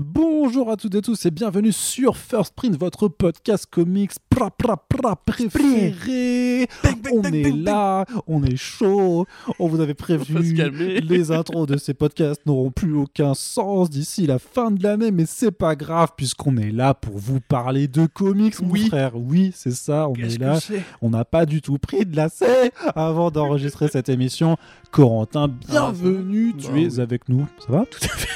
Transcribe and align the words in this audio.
Bonjour 0.00 0.70
à 0.70 0.76
toutes 0.76 0.94
et 0.94 1.02
tous 1.02 1.26
et 1.26 1.32
bienvenue 1.32 1.72
sur 1.72 2.16
First 2.16 2.54
Print, 2.54 2.78
votre 2.78 3.08
podcast 3.08 3.66
comics 3.68 4.12
pra, 4.30 4.48
pra, 4.48 4.76
pra, 4.76 5.16
préféré. 5.16 6.68
On 7.12 7.24
est 7.24 7.50
là, 7.50 8.04
on 8.28 8.44
est 8.44 8.54
chaud, 8.54 9.26
on 9.58 9.66
vous 9.66 9.80
avait 9.80 9.94
prévenu. 9.94 10.54
Les 11.02 11.32
intros 11.32 11.66
de 11.66 11.76
ces 11.76 11.94
podcasts 11.94 12.46
n'auront 12.46 12.70
plus 12.70 12.94
aucun 12.94 13.34
sens 13.34 13.90
d'ici 13.90 14.28
la 14.28 14.38
fin 14.38 14.70
de 14.70 14.80
l'année, 14.84 15.10
mais 15.10 15.26
c'est 15.26 15.50
pas 15.50 15.74
grave 15.74 16.10
puisqu'on 16.16 16.56
est 16.58 16.70
là 16.70 16.94
pour 16.94 17.18
vous 17.18 17.40
parler 17.40 17.88
de 17.88 18.06
comics, 18.06 18.62
mon 18.62 18.70
Oui. 18.70 18.86
frère. 18.86 19.16
Oui, 19.16 19.50
c'est 19.52 19.74
ça, 19.74 20.08
on 20.08 20.14
est 20.14 20.38
là. 20.38 20.60
On 21.02 21.10
n'a 21.10 21.24
pas 21.24 21.44
du 21.44 21.60
tout 21.60 21.76
pris 21.78 22.06
de 22.06 22.14
lacet 22.14 22.70
avant 22.94 23.32
d'enregistrer 23.32 23.88
cette 23.88 24.08
émission. 24.08 24.58
Corentin, 24.92 25.48
bienvenue, 25.48 26.54
tu 26.56 26.84
es 26.84 27.00
avec 27.00 27.28
nous. 27.28 27.48
Ça 27.66 27.72
va? 27.72 27.84
Tout 27.84 27.98
à 28.04 28.08
fait. 28.16 28.28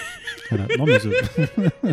Voilà. 0.56 0.66
Non, 0.78 0.84
mais 0.86 0.98
je- 1.00 1.92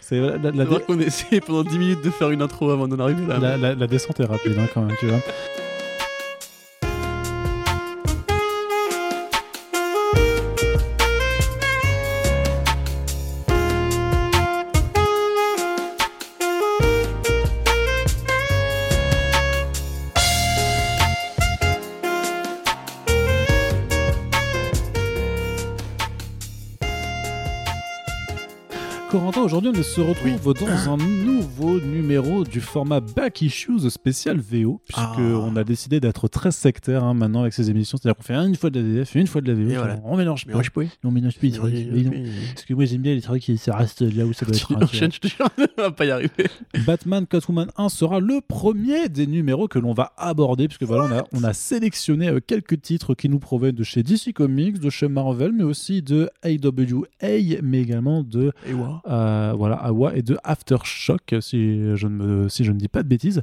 C'est 0.00 0.18
la, 0.20 0.38
la- 0.38 0.50
la 0.50 0.64
qu'on 0.80 0.98
a 0.98 1.02
essayé 1.02 1.40
pendant 1.40 1.62
10 1.62 1.78
minutes 1.78 2.04
de 2.04 2.10
faire 2.10 2.30
une 2.30 2.42
intro 2.42 2.70
avant 2.70 2.88
d'en 2.88 2.98
arriver 2.98 3.22
là. 3.28 3.38
la 3.74 3.86
descente 3.86 4.18
est 4.20 4.24
rapide 4.24 4.56
hein, 4.58 4.66
quand 4.74 4.82
même, 4.82 4.96
tu 4.98 5.06
vois. 5.06 5.20
Aujourd'hui 29.42 29.70
on 29.74 29.82
se 29.82 30.00
retrouve 30.02 30.54
dans 30.54 30.92
un 30.92 30.96
nouveau 30.98 31.80
numéro 31.80 32.44
du 32.44 32.60
format 32.60 33.00
Back 33.00 33.40
Issues 33.40 33.88
spécial 33.88 34.38
VO, 34.38 34.82
puisque 34.86 35.00
Ah. 35.18 35.58
a 35.60 35.64
décidé 35.64 35.98
d'être 35.98 36.28
très 36.28 36.50
sectaire 36.50 37.04
hein, 37.04 37.14
maintenant 37.14 37.40
avec 37.40 37.54
ces 37.54 37.70
émissions, 37.70 37.96
c'est-à-dire 37.96 38.16
qu'on 38.18 38.22
fait 38.22 38.34
une 38.34 38.54
fois 38.54 38.68
de 38.68 38.80
la 38.80 38.86
DF, 39.02 39.14
une 39.14 39.26
fois 39.26 39.40
de 39.40 39.50
la 39.50 39.54
VO, 39.54 39.78
voilà. 39.78 39.98
on 40.04 40.16
mélange 40.18 40.44
Mais 40.46 40.52
pas. 40.52 40.62
je 40.62 40.70
pouvais. 40.70 40.88
On 41.04 41.10
mélange 41.10 41.38
plus. 41.38 41.58
Parce 41.58 42.64
que 42.66 42.74
moi 42.74 42.84
j'aime 42.84 43.00
bien 43.00 43.14
les 43.14 43.22
trucs 43.22 43.42
qui 43.42 43.56
ça 43.56 43.74
reste 43.76 44.02
là 44.02 44.26
où 44.26 44.34
ça 44.34 44.44
doit 44.44 44.54
être. 44.56 44.76
Enchaînes, 44.76 45.12
je 45.12 45.20
te 45.20 45.28
jure, 45.28 45.48
on 45.78 45.82
va 45.82 45.90
pas 45.90 46.04
y 46.04 46.10
arriver. 46.10 46.46
Batman 46.86 47.26
Catwoman 47.26 47.70
1 47.78 47.88
sera 47.88 48.20
le 48.20 48.42
premier 48.46 49.08
des 49.08 49.26
numéros 49.26 49.68
que 49.68 49.78
l'on 49.78 49.94
va 49.94 50.12
aborder, 50.18 50.68
puisque 50.68 50.82
voilà, 50.84 51.04
on 51.04 51.18
a, 51.18 51.24
on 51.40 51.44
a 51.44 51.54
sélectionné 51.54 52.28
euh, 52.28 52.40
quelques 52.46 52.82
titres 52.82 53.14
qui 53.14 53.30
nous 53.30 53.38
proviennent 53.38 53.74
de 53.74 53.84
chez 53.84 54.02
DC 54.02 54.34
Comics, 54.34 54.78
de 54.78 54.90
chez 54.90 55.08
Marvel, 55.08 55.52
mais 55.52 55.64
aussi 55.64 56.02
de 56.02 56.28
AWA, 56.42 57.06
mais 57.62 57.80
également 57.80 58.22
de 58.22 58.52
Et. 58.68 58.74
Euh, 59.30 59.52
voilà, 59.56 59.76
Awa 59.76 60.14
et 60.16 60.22
de 60.22 60.36
Aftershock, 60.44 61.34
si 61.40 61.96
je, 61.96 62.06
ne 62.06 62.12
me, 62.12 62.48
si 62.48 62.64
je 62.64 62.72
ne 62.72 62.78
dis 62.78 62.88
pas 62.88 63.02
de 63.02 63.08
bêtises. 63.08 63.42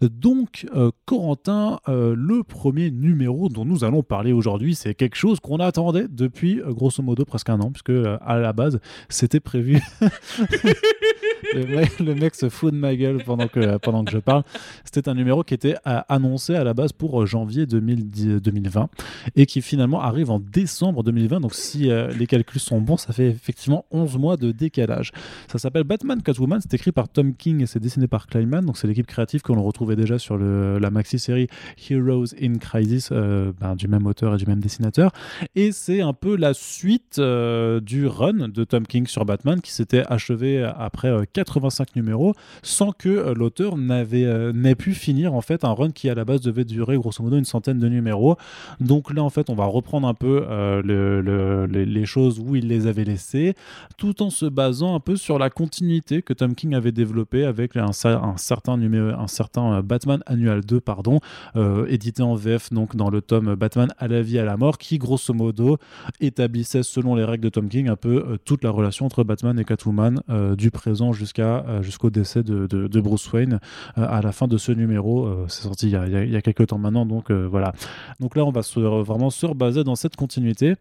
Donc, 0.00 0.66
euh, 0.74 0.90
Corentin, 1.06 1.80
euh, 1.88 2.14
le 2.16 2.42
premier 2.42 2.90
numéro 2.90 3.48
dont 3.48 3.64
nous 3.64 3.84
allons 3.84 4.02
parler 4.02 4.32
aujourd'hui, 4.32 4.74
c'est 4.74 4.94
quelque 4.94 5.16
chose 5.16 5.40
qu'on 5.40 5.58
attendait 5.58 6.06
depuis 6.08 6.60
grosso 6.66 7.02
modo 7.02 7.24
presque 7.24 7.50
un 7.50 7.60
an, 7.60 7.70
puisque 7.70 7.92
à 8.20 8.38
la 8.38 8.52
base, 8.52 8.80
c'était 9.08 9.40
prévu. 9.40 9.80
le, 11.54 11.66
mec, 11.66 11.98
le 12.00 12.14
mec 12.14 12.34
se 12.34 12.48
fout 12.48 12.72
de 12.72 12.78
ma 12.78 12.94
gueule 12.94 13.22
pendant 13.24 13.48
que, 13.48 13.76
pendant 13.78 14.04
que 14.04 14.12
je 14.12 14.18
parle. 14.18 14.42
C'était 14.84 15.08
un 15.08 15.14
numéro 15.14 15.44
qui 15.44 15.54
était 15.54 15.76
annoncé 15.84 16.54
à 16.54 16.64
la 16.64 16.74
base 16.74 16.92
pour 16.92 17.26
janvier 17.26 17.66
2010 17.66 18.40
2020 18.42 18.88
et 19.36 19.46
qui 19.46 19.62
finalement 19.62 20.00
arrive 20.00 20.30
en 20.30 20.40
décembre 20.40 21.02
2020. 21.02 21.40
Donc, 21.40 21.54
si 21.54 21.90
les 22.18 22.26
calculs 22.26 22.60
sont 22.60 22.80
bons, 22.80 22.96
ça 22.96 23.12
fait 23.12 23.28
effectivement 23.28 23.84
11 23.90 24.18
mois 24.18 24.36
de 24.36 24.52
décalage. 24.52 25.12
Ça 25.48 25.58
s'appelle 25.58 25.84
Batman 25.84 26.22
Catwoman, 26.22 26.60
c'est 26.60 26.74
écrit 26.74 26.92
par 26.92 27.08
Tom 27.08 27.34
King 27.34 27.62
et 27.62 27.66
c'est 27.66 27.80
dessiné 27.80 28.06
par 28.06 28.26
Kleinman, 28.26 28.64
donc 28.64 28.76
c'est 28.76 28.86
l'équipe 28.86 29.06
créative 29.06 29.42
que 29.42 29.52
l'on 29.52 29.62
retrouvait 29.62 29.96
déjà 29.96 30.18
sur 30.18 30.36
la 30.38 30.90
maxi-série 30.90 31.46
Heroes 31.90 32.34
in 32.40 32.54
Crisis, 32.54 33.10
euh, 33.12 33.52
ben, 33.60 33.74
du 33.76 33.88
même 33.88 34.06
auteur 34.06 34.34
et 34.34 34.38
du 34.38 34.46
même 34.46 34.60
dessinateur. 34.60 35.12
Et 35.54 35.72
c'est 35.72 36.00
un 36.00 36.12
peu 36.12 36.36
la 36.36 36.54
suite 36.54 37.18
euh, 37.18 37.80
du 37.80 38.06
run 38.06 38.48
de 38.48 38.64
Tom 38.64 38.86
King 38.86 39.06
sur 39.06 39.24
Batman 39.24 39.60
qui 39.60 39.72
s'était 39.72 40.02
achevé 40.08 40.62
après 40.78 41.08
euh, 41.08 41.24
85 41.32 41.96
numéros 41.96 42.34
sans 42.62 42.92
que 42.92 43.08
euh, 43.08 43.34
l'auteur 43.34 43.74
euh, 43.78 44.52
n'ait 44.52 44.74
pu 44.74 44.92
finir 44.94 45.34
en 45.34 45.40
fait 45.40 45.64
un 45.64 45.72
run 45.72 45.90
qui 45.90 46.08
à 46.08 46.14
la 46.14 46.24
base 46.24 46.40
devait 46.40 46.64
durer 46.64 46.96
grosso 46.96 47.22
modo 47.22 47.36
une 47.36 47.44
centaine 47.44 47.78
de 47.78 47.88
numéros. 47.88 48.36
Donc 48.80 49.12
là 49.12 49.22
en 49.22 49.30
fait 49.30 49.50
on 49.50 49.54
va 49.54 49.64
reprendre 49.66 50.06
un 50.08 50.14
peu 50.14 50.44
euh, 50.48 50.82
le- 50.82 51.20
le- 51.20 51.66
les, 51.66 51.86
les 51.86 52.06
choses 52.06 52.38
où 52.40 52.56
il 52.56 52.68
les 52.68 52.86
avait 52.86 53.04
laissées 53.04 53.54
tout 53.96 54.22
en 54.22 54.30
se 54.30 54.46
basant 54.46 54.94
un 54.94 55.00
peu 55.00 55.16
sur 55.18 55.38
la 55.38 55.50
continuité 55.50 56.22
que 56.22 56.32
Tom 56.32 56.54
King 56.54 56.74
avait 56.74 56.92
développée 56.92 57.44
avec 57.44 57.76
un, 57.76 57.90
cer- 57.90 58.22
un 58.22 58.36
certain 58.36 58.78
un 58.80 59.26
certain 59.26 59.74
euh, 59.74 59.82
Batman 59.82 60.22
Annual 60.26 60.64
2, 60.64 60.80
pardon, 60.80 61.20
euh, 61.56 61.86
édité 61.88 62.22
en 62.22 62.34
VF 62.34 62.72
donc 62.72 62.96
dans 62.96 63.10
le 63.10 63.20
tome 63.20 63.54
Batman 63.54 63.88
à 63.98 64.08
la 64.08 64.22
vie 64.22 64.38
à 64.38 64.44
la 64.44 64.56
mort, 64.56 64.78
qui 64.78 64.98
grosso 64.98 65.34
modo 65.34 65.78
établissait 66.20 66.82
selon 66.82 67.14
les 67.14 67.24
règles 67.24 67.44
de 67.44 67.48
Tom 67.48 67.68
King 67.68 67.88
un 67.88 67.96
peu 67.96 68.24
euh, 68.26 68.36
toute 68.44 68.64
la 68.64 68.70
relation 68.70 69.06
entre 69.06 69.24
Batman 69.24 69.58
et 69.58 69.64
Catwoman 69.64 70.20
du 70.56 70.70
présent 70.70 71.12
jusqu'au 71.12 72.10
décès 72.10 72.42
de, 72.42 73.00
Bruce 73.00 73.30
Wayne 73.32 73.60
à 73.96 74.20
la 74.22 74.32
fin 74.32 74.46
de 74.46 74.56
ce 74.56 74.72
numéro. 74.72 75.28
C'est 75.48 75.62
sorti 75.62 75.86
il 75.86 75.92
y, 75.92 75.96
a, 75.96 76.06
il 76.06 76.42
quelques 76.42 76.68
temps 76.68 76.78
maintenant, 76.78 77.06
donc 77.06 77.30
voilà. 77.30 77.72
Donc 78.20 78.36
là 78.36 78.44
on 78.44 78.50
va 78.50 78.60
vraiment 79.02 79.30
se 79.30 79.46
rebaser 79.46 79.84
dans 79.84 79.96
cette 79.96 80.16
continuité 80.16 80.74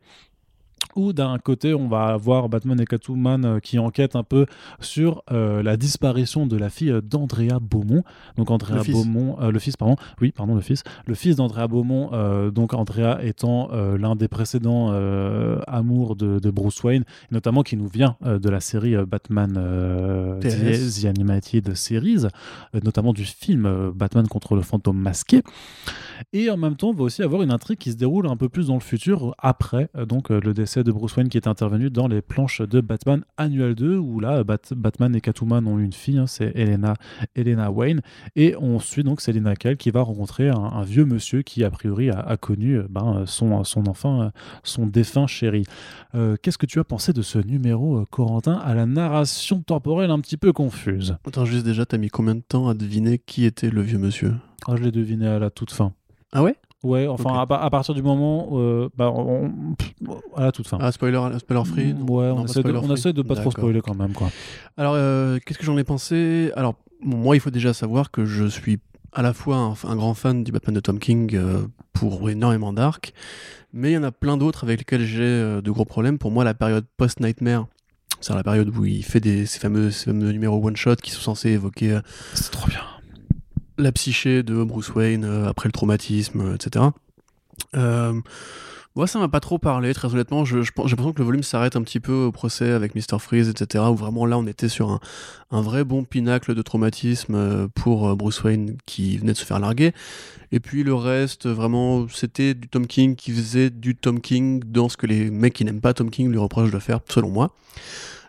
où 0.96 1.14
d'un 1.14 1.38
côté 1.38 1.74
on 1.74 1.88
va 1.88 2.06
avoir 2.08 2.50
Batman 2.50 2.80
et 2.80 2.86
Catwoman 2.86 3.46
euh, 3.46 3.60
qui 3.60 3.80
enquêtent 3.80 4.16
un 4.16 4.24
peu 4.24 4.46
sur 4.80 5.24
euh, 5.32 5.62
la 5.64 5.78
disparition 5.78 6.46
de 6.48 6.58
la 6.58 6.70
fille 6.70 6.92
euh, 6.92 7.02
d'Andrea 7.02 7.60
Beaumont 7.62 8.04
donc 8.38 8.52
Andrea 8.52 8.78
Le 8.78 8.84
fils. 8.84 8.96
Beaumont 8.96 9.38
euh, 9.42 9.52
le 9.52 9.60
fils 9.60 9.76
pardon 9.78 9.96
oui 10.22 10.32
pardon 10.32 10.56
le 10.56 10.62
fils 10.62 10.84
le 11.06 11.16
fils 11.16 11.36
d'Andrea 11.36 11.68
Beaumont 11.68 12.10
euh, 12.14 12.52
donc 12.52 12.74
Andrea 12.74 13.20
étant 13.24 13.70
l'un 13.72 14.16
des 14.16 14.28
précédents 14.28 14.92
amours 15.68 16.16
de, 16.16 16.40
de 16.40 16.50
Bruce 16.52 16.82
Wayne 16.84 17.04
notamment 17.32 17.64
qui 17.64 17.76
nous 17.78 17.88
vient 17.88 18.16
de 18.24 18.50
la 18.50 18.60
série 18.60 18.96
Batman. 19.06 19.54
The, 20.42 21.02
The 21.02 21.06
Animated 21.06 21.76
Series 21.76 22.26
notamment 22.84 23.14
du 23.14 23.26
film 23.26 23.92
Batman 23.94 24.28
contre 24.28 24.56
le 24.56 24.62
fantôme 24.62 24.98
masqué 24.98 25.42
et 26.34 26.50
en 26.50 26.58
même 26.58 26.76
temps, 26.76 26.90
on 26.90 26.94
va 26.94 27.04
aussi 27.04 27.22
avoir 27.22 27.42
une 27.44 27.52
intrigue 27.52 27.78
qui 27.78 27.92
se 27.92 27.98
déroule 27.98 28.28
un 28.28 28.36
peu 28.38 28.50
plus 28.50 28.68
dans 28.68 28.74
le 28.74 28.80
futur, 28.80 29.36
après 29.38 29.90
donc 30.08 30.30
le 30.30 30.54
décès 30.54 30.67
de 30.76 30.92
Bruce 30.92 31.16
Wayne 31.16 31.30
qui 31.30 31.38
est 31.38 31.48
intervenu 31.48 31.90
dans 31.90 32.08
les 32.08 32.22
planches 32.22 32.62
de 32.62 32.82
Batman 32.82 33.24
Annual 33.38 33.74
2, 33.76 33.98
où 33.98 34.20
là, 34.20 34.44
Bat- 34.44 34.74
Batman 34.76 35.16
et 35.16 35.22
Catwoman 35.22 35.66
ont 35.68 35.80
une 35.80 35.94
fille, 35.94 36.18
hein, 36.18 36.28
c'est 36.28 36.52
Elena, 36.56 36.94
Elena 37.36 37.72
Wayne, 37.72 38.02
et 38.36 38.56
on 38.60 38.80
suit 38.80 39.04
donc 39.04 39.22
Selina 39.22 39.56
Kyle 39.56 39.78
qui 39.78 39.90
va 39.92 40.02
rencontrer 40.02 40.50
un, 40.50 40.56
un 40.58 40.84
vieux 40.84 41.06
monsieur 41.06 41.42
qui, 41.42 41.64
a 41.64 41.70
priori, 41.72 42.10
a, 42.10 42.20
a 42.20 42.38
connu 42.38 42.78
euh, 42.78 42.88
ben, 42.90 43.24
son, 43.26 43.64
son 43.64 43.88
enfant, 43.88 44.22
euh, 44.24 44.30
son 44.64 44.86
défunt 44.86 45.26
chéri. 45.28 45.64
Euh, 46.16 46.36
Qu'est-ce 46.42 46.58
que 46.58 46.66
tu 46.66 46.80
as 46.80 46.84
pensé 46.84 47.14
de 47.14 47.22
ce 47.22 47.40
numéro, 47.40 48.06
Corentin, 48.12 48.54
à 48.56 48.74
la 48.76 48.86
narration 48.86 49.62
temporelle 49.62 50.12
un 50.12 50.20
petit 50.20 50.38
peu 50.38 50.52
confuse? 50.54 51.16
Attends, 51.26 51.46
juste 51.46 51.66
déjà, 51.66 51.86
t'as 51.86 51.98
mis 51.98 52.10
combien 52.10 52.36
de 52.36 52.42
temps 52.42 52.68
à 52.68 52.74
deviner 52.74 53.18
qui 53.20 53.46
était 53.46 53.70
le 53.70 53.82
vieux 53.82 53.98
monsieur? 54.00 54.34
Ah, 54.68 54.76
Je 54.76 54.84
l'ai 54.84 54.92
deviné 54.92 55.28
à 55.28 55.40
la 55.40 55.50
toute 55.50 55.72
fin. 55.72 55.94
Ah 56.34 56.44
ouais? 56.44 56.56
Ouais, 56.84 57.08
enfin, 57.08 57.40
à, 57.40 57.46
pa- 57.48 57.58
à 57.60 57.70
partir 57.70 57.94
du 57.96 58.04
moment, 58.04 58.50
euh, 58.54 58.88
bah, 58.96 59.10
on- 59.12 59.52
à 60.36 60.44
la 60.46 60.52
toute 60.52 60.68
fin. 60.68 60.78
Ah, 60.80 60.92
spoiler, 60.92 61.20
spoiler 61.40 61.64
free 61.66 61.94
Mm, 61.94 62.10
ouais, 62.10 62.28
Non, 62.30 62.38
on, 62.42 62.46
essaie 62.46 62.62
de, 62.64 62.72
on 62.72 62.82
free. 62.84 62.94
essaie 62.94 63.14
de 63.14 63.22
pas 63.24 63.36
trop 63.36 63.52
spoiler 63.52 63.82
quand 63.82 63.96
même, 63.96 64.14
quoi. 64.14 64.30
Alors, 64.78 64.94
euh, 64.96 65.40
qu'est-ce 65.46 65.58
que 65.58 65.66
j'en 65.66 65.78
ai 65.78 65.84
pensé? 65.84 66.52
Alors, 66.56 66.76
bon, 67.04 67.18
moi, 67.18 67.36
il 67.36 67.40
faut 67.40 67.50
déjà 67.50 67.74
savoir 67.74 68.12
que 68.12 68.26
je 68.26 68.46
suis 68.46 68.80
à 69.12 69.22
la 69.24 69.34
fois 69.34 69.58
un, 69.58 69.74
un 69.90 69.96
grand 69.96 70.14
fan 70.14 70.44
du 70.44 70.52
Batman 70.52 70.76
de 70.76 70.80
Tom 70.80 71.00
King 71.00 71.36
euh, 71.36 71.66
pour 71.94 72.30
énormément 72.30 72.72
d'arcs, 72.74 73.14
mais 73.74 73.92
il 73.92 73.94
y 73.96 73.98
en 73.98 74.04
a 74.04 74.12
plein 74.12 74.38
d'autres 74.38 74.64
avec 74.64 74.80
lesquels 74.80 75.04
j'ai 75.06 75.24
euh, 75.24 75.62
de 75.62 75.72
gros 75.72 75.86
problèmes. 75.86 76.20
Pour 76.20 76.30
moi, 76.30 76.44
la 76.44 76.54
période 76.54 76.86
post-Nightmare, 76.98 77.66
c'est 78.22 78.36
la 78.36 78.44
période 78.44 78.70
où 78.78 78.86
il 78.86 79.04
fait 79.04 79.20
des, 79.20 79.48
ces, 79.48 79.58
fameux, 79.60 79.90
ces 79.90 80.06
fameux 80.06 80.32
numéros 80.32 80.64
one-shot 80.64 80.98
qui 80.98 81.10
sont 81.10 81.22
censés 81.22 81.50
évoquer 81.50 81.98
C'est 82.36 82.52
trop 82.52 82.68
bien. 82.68 82.82
La 83.78 83.92
psyché 83.92 84.44
de 84.44 84.64
Bruce 84.64 84.94
Wayne 84.94 85.24
euh, 85.24 85.48
après 85.48 85.68
le 85.68 85.72
traumatisme, 85.72 86.42
euh, 86.42 86.56
etc. 86.56 86.86
Euh, 87.76 88.14
moi, 88.96 89.06
ça 89.06 89.20
m'a 89.20 89.28
pas 89.28 89.40
trop 89.40 89.60
parlé, 89.60 89.94
très 89.94 90.12
honnêtement. 90.12 90.44
J'ai 90.44 90.58
l'impression 90.58 91.14
que 91.14 91.20
le 91.20 91.26
volume 91.26 91.44
s'arrête 91.44 91.76
un 91.76 91.84
petit 91.84 92.00
peu 92.00 92.14
au 92.14 92.32
procès 92.32 92.72
avec 92.72 92.96
Mr. 92.96 93.20
Freeze, 93.20 93.48
etc. 93.48 93.84
Où 93.92 93.96
vraiment 93.96 94.26
là, 94.26 94.40
on 94.40 94.48
était 94.48 94.70
sur 94.70 94.90
un, 94.90 95.00
un 95.52 95.62
vrai 95.62 95.84
bon 95.84 96.04
pinacle 96.04 96.56
de 96.56 96.62
traumatisme 96.64 97.70
pour 97.76 98.16
Bruce 98.16 98.42
Wayne 98.44 98.78
qui 98.88 99.18
venait 99.18 99.34
de 99.34 99.38
se 99.38 99.46
faire 99.46 99.60
larguer. 99.60 99.94
Et 100.52 100.60
puis 100.60 100.84
le 100.84 100.96
reste, 100.96 101.46
vraiment, 101.46 102.08
c'était 102.10 102.56
du 102.56 102.70
Tom 102.70 102.88
King 102.88 103.16
qui 103.16 103.34
faisait 103.34 103.70
du 103.70 103.96
Tom 103.96 104.20
King 104.20 104.64
dans 104.66 104.90
ce 104.90 104.98
que 104.98 105.06
les 105.06 105.30
mecs 105.30 105.54
qui 105.54 105.64
n'aiment 105.64 105.82
pas 105.82 105.94
Tom 105.94 106.10
King 106.10 106.32
lui 106.32 106.40
reprochent 106.40 106.72
de 106.72 106.80
faire, 106.80 107.00
selon 107.08 107.30
moi. 107.30 107.52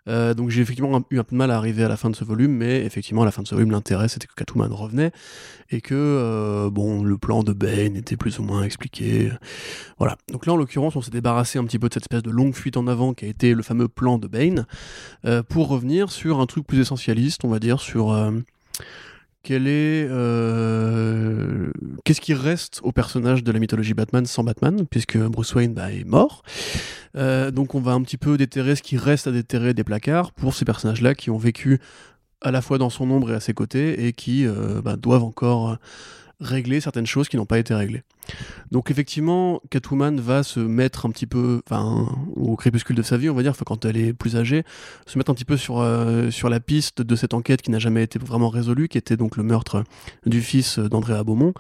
Euh, 0.09 0.35
donc 0.35 0.51
j'ai 0.51 0.63
effectivement 0.63 1.05
eu 1.11 1.19
un 1.19 1.25
peu 1.25 1.33
de 1.33 1.37
mal 1.37 1.51
à 1.51 1.57
arriver 1.57 1.85
à 1.85 1.89
la 1.89 1.97
fin 1.97 2.11
de 2.11 2.17
ce 2.17 2.25
volume, 2.25 2.53
mais 2.53 2.85
effectivement 2.85 3.23
à 3.23 3.25
la 3.25 3.31
fin 3.31 3.43
de 3.43 3.49
ce 3.49 3.55
volume, 3.55 3.71
l'intérêt 3.71 4.09
c'était 4.09 4.27
que 4.27 4.35
Catwoman 4.35 4.73
revenait 4.73 5.13
et 5.71 5.81
que 5.81 5.95
euh, 5.95 6.71
bon, 6.71 7.03
le 7.03 7.19
plan 7.19 7.43
de 7.43 7.53
Bane 7.53 7.97
était 7.97 8.17
plus 8.17 8.39
ou 8.39 8.43
moins 8.43 8.63
expliqué. 8.63 9.31
Voilà. 9.99 10.17
Donc 10.33 10.47
là, 10.47 10.55
en 10.55 10.57
l'occurrence, 10.57 10.97
on 10.97 11.03
s'est 11.03 11.11
débarrassé 11.11 11.59
un 11.59 11.65
petit 11.65 11.79
peu 11.79 11.89
de 11.89 11.95
cette 11.95 12.05
espèce 12.05 12.23
de 12.23 12.31
longue 12.31 12.55
fuite 12.55 12.77
en 12.77 12.87
avant 12.87 13.13
qui 13.13 13.27
a 13.27 13.29
été 13.29 13.55
le 13.55 13.63
fameux 13.63 13.89
plan 13.89 14.19
de 14.19 14.27
Bane 14.27 14.67
euh, 15.25 15.43
pour 15.43 15.69
revenir 15.69 16.11
sur 16.11 16.41
un 16.41 16.47
truc 16.47 16.67
plus 16.67 16.81
essentialiste, 16.81 17.45
on 17.45 17.49
va 17.49 17.59
dire, 17.59 17.81
sur 17.81 18.13
quel 19.43 19.67
est 19.67 20.07
euh, 20.11 21.71
qu'est-ce 22.05 22.21
qui 22.21 22.35
reste 22.35 22.81
au 22.83 22.93
personnage 22.93 23.45
de 23.45 23.53
la 23.53 23.59
mythologie 23.59 23.95
Batman 23.95 24.27
sans 24.27 24.45
Batman 24.45 24.87
puisque 24.91 25.19
Bruce 25.19 25.55
Wayne 25.55 25.75
bah, 25.75 25.93
est 25.93 26.05
mort. 26.05 26.43
Euh, 27.17 27.51
donc 27.51 27.75
on 27.75 27.81
va 27.81 27.93
un 27.93 28.03
petit 28.03 28.17
peu 28.17 28.37
déterrer 28.37 28.77
ce 28.77 28.83
qui 28.83 28.97
reste 28.97 29.27
à 29.27 29.33
déterrer 29.33 29.75
des 29.75 29.85
placards 29.85 30.33
pour 30.33 30.55
ces 30.55 30.65
personnages 30.65 31.01
là 31.01 31.15
qui 31.15 31.31
ont 31.31 31.39
vécu 31.39 31.81
à 32.41 32.51
la 32.51 32.63
fois 32.63 32.79
dans 32.79 32.91
son 32.91 33.11
ombre 33.11 33.33
et 33.33 33.35
à 33.35 33.41
ses 33.41 33.55
côtés 33.55 34.07
et 34.07 34.13
qui 34.13 34.47
euh, 34.47 34.83
bah, 34.83 34.97
doivent 34.97 35.25
encore 35.25 35.79
régler 36.41 36.81
certaines 36.81 37.07
choses 37.07 37.29
qui 37.29 37.37
n'ont 37.37 37.47
pas 37.47 37.59
été 37.59 37.75
réglées. 37.75 38.03
Donc 38.71 38.91
effectivement, 38.91 39.61
Catwoman 39.71 40.21
va 40.21 40.43
se 40.43 40.61
mettre 40.61 41.07
un 41.07 41.11
petit 41.11 41.27
peu, 41.27 41.63
enfin, 41.67 42.09
au 42.37 42.57
crépuscule 42.57 42.97
de 42.97 43.03
sa 43.03 43.17
vie, 43.17 43.29
on 43.31 43.35
va 43.35 43.43
dire, 43.43 43.55
quand 43.67 43.85
elle 43.85 43.97
est 43.97 44.13
plus 44.13 44.37
âgée, 44.37 44.65
se 45.07 45.19
mettre 45.19 45.31
un 45.31 45.35
petit 45.35 45.45
peu 45.45 45.57
sur, 45.57 45.81
euh, 45.81 46.31
sur 46.31 46.49
la 46.49 46.61
piste 46.61 47.03
de 47.03 47.17
cette 47.17 47.35
enquête 47.35 47.63
qui 47.63 47.71
n'a 47.71 47.79
jamais 47.79 48.03
été 48.03 48.19
vraiment 48.19 48.51
résolue, 48.51 48.89
qui 48.89 48.99
était 48.99 49.17
donc 49.17 49.37
le 49.37 49.43
meurtre 49.43 49.85
du 50.27 50.41
fils 50.41 50.79
d'Andrea 50.79 51.25
Beaumont. 51.25 51.55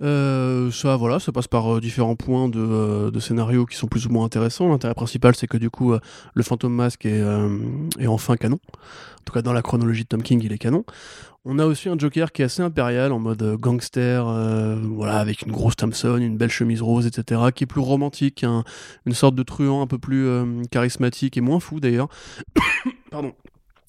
Euh, 0.00 0.70
ça, 0.70 0.96
voilà, 0.96 1.18
ça 1.18 1.32
passe 1.32 1.48
par 1.48 1.74
euh, 1.74 1.80
différents 1.80 2.14
points 2.14 2.48
de, 2.48 3.10
de, 3.10 3.20
scénario 3.20 3.66
qui 3.66 3.76
sont 3.76 3.88
plus 3.88 4.06
ou 4.06 4.10
moins 4.10 4.24
intéressants. 4.24 4.68
L'intérêt 4.68 4.94
principal, 4.94 5.34
c'est 5.34 5.46
que 5.46 5.56
du 5.56 5.70
coup, 5.70 5.94
le 6.34 6.42
fantôme 6.42 6.74
masque 6.74 7.04
est, 7.06 7.22
est, 7.98 8.06
enfin 8.06 8.36
canon. 8.36 8.60
En 8.74 9.24
tout 9.24 9.32
cas, 9.32 9.42
dans 9.42 9.52
la 9.52 9.62
chronologie 9.62 10.04
de 10.04 10.08
Tom 10.08 10.22
King, 10.22 10.40
il 10.42 10.52
est 10.52 10.58
canon. 10.58 10.84
On 11.50 11.58
a 11.58 11.64
aussi 11.64 11.88
un 11.88 11.96
Joker 11.96 12.30
qui 12.30 12.42
est 12.42 12.44
assez 12.44 12.60
impérial, 12.60 13.10
en 13.10 13.20
mode 13.20 13.42
euh, 13.42 13.56
gangster, 13.56 14.28
euh, 14.28 14.76
voilà, 14.82 15.18
avec 15.18 15.42
une 15.42 15.52
grosse 15.52 15.76
Thompson, 15.76 16.18
une 16.18 16.36
belle 16.36 16.50
chemise 16.50 16.82
rose, 16.82 17.06
etc., 17.06 17.40
qui 17.54 17.64
est 17.64 17.66
plus 17.66 17.80
romantique, 17.80 18.44
une 19.06 19.14
sorte 19.14 19.34
de 19.34 19.42
truand 19.42 19.80
un 19.80 19.86
peu 19.86 19.96
plus 19.96 20.26
euh, 20.26 20.62
charismatique 20.70 21.38
et 21.38 21.40
moins 21.40 21.58
fou 21.58 21.80
d'ailleurs. 21.80 22.08
Pardon. 23.10 23.32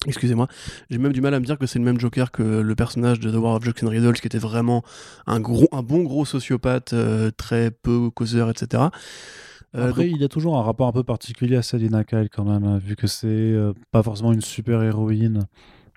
Excusez-moi, 0.06 0.48
j'ai 0.88 0.98
même 0.98 1.12
du 1.12 1.20
mal 1.20 1.34
à 1.34 1.40
me 1.40 1.44
dire 1.44 1.58
que 1.58 1.66
c'est 1.66 1.78
le 1.78 1.84
même 1.84 2.00
Joker 2.00 2.32
que 2.32 2.42
le 2.42 2.74
personnage 2.74 3.20
de 3.20 3.30
The 3.30 3.34
War 3.34 3.56
of 3.56 3.64
Jokes 3.64 3.82
and 3.82 3.88
Riddles, 3.88 4.14
qui 4.14 4.26
était 4.26 4.38
vraiment 4.38 4.82
un, 5.26 5.40
gros, 5.40 5.68
un 5.72 5.82
bon 5.82 6.02
gros 6.02 6.24
sociopathe, 6.24 6.94
très 7.36 7.70
peu 7.70 8.08
causeur, 8.10 8.48
etc. 8.48 8.84
Après, 9.74 10.08
il 10.08 10.24
a 10.24 10.28
toujours 10.28 10.56
un 10.56 10.62
rapport 10.62 10.88
un 10.88 10.92
peu 10.92 11.04
particulier 11.04 11.56
à 11.56 11.62
Selina 11.62 12.02
Kyle 12.04 12.28
quand 12.32 12.44
même, 12.44 12.64
hein, 12.64 12.78
vu 12.78 12.96
que 12.96 13.06
c'est 13.06 13.54
pas 13.90 14.02
forcément 14.02 14.32
une 14.32 14.40
super 14.40 14.82
héroïne. 14.82 15.46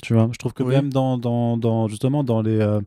Tu 0.02 0.14
vois, 0.14 0.30
je 0.32 0.38
trouve 0.38 0.54
que 0.54 0.64
même 0.64 0.92
dans, 0.92 1.18
dans, 1.18 1.58
dans, 1.58 1.88
justement 1.88 2.24
dans 2.24 2.42
les, 2.42 2.60
euh, 2.60 2.82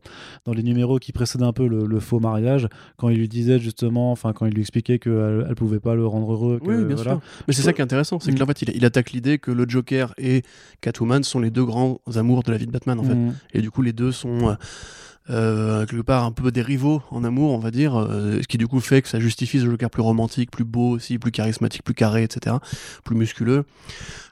dans 0.44 0.53
les 0.53 0.62
numéros 0.62 0.99
qui 0.99 1.12
précèdent 1.12 1.43
un 1.43 1.53
peu 1.53 1.67
le, 1.67 2.00
faux 2.00 2.20
mariage, 2.20 2.69
quand 2.97 3.08
il 3.08 3.19
lui 3.19 3.29
disait 3.29 3.58
justement, 3.58 4.12
enfin 4.12 4.32
quand 4.32 4.47
il 4.47 4.53
lui 4.53 4.61
expliquait 4.61 4.99
qu'elle 4.99 5.47
elle 5.49 5.55
pouvait 5.55 5.81
pas 5.81 5.94
le 5.94 6.06
rendre 6.06 6.32
heureux. 6.32 6.61
oui, 6.62 6.85
bien 6.85 6.97
sûr. 6.97 7.20
Mais 7.49 7.55
c'est 7.55 7.62
ça 7.62 7.73
qui 7.73 7.81
est 7.81 7.85
intéressant, 7.85 8.20
c'est 8.20 8.32
que 8.32 8.43
mm. 8.43 8.47
fait, 8.47 8.62
il, 8.62 8.85
attaque 8.85 9.12
l'idée 9.12 9.38
que 9.38 9.50
le 9.50 9.67
Joker 9.69 10.14
et 10.19 10.43
Catwoman 10.81 11.23
sont 11.23 11.41
les 11.41 11.50
deux 11.50 11.64
grands 11.64 12.00
amours 12.14 12.43
de 12.43 12.53
la 12.53 12.58
vie 12.58 12.67
de 12.67 12.73
Batman 12.73 12.99
en 13.00 13.05
fait. 13.05 13.14
Mm. 13.14 13.35
Et 13.55 13.61
du 13.61 13.70
coup, 13.70 13.82
les 13.82 13.93
deux 13.93 14.12
sont 14.12 14.50
euh, 14.50 14.55
euh, 15.28 15.87
quelque 15.87 16.02
part 16.02 16.25
un 16.25 16.31
peu 16.31 16.52
des 16.52 16.62
rivaux 16.62 17.02
en 17.11 17.25
amour, 17.25 17.52
on 17.52 17.58
va 17.58 17.70
dire, 17.70 17.96
euh, 17.96 18.40
ce 18.40 18.46
qui 18.46 18.58
du 18.58 18.69
coup 18.69 18.81
fait 18.81 19.02
que 19.02 19.08
ça 19.08 19.19
justifie 19.19 19.58
ce 19.58 19.67
Joker 19.67 19.90
plus 19.90 20.02
romantique, 20.02 20.50
plus 20.50 20.64
beau 20.64 20.90
aussi, 20.90 21.19
plus 21.19 21.32
charismatique, 21.32 21.82
plus 21.82 21.94
carré, 21.94 22.23
etc., 22.23 22.56
plus 23.05 23.17
musculeux. 23.17 23.64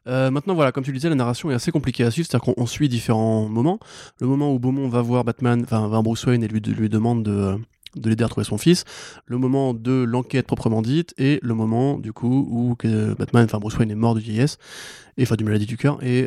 Euh, 0.06 0.30
maintenant, 0.30 0.54
voilà, 0.54 0.70
comme 0.70 0.84
tu 0.84 0.92
disais, 0.92 1.08
la 1.08 1.14
narration 1.14 1.50
est 1.50 1.54
assez 1.54 1.72
compliquée 1.72 2.04
à 2.04 2.10
suivre, 2.10 2.28
c'est-à-dire 2.30 2.54
qu'on 2.54 2.66
suit 2.66 2.88
différents 2.88 3.48
moments. 3.48 3.80
Le 4.20 4.26
moment 4.26 4.52
où 4.52 4.58
Beaumont 4.58 4.88
va 4.88 5.02
voir 5.02 5.24
Batman, 5.24 5.62
enfin, 5.64 5.88
va 5.88 6.00
Bruce 6.02 6.24
Wayne 6.26 6.44
et 6.44 6.48
lui, 6.48 6.60
demande 6.60 7.22
de 7.22 7.58
de 7.96 8.08
l'aider 8.10 8.24
à 8.24 8.26
retrouver 8.26 8.44
son 8.44 8.58
fils, 8.58 8.84
le 9.26 9.38
moment 9.38 9.72
de 9.72 10.02
l'enquête 10.02 10.48
proprement 10.48 10.82
dite 10.82 11.14
et 11.16 11.38
le 11.42 11.54
moment 11.54 11.96
du 12.00 12.12
coup 12.12 12.44
où 12.50 12.76
Batman, 13.16 13.44
enfin 13.44 13.60
Bruce 13.60 13.78
Wayne 13.78 13.92
est 13.92 13.94
mort 13.94 14.16
de 14.16 14.20
vieillesse 14.20 14.58
et 15.16 15.22
enfin 15.22 15.36
du 15.36 15.44
maladie 15.44 15.66
du 15.66 15.76
cœur 15.76 16.02
et 16.02 16.26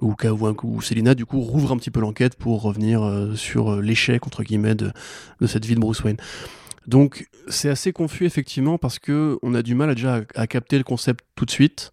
où, 0.00 0.14
où, 0.62 0.82
Selina 0.82 1.14
du 1.14 1.24
coup 1.26 1.40
rouvre 1.40 1.72
un 1.72 1.76
petit 1.76 1.90
peu 1.90 2.00
l'enquête 2.00 2.36
pour 2.36 2.62
revenir 2.62 3.02
euh, 3.02 3.34
sur 3.34 3.74
euh, 3.74 3.80
l'échec 3.80 4.26
entre 4.26 4.42
guillemets 4.42 4.74
de, 4.74 4.92
cette 5.46 5.64
vie 5.64 5.74
de 5.74 5.80
Bruce 5.80 6.02
Wayne. 6.02 6.16
Donc 6.86 7.28
c'est 7.48 7.70
assez 7.70 7.92
confus 7.92 8.26
effectivement 8.26 8.78
parce 8.78 8.98
que 8.98 9.38
on 9.42 9.54
a 9.54 9.62
du 9.62 9.74
mal 9.74 9.90
à 9.90 9.94
déjà 9.94 10.20
à, 10.34 10.46
capter 10.46 10.78
le 10.78 10.84
concept 10.84 11.24
tout 11.36 11.44
de 11.44 11.50
suite. 11.50 11.92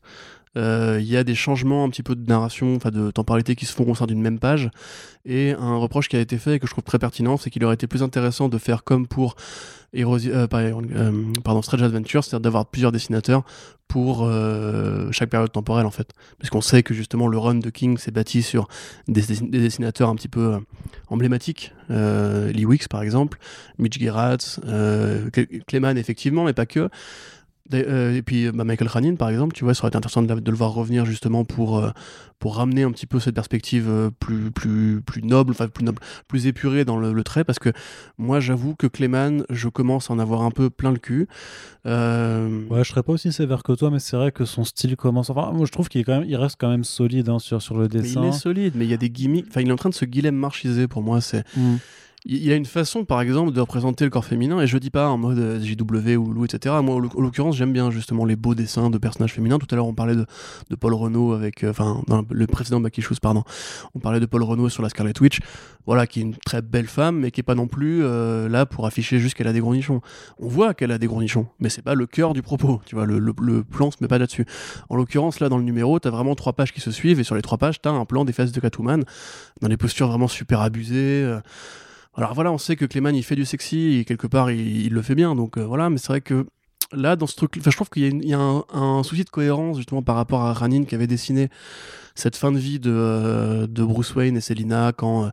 Euh, 0.58 0.98
il 1.00 1.08
y 1.08 1.16
a 1.16 1.24
des 1.24 1.36
changements 1.36 1.86
un 1.86 1.90
petit 1.90 2.04
peu 2.04 2.14
de 2.14 2.28
narration, 2.28 2.76
enfin 2.76 2.92
de 2.92 3.10
temporalité 3.10 3.56
qui 3.56 3.66
se 3.66 3.74
font 3.74 3.90
au 3.90 3.96
sein 3.96 4.06
d'une 4.06 4.22
même 4.22 4.38
page. 4.38 4.70
Et 5.24 5.52
un 5.52 5.78
reproche 5.78 6.10
qui 6.10 6.18
a 6.18 6.20
été 6.20 6.38
fait 6.38 6.56
et 6.56 6.60
que 6.60 6.68
je 6.68 6.72
trouve 6.72 6.84
très 6.84 7.00
pertinent, 7.00 7.38
c'est 7.38 7.50
qu'il 7.50 7.64
aurait 7.64 7.76
été 7.76 7.88
plus 7.88 8.04
intéressant 8.04 8.50
de 8.50 8.58
faire 8.58 8.84
comme 8.84 9.08
pour 9.08 9.36
euh, 9.94 10.48
pardon, 11.44 11.62
Strange 11.62 11.84
Adventure, 11.84 12.24
c'est-à-dire 12.24 12.42
d'avoir 12.42 12.66
plusieurs 12.66 12.92
dessinateurs 12.92 13.44
pour 13.92 14.24
euh, 14.24 15.12
chaque 15.12 15.30
période 15.30 15.52
temporelle 15.52 15.86
en 15.86 15.92
fait. 15.92 16.14
Puisqu'on 16.40 16.62
sait 16.62 16.82
que 16.82 16.94
justement 16.94 17.28
le 17.28 17.38
run 17.38 17.56
de 17.56 17.70
King 17.70 17.98
s'est 17.98 18.12
bâti 18.12 18.42
sur 18.42 18.70
des, 19.10 19.22
dessinateurs 19.22 20.08
un 20.08 20.16
petit 20.16 20.30
peu 20.30 20.60
emblématiques. 21.10 21.74
Lee 21.90 22.66
Wicks 22.66 22.88
par 22.88 23.04
exemple, 23.04 23.38
Mitch 23.80 24.00
Gerrard, 24.00 24.38
Clayman 25.68 25.98
effectivement, 25.98 26.46
mais 26.46 26.54
pas 26.54 26.66
que. 26.66 26.90
Euh, 27.74 28.16
et 28.16 28.22
puis 28.22 28.52
bah, 28.52 28.64
Michael 28.64 28.90
Khanin, 28.90 29.16
par 29.16 29.30
exemple, 29.30 29.54
tu 29.54 29.64
vois, 29.64 29.74
ça 29.74 29.82
aurait 29.82 29.90
été 29.90 29.98
intéressant 29.98 30.22
de, 30.24 30.52
le 30.52 30.58
voir 30.58 30.74
revenir 30.74 31.06
justement 31.06 31.46
pour, 31.46 31.80
euh, 31.80 31.92
pour 32.40 32.58
ramener 32.58 32.84
un 32.84 32.92
petit 32.92 33.06
peu 33.06 33.20
cette 33.20 33.36
perspective 33.36 33.88
euh, 33.90 34.10
plus, 34.20 34.52
plus, 34.52 35.02
plus 35.02 35.22
noble, 35.22 35.52
enfin 35.52 35.68
plus 35.68 35.84
noble, 35.84 36.00
plus 36.28 36.48
épurée 36.48 36.86
dans 36.86 36.98
le, 36.98 37.24
trait, 37.24 37.44
parce 37.44 37.60
que 37.60 37.72
moi, 38.18 38.40
j'avoue 38.40 38.76
que 38.76 38.88
Clayman, 38.88 39.44
je 39.50 39.70
commence 39.70 40.10
à 40.10 40.14
en 40.14 40.20
avoir 40.20 40.42
un 40.42 40.52
peu 40.52 40.70
plein 40.70 40.92
le 40.92 40.98
cul. 40.98 41.28
Ouais, 41.86 42.84
je 42.84 42.90
serais 42.90 43.04
pas 43.04 43.14
aussi 43.14 43.32
sévère 43.32 43.64
que 43.64 43.74
toi, 43.74 43.90
mais 43.90 44.00
c'est 44.00 44.18
vrai 44.18 44.32
que 44.32 44.46
son 44.46 44.64
style 44.64 44.96
commence. 44.96 45.30
Enfin, 45.30 45.52
moi, 45.52 45.66
je 45.66 45.72
trouve 45.72 45.90
qu'il 45.90 46.06
quand 46.06 46.20
même, 46.20 46.30
il 46.30 46.36
reste 46.36 46.58
quand 46.60 46.70
même 46.70 46.84
solide 46.84 47.30
hein, 47.30 47.40
sur, 47.40 47.62
sur 47.62 47.78
le 47.78 47.88
dessin. 47.88 48.24
il 48.24 48.30
est 48.30 48.32
solide, 48.32 48.74
mais 48.76 48.86
il 48.86 48.92
y 48.92 48.94
a 48.94 48.98
des 48.98 49.10
gimmicks. 49.10 49.48
Enfin, 49.50 49.62
il 49.62 49.70
est 49.70 49.74
en 49.74 49.78
train 49.78 49.90
de 49.90 49.96
se 49.96 50.06
Guilhem 50.06 50.36
marchiser 50.36 50.88
pour 50.88 51.02
moi. 51.02 51.22
C'est. 51.22 51.46
Mm 51.56 51.78
il 52.26 52.52
a 52.52 52.56
une 52.56 52.66
façon, 52.66 53.04
par 53.04 53.20
exemple, 53.20 53.52
de 53.52 53.60
représenter 53.60 54.04
le 54.04 54.12
corps 54.12 54.26
féminin, 54.26 54.62
et 54.62 54.68
je 54.68 54.78
dis 54.78 54.92
pas 54.92 55.10
en 55.10 55.18
mode 55.18 55.40
euh, 55.40 55.60
JW 55.60 56.18
ou 56.18 56.32
Lou, 56.32 56.46
etc. 56.46 56.76
Moi, 56.84 56.96
en 56.96 57.00
l'occurrence, 57.00 57.56
j'aime 57.56 57.74
bien 57.74 57.90
justement 57.90 58.26
les 58.26 58.36
beaux 58.36 58.54
dessins 58.54 58.92
de 58.92 58.98
personnages 59.00 59.34
féminins. 59.34 59.58
Tout 59.58 59.68
à 59.72 59.76
l'heure, 59.76 59.88
on 59.88 59.96
parlait 59.96 60.16
de, 60.16 60.26
Paul 60.80 60.94
Renault 60.94 61.34
avec, 61.34 61.64
euh, 61.64 61.72
enfin, 61.72 62.04
le 62.30 62.48
précédent 62.48 62.80
Backy 62.80 63.02
pardon, 63.20 63.44
on 63.96 64.00
parlait 64.00 64.20
de 64.20 64.28
Paul 64.28 64.44
Renault 64.44 64.70
sur 64.70 64.84
la 64.84 64.90
Scarlet 64.90 65.20
Witch, 65.20 65.40
voilà, 65.88 66.06
qui 66.06 66.20
est 66.20 66.24
une 66.24 66.36
très 66.36 66.62
belle 66.62 66.86
femme, 66.86 67.20
mais 67.20 67.32
qui 67.32 67.40
est 67.40 67.44
pas 67.44 67.56
non 67.56 67.68
plus 67.68 68.04
euh, 68.04 68.48
là 68.48 68.68
pour 68.68 68.86
afficher 68.86 69.18
juste 69.18 69.36
qu'elle 69.36 69.48
a 69.48 69.54
des 69.54 69.60
gros 69.60 69.74
nichons. 69.74 70.02
On 70.38 70.48
voit 70.48 70.76
qu'elle 70.76 70.92
a 70.92 71.00
des 71.00 71.08
gros 71.08 71.22
nichons, 71.22 71.48
mais 71.60 71.70
c'est 71.70 71.82
pas 71.82 71.96
le 71.96 72.06
cœur 72.06 72.34
du 72.34 72.44
propos, 72.44 72.82
tu 72.86 72.96
vois, 72.96 73.08
le, 73.08 73.18
le, 73.18 73.64
plan 73.64 73.90
se 73.90 73.98
met 74.00 74.08
pas 74.08 74.20
là-dessus. 74.20 74.46
En 74.90 74.96
l'occurrence, 74.96 75.40
là, 75.40 75.50
dans 75.50 75.58
le 75.58 75.64
numéro, 75.64 75.98
t'as 75.98 76.12
vraiment 76.12 76.36
trois 76.36 76.54
pages 76.54 76.72
qui 76.72 76.82
se 76.82 76.92
suivent, 76.92 77.20
et 77.20 77.24
sur 77.24 77.36
les 77.36 77.42
trois 77.42 77.58
pages, 77.58 77.82
t'as 77.82 77.90
un 77.90 78.06
plan 78.06 78.26
des 78.26 78.34
fesses 78.34 78.52
de 78.52 78.60
Catwoman, 78.60 79.04
dans 79.62 79.70
des 79.70 79.78
postures 79.78 80.08
vraiment 80.08 80.28
super 80.28 80.62
abusées. 80.62 81.28
Alors 82.16 82.34
voilà, 82.34 82.52
on 82.52 82.58
sait 82.58 82.76
que 82.76 82.86
Clément 82.86 83.10
il 83.10 83.24
fait 83.24 83.36
du 83.36 83.46
sexy 83.46 83.98
et 83.98 84.06
quelque 84.06 84.28
part 84.28 84.52
il, 84.52 84.90
le 84.90 85.02
fait 85.02 85.16
bien, 85.16 85.36
donc 85.36 85.58
euh, 85.58 85.66
voilà, 85.66 85.90
mais 85.90 85.98
c'est 85.98 86.10
vrai 86.10 86.22
que 86.22 86.46
là 86.92 87.16
dans 87.16 87.28
ce 87.28 87.36
truc, 87.36 87.58
je 87.64 87.70
trouve 87.70 87.90
qu'il 87.90 88.26
y 88.26 88.34
a, 88.34 88.40
un, 88.40 89.04
souci 89.04 89.24
de 89.24 89.30
cohérence 89.30 89.78
justement 89.78 90.02
par 90.02 90.16
rapport 90.16 90.42
à 90.42 90.54
Ranin 90.54 90.84
qui 90.84 90.94
avait 90.94 91.08
dessiné 91.08 91.50
cette 92.14 92.36
fin 92.36 92.52
de 92.52 92.58
vie 92.58 92.80
de, 92.80 92.92
euh, 92.94 93.68
Bruce 93.68 94.14
Wayne 94.16 94.36
et 94.36 94.42
Selina 94.42 94.92
quand 94.92 95.26
euh, 95.26 95.30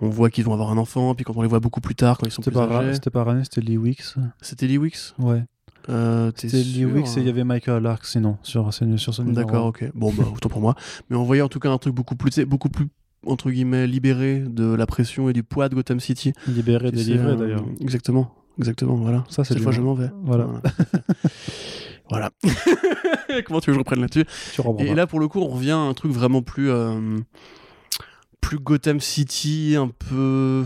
on 0.00 0.08
voit 0.08 0.28
qu'ils 0.30 0.44
vont 0.44 0.52
avoir 0.52 0.70
un 0.72 0.78
enfant, 0.78 1.14
puis 1.14 1.24
quand 1.24 1.34
on 1.36 1.42
les 1.42 1.48
voit 1.48 1.60
beaucoup 1.60 1.80
plus 1.80 1.94
tard 1.94 2.18
quand 2.18 2.26
ils 2.26 2.32
sont 2.32 2.42
plus 2.42 2.56
âgés. 2.58 2.94
C'était 2.94 3.10
pas 3.10 3.22
Ranin, 3.22 3.44
c'était 3.44 3.60
Lee 3.60 3.78
Wicks. 3.78 4.16
C'était 4.40 4.66
Lee 4.66 4.78
Wicks? 4.78 5.14
Ouais. 5.20 5.44
c'était 6.34 6.56
Lee 6.56 6.86
Wicks 6.86 7.16
et 7.16 7.20
il 7.20 7.26
y 7.26 7.30
avait 7.30 7.44
Michael 7.44 7.84
Lark 7.84 8.04
sinon 8.04 8.36
sur, 8.42 8.74
sur 8.74 9.14
ce 9.14 9.22
D'accord, 9.22 9.66
ok. 9.66 9.88
Bon, 9.94 10.12
bah, 10.12 10.24
autant 10.34 10.48
pour 10.48 10.60
moi. 10.60 10.74
Mais 11.08 11.16
on 11.16 11.22
voyait 11.22 11.42
en 11.42 11.48
tout 11.48 11.60
cas 11.60 11.70
un 11.70 11.78
truc 11.78 11.94
beaucoup 11.94 12.16
plus, 12.16 12.40
beaucoup 12.40 12.68
plus 12.68 12.88
entre 13.24 13.50
guillemets 13.50 13.86
libéré 13.86 14.40
de 14.40 14.74
la 14.74 14.86
pression 14.86 15.28
et 15.28 15.32
du 15.32 15.42
poids 15.42 15.68
de 15.68 15.74
Gotham 15.74 16.00
City. 16.00 16.32
Libéré, 16.48 16.90
délivré 16.90 17.36
d'ailleurs. 17.36 17.64
Exactement, 17.80 18.34
exactement. 18.58 18.96
Voilà. 18.96 19.24
Ça, 19.28 19.44
c'est 19.44 19.54
cette 19.54 19.62
fois 19.62 19.72
je 19.72 19.80
m'en 19.80 19.94
vais. 19.94 20.10
Voilà. 20.22 20.48
Voilà. 22.08 22.30
Comment 23.44 23.60
tu 23.60 23.70
veux 23.70 23.72
que 23.72 23.74
je 23.74 23.78
reprenne 23.78 24.00
là-dessus? 24.00 24.24
Et 24.78 24.94
là, 24.94 25.06
pour 25.06 25.20
le 25.20 25.28
coup, 25.28 25.40
on 25.40 25.48
revient 25.48 25.72
à 25.72 25.78
un 25.78 25.94
truc 25.94 26.12
vraiment 26.12 26.42
plus, 26.42 26.70
euh, 26.70 27.18
plus 28.40 28.58
Gotham 28.58 29.00
City, 29.00 29.74
un 29.76 29.88
peu 29.88 30.64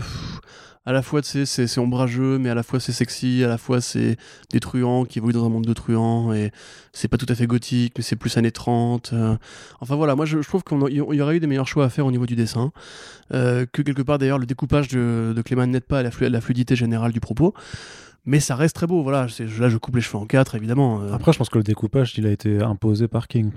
à 0.85 0.91
la 0.91 1.01
fois 1.03 1.21
c'est 1.23 1.77
ombrageux 1.77 2.39
mais 2.39 2.49
à 2.49 2.55
la 2.55 2.63
fois 2.63 2.79
c'est 2.79 2.91
sexy 2.91 3.43
à 3.43 3.47
la 3.47 3.57
fois 3.57 3.81
c'est 3.81 4.17
des 4.51 4.59
truands 4.59 5.05
qui 5.05 5.19
évoluent 5.19 5.33
dans 5.33 5.45
un 5.45 5.49
monde 5.49 5.65
de 5.65 5.73
truands 5.73 6.33
et 6.33 6.51
c'est 6.91 7.07
pas 7.07 7.17
tout 7.17 7.27
à 7.29 7.35
fait 7.35 7.45
gothique 7.45 7.93
mais 7.97 8.03
c'est 8.03 8.15
plus 8.15 8.35
années 8.37 8.51
30 8.51 9.11
euh. 9.13 9.37
enfin 9.79 9.95
voilà 9.95 10.15
moi 10.15 10.25
je, 10.25 10.39
trouve 10.39 10.63
qu'il 10.63 10.77
y 10.93 11.21
aurait 11.21 11.37
eu 11.37 11.39
des 11.39 11.47
meilleurs 11.47 11.67
choix 11.67 11.85
à 11.85 11.89
faire 11.89 12.05
au 12.05 12.11
niveau 12.11 12.25
du 12.25 12.35
dessin 12.35 12.71
euh, 13.33 13.65
que 13.71 13.83
quelque 13.83 14.01
part 14.01 14.17
d'ailleurs 14.17 14.39
le 14.39 14.47
découpage 14.47 14.87
de, 14.87 15.33
de 15.35 15.41
Clément 15.43 15.67
n'aide 15.67 15.85
pas 15.85 15.99
à 15.99 16.03
la, 16.03 16.41
fluidité 16.41 16.75
générale 16.75 17.11
du 17.11 17.19
propos 17.19 17.53
mais 18.25 18.39
ça 18.39 18.55
reste 18.55 18.75
très 18.75 18.87
beau. 18.87 19.01
Voilà, 19.03 19.27
là 19.59 19.69
je 19.69 19.77
coupe 19.77 19.95
les 19.95 20.01
cheveux 20.01 20.17
en 20.17 20.25
quatre, 20.25 20.55
évidemment. 20.55 21.01
euh, 21.01 21.13
Après, 21.13 21.33
je 21.33 21.37
pense 21.37 21.49
que 21.49 21.57
le 21.57 21.63
découpage, 21.63 22.13
il 22.17 22.25
a 22.27 22.31
été 22.31 22.61
imposé 22.61 23.07
par 23.07 23.27
King. 23.27 23.51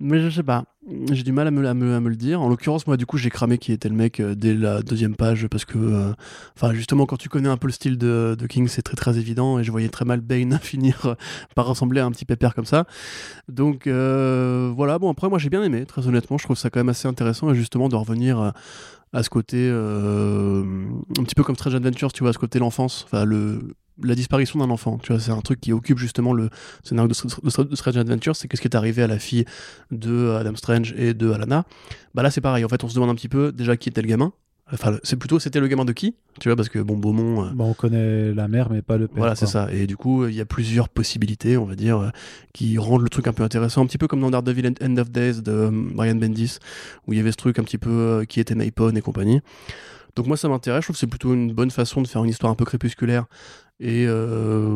mais 0.00 0.20
je 0.20 0.30
sais 0.30 0.42
pas, 0.42 0.64
j'ai 1.10 1.22
du 1.22 1.32
mal 1.32 1.46
à 1.46 1.50
me, 1.50 1.66
à 1.68 1.74
me, 1.74 1.94
à 1.94 2.00
me 2.00 2.08
le 2.08 2.16
dire. 2.16 2.40
En 2.40 2.48
l'occurrence, 2.48 2.86
moi, 2.86 2.96
du 2.96 3.04
coup, 3.04 3.18
j'ai 3.18 3.30
cramé 3.30 3.58
qui 3.58 3.72
était 3.72 3.88
le 3.88 3.94
mec 3.96 4.20
euh, 4.20 4.34
dès 4.34 4.54
la 4.54 4.82
deuxième 4.82 5.14
page 5.16 5.46
parce 5.48 5.64
que, 5.64 5.76
euh, 5.78 6.12
enfin, 6.56 6.72
justement, 6.72 7.04
quand 7.04 7.16
tu 7.16 7.28
connais 7.28 7.48
un 7.48 7.56
peu 7.58 7.66
le 7.66 7.72
style 7.72 7.98
de, 7.98 8.34
de 8.38 8.46
King, 8.46 8.68
c'est 8.68 8.82
très 8.82 8.96
très 8.96 9.18
évident 9.18 9.58
et 9.58 9.64
je 9.64 9.70
voyais 9.70 9.88
très 9.88 10.04
mal 10.04 10.20
Bane 10.20 10.58
finir 10.62 11.16
par 11.54 11.66
ressembler 11.66 12.00
à 12.00 12.06
un 12.06 12.10
petit 12.10 12.24
pépère 12.24 12.54
comme 12.54 12.64
ça. 12.64 12.84
Donc 13.48 13.86
voilà, 13.86 14.98
bon, 14.98 15.10
après, 15.10 15.28
moi, 15.28 15.38
j'ai 15.38 15.50
bien 15.50 15.62
aimé, 15.62 15.84
très 15.86 16.06
honnêtement, 16.06 16.38
je 16.38 16.44
trouve 16.44 16.56
ça 16.56 16.70
quand 16.70 16.80
même 16.80 16.88
assez 16.88 17.08
intéressant 17.08 17.50
et 17.50 17.54
justement 17.54 17.88
de 17.88 17.96
revenir. 17.96 18.52
à 19.12 19.22
ce 19.22 19.30
côté 19.30 19.56
euh, 19.70 20.62
un 21.18 21.22
petit 21.24 21.34
peu 21.34 21.42
comme 21.42 21.56
Strange 21.56 21.74
Adventures 21.74 22.12
tu 22.12 22.22
vois 22.22 22.28
à 22.30 22.32
ce 22.34 22.38
côté 22.38 22.58
l'enfance 22.58 23.04
enfin 23.06 23.24
le 23.24 23.74
la 24.02 24.14
disparition 24.14 24.58
d'un 24.58 24.70
enfant 24.70 24.98
tu 25.02 25.12
vois 25.12 25.20
c'est 25.20 25.30
un 25.32 25.40
truc 25.40 25.60
qui 25.60 25.72
occupe 25.72 25.98
justement 25.98 26.32
le 26.32 26.50
scénario 26.84 27.08
de, 27.08 27.14
de- 27.14 27.68
de 27.70 27.76
Strange 27.76 27.96
Adventures 27.96 28.36
c'est 28.36 28.48
qu'est-ce 28.48 28.60
qui 28.62 28.68
est 28.68 28.76
arrivé 28.76 29.02
à 29.02 29.06
la 29.06 29.18
fille 29.18 29.44
de 29.90 30.30
Adam 30.38 30.54
Strange 30.56 30.94
et 30.96 31.14
de 31.14 31.30
Alana 31.30 31.64
bah 32.14 32.22
là 32.22 32.30
c'est 32.30 32.40
pareil 32.40 32.64
en 32.64 32.68
fait 32.68 32.84
on 32.84 32.88
se 32.88 32.94
demande 32.94 33.10
un 33.10 33.14
petit 33.14 33.28
peu 33.28 33.52
déjà 33.52 33.76
qui 33.76 33.88
était 33.88 34.02
le 34.02 34.08
gamin 34.08 34.32
enfin 34.72 34.98
c'est 35.02 35.16
plutôt 35.16 35.38
c'était 35.38 35.60
le 35.60 35.66
gamin 35.66 35.84
de 35.86 35.92
qui 35.92 36.14
tu 36.40 36.48
vois 36.48 36.56
parce 36.56 36.68
que 36.68 36.78
bon 36.78 36.96
Beaumont 36.96 37.44
euh, 37.46 37.48
Bah, 37.54 37.64
on 37.64 37.74
connaît 37.74 38.32
la 38.32 38.46
mère, 38.46 38.70
mais 38.70 38.80
pas 38.82 38.96
le 38.96 39.08
père. 39.08 39.16
voilà, 39.16 39.34
c'est 39.34 39.46
ça. 39.46 39.66
Et 39.72 39.88
du 39.88 39.96
coup, 39.96 40.26
il 40.28 40.34
y 40.36 40.40
a 40.40 40.44
plusieurs 40.44 40.88
possibilités, 40.88 41.56
on 41.56 41.64
va 41.64 41.74
dire, 41.74 41.98
euh, 41.98 42.08
qui 42.54 42.78
rendent 42.78 43.02
le 43.02 43.08
truc 43.08 43.26
un 43.26 43.32
peu 43.32 43.42
intéressant. 43.42 43.82
Un 43.82 43.86
petit 43.86 43.98
peu 43.98 44.06
comme 44.06 44.20
dans 44.20 44.30
Daredevil 44.30 44.72
End 44.80 44.96
of 44.98 45.10
Days 45.10 45.42
de 45.42 45.50
euh, 45.50 45.70
Brian 45.72 46.14
Bendis, 46.14 46.58
où 47.08 47.12
il 47.12 47.16
y 47.16 47.20
avait 47.20 47.32
ce 47.32 47.36
truc 47.38 47.58
un 47.58 47.64
petit 47.64 47.78
peu 47.78 47.90
euh, 47.90 48.24
qui 48.24 48.38
était 48.38 48.54
Napon 48.54 48.94
et 48.94 49.00
compagnie. 49.00 49.40
Donc 50.18 50.26
moi, 50.26 50.36
ça 50.36 50.48
m'intéresse. 50.48 50.80
Je 50.80 50.86
trouve 50.86 50.96
que 50.96 51.00
c'est 51.00 51.06
plutôt 51.06 51.32
une 51.32 51.52
bonne 51.52 51.70
façon 51.70 52.02
de 52.02 52.08
faire 52.08 52.24
une 52.24 52.30
histoire 52.30 52.50
un 52.50 52.56
peu 52.56 52.64
crépusculaire. 52.64 53.26
Et 53.78 54.04
euh, 54.08 54.66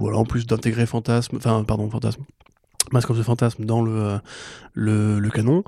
voilà, 0.00 0.18
en 0.18 0.24
plus 0.24 0.44
d'intégrer 0.44 0.86
Fantasme, 0.86 1.36
enfin, 1.36 1.62
pardon, 1.62 1.88
of 3.10 3.16
the 3.16 3.22
dans 3.64 3.86
euh, 3.86 4.18
le, 4.74 5.20
le 5.20 5.30
canon. 5.30 5.62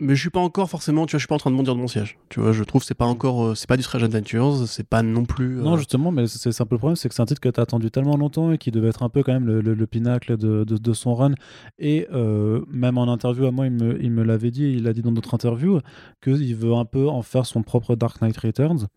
Mais 0.00 0.16
je 0.16 0.20
suis 0.22 0.30
pas 0.30 0.40
encore 0.40 0.68
forcément, 0.68 1.06
tu 1.06 1.12
vois, 1.12 1.18
je 1.18 1.22
suis 1.22 1.28
pas 1.28 1.36
en 1.36 1.38
train 1.38 1.52
de 1.52 1.56
bondir 1.56 1.74
de 1.76 1.80
mon 1.80 1.86
siège. 1.86 2.18
Tu 2.28 2.40
vois, 2.40 2.50
je 2.50 2.64
trouve 2.64 2.82
c'est 2.82 2.96
pas 2.96 3.04
encore, 3.04 3.44
euh, 3.44 3.54
c'est 3.54 3.68
pas 3.68 3.76
du 3.76 3.84
Strange 3.84 4.02
Adventures, 4.02 4.66
c'est 4.66 4.86
pas 4.88 5.02
non 5.04 5.24
plus. 5.24 5.60
euh, 5.60 5.62
Non, 5.62 5.76
justement, 5.76 6.10
mais 6.10 6.26
c'est 6.26 6.48
un 6.60 6.66
peu 6.66 6.74
le 6.74 6.78
problème, 6.78 6.96
c'est 6.96 7.08
que 7.08 7.14
c'est 7.14 7.22
un 7.22 7.26
titre 7.26 7.40
que 7.40 7.48
tu 7.48 7.60
as 7.60 7.62
attendu 7.62 7.92
tellement 7.92 8.16
longtemps 8.16 8.50
et 8.50 8.58
qui 8.58 8.72
devait 8.72 8.88
être 8.88 9.04
un 9.04 9.08
peu 9.08 9.22
quand 9.22 9.32
même 9.32 9.46
le, 9.46 9.60
le- 9.60 9.74
le 9.74 9.86
pinacle 9.86 10.36
de, 10.36 10.92
son 10.94 11.14
run. 11.14 11.34
Et 11.78 12.08
euh, 12.12 12.64
même 12.68 12.98
en 12.98 13.04
interview 13.04 13.46
à 13.46 13.52
moi, 13.52 13.66
il 13.66 13.72
me, 13.72 14.22
l'avait 14.24 14.50
dit, 14.50 14.64
il 14.72 14.82
l'a 14.82 14.92
dit 14.92 15.02
dans 15.02 15.12
d'autres 15.12 15.32
interviews, 15.34 15.78
qu'il 16.22 16.56
veut 16.56 16.74
un 16.74 16.84
peu 16.84 17.08
en 17.08 17.22
faire 17.22 17.46
son 17.46 17.62
propre 17.62 17.94
Dark 17.94 18.20
Knight 18.20 18.36
Returns. 18.38 18.88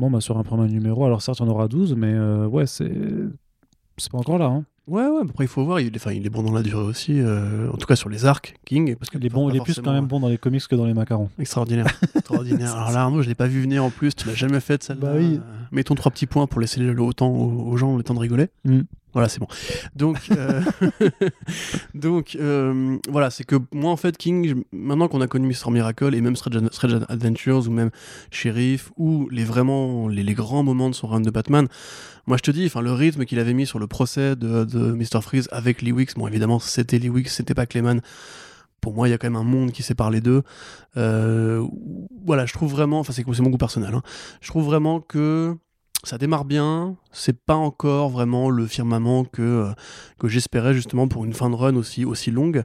Bon, 0.00 0.10
bah, 0.10 0.20
sur 0.20 0.38
un 0.38 0.42
premier 0.42 0.66
numéro, 0.66 1.04
alors 1.04 1.22
certes, 1.22 1.38
il 1.38 1.44
y 1.44 1.48
en 1.48 1.50
aura 1.50 1.68
12, 1.68 1.94
mais 1.94 2.18
ouais, 2.46 2.66
c'est. 2.66 2.90
C'est 3.98 4.10
pas 4.10 4.18
encore 4.18 4.38
là. 4.38 4.46
Hein. 4.46 4.64
Ouais, 4.88 5.06
ouais, 5.06 5.20
après 5.22 5.44
il 5.44 5.48
faut 5.48 5.64
voir, 5.64 5.78
il 5.78 5.86
est, 5.86 5.96
enfin, 5.96 6.10
il 6.12 6.26
est 6.26 6.30
bon 6.30 6.42
dans 6.42 6.52
la 6.52 6.62
durée 6.62 6.82
aussi, 6.82 7.20
euh, 7.20 7.70
en 7.70 7.76
tout 7.76 7.86
cas 7.86 7.94
sur 7.94 8.08
les 8.08 8.24
arcs, 8.24 8.56
King. 8.64 8.96
Parce 8.96 9.10
que 9.10 9.18
Il 9.18 9.24
est, 9.26 9.28
bon, 9.28 9.48
il 9.48 9.56
est 9.56 9.60
plus 9.60 9.80
quand 9.80 9.92
même 9.92 10.06
bon 10.06 10.18
dans 10.18 10.28
les 10.28 10.38
comics 10.38 10.66
que 10.66 10.74
dans 10.74 10.86
les 10.86 10.94
macarons. 10.94 11.30
Extraordinaire. 11.38 11.86
Extraordinaire. 12.16 12.72
Alors 12.76 12.90
là, 12.90 13.02
Arnaud, 13.02 13.22
je 13.22 13.28
l'ai 13.28 13.36
pas 13.36 13.46
vu 13.46 13.60
venir 13.62 13.84
en 13.84 13.90
plus, 13.90 14.14
tu 14.14 14.26
l'as 14.26 14.34
jamais 14.34 14.58
fait 14.60 14.82
celle-là. 14.82 15.12
Bah 15.12 15.12
oui. 15.16 15.40
Mettons 15.72 15.94
trois 15.94 16.12
petits 16.12 16.26
points 16.26 16.46
pour 16.46 16.60
laisser 16.60 16.80
le 16.80 16.94
temps 17.14 17.30
aux, 17.30 17.76
gens 17.76 17.96
le 17.96 18.02
temps 18.02 18.14
de 18.14 18.20
rigoler. 18.20 18.48
Mm. 18.64 18.82
Voilà, 19.12 19.28
c'est 19.28 19.40
bon. 19.40 19.46
Donc, 19.94 20.18
euh, 20.30 20.62
donc 21.94 22.36
euh, 22.40 22.96
voilà, 23.10 23.30
c'est 23.30 23.44
que 23.44 23.56
moi 23.72 23.90
en 23.90 23.96
fait, 23.96 24.16
King, 24.16 24.64
maintenant 24.72 25.08
qu'on 25.08 25.20
a 25.20 25.26
connu 25.26 25.46
Mr. 25.48 25.70
Miracle 25.70 26.14
et 26.14 26.20
même 26.22 26.34
Strange, 26.34 26.62
Strange 26.70 27.00
Adventures 27.08 27.68
ou 27.68 27.70
même 27.70 27.90
Sheriff 28.30 28.90
ou 28.96 29.28
les 29.30 29.44
vraiment 29.44 30.08
les, 30.08 30.22
les 30.22 30.34
grands 30.34 30.62
moments 30.62 30.88
de 30.88 30.94
son 30.94 31.08
run 31.08 31.20
de 31.20 31.30
Batman, 31.30 31.68
moi 32.26 32.38
je 32.38 32.42
te 32.42 32.50
dis, 32.50 32.64
enfin 32.66 32.80
le 32.80 32.92
rythme 32.92 33.26
qu'il 33.26 33.38
avait 33.38 33.52
mis 33.52 33.66
sur 33.66 33.78
le 33.78 33.86
procès 33.86 34.34
de, 34.34 34.64
de 34.64 34.92
Mr. 34.92 35.20
Freeze 35.20 35.48
avec 35.52 35.82
Lee 35.82 35.92
Wicks, 35.92 36.14
bon 36.16 36.26
évidemment 36.26 36.58
c'était 36.58 36.98
Lee 36.98 37.10
Wicks, 37.10 37.28
c'était 37.28 37.54
pas 37.54 37.66
Clayman. 37.66 38.00
Pour 38.82 38.94
moi, 38.94 39.08
il 39.08 39.12
y 39.12 39.14
a 39.14 39.18
quand 39.18 39.28
même 39.28 39.36
un 39.36 39.44
monde 39.44 39.70
qui 39.70 39.82
sépare 39.82 40.10
les 40.10 40.20
deux. 40.20 40.42
Euh, 40.96 41.64
voilà, 42.26 42.44
je 42.46 42.52
trouve 42.52 42.72
vraiment, 42.72 42.98
enfin 42.98 43.12
c'est 43.12 43.26
mon 43.26 43.48
goût 43.48 43.56
personnel, 43.56 43.94
hein. 43.94 44.02
je 44.40 44.48
trouve 44.48 44.66
vraiment 44.66 45.00
que 45.00 45.56
ça 46.04 46.18
démarre 46.18 46.44
bien, 46.44 46.96
c'est 47.12 47.44
pas 47.44 47.54
encore 47.54 48.10
vraiment 48.10 48.50
le 48.50 48.66
firmament 48.66 49.24
que, 49.24 49.40
euh, 49.40 49.72
que 50.18 50.26
j'espérais 50.26 50.74
justement 50.74 51.06
pour 51.06 51.24
une 51.24 51.32
fin 51.32 51.48
de 51.48 51.54
run 51.54 51.76
aussi, 51.76 52.04
aussi 52.04 52.32
longue 52.32 52.64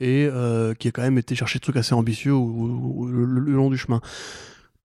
et 0.00 0.28
euh, 0.30 0.74
qui 0.74 0.88
a 0.88 0.90
quand 0.90 1.00
même 1.00 1.16
été 1.16 1.34
chercher 1.34 1.58
des 1.58 1.62
trucs 1.62 1.76
assez 1.76 1.94
ambitieux 1.94 2.32
le, 2.34 3.24
long 3.24 3.70
du 3.70 3.78
chemin. 3.78 4.02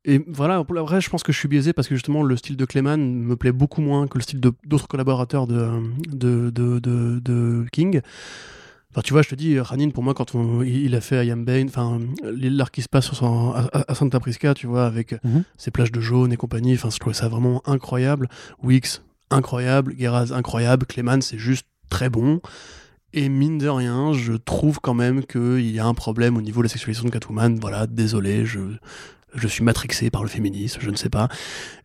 Et 0.05 0.24
voilà, 0.29 0.63
pour 0.63 0.75
la 0.75 0.81
vraie, 0.81 1.01
je 1.01 1.09
pense 1.09 1.24
que 1.24 1.33
je 1.33 1.38
suis 1.38 1.50
biaisé 1.50 1.74
parce 1.74 1.89
que 1.89 1.95
justement 1.95 2.24
le 2.24 2.38
style 2.38 2.55
de 2.55 2.63
Clayman 2.63 3.21
me 3.21 3.36
plaît 3.36 3.51
beaucoup 3.51 3.81
moins 3.81 4.07
que 4.07 4.17
le 4.17 4.24
style 4.24 4.39
d'autres 4.39 4.88
collaborateurs 4.88 5.45
de- 5.45 5.91
de 6.13 7.65
King. 7.74 8.00
Enfin, 8.91 9.01
tu 9.03 9.13
vois, 9.13 9.22
je 9.22 9.29
te 9.29 9.36
dis, 9.36 9.60
Ranin, 9.60 9.91
pour 9.91 10.03
moi, 10.03 10.15
quand 10.15 10.34
on- 10.34 10.63
il 10.63 10.96
a 10.96 11.01
fait 11.01 11.24
I 11.25 11.29
Am 11.31 11.46
Bane, 11.46 11.67
enfin, 11.67 12.00
l'arc 12.24 12.74
qui 12.74 12.81
se 12.81 12.89
passe 12.89 13.12
son- 13.12 13.51
à, 13.53 13.69
à 13.88 13.93
Santa 13.93 14.19
Prisca, 14.19 14.55
tu 14.55 14.65
vois, 14.65 14.86
avec 14.88 15.13
Mhm. 15.24 15.43
ses 15.58 15.69
plages 15.69 15.91
de 15.91 16.01
jaune 16.01 16.34
et 16.34 16.38
compagnie, 16.38 16.74
enfin, 16.74 16.89
je 16.89 16.98
trouvais 16.98 17.13
ça 17.13 17.27
vraiment 17.27 17.62
incroyable. 17.67 18.27
Wix, 18.63 19.03
incroyable. 19.29 19.93
Geraz, 20.00 20.31
incroyable. 20.34 20.88
Clayman, 20.88 21.22
c'est 21.22 21.38
juste 21.38 21.67
très 21.91 22.10
bon. 22.10 22.41
Et 23.13 23.29
mine 23.29 23.60
de 23.60 23.67
rien, 23.67 24.12
je 24.13 24.34
trouve 24.34 24.79
quand 24.79 24.93
même 24.96 25.24
qu'il 25.24 25.69
y 25.69 25.79
a 25.79 25.86
un 25.86 25.93
problème 25.93 26.36
au 26.38 26.41
niveau 26.41 26.62
de 26.62 26.65
la 26.65 26.69
sexualisation 26.69 27.08
de 27.08 27.13
Catwoman. 27.13 27.60
Voilà, 27.60 27.86
désolé, 27.86 28.46
je, 28.48 28.60
je 29.36 29.48
suis 29.48 29.63
matrixé 29.63 30.09
par 30.09 30.24
le 30.24 30.29
féminisme, 30.29 30.79
je 30.81 30.89
ne 30.89 30.95
sais 30.95 31.09
pas. 31.09 31.27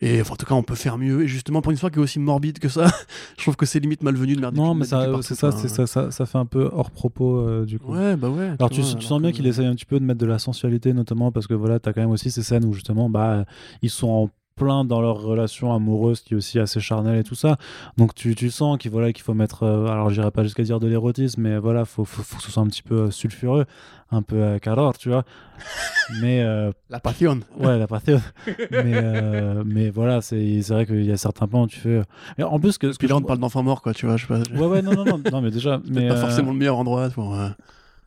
Et 0.01 0.21
enfin, 0.21 0.35
en 0.35 0.37
tout 0.37 0.47
cas, 0.47 0.55
on 0.55 0.63
peut 0.63 0.75
faire 0.75 0.99
mieux. 0.99 1.23
Et 1.23 1.29
justement, 1.29 1.63
pour 1.63 1.71
une 1.71 1.75
histoire 1.75 1.93
qui 1.93 1.99
est 1.99 2.03
aussi 2.03 2.19
morbide 2.19 2.59
que 2.59 2.69
ça, 2.69 2.87
je 3.37 3.43
trouve 3.43 3.57
que 3.57 3.67
c'est 3.67 3.81
limite 3.81 4.03
malvenu 4.03 4.35
de 4.35 4.41
merder. 4.41 4.59
Non, 4.59 4.75
mais 4.75 4.85
ça, 4.85 5.07
c'est 5.23 5.35
ça, 5.35 5.53
c'est 5.53 5.69
ça, 5.69 5.87
ça, 5.87 6.11
ça 6.11 6.27
fait 6.27 6.39
un 6.39 6.47
peu 6.47 6.71
hors 6.73 6.91
propos 6.91 7.39
euh, 7.39 7.65
du 7.65 7.79
coup. 7.79 7.93
Ouais, 7.95 8.17
bah 8.17 8.29
ouais. 8.29 8.53
Alors 8.59 8.71
tu, 8.71 8.81
vois, 8.81 8.91
tu 8.91 8.97
alors 8.97 9.03
sens 9.03 9.23
bien 9.23 9.33
qu'il 9.33 9.47
essaye 9.47 9.67
un 9.67 9.75
petit 9.75 9.87
peu 9.87 9.99
de 9.99 10.05
mettre 10.05 10.21
de 10.21 10.27
la 10.27 10.39
sensualité, 10.39 10.93
notamment 10.93 11.33
parce 11.33 11.47
que 11.47 11.55
voilà, 11.55 11.79
t'as 11.79 11.93
quand 11.93 12.01
même 12.01 12.11
aussi 12.11 12.31
ces 12.31 12.43
scènes 12.43 12.65
où 12.65 12.73
justement, 12.73 13.11
bah, 13.11 13.45
ils 13.83 13.91
sont 13.91 14.09
en 14.09 14.31
plein 14.57 14.85
dans 14.85 15.01
leur 15.01 15.21
relation 15.21 15.73
amoureuse 15.75 16.21
qui 16.21 16.35
est 16.35 16.37
aussi 16.37 16.59
assez 16.59 16.79
charnelle 16.81 17.19
et 17.19 17.25
tout 17.25 17.35
ça. 17.35 17.57
Donc 17.97 18.15
tu, 18.15 18.35
tu 18.35 18.51
sens 18.51 18.79
qu'il 18.79 18.91
voilà, 18.91 19.13
qu'il 19.13 19.23
faut 19.25 19.35
mettre, 19.35 19.65
euh, 19.65 19.87
alors 19.87 20.11
j'irai 20.11 20.31
pas 20.31 20.43
jusqu'à 20.45 20.63
dire 20.63 20.79
de 20.81 20.87
l'érotisme, 20.87 21.41
mais 21.43 21.59
voilà, 21.59 21.85
faut, 21.85 22.05
faut, 22.05 22.23
faut 22.23 22.37
que 22.37 22.43
ce 22.43 22.51
soit 22.53 22.63
un 22.63 22.67
petit 22.69 22.83
peu 22.83 22.95
euh, 22.95 23.11
sulfureux, 23.11 23.65
un 24.13 24.23
peu 24.23 24.37
euh, 24.37 24.59
calor, 24.59 24.97
tu 24.97 25.09
vois. 25.09 25.25
mais 26.23 26.43
euh, 26.43 26.71
La 26.91 27.01
passion. 27.01 27.41
ouais, 27.59 27.79
la 27.79 27.87
partie. 27.87 28.13
mais, 28.47 28.93
euh, 28.95 29.63
mais 29.67 29.91
voilà, 29.91 30.21
c'est 30.21 30.61
vrai 30.69 30.87
qu'il 30.87 31.05
y 31.05 31.13
a 31.13 31.17
certains 31.17 31.47
plans 31.49 31.63
où 31.65 31.67
tu 31.67 31.79
fais. 31.81 32.03
Et 32.39 32.43
en 32.45 32.59
plus, 32.61 32.73
ce 32.73 32.79
que, 32.79 32.93
ce 32.93 32.99
que 32.99 33.07
là, 33.07 33.15
je- 33.15 33.19
on 33.19 33.23
parle 33.23 33.39
d'enfants 33.41 33.63
morts, 33.63 33.83
quoi, 33.83 33.93
tu 33.95 34.07
vois. 34.07 34.17
Je 34.17 34.27
sais 34.27 34.29
pas. 34.29 34.39
Ouais, 34.57 34.67
ouais, 34.67 34.83
non, 34.83 34.93
non, 34.95 35.05
non, 35.05 35.21
non, 35.33 35.41
mais 35.41 35.51
déjà, 35.51 35.81
mais 35.91 36.09
pas 36.09 36.17
forcément 36.17 36.53
le 36.53 36.59
meilleur 36.59 36.79
endroit 36.79 37.09
pour. 37.11 37.37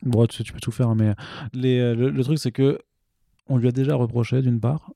Bon, 0.03 0.25
tu, 0.27 0.43
tu 0.43 0.53
peux 0.53 0.59
tout 0.59 0.71
faire, 0.71 0.89
hein, 0.89 0.95
mais 0.97 1.13
les, 1.53 1.93
le, 1.95 2.09
le 2.09 2.23
truc, 2.23 2.37
c'est 2.39 2.51
que 2.51 2.79
on 3.49 3.57
lui 3.57 3.67
a 3.67 3.71
déjà 3.71 3.95
reproché, 3.95 4.41
d'une 4.41 4.59
part, 4.59 4.91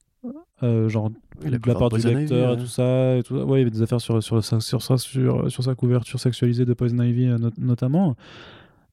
euh, 0.63 0.89
genre 0.89 1.10
de 1.10 1.50
la 1.68 1.75
part 1.75 1.89
du 1.89 1.98
lecteur 1.98 2.51
Ivy, 2.53 2.62
et 2.62 2.63
tout 2.63 2.70
ça, 2.70 3.18
et 3.18 3.24
tout 3.24 3.38
ça. 3.38 3.46
Ouais, 3.46 3.60
il 3.60 3.62
y 3.62 3.62
avait 3.63 3.72
des 3.72 3.82
affaires 3.82 4.01
sur, 4.01 4.22
sur, 4.22 4.44
sa, 4.44 4.60
sur, 4.60 4.82
sur, 4.82 5.51
sur 5.51 5.63
sa 5.63 5.75
couverture 5.75 6.20
sexualisée 6.20 6.65
de 6.65 6.74
Poison 6.74 7.01
Ivy, 7.01 7.27
euh, 7.27 7.38
not- 7.38 7.51
notamment. 7.58 8.15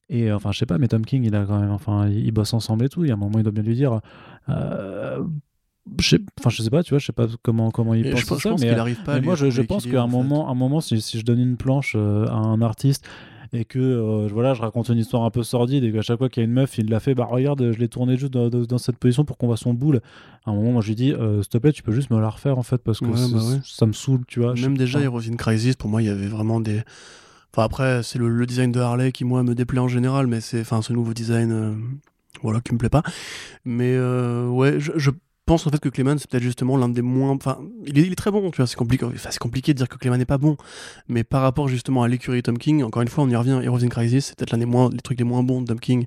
Et 0.09 0.31
euh, 0.31 0.35
enfin, 0.35 0.51
je 0.51 0.57
sais 0.59 0.65
pas, 0.65 0.77
mais 0.79 0.87
Tom 0.87 1.05
King, 1.05 1.23
il 1.23 1.35
a 1.35 1.45
quand 1.45 1.59
même, 1.59 1.71
enfin, 1.71 2.07
ils 2.09 2.31
bossent 2.31 2.53
ensemble 2.53 2.85
et 2.85 2.89
tout. 2.89 3.03
Il 3.05 3.09
y 3.09 3.11
a 3.11 3.13
un 3.13 3.17
moment, 3.17 3.37
il 3.37 3.43
doit 3.43 3.51
bien 3.51 3.63
lui 3.63 3.75
dire. 3.75 4.01
Euh, 4.49 5.23
je 5.99 6.09
sais, 6.09 6.19
enfin, 6.39 6.49
je 6.49 6.61
sais 6.61 6.69
pas, 6.69 6.83
tu 6.83 6.89
vois, 6.91 6.99
je 6.99 7.05
sais 7.05 7.13
pas 7.13 7.27
comment, 7.43 7.71
comment 7.71 7.93
il 7.93 8.09
pense 8.09 8.21
je, 8.21 8.25
pense- 8.25 8.37
je 8.39 8.43
ça, 8.43 8.49
pense 8.51 8.61
mais, 8.61 8.69
arrive 8.69 9.01
pas. 9.03 9.21
moi, 9.21 9.35
je, 9.35 9.49
je 9.49 9.61
pense 9.61 9.85
qu'à 9.85 10.01
un 10.01 10.07
moment, 10.07 10.49
un 10.49 10.53
moment 10.55 10.81
si, 10.81 10.99
si 11.01 11.19
je 11.19 11.25
donne 11.25 11.39
une 11.39 11.57
planche 11.57 11.95
à 11.95 11.99
un 11.99 12.61
artiste 12.61 13.07
et 13.53 13.65
que 13.65 13.79
euh, 13.79 14.27
voilà, 14.31 14.53
je 14.53 14.61
raconte 14.61 14.89
une 14.89 14.97
histoire 14.97 15.23
un 15.23 15.29
peu 15.31 15.43
sordide 15.43 15.83
et 15.83 15.91
qu'à 15.91 16.01
chaque 16.01 16.17
fois 16.19 16.29
qu'il 16.29 16.41
y 16.41 16.45
a 16.45 16.47
une 16.47 16.53
meuf, 16.53 16.77
il 16.77 16.89
l'a 16.89 16.99
fait, 16.99 17.15
bah 17.15 17.25
regarde, 17.29 17.71
je 17.71 17.77
l'ai 17.79 17.87
tourné 17.87 18.17
juste 18.17 18.31
dans, 18.33 18.49
dans- 18.49 18.63
dans 18.65 18.77
cette 18.77 18.97
position 18.97 19.25
pour 19.25 19.37
qu'on 19.37 19.47
voit 19.47 19.57
son 19.57 19.73
boule. 19.73 20.01
À 20.45 20.51
un 20.51 20.53
moment, 20.53 20.71
moi, 20.71 20.81
je 20.81 20.87
lui 20.89 20.95
dis, 20.95 21.13
euh, 21.13 21.41
s'il 21.41 21.49
te 21.49 21.57
plaît, 21.57 21.71
tu 21.71 21.83
peux 21.83 21.91
juste 21.91 22.09
me 22.11 22.19
la 22.19 22.29
refaire 22.29 22.57
en 22.57 22.63
fait 22.63 22.77
parce 22.83 22.99
que 22.99 23.05
Ouais, 23.05 23.11
bah 23.31 23.39
ouais. 23.43 23.59
ça 23.63 23.85
me 23.85 23.93
saoule, 23.93 24.21
tu 24.27 24.39
vois. 24.39 24.53
Même 24.53 24.77
déjà. 24.77 24.99
Heroes 25.01 25.27
in 25.31 25.35
Crisis, 25.35 25.75
pour 25.75 25.89
moi, 25.89 26.01
il 26.01 26.05
y 26.05 26.09
avait 26.11 26.27
vraiment 26.27 26.59
des. 26.59 26.81
Enfin, 27.53 27.63
après, 27.63 28.03
c'est 28.03 28.19
le, 28.19 28.29
le 28.29 28.45
design 28.45 28.71
de 28.71 28.79
Harley 28.79 29.11
qui, 29.11 29.25
moi, 29.25 29.41
me 29.43 29.55
déplaît 29.55 29.79
en 29.79 29.87
général, 29.87 30.27
mais 30.27 30.39
c'est 30.41 30.61
enfin, 30.61 30.81
ce 30.83 30.93
nouveau 30.93 31.13
design 31.13 31.51
euh, 31.51 31.73
voilà, 32.43 32.61
qui 32.61 32.73
me 32.73 32.77
plaît 32.77 32.89
pas. 32.89 33.01
Mais 33.65 33.95
euh, 33.95 34.47
ouais, 34.47 34.79
je, 34.79 34.91
je 34.95 35.09
pense 35.49 35.65
en 35.65 35.71
fait 35.71 35.79
que 35.79 35.89
Clayman, 35.89 36.19
c'est 36.19 36.29
peut-être 36.29 36.43
justement 36.43 36.77
l'un 36.77 36.89
des 36.89 37.01
moins. 37.01 37.31
Enfin, 37.31 37.57
il 37.87 37.97
est, 37.97 38.15
très 38.15 38.29
bon, 38.29 38.51
tu 38.51 38.57
vois, 38.57 38.67
c'est 38.67 38.75
compliqué, 38.75 39.07
c'est 39.17 39.39
compliqué 39.39 39.73
de 39.73 39.79
dire 39.79 39.89
que 39.89 39.97
Clayman 39.97 40.19
n'est 40.19 40.25
pas 40.25 40.37
bon. 40.37 40.57
Mais 41.07 41.23
par 41.23 41.41
rapport 41.41 41.67
justement 41.67 42.03
à 42.03 42.07
l'écurie 42.07 42.43
Tom 42.43 42.59
King, 42.59 42.83
encore 42.83 43.01
une 43.01 43.07
fois, 43.07 43.23
on 43.23 43.29
y 43.29 43.35
revient, 43.35 43.59
Heroes 43.63 43.83
in 43.83 43.87
Crisis, 43.87 44.27
c'est 44.27 44.37
peut-être 44.37 44.51
l'un 44.51 44.59
des 44.59 44.67
moins, 44.67 44.91
les 44.91 44.99
trucs 44.99 45.17
les 45.17 45.25
moins 45.25 45.41
bons 45.41 45.61
de 45.61 45.65
Tom 45.65 45.79
King. 45.79 46.05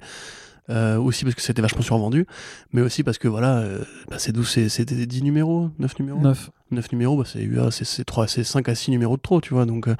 Euh, 0.70 0.96
aussi 0.96 1.24
parce 1.24 1.34
que 1.34 1.42
c'était 1.42 1.60
vachement 1.60 1.82
survendu, 1.82 2.24
mais 2.72 2.82
aussi 2.82 3.02
parce 3.02 3.18
que 3.18 3.26
voilà, 3.26 3.58
euh, 3.58 3.80
bah, 4.08 4.18
c'est 4.20 4.32
c'était 4.68 5.06
10 5.06 5.22
numéros, 5.22 5.70
9 5.80 5.98
numéros. 5.98 6.20
Neuf. 6.20 6.50
9 6.70 6.92
numéros, 6.92 7.16
bah, 7.16 7.24
c'est 7.26 7.42
UA, 7.42 7.72
c'est- 7.72 7.84
c'est 7.84 8.04
trois- 8.04 8.28
c'est 8.28 8.44
5 8.44 8.68
à 8.68 8.74
6 8.76 8.92
numéros 8.92 9.16
de 9.16 9.22
trop, 9.22 9.40
tu 9.40 9.54
vois. 9.54 9.66
Donc 9.66 9.88
euh, 9.88 9.96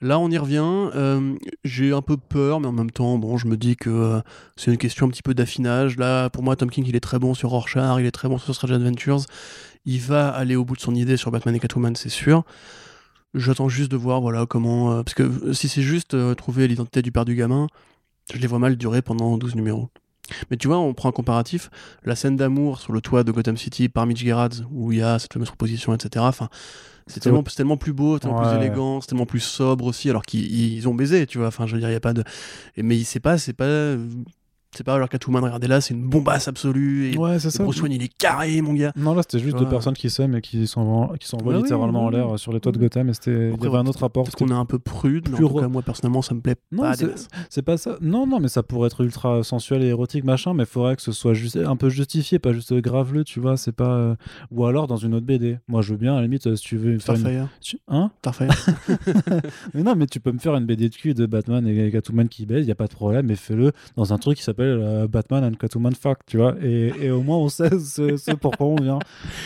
là, 0.00 0.18
on 0.18 0.30
y 0.30 0.38
revient. 0.38 0.62
Euh, 0.64 1.34
J'ai 1.64 1.92
un 1.92 2.00
peu 2.00 2.16
peur, 2.16 2.58
mais 2.60 2.68
en 2.68 2.72
même 2.72 2.90
temps, 2.90 3.18
bon, 3.18 3.36
je 3.36 3.46
me 3.46 3.56
dis 3.58 3.76
que 3.76 3.90
euh, 3.90 4.20
c'est 4.56 4.70
une 4.70 4.78
question 4.78 5.06
un 5.06 5.10
petit 5.10 5.22
peu 5.22 5.34
d'affinage. 5.34 5.98
Là, 5.98 6.30
pour 6.30 6.42
moi, 6.42 6.56
Tom 6.56 6.70
King, 6.70 6.84
il 6.88 6.96
est 6.96 7.00
très 7.00 7.18
bon 7.18 7.34
sur 7.34 7.50
Rorschach, 7.50 7.98
il 8.00 8.06
est 8.06 8.10
très 8.12 8.28
bon 8.28 8.38
sur 8.38 8.54
Strange 8.54 8.72
Adventures. 8.72 9.20
Il 9.84 10.00
va 10.00 10.28
aller 10.30 10.56
au 10.56 10.64
bout 10.64 10.74
de 10.74 10.80
son 10.80 10.94
idée 10.94 11.18
sur 11.18 11.30
Batman 11.30 11.54
et 11.54 11.58
Catwoman, 11.60 11.94
c'est 11.96 12.08
sûr. 12.08 12.44
J'attends 13.34 13.68
juste 13.68 13.90
de 13.90 13.96
voir 13.96 14.20
voilà 14.22 14.44
comment. 14.46 14.92
euh, 14.92 15.02
parce 15.02 15.14
que 15.14 15.22
euh, 15.22 15.52
si 15.52 15.68
c'est 15.68 15.82
juste 15.82 16.14
euh, 16.14 16.34
trouver 16.34 16.66
l'identité 16.68 17.00
du 17.02 17.12
père 17.12 17.24
du 17.24 17.34
gamin, 17.34 17.66
je 18.32 18.38
les 18.38 18.46
vois 18.46 18.58
mal 18.58 18.76
durer 18.76 19.02
pendant 19.02 19.36
12 19.38 19.54
numéros. 19.54 19.90
Mais 20.50 20.56
tu 20.56 20.68
vois, 20.68 20.78
on 20.78 20.94
prend 20.94 21.08
un 21.08 21.12
comparatif. 21.12 21.68
La 22.04 22.16
scène 22.16 22.36
d'amour 22.36 22.80
sur 22.80 22.92
le 22.92 23.00
toit 23.00 23.24
de 23.24 23.32
Gotham 23.32 23.56
City 23.56 23.88
par 23.88 24.06
Mitch 24.06 24.24
Gerads, 24.24 24.62
où 24.70 24.92
il 24.92 24.98
y 24.98 25.02
a 25.02 25.18
cette 25.18 25.32
fameuse 25.32 25.48
proposition, 25.48 25.92
etc. 25.94 26.24
Enfin, 26.28 26.48
c'est 27.08 27.20
tellement, 27.20 27.42
plus 27.76 27.92
beau, 27.92 28.18
tellement 28.18 28.40
Ouais. 28.40 28.48
plus 28.48 28.56
élégant, 28.64 29.00
c'est 29.00 29.08
tellement 29.08 29.26
plus 29.26 29.40
sobre 29.40 29.86
aussi, 29.86 30.08
alors 30.08 30.22
qu'ils 30.22 30.74
ils 30.74 30.88
ont 30.88 30.94
baisé, 30.94 31.26
tu 31.26 31.38
vois. 31.38 31.48
Enfin, 31.48 31.66
je 31.66 31.74
veux 31.74 31.80
dire, 31.80 31.90
il 31.90 31.94
a 31.94 32.00
pas 32.00 32.14
de. 32.14 32.22
Mais 32.76 33.02
c'est 33.02 33.20
pas, 33.20 33.36
c'est 33.38 33.52
pas. 33.52 33.96
C'est 34.74 34.84
pas 34.84 34.94
alors 34.94 35.08
Catwoman, 35.08 35.44
regardez 35.44 35.66
là, 35.68 35.80
c'est 35.82 35.92
une 35.92 36.08
bombasse 36.08 36.48
absolue. 36.48 37.12
Et, 37.12 37.18
Ouais, 37.18 37.38
c'est 37.38 37.48
et 37.48 37.50
ça. 37.50 37.62
Bruce 37.62 37.80
Wayne, 37.82 37.92
il 37.92 38.02
est 38.02 38.12
carré, 38.16 38.60
mon 38.62 38.72
gars. 38.72 38.92
Non, 38.96 39.14
là, 39.14 39.20
c'était 39.22 39.38
juste 39.38 39.58
deux 39.58 39.68
personnes 39.68 39.92
qui 39.94 40.08
s'aiment 40.08 40.34
et 40.36 40.40
qui 40.40 40.66
s'envoient 40.66 41.14
qui 41.18 41.28
s'envoient 41.28 41.52
Ah 41.52 41.56
oui, 41.58 41.62
littéralement 41.64 42.04
en 42.06 42.10
l'air 42.10 42.34
euh, 42.34 42.36
sur 42.38 42.52
les 42.54 42.60
toits 42.60 42.72
de 42.72 42.78
Gotham. 42.78 43.10
Et 43.10 43.12
c'était, 43.14 43.50
il 43.52 43.62
y 43.62 43.66
avait 43.66 43.76
un 43.76 43.86
autre 43.86 44.00
rapport. 44.00 44.24
Peut-être 44.24 44.36
qu'on 44.36 44.48
est 44.48 44.52
un 44.52 44.64
peu 44.64 44.78
prude, 44.78 45.28
mais 45.28 45.34
en 45.34 45.36
plus 45.36 45.46
tout 45.48 45.54
cas, 45.60 45.68
moi, 45.68 45.82
personnellement, 45.82 46.22
ça 46.22 46.34
me 46.34 46.40
plaît 46.40 46.56
Non, 46.72 46.82
pas 46.84 46.94
c'est- 46.94 47.62
pas 47.62 47.76
ça. 47.76 47.96
Non, 48.00 48.26
non, 48.26 48.40
mais 48.40 48.48
ça 48.48 48.62
pourrait 48.62 48.86
être 48.86 49.02
ultra 49.02 49.42
sensuel 49.44 49.82
et 49.82 49.88
érotique, 49.88 50.24
machin, 50.24 50.54
mais 50.54 50.64
faudrait 50.64 50.96
que 50.96 51.02
ce 51.02 51.12
soit 51.12 51.34
juste 51.34 51.56
un 51.56 51.76
peu 51.76 51.90
justifié, 51.90 52.38
pas 52.38 52.52
juste 52.54 52.72
graveleux, 52.74 53.24
tu 53.24 53.40
vois. 53.40 53.56
C'est 53.58 53.72
pas. 53.72 53.94
euh, 53.94 54.14
Ou 54.50 54.64
alors 54.64 54.86
dans 54.86 54.96
une 54.96 55.14
autre 55.14 55.26
BD. 55.26 55.58
Moi, 55.68 55.82
je 55.82 55.92
veux 55.92 55.98
bien, 55.98 56.14
à 56.14 56.16
la 56.16 56.22
limite, 56.22 56.46
euh, 56.46 56.56
si 56.56 56.64
tu 56.64 56.76
veux 56.78 56.98
faire 56.98 57.14
une. 57.14 57.20
Starfire. 57.20 57.48
tu- 57.60 57.78
Hein 57.88 58.10
Starfire. 58.20 58.50
Mais 59.74 59.82
non, 59.82 59.94
mais 59.96 60.06
tu 60.06 60.20
peux 60.20 60.32
me 60.32 60.38
faire 60.38 60.54
une 60.56 60.64
BD 60.66 60.88
de 60.88 60.94
cul 60.94 61.14
de 61.14 61.26
Batman 61.26 61.66
et 61.66 61.90
Catwoman 61.90 62.28
qui 62.28 62.46
baise, 62.46 62.66
y 62.66 62.70
a 62.70 62.74
pas 62.74 62.86
de 62.86 62.92
problème, 62.94 63.26
mais 63.26 63.36
fais-le 63.36 63.72
dans 63.96 64.12
un 64.12 64.18
truc 64.18 64.38
qui 64.38 64.42
s'appelle 64.62 64.80
euh, 64.82 65.08
Batman 65.08 65.44
and 65.44 65.54
Catwoman 65.58 65.94
Fuck, 65.94 66.18
tu 66.26 66.36
vois. 66.38 66.54
Et, 66.62 66.92
et 67.00 67.10
au 67.10 67.22
moins, 67.22 67.36
on 67.38 67.48
sait 67.48 67.70
ce, 67.78 68.16
ce 68.16 68.30
pourquoi 68.32 68.66
on 68.66 68.76
vient, 68.76 68.98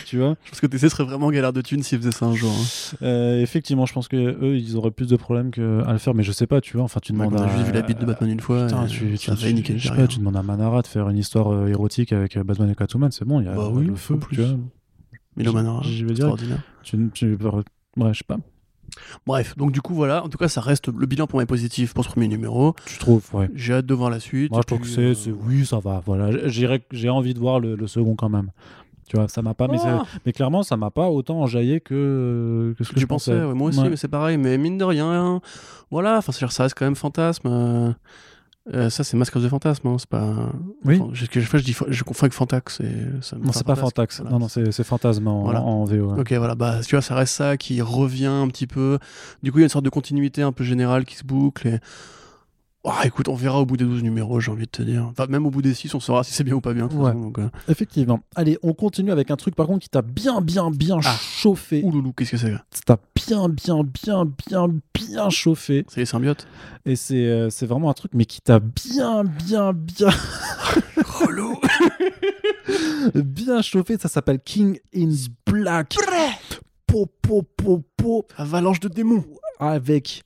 tu 0.05 0.17
vois. 0.17 0.35
Je 0.45 0.49
pense 0.51 0.59
que 0.61 0.67
TC 0.67 0.89
serait 0.89 1.03
vraiment 1.03 1.29
galère 1.31 1.53
de 1.53 1.61
thunes 1.61 1.83
s'ils 1.83 1.97
faisaient 1.99 2.11
ça 2.11 2.25
un 2.25 2.35
jour. 2.35 2.51
hein. 2.51 2.95
Euh, 3.01 3.41
effectivement, 3.41 3.85
je 3.85 3.93
pense 3.93 4.07
que 4.07 4.15
eux, 4.17 4.57
ils 4.57 4.75
auraient 4.77 4.91
plus 4.91 5.07
de 5.07 5.15
problèmes 5.15 5.51
que 5.51 5.83
à 5.85 5.91
le 5.93 5.97
faire, 5.99 6.13
mais 6.13 6.23
je 6.23 6.31
sais 6.31 6.47
pas, 6.47 6.61
tu 6.61 6.75
vois. 6.77 6.83
Enfin, 6.85 6.99
tu 7.01 7.11
Ouais, 7.13 7.17
demandes 7.19 7.33
on 7.35 7.43
a 7.43 7.45
à. 7.47 7.55
juste 7.55 7.67
vu 7.67 7.73
la 7.73 7.81
bite 7.81 7.99
de 7.99 8.05
Batman 8.05 8.29
une 8.29 8.39
fois. 8.39 8.65
Putain, 8.67 8.85
et 8.85 8.87
tu, 8.87 9.17
tu, 9.17 9.31
tu- 9.35 9.53
niquer 9.53 9.73
le 9.73 9.79
je 9.79 9.87
sais 9.89 9.95
pas, 9.95 10.07
tu 10.07 10.19
demandes 10.19 10.37
à 10.37 10.43
Manara 10.43 10.81
de 10.81 10.87
faire 10.87 11.09
une 11.09 11.17
histoire 11.17 11.49
euh, 11.53 11.67
érotique 11.67 12.13
avec 12.13 12.37
euh, 12.37 12.43
Batman 12.43 12.69
et 12.69 12.75
Catwoman, 12.75 13.11
c'est 13.11 13.25
bon, 13.25 13.39
il 13.41 13.45
y 13.45 13.49
a 13.49 13.53
Bah 13.55 13.63
euh, 13.65 13.69
oui, 13.73 13.85
le 13.87 13.95
feu, 13.95 14.17
plus. 14.17 14.35
tu 14.37 14.41
vois. 14.43 14.55
Milo 15.35 15.53
Manara, 15.53 15.81
je 15.83 16.05
veux 16.05 16.13
dire- 16.13 16.35
tu, 16.83 16.97
ouais, 17.97 18.13
je 18.13 18.17
sais 18.17 18.23
pas. 18.27 18.37
Bref, 19.25 19.55
donc 19.57 19.71
du 19.71 19.81
coup, 19.81 19.93
voilà. 19.93 20.23
En 20.23 20.29
tout 20.29 20.37
cas, 20.37 20.47
ça 20.47 20.61
reste 20.61 20.87
le 20.87 21.05
bilan 21.05 21.27
pour 21.27 21.37
moi 21.37 21.43
est 21.43 21.47
positif 21.47 21.93
pour 21.93 22.03
ce 22.03 22.09
premier 22.09 22.27
numéro. 22.27 22.75
Tu 22.85 22.97
trouves, 22.97 23.23
ouais. 23.33 23.49
J'ai 23.55 23.73
hâte 23.73 23.85
de 23.85 23.93
voir 23.93 24.09
la 24.09 24.19
suite. 24.19 24.51
Moi, 24.51 24.61
je 24.61 24.65
trouve 24.67 24.79
que 24.81 24.87
c'est, 24.87 25.01
euh, 25.01 25.13
c'est- 25.13 25.31
oui, 25.31 25.65
ça 25.65 25.79
va. 25.79 26.01
Voilà, 26.05 26.29
j'ai 26.47 27.09
envie 27.09 27.33
de 27.33 27.39
voir 27.39 27.59
le, 27.59 27.75
le 27.75 27.87
second 27.87 28.15
quand 28.15 28.29
même. 28.29 28.51
Tu 29.09 29.15
vois, 29.15 29.29
ça 29.29 29.41
m'a 29.41 29.53
pas, 29.53 29.67
mais, 29.69 29.77
Ah, 29.85 30.03
c'est- 30.11 30.19
mais 30.25 30.33
clairement, 30.33 30.63
ça 30.63 30.75
m'a 30.75 30.91
pas 30.91 31.07
autant 31.09 31.39
enjaillé 31.41 31.79
que, 31.79 32.75
que 32.77 32.83
ce 32.83 32.91
que 32.91 32.99
je 32.99 33.05
pensais, 33.05 33.31
pensais. 33.31 33.45
ouais, 33.45 33.53
moi 33.53 33.69
aussi, 33.69 33.79
Ouais. 33.79 33.89
mais 33.89 33.95
c'est 33.95 34.09
pareil. 34.09 34.37
Mais 34.37 34.57
mine 34.57 34.77
de 34.77 34.83
rien, 34.83 35.39
voilà. 35.91 36.17
Enfin, 36.17 36.33
c'est-à-dire, 36.33 36.51
ça 36.51 36.63
reste 36.63 36.75
quand 36.77 36.83
même 36.85 36.95
fantasme. 36.95 37.47
euh, 37.47 37.91
euh, 38.73 38.89
ça, 38.89 39.03
c'est 39.03 39.15
Masque 39.15 39.35
of 39.35 39.43
the 39.43 39.47
Fantasme, 39.49 39.87
hein, 39.87 39.95
c'est 39.97 40.09
pas. 40.09 40.51
Oui. 40.83 40.99
Enfin, 41.01 41.11
je, 41.13 41.57
dis, 41.63 41.75
je 41.87 42.03
confonds 42.03 42.23
avec 42.25 42.33
Fantax. 42.33 42.81
Et 42.81 42.91
ça 43.21 43.37
me 43.37 43.45
Non, 43.45 43.51
c'est 43.51 43.65
pas 43.65 43.75
Fantax. 43.75 44.17
voilà. 44.17 44.31
Non, 44.31 44.39
non, 44.39 44.47
c'est, 44.47 44.71
c'est 44.71 44.83
Fantasme 44.83 45.27
en, 45.27 45.43
Voilà. 45.43 45.61
en 45.61 45.85
VO. 45.85 46.11
ouais. 46.13 46.19
Ok, 46.19 46.33
voilà, 46.33 46.55
bah, 46.55 46.79
tu 46.85 46.95
vois, 46.95 47.01
ça 47.01 47.15
reste 47.15 47.33
ça 47.33 47.55
qui 47.57 47.81
revient 47.81 48.25
un 48.25 48.47
petit 48.49 48.67
peu. 48.67 48.99
Du 49.43 49.51
coup, 49.51 49.59
il 49.59 49.61
y 49.61 49.63
a 49.63 49.67
une 49.67 49.69
sorte 49.69 49.85
de 49.85 49.89
continuité 49.89 50.41
un 50.41 50.51
peu 50.51 50.63
générale 50.63 51.05
qui 51.05 51.15
se 51.15 51.23
boucle. 51.23 51.67
Et... 51.67 51.79
Ah, 52.89 53.05
écoute, 53.05 53.27
on 53.27 53.35
verra 53.35 53.59
au 53.59 53.65
bout 53.65 53.75
des 53.77 53.83
12 53.85 54.01
numéros, 54.01 54.39
j'ai 54.39 54.49
envie 54.51 54.65
de 54.65 54.71
te 54.71 54.81
dire. 54.81 55.05
Enfin, 55.11 55.25
même 55.27 55.45
au 55.45 55.49
bout 55.51 55.61
des 55.61 55.73
6, 55.73 55.93
on 55.93 55.99
saura 55.99 56.23
si 56.23 56.33
c'est 56.33 56.43
bien 56.45 56.55
ou 56.55 56.61
pas 56.61 56.73
bien. 56.73 56.85
de 56.87 56.91
toute 56.91 56.99
Ouais. 57.01 57.07
façon, 57.11 57.19
donc, 57.21 57.39
euh. 57.39 57.49
Effectivement. 57.67 58.21
Allez, 58.35 58.57
on 58.63 58.73
continue 58.73 59.11
avec 59.11 59.29
un 59.29 59.35
truc 59.35 59.55
par 59.55 59.67
contre 59.67 59.79
qui 59.83 59.89
t'a 59.89 60.01
bien, 60.01 60.39
bien, 60.41 60.71
bien 60.71 60.97
Ah. 61.03 61.15
chauffé. 61.19 61.81
Ouh 61.83 61.91
loulou, 61.91 62.13
qu'est-ce 62.13 62.31
que 62.31 62.37
c'est 62.37 62.51
Ça 62.71 62.81
t'a 62.85 62.97
bien, 63.27 63.49
bien, 63.49 63.81
bien, 63.83 64.25
bien, 64.47 64.67
bien 64.93 65.29
chauffé. 65.29 65.85
C'est 65.89 65.99
les 65.99 66.05
symbiotes? 66.05 66.47
Et 66.85 66.95
c'est, 66.95 67.25
euh, 67.27 67.49
vraiment 67.63 67.89
un 67.89 67.93
truc, 67.93 68.11
mais 68.13 68.25
qui 68.25 68.39
t'a 68.41 68.59
bien, 68.59 69.23
bien, 69.23 69.73
bien, 69.73 70.09
Relou 70.97 71.59
bien 73.15 73.61
chauffé. 73.61 73.97
Ça 73.97 74.07
s'appelle 74.07 74.39
King 74.39 74.79
in 74.95 75.09
Black. 75.45 75.95
Po, 76.85 77.05
po, 77.21 77.43
po, 77.43 77.83
po. 77.97 78.25
Avalanche 78.37 78.79
de 78.79 78.87
démons 78.87 79.25
Avec 79.59 80.23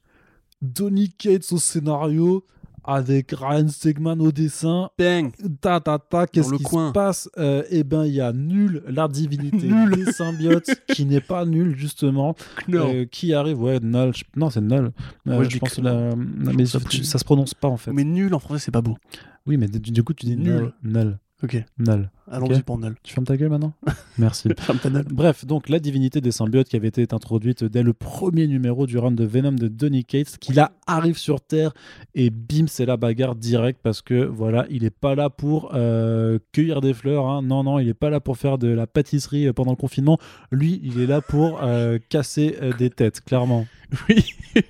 Donny 0.62 1.10
Cates 1.10 1.52
au 1.52 1.58
scénario. 1.58 2.46
Avec 2.84 3.30
Ryan 3.32 3.68
Stegman 3.68 4.20
au 4.22 4.32
dessin. 4.32 4.90
Bang 4.98 5.32
Ta 5.62 5.80
ta 5.80 6.00
ta, 6.00 6.26
qu'est-ce 6.26 6.52
qui 6.56 6.64
coin. 6.64 6.88
se 6.88 6.94
passe? 6.94 7.30
Euh, 7.38 7.62
Eh 7.70 7.84
ben, 7.84 8.06
il 8.06 8.14
y 8.16 8.22
a 8.22 8.34
nul 8.34 8.82
la 8.88 9.08
divinité 9.08 9.68
Nul. 9.68 9.92
des 10.04 10.12
symbiotes 10.12 10.72
qui 10.92 11.06
n'est 11.06 11.22
pas 11.22 11.46
nul 11.46 11.76
justement. 11.78 12.36
Euh, 12.74 13.06
qui 13.06 13.36
arrive 13.36 13.62
Ouais, 13.62 13.80
null. 13.80 14.14
je- 14.16 14.24
Non, 14.36 14.50
c'est 14.50 14.62
null. 14.62 14.92
Euh, 15.28 15.44
je 15.48 15.60
pense 15.60 15.76
que 15.76 15.82
la- 15.82 16.16
mais 16.16 16.66
ça 16.66 16.80
ça 17.04 17.20
se 17.20 17.24
prononce 17.24 17.54
pas 17.54 17.68
en 17.68 17.78
fait. 17.78 17.92
Mais 17.94 18.04
nul 18.04 18.34
en 18.34 18.40
français, 18.40 18.64
c'est 18.66 18.72
pas 18.72 18.82
beau. 18.82 18.98
Oui, 19.46 19.58
mais 19.58 19.68
du, 19.68 19.80
du 19.80 20.02
coup, 20.04 20.14
tu 20.16 20.26
dis 20.26 20.36
Nul. 20.36 20.72
null. 20.84 21.20
Null. 21.44 21.50
Ok, 21.56 21.64
Null. 21.80 22.10
allons-y 22.30 22.62
pour 22.64 22.78
nul. 22.78 22.96
Tu 23.04 23.14
fermes 23.14 23.26
ta 23.26 23.36
gueule 23.38 23.50
maintenant 23.50 23.74
Merci. 24.18 24.50
Ferme 24.60 24.78
ta 24.80 24.90
gueule. 24.90 25.06
Bref, 25.12 25.46
donc 25.46 25.70
la 25.70 25.80
divinité 25.80 26.22
des 26.22 26.32
symbiotes 26.32 26.68
qui 26.70 26.76
avait 26.76 26.88
été 26.90 27.08
introduite 27.12 27.64
dès 27.64 27.84
le 27.84 27.94
premier 27.94 28.48
numéro 28.48 28.86
du 28.86 28.98
run 28.98 29.12
de 29.12 29.24
Venom 29.26 29.52
de 29.54 29.68
Donny 29.68 30.06
Cates, 30.06 30.38
qui 30.38 30.54
là 30.54 30.72
arrive 30.88 31.18
sur 31.18 31.42
Terre 31.42 31.74
et 32.16 32.30
bim, 32.30 32.66
c'est 32.68 32.86
la 32.86 32.98
bagarre 32.98 33.36
directe 33.36 33.80
parce 33.82 34.02
que 34.02 34.24
voilà, 34.26 34.66
il 34.70 34.84
est 34.84 34.90
pas 34.96 35.16
là 35.16 35.30
pour 35.30 35.72
euh, 35.74 36.38
cueillir 36.52 36.82
des 36.82 36.94
fleurs. 36.94 37.28
hein. 37.28 37.42
Non, 37.42 37.64
non, 37.64 37.80
il 37.80 37.88
est 37.90 37.94
pas 37.94 38.10
là 38.10 38.20
pour 38.20 38.38
faire 38.38 38.58
de 38.58 38.68
la 38.68 38.88
pâtisserie 38.88 39.48
euh, 39.48 39.54
pendant 39.54 39.72
le 39.72 39.78
confinement. 39.78 40.18
Lui, 40.52 40.80
il 40.84 41.00
est 41.02 41.08
là 41.08 41.22
pour 41.22 41.62
euh, 41.64 41.98
casser 42.10 42.56
euh, 42.62 42.72
des 42.78 42.90
têtes, 42.90 43.22
clairement. 43.22 43.66
Oui 44.08 44.24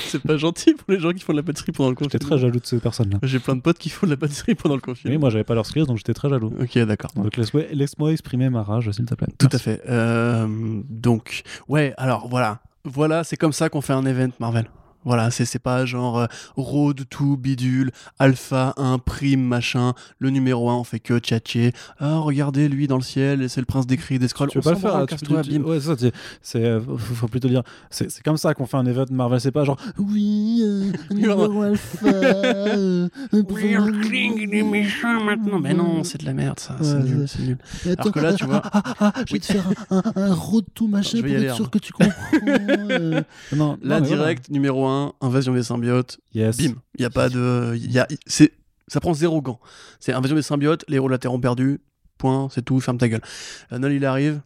C'est 0.06 0.22
pas 0.22 0.36
gentil 0.36 0.74
pour 0.74 0.90
les 0.92 0.98
gens 0.98 1.12
qui 1.12 1.20
font 1.20 1.32
de 1.32 1.38
la 1.38 1.42
pâtisserie 1.42 1.72
pendant 1.72 1.90
le 1.90 1.96
J'étais 2.00 2.18
confinement. 2.18 2.36
très 2.36 2.38
jaloux 2.46 2.60
de 2.60 2.66
ces 2.66 2.78
personnes-là. 2.78 3.18
J'ai 3.22 3.38
plein 3.38 3.56
de 3.56 3.60
potes 3.60 3.78
qui 3.78 3.88
font 3.90 4.06
de 4.06 4.12
la 4.12 4.16
pâtisserie 4.16 4.54
pendant 4.54 4.74
le 4.76 4.80
Oui, 4.80 4.92
confinement. 4.94 5.18
moi 5.20 5.30
j'avais 5.30 5.44
pas 5.44 5.54
leur 5.54 5.66
script, 5.66 5.86
donc 5.86 5.98
j'étais 5.98 6.14
très 6.14 6.28
jaloux. 6.28 6.52
Ok, 6.60 6.78
d'accord. 6.80 7.10
Donc 7.16 7.36
laisse-moi 7.36 7.62
laisse-moi 7.72 8.12
exprimer 8.12 8.50
ma 8.50 8.62
rage, 8.62 8.90
s'il 8.90 9.04
te 9.04 9.14
plaît. 9.14 9.28
Tout 9.38 9.48
à 9.52 9.58
fait. 9.58 9.82
Euh, 9.88 10.46
donc, 10.88 11.42
ouais, 11.68 11.94
alors 11.96 12.28
voilà. 12.28 12.60
Voilà, 12.84 13.22
c'est 13.24 13.36
comme 13.36 13.52
ça 13.52 13.68
qu'on 13.68 13.80
fait 13.80 13.92
un 13.92 14.04
event 14.06 14.30
Marvel. 14.40 14.66
Voilà, 15.04 15.30
c'est 15.30 15.58
pas 15.58 15.84
genre 15.84 16.18
euh, 16.20 16.26
Road 16.56 17.02
to 17.10 17.36
Bidule, 17.36 17.90
Alpha 18.18 18.72
1, 18.76 18.98
Prime, 18.98 19.42
machin. 19.42 19.94
Le 20.18 20.30
numéro 20.30 20.70
1, 20.70 20.74
on 20.76 20.84
fait 20.84 21.00
que 21.00 21.18
tchatcher. 21.18 21.72
Ah, 21.98 22.18
regardez 22.18 22.68
lui 22.68 22.86
dans 22.86 22.96
le 22.96 23.02
ciel, 23.02 23.48
c'est 23.50 23.60
le 23.60 23.66
prince 23.66 23.86
des 23.86 23.96
cris, 23.96 24.18
des 24.18 24.28
scrolls. 24.28 24.48
Tu 24.50 24.58
veux 24.58 24.62
On 24.62 24.64
pas 24.64 24.70
le 24.72 24.76
faire 24.78 25.00
tu- 25.00 25.06
casse-toi, 25.06 25.42
tu- 25.42 25.58
bim. 25.58 25.64
Ouais, 25.68 25.80
ça, 25.80 25.94
c'est- 26.42 26.62
euh, 26.64 26.80
faut, 26.80 26.96
faut 27.14 27.28
plutôt 27.28 27.48
dire. 27.48 27.62
C'est 27.90 28.10
c'est 28.10 28.22
comme 28.22 28.36
ça 28.36 28.54
qu'on 28.54 28.66
fait 28.66 28.76
un 28.76 28.86
event 28.86 29.04
Marvel. 29.10 29.40
C'est 29.40 29.50
pas 29.52 29.64
genre 29.64 29.76
oui, 29.98 30.60
euh, 30.64 30.92
numéro 31.10 31.62
alpha. 31.62 32.06
euh, 32.06 33.08
We're 33.32 33.90
King, 34.02 34.34
il 34.38 34.54
est 34.54 34.62
méchant 34.62 35.22
maintenant. 35.24 35.58
Mais 35.58 35.74
non, 35.74 36.04
c'est 36.04 36.20
de 36.20 36.26
la 36.26 36.32
merde, 36.32 36.60
ça. 36.60 36.76
C'est 36.80 36.98
nul, 37.02 37.20
ouais. 37.20 37.26
c'est 37.26 37.42
nul. 37.42 37.58
Attends, 37.90 38.02
Alors 38.02 38.12
que 38.12 38.20
là, 38.20 38.32
tu 38.34 38.44
vois- 38.44 38.62
ah, 38.72 38.82
ah, 38.84 38.94
ah, 39.00 39.12
je 39.26 39.32
vais 39.32 39.32
Oui. 39.32 39.40
te 39.40 39.46
faire 39.46 39.68
un, 39.90 39.96
un, 40.16 40.22
un 40.30 40.34
road 40.34 40.64
to 40.74 40.86
machin 40.86 41.18
pour 41.20 41.28
être 41.30 41.40
sûr 41.54 41.64
Arnaud. 41.64 41.66
que 41.68 41.78
tu 41.78 41.92
comprends. 41.92 42.12
Non, 43.56 43.78
Là, 43.82 44.00
direct, 44.00 44.50
numéro 44.50 44.86
1, 44.86 44.91
invasion 45.20 45.54
des 45.54 45.62
symbiotes. 45.62 46.18
Yes. 46.34 46.56
Bim. 46.56 46.74
Il 46.98 47.02
y 47.02 47.04
a 47.04 47.10
pas 47.10 47.28
de. 47.28 47.74
Y 47.76 47.98
a... 47.98 48.06
c'est... 48.26 48.52
Ça 48.88 49.00
prend 49.00 49.14
zéro 49.14 49.40
gant. 49.40 49.58
C'est 50.00 50.12
invasion 50.12 50.36
des 50.36 50.42
symbiotes, 50.42 50.84
les 50.88 50.96
héros 50.96 51.08
de 51.08 51.12
la 51.12 51.18
Terre 51.18 51.32
ont 51.32 51.40
perdu. 51.40 51.80
Point, 52.18 52.48
c'est 52.50 52.62
tout, 52.62 52.78
ferme 52.80 52.98
ta 52.98 53.08
gueule. 53.08 53.22
Euh, 53.72 53.78
Null, 53.78 53.92
il 53.92 54.04
arrive, 54.04 54.42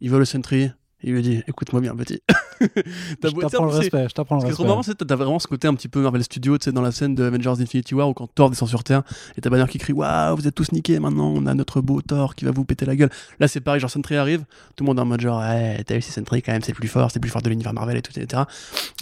il 0.00 0.08
voit 0.08 0.18
le 0.18 0.24
sentry, 0.24 0.70
il 1.02 1.12
lui 1.12 1.22
dit 1.22 1.42
Écoute-moi 1.46 1.80
bien, 1.80 1.94
petit. 1.94 2.22
T'as 2.60 3.28
Je 3.28 3.34
t'apprends 3.34 3.64
le 3.64 3.72
respect. 3.72 4.06
Je 4.08 4.14
t'apprends 4.14 4.36
le 4.36 4.40
Ce 4.42 4.46
qui 4.46 4.52
est 4.52 4.54
trop 4.54 4.62
respect. 4.62 4.68
marrant, 4.68 4.82
c'est 4.82 4.96
que 4.96 5.04
t'as 5.04 5.16
vraiment 5.16 5.38
ce 5.38 5.46
côté 5.48 5.68
un 5.68 5.74
petit 5.74 5.88
peu 5.88 6.00
Marvel 6.00 6.22
Studios, 6.22 6.58
tu 6.58 6.64
sais, 6.64 6.72
dans 6.72 6.82
la 6.82 6.92
scène 6.92 7.14
de 7.14 7.24
Avengers 7.24 7.60
Infinity 7.60 7.94
War 7.94 8.08
où 8.08 8.14
quand 8.14 8.28
Thor 8.28 8.50
descend 8.50 8.68
sur 8.68 8.84
Terre 8.84 9.02
et 9.36 9.40
t'as 9.40 9.50
Banner 9.50 9.66
qui 9.68 9.78
crie 9.78 9.92
Waouh, 9.92 10.36
vous 10.36 10.46
êtes 10.46 10.54
tous 10.54 10.72
niqués 10.72 10.98
maintenant, 11.00 11.32
on 11.34 11.46
a 11.46 11.54
notre 11.54 11.80
beau 11.80 12.00
Thor 12.02 12.34
qui 12.34 12.44
va 12.44 12.50
vous 12.50 12.64
péter 12.64 12.86
la 12.86 12.96
gueule. 12.96 13.10
Là, 13.40 13.48
c'est 13.48 13.60
pareil, 13.60 13.80
genre 13.80 13.90
Sentry 13.90 14.16
arrive, 14.16 14.44
tout 14.76 14.84
le 14.84 14.86
monde 14.86 14.98
est 14.98 15.02
en 15.02 15.06
mode 15.06 15.20
genre 15.20 15.40
Ouais, 15.40 15.82
t'as 15.84 15.94
vu, 15.96 16.02
c'est 16.02 16.12
Sentry 16.12 16.42
quand 16.42 16.52
même, 16.52 16.62
c'est 16.62 16.74
plus 16.74 16.88
fort, 16.88 17.10
c'est 17.10 17.20
plus 17.20 17.30
fort 17.30 17.42
de 17.42 17.48
l'univers 17.48 17.72
Marvel 17.72 17.96
et 17.96 18.02
tout, 18.02 18.12
etc. 18.16 18.42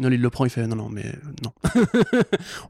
Null, 0.00 0.14
il 0.14 0.20
le 0.20 0.30
prend, 0.30 0.44
il 0.44 0.50
fait 0.50 0.66
Non, 0.66 0.76
non, 0.76 0.88
mais 0.88 1.14
non. 1.44 1.52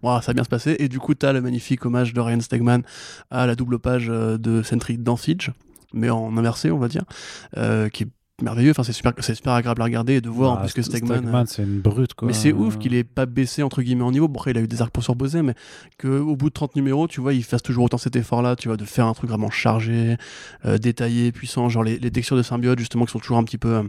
Ouah, 0.03 0.21
ça 0.23 0.29
va 0.29 0.35
bien 0.35 0.45
se 0.45 0.49
passer. 0.49 0.77
Et 0.79 0.89
du 0.89 0.99
coup, 0.99 1.15
t'as 1.15 1.33
le 1.33 1.41
magnifique 1.41 1.85
hommage 1.87 2.13
de 2.13 2.21
Ryan 2.21 2.41
Stegman 2.41 2.83
à 3.31 3.47
la 3.47 3.55
double 3.55 3.79
page 3.79 4.09
euh, 4.09 4.39
de 4.39 4.63
Sentry 4.63 4.99
dans 4.99 5.17
Siege, 5.17 5.53
mais 5.93 6.11
en 6.11 6.37
inversé, 6.37 6.71
on 6.71 6.79
va 6.79 6.89
dire, 6.89 7.05
euh, 7.57 7.89
qui 7.89 8.05
est 8.05 8.09
merveilleux. 8.43 8.71
Enfin, 8.71 8.83
c'est 8.83 8.93
super, 8.93 9.13
c'est 9.21 9.35
super 9.35 9.53
agréable 9.53 9.81
à 9.83 9.85
regarder 9.85 10.15
et 10.15 10.21
de 10.21 10.29
voir 10.29 10.53
en 10.53 10.57
Ah, 10.57 10.61
plus 10.61 10.73
que 10.73 10.81
St- 10.83 10.97
Stegman. 10.97 11.47
c'est 11.47 11.63
une 11.63 11.81
brute 11.81 12.15
quoi. 12.15 12.27
Mais 12.27 12.33
c'est 12.33 12.53
ouf 12.53 12.79
qu'il 12.79 12.95
ait 12.95 13.05
pas 13.05 13.27
baissé 13.27 13.63
entre 13.63 13.83
guillemets 13.83 14.05
en 14.05 14.11
niveau. 14.13 14.29
Bon, 14.29 14.39
après, 14.39 14.51
il 14.53 14.59
a 14.59 14.61
eu 14.61 14.69
des 14.69 14.81
arcs 14.83 14.93
pour 14.93 15.03
se 15.05 15.11
reposer, 15.11 15.43
mais 15.43 15.55
qu'au 16.01 16.37
bout 16.37 16.49
de 16.49 16.55
30 16.55 16.77
numéros, 16.77 17.09
tu 17.09 17.21
vois, 17.21 17.33
il 17.35 17.45
fasse 17.45 17.63
toujours 17.63 17.85
autant 17.85 17.99
cet 17.99 18.17
effort-là, 18.17 18.57
tu 18.57 18.69
vois, 18.69 18.77
de 18.77 18.85
faire 18.85 19.07
un 19.07 19.15
truc 19.15 19.31
vraiment 19.31 19.51
chargé, 19.51 20.17
euh, 20.65 20.79
détaillé, 20.79 21.33
puissant. 21.33 21.69
Genre 21.69 21.85
les, 21.85 21.99
les 21.99 22.11
textures 22.11 22.37
de 22.37 22.43
symbiote, 22.43 22.79
justement, 22.79 23.05
qui 23.05 23.13
sont 23.13 23.19
toujours 23.21 23.39
un 23.39 23.45
petit 23.45 23.59
peu. 23.59 23.69
euh, 23.77 23.83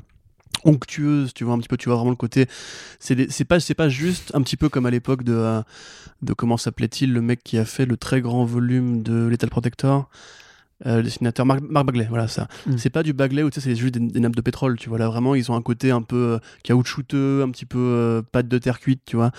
onctueuses, 0.66 1.34
tu 1.34 1.44
vois 1.44 1.54
un 1.54 1.60
petit 1.60 1.70
peu 1.70 1.78
tu 1.78 1.88
vois 1.90 1.96
vraiment 1.96 2.12
le 2.12 2.16
côté 2.18 2.46
c'est 3.00 3.46
pas 3.46 3.60
c'est 3.60 3.74
pas 3.74 3.90
juste 3.90 4.32
un 4.36 4.42
petit 4.42 4.58
peu 4.58 4.70
comme 4.70 4.86
à 4.86 4.92
l'époque 4.92 5.24
de 5.24 5.34
euh, 5.34 5.62
de 6.22 6.34
comment 6.34 6.58
s'appelait-il 6.58 7.14
le 7.14 7.22
mec 7.22 7.42
qui 7.44 7.58
a 7.58 7.66
fait 7.66 7.86
le 7.86 7.98
très 7.98 8.22
grand 8.22 8.46
volume 8.46 9.02
de 9.02 9.28
Lethal 9.28 9.50
Protector? 9.50 10.10
Euh, 10.86 10.98
le 10.98 11.04
dessinateur 11.04 11.46
Marc, 11.46 11.62
Marc 11.62 11.86
Bagley, 11.86 12.08
voilà 12.10 12.28
ça. 12.28 12.48
Mm. 12.66 12.78
C'est 12.78 12.90
pas 12.90 13.04
du 13.04 13.14
Bagley 13.14 13.44
où 13.44 13.50
tu 13.50 13.60
sais, 13.62 13.70
c'est 13.70 13.76
juste 13.76 13.94
des, 13.94 14.00
des 14.00 14.20
nappes 14.20 14.36
de 14.36 14.42
pétrole, 14.42 14.78
tu 14.78 14.90
vois. 14.90 14.98
Là, 14.98 15.08
vraiment, 15.08 15.36
ils 15.36 15.52
ont 15.52 15.56
un 15.56 15.62
côté 15.62 15.92
un 15.92 16.02
peu 16.02 16.16
euh, 16.16 16.40
caoutchouteux, 16.64 17.44
un 17.44 17.50
petit 17.52 17.66
peu 17.66 17.78
euh, 17.80 18.22
pâte 18.32 18.48
de 18.48 18.58
terre 18.58 18.80
cuite, 18.80 19.02
tu 19.06 19.16
vois. 19.16 19.32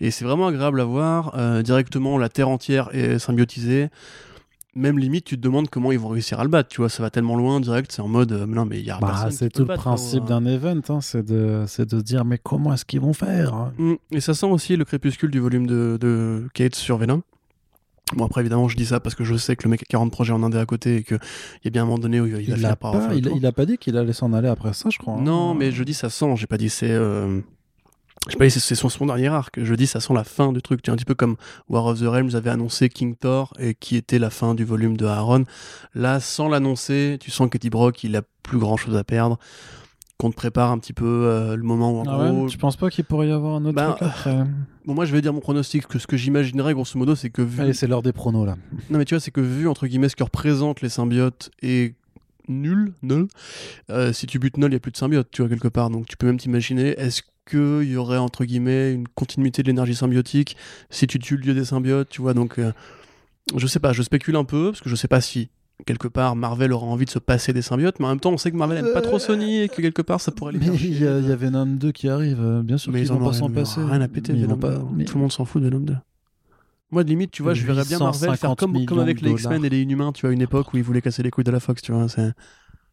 Et 0.00 0.10
c'est 0.10 0.24
vraiment 0.24 0.46
agréable 0.48 0.80
à 0.80 0.84
voir. 0.84 1.32
Euh, 1.36 1.62
directement, 1.62 2.18
la 2.18 2.28
terre 2.28 2.48
entière 2.48 2.88
est 2.92 3.18
symbiotisée. 3.18 3.88
Même 4.76 5.00
limite, 5.00 5.24
tu 5.24 5.36
te 5.36 5.40
demandes 5.42 5.68
comment 5.68 5.90
ils 5.90 5.98
vont 5.98 6.10
réussir 6.10 6.38
à 6.38 6.44
le 6.44 6.48
battre, 6.48 6.68
tu 6.68 6.80
vois. 6.80 6.88
Ça 6.88 7.02
va 7.02 7.10
tellement 7.10 7.34
loin, 7.36 7.58
direct, 7.60 7.90
c'est 7.90 8.02
en 8.02 8.06
mode, 8.08 8.30
euh, 8.30 8.46
non, 8.46 8.66
mais 8.66 8.78
il 8.78 8.84
y 8.84 8.90
a 8.92 8.98
Bah, 9.00 9.28
c'est 9.30 9.50
tout 9.50 9.62
le 9.62 9.66
battre, 9.66 9.82
principe 9.82 10.22
hein. 10.30 10.40
d'un 10.40 10.46
event, 10.46 10.80
hein, 10.90 11.00
c'est 11.00 11.26
de, 11.26 11.64
c'est 11.66 11.92
de 11.92 12.00
dire 12.00 12.24
mais 12.24 12.38
comment 12.38 12.72
est-ce 12.72 12.84
qu'ils 12.84 13.00
vont 13.00 13.12
faire 13.12 13.52
hein? 13.52 13.72
Mm, 13.78 13.94
Et 14.12 14.20
ça 14.20 14.32
sent 14.32 14.46
aussi 14.46 14.76
le 14.76 14.84
crépuscule 14.84 15.32
du 15.32 15.40
volume 15.40 15.66
de, 15.66 15.98
de 16.00 16.46
Kate 16.54 16.76
sur 16.76 16.98
Venom. 16.98 17.22
Bon, 18.16 18.24
après, 18.24 18.40
évidemment, 18.40 18.68
je 18.68 18.76
dis 18.76 18.86
ça 18.86 18.98
parce 19.00 19.14
que 19.14 19.22
je 19.24 19.36
sais 19.36 19.54
que 19.56 19.62
le 19.64 19.70
mec 19.70 19.82
a 19.82 19.86
40 19.86 20.10
projets 20.10 20.32
en 20.32 20.42
indé 20.42 20.58
à 20.58 20.66
côté 20.66 20.96
et 20.96 21.02
qu'il 21.04 21.18
y 21.64 21.68
a 21.68 21.70
bien 21.70 21.82
un 21.82 21.84
moment 21.86 21.98
donné 21.98 22.20
où 22.20 22.26
il 22.26 22.40
il, 22.40 22.66
a 22.66 22.70
avoir 22.72 23.08
pas, 23.08 23.14
il, 23.14 23.30
il 23.36 23.46
a 23.46 23.52
pas 23.52 23.66
dit 23.66 23.78
qu'il 23.78 23.96
allait 23.96 24.12
s'en 24.12 24.32
aller 24.32 24.48
après 24.48 24.72
ça, 24.72 24.88
je 24.90 24.98
crois. 24.98 25.14
hein. 25.14 25.22
Non, 25.22 25.54
mais 25.54 25.70
je 25.70 25.84
dis 25.84 25.94
ça 25.94 26.10
sent, 26.10 26.34
j'ai 26.36 26.46
pas 26.46 26.58
dit 26.58 26.70
c'est. 26.70 26.90
Euh... 26.90 27.40
J'ai 28.28 28.36
pas 28.36 28.44
dit 28.44 28.50
c'est 28.50 28.60
c'est 28.60 28.74
son, 28.74 28.88
son 28.90 29.06
dernier 29.06 29.28
arc, 29.28 29.58
je 29.62 29.74
dis 29.74 29.86
ça 29.86 29.98
sent 29.98 30.12
la 30.12 30.24
fin 30.24 30.52
du 30.52 30.60
truc. 30.60 30.82
Tu 30.82 30.90
vois, 30.90 30.94
un 30.94 30.96
petit 30.96 31.06
peu 31.06 31.14
comme 31.14 31.36
War 31.70 31.86
of 31.86 32.00
the 32.00 32.04
Realms 32.04 32.34
avait 32.34 32.50
annoncé 32.50 32.88
King 32.90 33.14
Thor 33.16 33.54
et 33.58 33.74
qui 33.74 33.96
était 33.96 34.18
la 34.18 34.28
fin 34.28 34.54
du 34.54 34.64
volume 34.64 34.96
de 34.96 35.06
Aaron. 35.06 35.44
Là, 35.94 36.20
sans 36.20 36.48
l'annoncer, 36.48 37.16
tu 37.20 37.30
sens 37.30 37.48
qu'Eddie 37.48 37.70
Brock 37.70 38.04
il 38.04 38.16
a 38.16 38.22
plus 38.42 38.58
grand 38.58 38.76
chose 38.76 38.94
à 38.96 39.04
perdre. 39.04 39.38
Qu'on 40.20 40.30
te 40.30 40.36
prépare 40.36 40.70
un 40.70 40.78
petit 40.78 40.92
peu 40.92 41.06
euh, 41.06 41.56
le 41.56 41.62
moment 41.62 41.92
où 41.92 42.00
en 42.00 42.04
Ah 42.06 42.18
ouais, 42.18 42.30
gros. 42.30 42.46
tu 42.48 42.58
penses 42.58 42.76
pas 42.76 42.90
qu'il 42.90 43.04
pourrait 43.04 43.28
y 43.28 43.32
avoir 43.32 43.54
un 43.56 43.64
autre 43.64 43.74
Bah, 43.74 43.96
truc 43.98 44.08
après 44.10 44.44
Bon, 44.84 44.94
moi 44.94 45.04
je 45.06 45.12
vais 45.12 45.22
dire 45.22 45.32
mon 45.32 45.40
pronostic, 45.40 45.86
que 45.86 45.98
ce 45.98 46.06
que 46.06 46.16
j'imaginerais 46.16 46.74
grosso 46.74 46.98
modo, 46.98 47.14
c'est 47.14 47.30
que 47.30 47.42
vu. 47.42 47.60
Allez, 47.62 47.72
c'est 47.72 47.86
l'heure 47.86 48.02
des 48.02 48.12
pronos 48.12 48.44
là. 48.46 48.56
Non, 48.90 48.98
mais 48.98 49.04
tu 49.06 49.14
vois, 49.14 49.20
c'est 49.20 49.30
que 49.30 49.40
vu, 49.40 49.66
entre 49.66 49.86
guillemets, 49.86 50.08
ce 50.10 50.16
que 50.16 50.22
représentent 50.24 50.82
les 50.82 50.88
symbiotes 50.90 51.50
est 51.62 51.94
nul, 52.48 52.92
nul. 53.02 53.28
euh, 53.90 54.12
si 54.12 54.26
tu 54.26 54.38
butes 54.38 54.56
nul, 54.58 54.66
il 54.66 54.70
n'y 54.70 54.76
a 54.76 54.80
plus 54.80 54.92
de 54.92 54.96
symbiote, 54.96 55.28
tu 55.30 55.42
vois, 55.42 55.48
quelque 55.48 55.68
part. 55.68 55.88
Donc 55.90 56.06
tu 56.06 56.16
peux 56.16 56.26
même 56.26 56.38
t'imaginer, 56.38 56.88
est-ce 57.00 57.22
qu'il 57.48 57.90
y 57.90 57.96
aurait, 57.96 58.18
entre 58.18 58.44
guillemets, 58.44 58.92
une 58.92 59.08
continuité 59.08 59.62
de 59.62 59.68
l'énergie 59.68 59.94
symbiotique 59.94 60.56
si 60.90 61.06
tu 61.06 61.18
tues 61.18 61.36
le 61.36 61.42
dieu 61.42 61.54
des 61.54 61.64
symbiotes, 61.64 62.08
tu 62.10 62.20
vois 62.20 62.34
Donc, 62.34 62.58
euh, 62.58 62.72
je 63.56 63.66
sais 63.66 63.80
pas, 63.80 63.92
je 63.92 64.02
spécule 64.02 64.36
un 64.36 64.44
peu, 64.44 64.66
parce 64.72 64.80
que 64.82 64.88
je 64.90 64.96
sais 64.96 65.08
pas 65.08 65.20
si. 65.20 65.48
Quelque 65.86 66.08
part, 66.08 66.36
Marvel 66.36 66.72
aura 66.72 66.86
envie 66.86 67.04
de 67.04 67.10
se 67.10 67.18
passer 67.18 67.52
des 67.52 67.62
symbiotes, 67.62 67.98
mais 68.00 68.06
en 68.06 68.10
même 68.10 68.20
temps, 68.20 68.32
on 68.32 68.36
sait 68.38 68.50
que 68.50 68.56
Marvel 68.56 68.78
aime 68.78 68.92
pas 68.92 69.00
trop 69.00 69.18
Sony 69.18 69.60
et 69.62 69.68
que 69.68 69.80
quelque 69.82 70.02
part, 70.02 70.20
ça 70.20 70.32
pourrait 70.32 70.52
les 70.52 70.58
Mais 70.58 70.66
faire 70.66 70.74
il 70.76 71.00
y, 71.02 71.06
a- 71.06 71.18
il 71.18 71.28
y 71.28 71.32
a 71.32 71.36
Venom 71.36 71.66
2 71.66 71.92
qui 71.92 72.08
arrive, 72.08 72.40
euh, 72.40 72.62
bien 72.62 72.78
sûr 72.78 72.92
Mais 72.92 73.00
qu'ils 73.00 73.08
ils 73.08 73.12
en 73.12 73.16
vont 73.18 73.24
pas 73.24 73.30
ont 73.30 73.32
s'en 73.32 73.50
passer. 73.50 73.80
rien 73.82 74.00
à 74.00 74.08
péter, 74.08 74.32
Venom 74.32 74.56
pas- 74.56 74.76
2. 74.76 74.84
mais- 74.94 75.04
Tout 75.04 75.14
le 75.16 75.20
monde 75.22 75.32
s'en 75.32 75.44
fout 75.44 75.62
de 75.62 75.68
Venom 75.68 75.80
2. 75.80 75.96
Moi, 76.92 77.04
de 77.04 77.08
limite, 77.08 77.30
tu 77.30 77.42
vois, 77.42 77.54
je 77.54 77.64
verrais 77.64 77.84
bien 77.84 77.98
Marvel 77.98 78.18
faire 78.20 78.30
850 78.50 78.58
comme, 78.58 78.84
comme 78.84 78.98
avec 78.98 79.20
les 79.20 79.30
X-Men 79.30 79.64
et 79.64 79.68
les 79.68 79.82
Inhumains, 79.82 80.12
tu 80.12 80.26
vois, 80.26 80.32
une 80.34 80.42
époque 80.42 80.72
où 80.72 80.76
ils 80.76 80.82
voulaient 80.82 81.02
casser 81.02 81.22
les 81.22 81.30
couilles 81.30 81.44
de 81.44 81.50
la 81.52 81.60
Fox, 81.60 81.82
tu 81.82 81.92
vois. 81.92 82.08
c'est- 82.08 82.32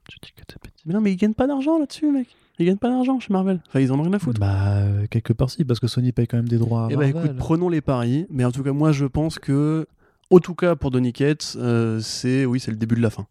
Tu 0.09 0.17
dis 0.21 0.31
que 0.35 0.43
t'es 0.45 0.55
petit. 0.61 0.83
Mais 0.85 0.93
non, 0.93 1.01
mais 1.01 1.11
ils 1.11 1.17
gagnent 1.17 1.33
pas 1.33 1.47
d'argent 1.47 1.79
là-dessus, 1.79 2.09
mec. 2.11 2.27
Ils 2.59 2.65
gagnent 2.65 2.77
pas 2.77 2.89
d'argent 2.89 3.19
chez 3.19 3.33
Marvel. 3.33 3.59
Enfin, 3.67 3.79
ils 3.81 3.91
en 3.91 3.99
ont 3.99 4.03
rien 4.03 4.13
à 4.13 4.19
foutre. 4.19 4.39
Bah, 4.39 4.77
euh, 4.77 5.05
quelque 5.09 5.33
part 5.33 5.49
si, 5.49 5.65
parce 5.65 5.79
que 5.81 5.87
Sony 5.87 6.11
paye 6.13 6.27
quand 6.27 6.37
même 6.37 6.47
des 6.47 6.57
droits 6.57 6.83
à 6.85 6.87
Eh 6.89 6.95
ben, 6.95 7.11
Marvel. 7.11 7.25
écoute, 7.31 7.37
prenons 7.37 7.67
les 7.69 7.81
paris. 7.81 8.25
Mais 8.29 8.45
en 8.45 8.51
tout 8.51 8.63
cas, 8.63 8.71
moi, 8.71 8.91
je 8.93 9.05
pense 9.05 9.37
que, 9.37 9.85
en 10.29 10.39
tout 10.39 10.55
cas, 10.55 10.75
pour 10.75 10.91
Donny 10.91 11.13
Cates, 11.13 11.55
euh, 11.57 11.99
c'est, 12.01 12.45
oui, 12.45 12.59
c'est 12.59 12.71
le 12.71 12.77
début 12.77 12.95
de 12.95 13.01
la 13.01 13.09
fin. 13.09 13.25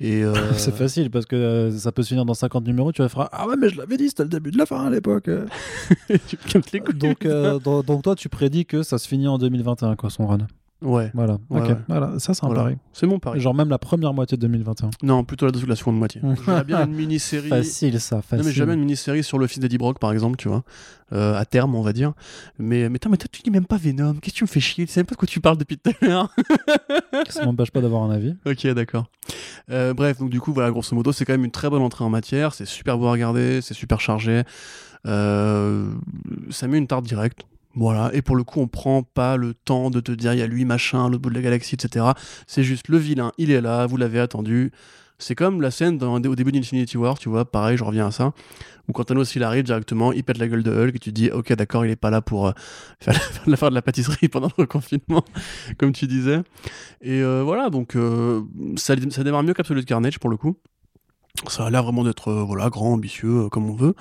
Et 0.00 0.22
euh, 0.22 0.34
C'est 0.56 0.74
facile 0.74 1.10
parce 1.10 1.26
que 1.26 1.36
euh, 1.36 1.70
ça 1.72 1.90
peut 1.90 2.02
se 2.02 2.08
finir 2.08 2.24
dans 2.24 2.34
50 2.34 2.64
numéros. 2.64 2.92
Tu 2.92 3.02
vas 3.02 3.08
faire 3.08 3.28
Ah 3.32 3.46
ouais, 3.48 3.56
mais 3.56 3.68
je 3.68 3.76
l'avais 3.76 3.96
dit, 3.96 4.08
c'était 4.08 4.22
le 4.22 4.28
début 4.28 4.50
de 4.50 4.58
la 4.58 4.66
fin 4.66 4.86
à 4.86 4.90
l'époque. 4.90 5.24
tu 6.08 6.36
me 6.36 6.52
casses 6.52 6.72
les 6.72 6.80
couilles. 6.80 6.94
donc, 6.94 7.24
euh, 7.26 7.58
donc, 7.58 7.84
donc 7.84 8.02
toi, 8.02 8.14
tu 8.14 8.28
prédis 8.28 8.66
que 8.66 8.82
ça 8.82 8.98
se 8.98 9.08
finit 9.08 9.28
en 9.28 9.38
2021, 9.38 9.96
quoi, 9.96 10.10
son 10.10 10.26
run. 10.26 10.46
Ouais, 10.82 11.10
Voilà, 11.14 11.38
Ouais, 11.50 11.60
ok, 11.60 11.68
ouais. 11.68 11.76
voilà, 11.88 12.18
ça 12.18 12.34
c'est 12.34 12.44
un 12.44 12.48
Voilà. 12.48 12.62
pari. 12.64 12.76
c'est 12.92 13.06
mon 13.06 13.18
pari. 13.18 13.40
Genre 13.40 13.54
même 13.54 13.68
la 13.68 13.78
première 13.78 14.12
moitié 14.14 14.36
de 14.36 14.42
2021. 14.42 14.90
Non, 15.02 15.24
plutôt 15.24 15.46
la, 15.46 15.52
la 15.66 15.76
seconde 15.76 15.96
moitié. 15.98 16.20
J'aimerais 16.46 16.64
bien 16.64 16.86
une 16.86 16.94
mini-série. 16.94 17.48
Facile 17.48 18.00
ça, 18.00 18.22
facile. 18.22 18.38
Non, 18.38 18.44
mais 18.44 18.52
jamais 18.52 18.74
une 18.74 18.80
mini-série 18.80 19.22
sur 19.24 19.38
le 19.38 19.46
fils 19.46 19.58
d'Eddie 19.60 19.78
Brock, 19.78 19.98
par 19.98 20.12
exemple, 20.12 20.36
tu 20.36 20.48
vois. 20.48 20.62
Euh, 21.12 21.34
à 21.38 21.44
terme, 21.46 21.74
on 21.74 21.80
va 21.82 21.92
dire. 21.92 22.12
Mais, 22.58 22.88
mais, 22.90 22.98
mais 23.08 23.16
toi, 23.16 23.28
tu 23.32 23.42
dis 23.42 23.50
même 23.50 23.64
pas 23.66 23.76
Venom. 23.78 24.14
Qu'est-ce 24.14 24.34
que 24.34 24.38
tu 24.38 24.44
me 24.44 24.48
fais 24.48 24.60
chier? 24.60 24.84
Tu 24.86 24.92
sais 24.92 25.00
même 25.00 25.06
pas 25.06 25.14
de 25.14 25.18
quoi 25.18 25.26
tu 25.28 25.40
parles 25.40 25.56
depuis 25.56 25.78
tout 25.78 25.90
à 26.02 26.04
l'heure. 26.04 26.34
Ça 27.30 27.44
m'empêche 27.46 27.70
pas 27.70 27.80
d'avoir 27.80 28.02
un 28.02 28.10
avis. 28.10 28.34
ok, 28.46 28.66
d'accord. 28.74 29.06
Euh, 29.70 29.94
bref, 29.94 30.18
donc 30.18 30.30
du 30.30 30.40
coup, 30.40 30.52
voilà, 30.52 30.70
grosso 30.70 30.94
modo, 30.94 31.12
c'est 31.12 31.24
quand 31.24 31.32
même 31.32 31.44
une 31.44 31.50
très 31.50 31.70
bonne 31.70 31.82
entrée 31.82 32.04
en 32.04 32.10
matière. 32.10 32.52
C'est 32.54 32.66
super 32.66 32.98
beau 32.98 33.06
à 33.06 33.12
regarder, 33.12 33.60
c'est 33.62 33.74
super 33.74 34.00
chargé. 34.00 34.42
Euh, 35.06 35.90
ça 36.50 36.66
met 36.68 36.78
une 36.78 36.86
tarte 36.86 37.04
directe. 37.04 37.40
Voilà, 37.74 38.10
et 38.12 38.22
pour 38.22 38.34
le 38.34 38.44
coup, 38.44 38.60
on 38.60 38.66
prend 38.66 39.02
pas 39.02 39.36
le 39.36 39.54
temps 39.54 39.90
de 39.90 40.00
te 40.00 40.10
dire 40.10 40.32
il 40.32 40.38
y 40.38 40.42
a 40.42 40.46
lui, 40.46 40.64
machin, 40.64 41.08
l'autre 41.08 41.22
bout 41.22 41.30
de 41.30 41.34
la 41.34 41.42
galaxie, 41.42 41.74
etc. 41.74 42.06
C'est 42.46 42.64
juste 42.64 42.88
le 42.88 42.98
vilain, 42.98 43.32
il 43.38 43.50
est 43.50 43.60
là, 43.60 43.86
vous 43.86 43.96
l'avez 43.96 44.20
attendu. 44.20 44.72
C'est 45.20 45.34
comme 45.34 45.60
la 45.60 45.72
scène 45.72 46.00
au 46.02 46.36
début 46.36 46.52
d'Infinity 46.52 46.96
War, 46.96 47.18
tu 47.18 47.28
vois, 47.28 47.44
pareil, 47.44 47.76
je 47.76 47.82
reviens 47.82 48.06
à 48.06 48.10
ça, 48.12 48.32
où 48.86 48.92
quand 48.92 49.02
Thanos 49.04 49.34
il 49.34 49.42
arrive 49.42 49.64
directement, 49.64 50.12
il 50.12 50.22
pète 50.22 50.38
la 50.38 50.46
gueule 50.46 50.62
de 50.62 50.70
Hulk 50.70 50.94
et 50.94 50.98
tu 51.00 51.10
te 51.10 51.14
dis, 51.14 51.30
ok, 51.30 51.52
d'accord, 51.54 51.84
il 51.84 51.90
est 51.90 51.96
pas 51.96 52.10
là 52.10 52.22
pour 52.22 52.46
euh, 52.46 52.52
faire 53.00 53.70
de 53.70 53.74
la 53.74 53.82
pâtisserie 53.82 54.28
pendant 54.28 54.50
le 54.58 54.66
confinement, 54.66 55.24
comme 55.78 55.92
tu 55.92 56.06
disais. 56.06 56.38
Et 57.00 57.20
euh, 57.20 57.42
voilà, 57.42 57.68
donc 57.68 57.96
euh, 57.96 58.42
ça, 58.76 58.94
ça 59.10 59.24
démarre 59.24 59.42
mieux 59.42 59.54
qu'Absolute 59.54 59.86
Carnage 59.86 60.20
pour 60.20 60.30
le 60.30 60.36
coup. 60.36 60.56
Ça 61.46 61.66
a 61.66 61.70
l'air 61.70 61.82
vraiment 61.82 62.04
d'être 62.04 62.28
euh, 62.28 62.42
voilà, 62.42 62.68
grand, 62.68 62.92
ambitieux, 62.92 63.44
euh, 63.44 63.48
comme 63.48 63.68
on 63.70 63.74
veut. 63.74 63.94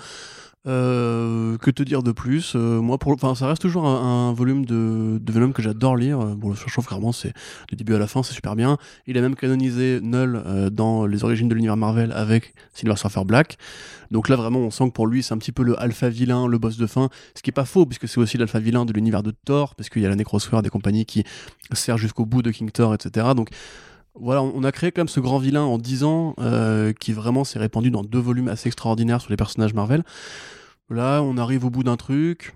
Euh, 0.68 1.58
que 1.60 1.72
te 1.72 1.82
dire 1.82 2.04
de 2.04 2.12
plus? 2.12 2.54
Euh, 2.56 2.82
Moi, 2.82 2.98
pour, 2.98 3.18
ça 3.38 3.48
reste 3.48 3.62
toujours 3.62 3.86
un, 3.88 4.34
volume 4.34 4.66
de, 4.66 5.20
Venom 5.32 5.54
que 5.54 5.62
j'adore 5.62 5.96
lire. 5.96 6.20
Euh, 6.20 6.36
Bon, 6.36 6.54
je 6.54 6.66
trouve 6.68 6.84
vraiment 6.84 7.14
c'est 7.14 7.34
du 7.70 7.76
début 7.76 7.96
à 7.96 8.00
la 8.00 8.08
fin, 8.08 8.22
c'est 8.22 8.34
super 8.34 8.56
bien. 8.56 8.78
Il 9.06 9.18
a 9.18 9.22
même 9.22 9.36
canonisé 9.36 10.00
Null 10.02 10.44
dans 10.72 11.06
les 11.06 11.24
origines 11.24 11.48
de 11.48 11.56
l'univers 11.56 11.78
Marvel 11.78 12.12
avec 12.12 12.54
Silver 12.74 12.98
Surfer 12.98 13.24
Black. 13.24 13.58
Donc 14.12 14.28
là, 14.28 14.36
vraiment, 14.36 14.60
on 14.60 14.72
sent 14.72 14.86
que 14.86 14.94
pour 14.94 15.08
lui, 15.08 15.24
c'est 15.24 15.34
un 15.34 15.38
petit 15.38 15.54
peu 15.54 15.64
le 15.64 15.80
alpha 15.80 16.10
vilain, 16.10 16.48
le 16.48 16.58
boss 16.58 16.78
de 16.78 16.88
fin. 16.88 17.10
Ce 17.36 17.42
qui 17.42 17.50
est 17.50 17.54
pas 17.54 17.66
faux, 17.66 17.86
puisque 17.86 18.08
c'est 18.08 18.20
aussi 18.20 18.38
l'alpha 18.38 18.60
vilain 18.60 18.86
de 18.86 18.92
l'univers 18.92 19.24
de 19.24 19.32
Thor, 19.32 19.76
parce 19.76 19.90
qu'il 19.90 20.02
y 20.02 20.06
a 20.06 20.10
la 20.10 20.16
Necrosword 20.16 20.64
des 20.64 20.70
compagnies 20.70 21.06
qui 21.06 21.24
sert 21.72 21.98
jusqu'au 21.98 22.26
bout 22.26 22.42
de 22.42 22.52
King 22.52 22.72
Thor, 22.72 22.94
etc. 22.94 23.28
Donc 23.36 23.50
voilà, 24.20 24.42
on 24.42 24.64
a 24.64 24.72
créé 24.72 24.92
quand 24.92 25.02
même 25.02 25.08
ce 25.08 25.20
grand 25.20 25.38
vilain 25.38 25.64
en 25.64 25.78
10 25.78 26.04
ans 26.04 26.36
euh, 26.40 26.94
qui 26.94 27.14
vraiment 27.14 27.44
s'est 27.44 27.60
répandu 27.60 27.92
dans 27.92 28.04
deux 28.04 28.20
volumes 28.20 28.48
assez 28.48 28.68
extraordinaires 28.68 29.22
sur 29.22 29.32
les 29.32 29.38
personnages 29.38 29.74
Marvel. 29.74 30.04
Là, 30.90 31.22
on 31.22 31.38
arrive 31.38 31.66
au 31.66 31.70
bout 31.70 31.84
d'un 31.84 31.98
truc. 31.98 32.56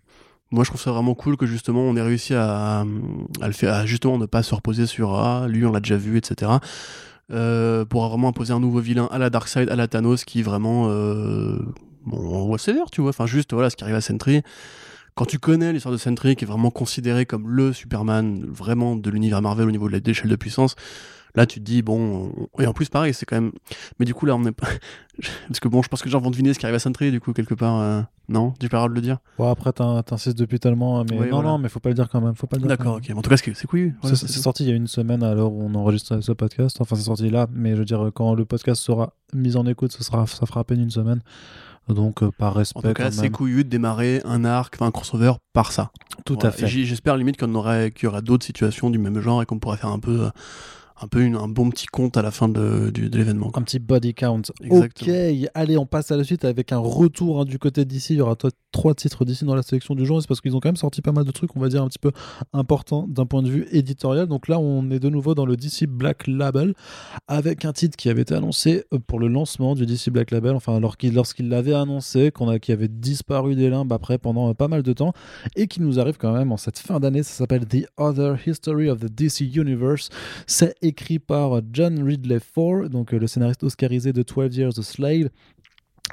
Moi, 0.52 0.64
je 0.64 0.70
trouve 0.70 0.82
ça 0.82 0.92
vraiment 0.92 1.16
cool 1.16 1.38
que 1.38 1.46
justement 1.46 1.82
on 1.82 1.96
ait 1.96 2.02
réussi 2.02 2.34
à, 2.34 2.86
faire, 3.52 3.88
justement 3.88 4.18
ne 4.18 4.26
pas 4.26 4.44
se 4.44 4.54
reposer 4.54 4.86
sur 4.86 5.16
ah, 5.16 5.48
lui, 5.48 5.66
on 5.66 5.72
l'a 5.72 5.80
déjà 5.80 5.98
vu, 5.98 6.18
etc. 6.18 6.52
Euh, 7.32 7.86
pour 7.86 8.06
vraiment 8.08 8.30
imposer 8.30 8.52
un 8.52 8.60
nouveau 8.60 8.80
vilain 8.80 9.08
à 9.12 9.18
la 9.18 9.30
Darkseid, 9.30 9.70
à 9.70 9.76
la 9.76 9.88
Thanos, 9.88 10.26
qui 10.26 10.42
vraiment, 10.42 10.88
euh, 10.90 11.60
on 12.12 12.46
voit 12.46 12.58
sévère, 12.58 12.92
tu 12.92 13.02
vois. 13.02 13.12
Enfin, 13.12 13.26
juste 13.26 13.54
voilà 13.54 13.70
ce 13.70 13.78
qui 13.78 13.84
arrive 13.84 13.96
à 13.96 14.02
Sentry. 14.02 14.42
Quand 15.16 15.26
tu 15.26 15.40
connais 15.40 15.72
l'histoire 15.72 15.94
de 15.94 15.98
Sentry, 15.98 16.36
qui 16.36 16.44
est 16.44 16.48
vraiment 16.48 16.72
considéré 16.72 17.26
comme 17.26 17.50
le 17.50 17.72
Superman 17.74 18.46
vraiment 18.46 18.96
de 18.96 19.10
l'univers 19.10 19.42
Marvel 19.42 19.68
au 19.68 19.72
niveau 19.72 19.90
de 19.90 20.02
l'échelle 20.06 20.30
de 20.30 20.36
puissance, 20.36 20.76
là 21.36 21.46
tu 21.46 21.60
te 21.60 21.66
dis 21.66 21.82
bon, 21.82 22.32
on- 22.56 22.62
et 22.62 22.68
en 22.68 22.74
plus 22.74 22.90
pareil, 22.90 23.14
c'est 23.14 23.26
quand 23.26 23.36
même. 23.36 23.52
Mais 24.00 24.06
du 24.06 24.14
coup 24.14 24.26
là 24.26 24.36
on 24.36 24.44
est 24.46 24.52
pas. 24.52 24.68
Parce 25.48 25.60
que 25.60 25.68
bon, 25.68 25.82
je 25.84 25.88
pense 25.90 26.02
que 26.02 26.06
les 26.08 26.12
gens 26.12 26.20
vont 26.20 26.32
deviner 26.32 26.54
ce 26.54 26.60
qui 26.60 26.66
arrive 26.66 26.76
à 26.76 26.80
Sentry, 26.80 27.12
du 27.12 27.20
coup 27.20 27.34
quelque 27.34 27.54
part. 27.54 27.80
euh, 27.80 28.02
Non, 28.30 28.54
le 28.62 28.68
droit 28.70 28.88
de 28.90 28.94
le 28.94 29.02
dire? 29.02 29.18
Bon, 29.38 29.50
après, 29.52 29.72
t'in- 29.74 30.02
t'insistes 30.04 30.38
depuis 30.38 30.58
tellement, 30.60 31.04
mais 31.04 31.20
Oui, 31.20 31.26
non, 31.28 31.36
voilà. 31.38 31.50
non, 31.50 31.58
mais 31.58 31.68
faut 31.70 31.82
pas 31.82 31.90
le 31.90 31.96
dire 31.96 32.08
quand 32.10 32.22
même. 32.22 32.34
Faut 32.34 32.48
pas 32.48 32.56
le 32.56 32.62
dire 32.62 32.70
D'accord, 32.70 32.96
ok. 32.96 33.12
En 33.16 33.22
tout 33.22 33.30
cas, 33.30 33.36
c'est 33.38 33.68
couillu. 33.68 33.96
Voilà, 34.02 34.16
C'est 34.16 34.28
sorti 34.28 34.64
il 34.64 34.70
y 34.70 34.72
a 34.72 34.76
une 34.76 34.88
semaine 34.88 35.22
à 35.22 35.36
l'heure 35.36 35.52
où 35.52 35.62
on 35.64 35.76
enregistre 35.76 36.22
ce 36.22 36.32
podcast. 36.32 36.78
Enfin, 36.80 36.96
c'est 36.96 37.04
sorti 37.04 37.30
là, 37.30 37.48
mais 37.54 37.72
je 37.72 37.80
veux 37.80 37.86
dire, 37.86 38.10
quand 38.16 38.34
le 38.34 38.46
podcast 38.46 38.82
sera 38.82 39.14
mis 39.34 39.56
en 39.58 39.66
écoute, 39.68 39.92
ce 39.92 40.04
sera, 40.04 40.26
ça 40.28 40.46
fera 40.46 40.62
à 40.62 40.64
peine 40.64 40.80
une 40.80 40.90
semaine. 40.92 41.20
Donc, 41.90 42.24
euh, 42.24 42.32
par 42.32 42.54
respect, 42.56 42.80
En 42.80 42.82
tout 42.82 42.94
cas, 42.94 43.12
c'est 43.12 43.30
couillu 43.32 43.64
de 43.66 43.70
démarrer 43.70 44.22
un 44.24 44.46
arc, 44.46 44.76
enfin 44.78 44.86
un 44.88 44.92
crossover 44.92 45.34
par 45.52 45.72
ça. 45.74 45.92
Tout 46.26 46.36
Voilà. 46.36 46.50
à 46.50 46.52
fait. 46.52 46.68
J'espère 46.68 47.18
limite 47.18 47.38
qu'on 47.38 47.54
aurait, 47.56 47.92
qu'il 47.92 48.06
y 48.06 48.08
aura 48.08 48.22
d'autres 48.22 48.46
situations 48.46 48.90
du 48.90 48.98
même 48.98 49.20
genre 49.20 49.42
et 49.42 49.46
qu'on 49.46 49.60
pourrait 49.60 49.78
faire 49.78 49.90
un 49.90 50.00
peu, 50.00 50.26
euh, 50.26 50.30
un 51.02 51.08
peu 51.08 51.22
une- 51.22 51.36
un 51.36 51.48
bon 51.48 51.70
petit 51.70 51.88
compte 51.88 52.16
à 52.18 52.22
la 52.22 52.32
fin 52.32 52.48
de, 52.48 52.90
du- 52.92 53.10
de 53.10 53.18
l'événement. 53.18 53.52
Un 53.56 53.62
petit 53.64 53.80
body 53.80 54.14
count. 54.14 54.42
Exactement. 54.64 55.12
Ok, 55.12 55.50
allez, 55.54 55.78
on 55.78 55.86
passe 55.86 56.12
à 56.12 56.18
la 56.18 56.24
suite 56.24 56.46
avec 56.46 56.72
un 56.72 56.78
retour 56.78 57.42
hein, 57.42 57.46
du 57.46 57.58
côté 57.60 57.86
d'ici. 57.86 58.14
Il 58.14 58.18
y 58.18 58.22
aura 58.22 58.36
trois 58.72 58.94
titres 58.94 59.26
d'ici 59.26 59.44
dans 59.46 59.56
la 59.56 59.64
sélection 59.64 59.96
du 59.96 60.06
jour. 60.06 60.22
C'est 60.22 60.28
parce 60.28 60.42
qu'ils 60.42 60.56
ont 60.56 60.60
quand 60.60 60.70
même 60.70 60.76
sorti 60.76 61.02
pas 61.02 61.12
mal 61.12 61.26
de 61.26 61.32
trucs, 61.32 61.56
on 61.56 61.60
va 61.60 61.70
dire, 61.70 61.82
un 61.84 61.88
petit 61.88 62.00
peu 62.00 62.12
importants 62.54 63.08
d'un 63.08 63.26
point 63.26 63.42
de 63.42 63.50
vue 63.50 63.68
éditorial. 63.72 64.28
Donc 64.28 64.48
là, 64.48 64.60
on 64.60 64.90
est 64.92 65.00
de 65.00 65.10
nouveau 65.10 65.36
dans 65.36 65.46
le 65.46 65.56
DC 65.58 65.86
Black 65.88 66.28
Label 66.28 66.74
avec 67.28 67.66
un 67.66 67.74
titre 67.74 67.98
qui 67.98 68.10
avait 68.10 68.22
été 68.22 68.34
annoncé 68.36 68.84
euh, 68.94 69.00
pour 69.06 69.20
le 69.20 69.28
lancement 69.28 69.76
du 69.76 69.86
DC 69.86 70.10
Black 70.10 70.32
Label. 70.32 70.56
Enfin, 70.56 70.80
lorsqu'il 70.80 71.50
l'avait 71.50 71.74
annoncé, 71.74 72.32
qu'on 72.32 72.48
a, 72.50 72.60
qui 72.60 72.72
avait 72.72 72.88
disparu 72.88 73.56
des 73.56 73.70
limbes 73.70 73.92
après 73.92 74.18
pendant 74.18 74.50
euh, 74.50 74.54
pas 74.54 74.68
mal 74.68 74.84
de 74.84 74.94
temps 74.94 75.14
et 75.56 75.68
qui 75.68 75.82
nous 75.82 76.00
arrive 76.00 76.18
quand 76.18 76.34
même 76.34 76.52
en 76.52 76.58
cette 76.58 76.78
fin 76.80 77.00
d'année. 77.00 77.24
Ça 77.24 77.34
s'appelle 77.34 77.66
The 77.66 77.88
Other 77.98 78.38
History 78.46 78.90
of 78.90 79.00
the 79.00 79.12
DC 79.12 79.42
Universe. 79.56 80.10
C'est 80.48 80.76
écrit 80.92 81.20
par 81.20 81.62
John 81.72 82.04
Ridley 82.04 82.40
Ford, 82.42 82.90
donc 82.90 83.14
euh, 83.14 83.18
le 83.18 83.26
scénariste 83.26 83.64
oscarisé 83.64 84.12
de 84.12 84.24
12 84.24 84.58
Years 84.58 84.78
a 84.78 84.84
Slave. 84.84 85.30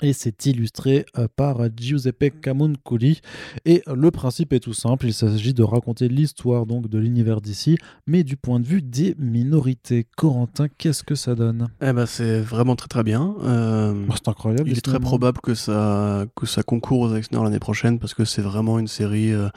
et 0.03 0.13
c'est 0.13 0.47
illustré 0.47 1.05
euh, 1.19 1.27
par 1.35 1.59
Giuseppe 1.77 2.41
Camuncoli. 2.41 3.21
Et 3.65 3.83
le 3.93 4.11
principe 4.13 4.53
est 4.53 4.61
tout 4.61 4.75
simple, 4.75 5.07
il 5.07 5.13
s'agit 5.13 5.53
de 5.53 5.65
raconter 5.65 6.07
l'histoire 6.07 6.65
donc 6.65 6.89
de 6.89 6.97
l'univers 6.97 7.41
d'ici, 7.41 7.77
mais 8.07 8.23
du 8.23 8.37
point 8.37 8.61
de 8.61 8.67
vue 8.67 8.83
des 8.83 9.17
minorités. 9.19 10.07
Corentin, 10.17 10.69
qu'est-ce 10.69 11.03
que 11.03 11.17
ça 11.17 11.35
donne? 11.35 11.67
Eh 11.83 11.93
ben 11.93 12.07
c'est 12.07 12.39
vraiment 12.41 12.77
très 12.77 12.89
très 12.89 13.03
bien. 13.03 13.35
Euh, 13.43 14.07
oh, 14.09 14.13
c'est 14.15 14.29
incroyable. 14.29 14.71
Il 14.71 14.79
est 14.79 14.81
très 14.81 15.01
probable 15.01 15.41
que 15.41 15.55
ça, 15.55 16.25
que 16.37 16.47
ça 16.47 16.63
concourt 16.63 17.01
aux 17.01 17.17
Eisner 17.17 17.43
l'année 17.43 17.59
prochaine 17.59 17.99
parce 17.99 18.15
que 18.15 18.25
c'est 18.25 18.43
vraiment 18.43 18.79
une 18.79 18.89
série... 18.89 19.33
Euh, 19.33 19.49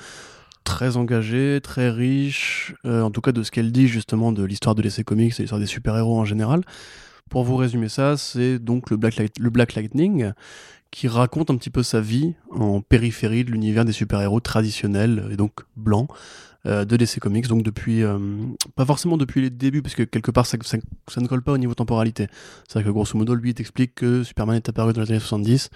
très 0.63 0.97
engagée, 0.97 1.59
très 1.61 1.89
riche, 1.89 2.73
en 2.85 3.11
tout 3.11 3.21
cas 3.21 3.31
de 3.31 3.43
ce 3.43 3.51
qu'elle 3.51 3.71
dit 3.71 3.87
justement 3.87 4.31
de 4.31 4.43
l'histoire 4.43 4.75
de 4.75 4.81
l'essai 4.81 5.03
comics 5.03 5.33
et 5.39 5.43
l'histoire 5.43 5.59
des 5.59 5.67
super-héros 5.67 6.19
en 6.19 6.25
général. 6.25 6.61
Pour 7.29 7.43
vous 7.43 7.55
résumer 7.55 7.87
ça, 7.87 8.17
c'est 8.17 8.59
donc 8.59 8.89
le 8.89 8.97
Black, 8.97 9.75
Lightning 9.75 10.33
qui 10.91 11.07
raconte 11.07 11.49
un 11.49 11.55
petit 11.55 11.69
peu 11.69 11.83
sa 11.83 12.01
vie 12.01 12.33
en 12.51 12.81
périphérie 12.81 13.45
de 13.45 13.51
l'univers 13.51 13.85
des 13.85 13.93
super-héros 13.93 14.41
traditionnels 14.41 15.29
et 15.31 15.37
donc 15.37 15.61
blancs 15.77 16.09
euh, 16.67 16.85
de 16.85 16.97
DC 16.97 17.19
Comics, 17.19 17.47
donc 17.47 17.63
depuis, 17.63 18.03
euh, 18.03 18.19
pas 18.75 18.85
forcément 18.85 19.17
depuis 19.17 19.41
les 19.41 19.49
débuts, 19.49 19.81
parce 19.81 19.95
que 19.95 20.03
quelque 20.03 20.29
part 20.29 20.45
ça, 20.45 20.57
ne 20.57 21.27
colle 21.27 21.41
pas 21.41 21.53
au 21.53 21.57
niveau 21.57 21.73
temporalité. 21.73 22.27
C'est 22.67 22.73
vrai 22.73 22.83
que 22.83 22.89
grosso 22.89 23.17
modo, 23.17 23.33
lui, 23.33 23.55
il 23.57 23.89
que 23.89 24.23
Superman 24.23 24.57
est 24.57 24.69
apparu 24.69 24.93
dans 24.93 25.01
les 25.01 25.09
années 25.09 25.19
70 25.19 25.69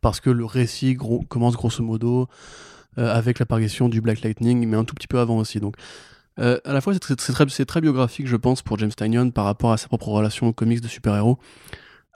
parce 0.00 0.20
que 0.20 0.30
le 0.30 0.46
récit 0.46 0.96
commence 1.28 1.54
grosso 1.56 1.82
modo 1.82 2.22
euh, 2.22 2.26
avec 2.96 3.38
l'apparition 3.38 3.88
du 3.88 4.00
Black 4.00 4.22
Lightning, 4.22 4.66
mais 4.66 4.76
un 4.76 4.84
tout 4.84 4.94
petit 4.94 5.06
peu 5.06 5.18
avant 5.18 5.38
aussi. 5.38 5.60
Donc 5.60 5.76
euh, 6.40 6.58
à 6.64 6.72
la 6.72 6.80
fois, 6.80 6.94
c'est 6.94 7.00
très, 7.00 7.46
très, 7.64 7.80
biographique, 7.80 8.26
je 8.26 8.36
pense, 8.36 8.62
pour 8.62 8.78
James 8.78 8.90
Tynion 8.90 9.30
par 9.30 9.44
rapport 9.44 9.72
à 9.72 9.76
sa 9.76 9.88
propre 9.88 10.08
relation 10.08 10.48
aux 10.48 10.52
comics 10.52 10.80
de 10.80 10.88
super-héros. 10.88 11.38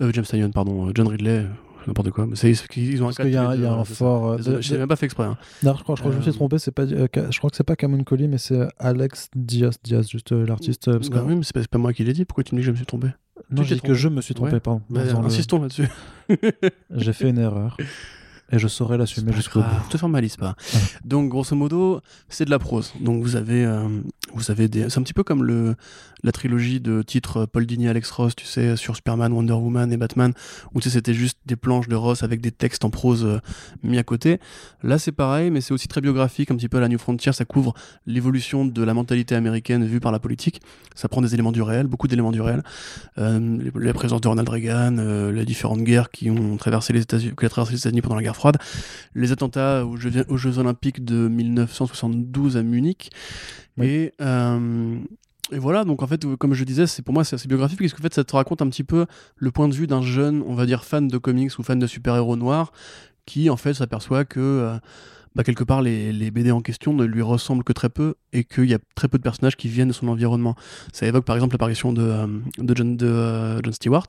Euh, 0.01 0.11
James 0.13 0.25
Tynion, 0.25 0.51
pardon, 0.51 0.89
euh, 0.89 0.93
John 0.95 1.09
Ridley, 1.09 1.47
n'importe 1.87 2.11
quoi. 2.11 2.27
Mais 2.27 2.35
ils 2.37 3.03
ont 3.03 3.07
Parce 3.07 3.17
qu'il 3.17 3.31
y, 3.31 3.37
a 3.37 3.51
un 3.51 3.85
fort. 3.85 4.39
J'ai 4.61 4.79
même 4.79 4.89
pas 4.89 4.97
fait 4.97 5.07
exprès. 5.07 5.25
Hein. 5.25 5.37
Non, 5.63 5.75
je 5.77 5.83
crois, 5.83 5.95
je, 5.97 6.01
crois 6.01 6.11
que 6.11 6.13
je 6.13 6.19
me 6.19 6.23
suis 6.23 6.33
trompé. 6.33 6.59
C'est 6.59 6.71
pas, 6.71 6.87
je 6.87 7.39
crois 7.39 7.51
que 7.51 7.57
c'est 7.57 7.65
pas 7.65 7.77
Camon 7.77 8.03
Collie, 8.05 8.29
mais 8.29 8.39
c'est 8.39 8.67
Alex 8.79 9.29
Diaz, 9.35 9.77
Diaz 9.83 10.09
juste 10.09 10.33
l'artiste. 10.33 10.89
Bah 11.11 11.23
oui, 11.27 11.37
mais 11.37 11.43
c'est 11.43 11.55
pas, 11.55 11.63
pas, 11.71 11.79
moi 11.79 11.93
qui 11.93 12.05
l'ai 12.05 12.15
dit. 12.15 12.25
Pourquoi 12.25 12.45
tu 12.45 12.55
me 12.55 12.61
dis 12.61 12.63
que 12.63 12.67
je 12.67 12.71
me 12.73 12.77
suis 12.77 12.87
trompé? 12.87 13.09
Non, 13.51 13.63
j'ai 13.63 13.75
dit 13.75 13.83
que 13.83 13.95
je 13.95 14.09
me 14.09 14.23
suis 14.23 14.35
trompé, 14.35 14.59
pardon. 14.61 14.81
Bah, 14.89 15.03
insistons 15.25 15.61
là-dessus. 15.61 15.89
j'ai 16.91 17.13
fait 17.13 17.29
une 17.29 17.39
erreur 17.39 17.77
et 18.51 18.59
je 18.59 18.69
saurais 18.69 18.99
l'assumer 18.99 19.33
jusqu'au 19.33 19.61
bout. 19.61 19.89
Te 19.91 19.97
formalise 19.97 20.37
pas. 20.37 20.55
Donc, 21.05 21.29
grosso 21.31 21.57
modo, 21.57 22.01
c'est 22.29 22.45
de 22.45 22.51
la 22.51 22.59
prose. 22.59 22.93
Donc, 23.01 23.23
vous 23.23 23.37
avez, 23.37 23.65
euh, 23.65 23.89
vous 24.35 24.51
avez. 24.51 24.69
C'est 24.73 24.99
un 24.99 25.03
petit 25.03 25.15
peu 25.15 25.25
comme 25.25 25.75
la 26.23 26.33
trilogie 26.33 26.81
de 26.81 27.03
titres 27.03 27.47
Paul 27.47 27.67
Dini, 27.67 27.89
Alex 27.89 28.11
Ross, 28.11 28.35
tu 28.35 28.47
sais, 28.47 28.77
sur 28.77 28.97
Superman, 28.97 29.33
Wonder 29.33 29.53
Woman 29.53 29.93
et 29.93 29.97
Batman, 29.97 30.33
où 30.75 30.81
c'était 30.81 31.15
juste 31.15 31.39
des 31.47 31.57
planches 31.57 31.89
de 31.89 31.97
Ross 31.97 32.23
avec 32.23 32.41
des 32.41 32.51
textes 32.51 32.85
en 32.85 32.91
prose 32.91 33.25
euh, 33.25 33.39
mis 33.83 33.99
à 33.99 34.03
côté. 34.03 34.41
Là, 34.83 34.99
c'est 34.99 35.13
pareil, 35.13 35.51
mais 35.51 35.61
c'est 35.61 35.73
aussi 35.73 35.89
très 35.89 36.01
biographique, 36.01 36.51
un 36.51 36.57
petit 36.57 36.69
peu 36.69 36.79
à 36.79 36.81
la 36.81 36.89
New 36.89 36.99
Frontier. 36.99 37.33
Ça 37.33 37.45
couvre 37.45 37.75
l'évolution 38.07 38.65
de 38.65 38.83
la 38.83 38.95
mentalité 38.95 39.35
américaine 39.35 39.85
vue 39.85 40.01
par 40.01 40.13
la 40.13 40.19
politique. 40.19 40.61
Ça 40.95 41.09
prend 41.09 41.21
des 41.21 41.35
éléments 41.35 41.53
du 41.53 41.63
réel, 41.63 41.87
beaucoup 41.87 42.09
d'éléments 42.09 42.33
du 42.33 42.41
réel. 42.41 42.63
Euh, 43.19 43.59
la 43.75 43.93
présence 43.93 44.21
de 44.21 44.29
Ronald 44.29 44.49
Reagan, 44.49 44.97
les 45.31 45.45
différentes 45.45 45.83
guerres 45.83 46.11
qui 46.11 46.31
ont 46.31 46.57
traversé 46.57 46.93
les 46.93 47.03
États-Unis, 47.03 47.35
traversé 47.35 47.73
les 47.73 47.79
États-Unis 47.81 48.03
pendant 48.03 48.17
la 48.17 48.23
guerre 48.23 48.37
froide, 48.37 48.57
les 49.15 49.33
attentats 49.33 49.85
aux 49.85 49.97
Jeux, 49.97 50.25
aux 50.29 50.37
Jeux 50.37 50.59
Olympiques 50.59 51.05
de 51.05 51.29
1972 51.29 52.57
à 52.57 52.63
Munich. 52.63 53.11
Et, 53.81 54.13
euh, 54.21 54.99
et, 55.53 55.59
voilà, 55.59 55.85
donc 55.85 56.03
en 56.03 56.07
fait, 56.07 56.25
comme 56.37 56.55
je 56.55 56.65
disais, 56.65 56.85
pour 57.05 57.15
moi 57.15 57.25
c'est 57.25 57.35
assez 57.35 57.49
biographique 57.49 57.79
parce 57.81 57.93
qu'en 57.93 58.03
fait, 58.03 58.15
ça 58.15 58.25
te 58.25 58.37
raconte 58.37 58.63
un 58.63 58.69
petit 58.69 58.85
peu 58.85 59.07
le 59.37 59.51
point 59.51 59.69
de 59.69 59.75
vue 59.75 59.87
d'un 59.87 60.03
jeune, 60.03 60.43
on 60.47 60.55
va 60.55 60.67
dire 60.67 60.85
fan 60.85 61.09
de 61.09 61.19
comics 61.19 61.59
ou 61.59 61.63
fan 61.63 61.79
de 61.79 61.87
super-héros 61.87 62.37
noirs, 62.37 62.73
qui 63.27 63.51
en 63.51 63.57
fait 63.57 63.75
s'aperçoit 63.75 64.25
que 64.25 64.41
euh, 64.41 64.79
bah, 65.35 65.43
quelque 65.43 65.65
part 65.65 65.83
les, 65.83 66.31
BD 66.31 66.53
en 66.53 66.61
question 66.61 66.93
ne 66.93 67.05
lui 67.05 67.23
ressemblent 67.23 67.65
que 67.65 67.73
très 67.73 67.89
peu 67.89 68.15
et 68.33 68.45
qu'il 68.45 68.67
y 68.67 68.75
a 68.75 68.79
très 68.95 69.09
peu 69.09 69.19
de 69.19 69.23
personnages 69.23 69.57
qui 69.57 69.69
viennent 69.69 69.89
de 69.89 69.93
son 69.93 70.09
environnement. 70.09 70.55
Ça 70.93 71.07
évoque 71.07 71.25
par 71.25 71.37
exemple 71.37 71.55
l'apparition 71.55 71.93
de, 71.93 72.03
euh, 72.03 72.75
John, 72.75 72.97
John 72.99 73.73
Stewart. 73.73 74.07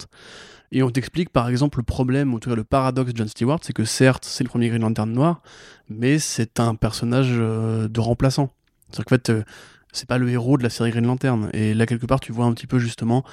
Et 0.71 0.83
on 0.83 0.89
t'explique 0.89 1.29
par 1.29 1.47
exemple 1.49 1.79
le 1.79 1.83
problème, 1.83 2.33
ou 2.33 2.39
le 2.45 2.63
paradoxe 2.63 3.13
de 3.13 3.17
John 3.17 3.27
Stewart, 3.27 3.59
c'est 3.61 3.73
que 3.73 3.85
certes, 3.85 4.25
c'est 4.25 4.43
le 4.43 4.49
premier 4.49 4.69
Green 4.69 4.81
Lantern 4.81 5.11
noir, 5.11 5.41
mais 5.89 6.19
c'est 6.19 6.59
un 6.59 6.75
personnage 6.75 7.29
euh, 7.31 7.87
de 7.87 7.99
remplaçant. 7.99 8.51
C'est-à-dire 8.95 9.05
qu'en 9.05 9.15
fait, 9.15 9.29
euh, 9.29 9.43
c'est 9.91 10.07
pas 10.07 10.17
le 10.17 10.29
héros 10.29 10.57
de 10.57 10.63
la 10.63 10.69
série 10.69 10.91
Green 10.91 11.05
Lantern. 11.05 11.49
Et 11.53 11.73
là, 11.73 11.85
quelque 11.85 12.05
part, 12.05 12.19
tu 12.19 12.31
vois 12.31 12.45
un 12.45 12.53
petit 12.53 12.67
peu 12.67 12.79
justement 12.79 13.23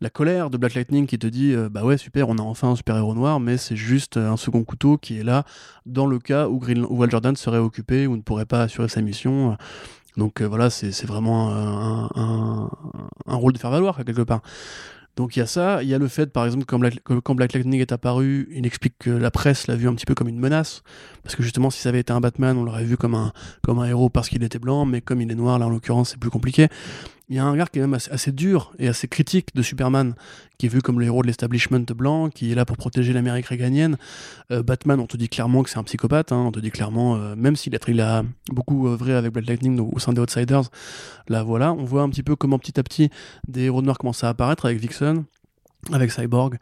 la 0.00 0.08
colère 0.08 0.48
de 0.50 0.56
Black 0.56 0.74
Lightning 0.74 1.06
qui 1.06 1.18
te 1.18 1.26
dit 1.26 1.52
euh, 1.52 1.68
bah 1.68 1.84
ouais 1.84 1.98
super 1.98 2.30
on 2.30 2.38
a 2.38 2.42
enfin 2.42 2.68
un 2.70 2.76
super 2.76 2.96
héros 2.96 3.14
noir 3.14 3.38
mais 3.38 3.58
c'est 3.58 3.76
juste 3.76 4.16
un 4.16 4.38
second 4.38 4.64
couteau 4.64 4.96
qui 4.96 5.18
est 5.18 5.22
là 5.22 5.44
dans 5.84 6.06
le 6.06 6.18
cas 6.18 6.48
où, 6.48 6.58
Green, 6.58 6.86
Val 6.88 7.10
Jordan 7.10 7.36
serait 7.36 7.58
occupé 7.58 8.06
ou 8.06 8.16
ne 8.16 8.22
pourrait 8.22 8.46
pas 8.46 8.62
assurer 8.62 8.88
sa 8.88 9.02
mission 9.02 9.58
donc 10.16 10.40
voilà 10.40 10.70
c'est 10.70 11.04
vraiment 11.04 11.50
un, 11.50 12.70
un, 13.26 13.34
rôle 13.34 13.52
de 13.52 13.58
faire 13.58 13.70
valoir 13.70 14.02
quelque 14.06 14.22
part 14.22 14.40
donc 15.20 15.36
il 15.36 15.40
y 15.40 15.42
a 15.42 15.46
ça, 15.46 15.82
il 15.82 15.88
y 15.90 15.92
a 15.92 15.98
le 15.98 16.08
fait 16.08 16.32
par 16.32 16.46
exemple 16.46 16.64
quand 16.64 16.78
Black, 16.78 16.94
quand 17.04 17.34
Black 17.34 17.52
Lightning 17.52 17.78
est 17.78 17.92
apparu, 17.92 18.48
il 18.52 18.64
explique 18.64 18.94
que 18.98 19.10
la 19.10 19.30
presse 19.30 19.66
l'a 19.66 19.76
vu 19.76 19.86
un 19.86 19.94
petit 19.94 20.06
peu 20.06 20.14
comme 20.14 20.28
une 20.28 20.38
menace, 20.38 20.82
parce 21.22 21.36
que 21.36 21.42
justement 21.42 21.68
si 21.68 21.78
ça 21.82 21.90
avait 21.90 22.00
été 22.00 22.10
un 22.10 22.20
Batman, 22.20 22.56
on 22.56 22.64
l'aurait 22.64 22.84
vu 22.84 22.96
comme 22.96 23.14
un, 23.14 23.34
comme 23.62 23.80
un 23.80 23.84
héros 23.84 24.08
parce 24.08 24.30
qu'il 24.30 24.42
était 24.42 24.58
blanc, 24.58 24.86
mais 24.86 25.02
comme 25.02 25.20
il 25.20 25.30
est 25.30 25.34
noir 25.34 25.58
là 25.58 25.66
en 25.66 25.68
l'occurrence 25.68 26.08
c'est 26.12 26.18
plus 26.18 26.30
compliqué 26.30 26.68
il 27.30 27.36
y 27.36 27.38
a 27.38 27.44
un 27.44 27.52
regard 27.52 27.70
qui 27.70 27.78
est 27.78 27.82
même 27.82 27.94
assez, 27.94 28.32
dur 28.32 28.72
et 28.80 28.88
assez 28.88 29.06
critique 29.06 29.54
de 29.54 29.62
Superman, 29.62 30.14
qui 30.58 30.66
est 30.66 30.68
vu 30.68 30.82
comme 30.82 30.98
le 30.98 31.06
héros 31.06 31.22
de 31.22 31.28
l'establishment 31.28 31.84
blanc, 31.96 32.28
qui 32.28 32.50
est 32.50 32.56
là 32.56 32.64
pour 32.64 32.76
protéger 32.76 33.12
l'Amérique 33.12 33.46
réganienne. 33.46 33.96
Euh, 34.50 34.64
Batman, 34.64 34.98
on 34.98 35.06
te 35.06 35.16
dit 35.16 35.28
clairement 35.28 35.62
que 35.62 35.70
c'est 35.70 35.78
un 35.78 35.84
psychopathe, 35.84 36.32
hein, 36.32 36.42
on 36.48 36.50
te 36.50 36.58
dit 36.58 36.72
clairement, 36.72 37.14
euh, 37.14 37.36
même 37.36 37.54
s'il 37.54 37.76
a, 37.76 38.18
a, 38.18 38.22
beaucoup 38.50 38.88
œuvré 38.88 39.14
avec 39.14 39.32
Black 39.32 39.46
Lightning 39.46 39.78
au 39.78 39.98
sein 40.00 40.12
des 40.12 40.20
Outsiders, 40.20 40.64
là 41.28 41.44
voilà, 41.44 41.72
on 41.72 41.84
voit 41.84 42.02
un 42.02 42.08
petit 42.10 42.24
peu 42.24 42.34
comment 42.34 42.58
petit 42.58 42.80
à 42.80 42.82
petit 42.82 43.10
des 43.46 43.62
héros 43.62 43.80
noirs 43.80 43.98
commencent 43.98 44.24
à 44.24 44.28
apparaître 44.28 44.66
avec 44.66 44.80
Vixen, 44.80 45.22
avec 45.92 46.10
Cyborg, 46.10 46.58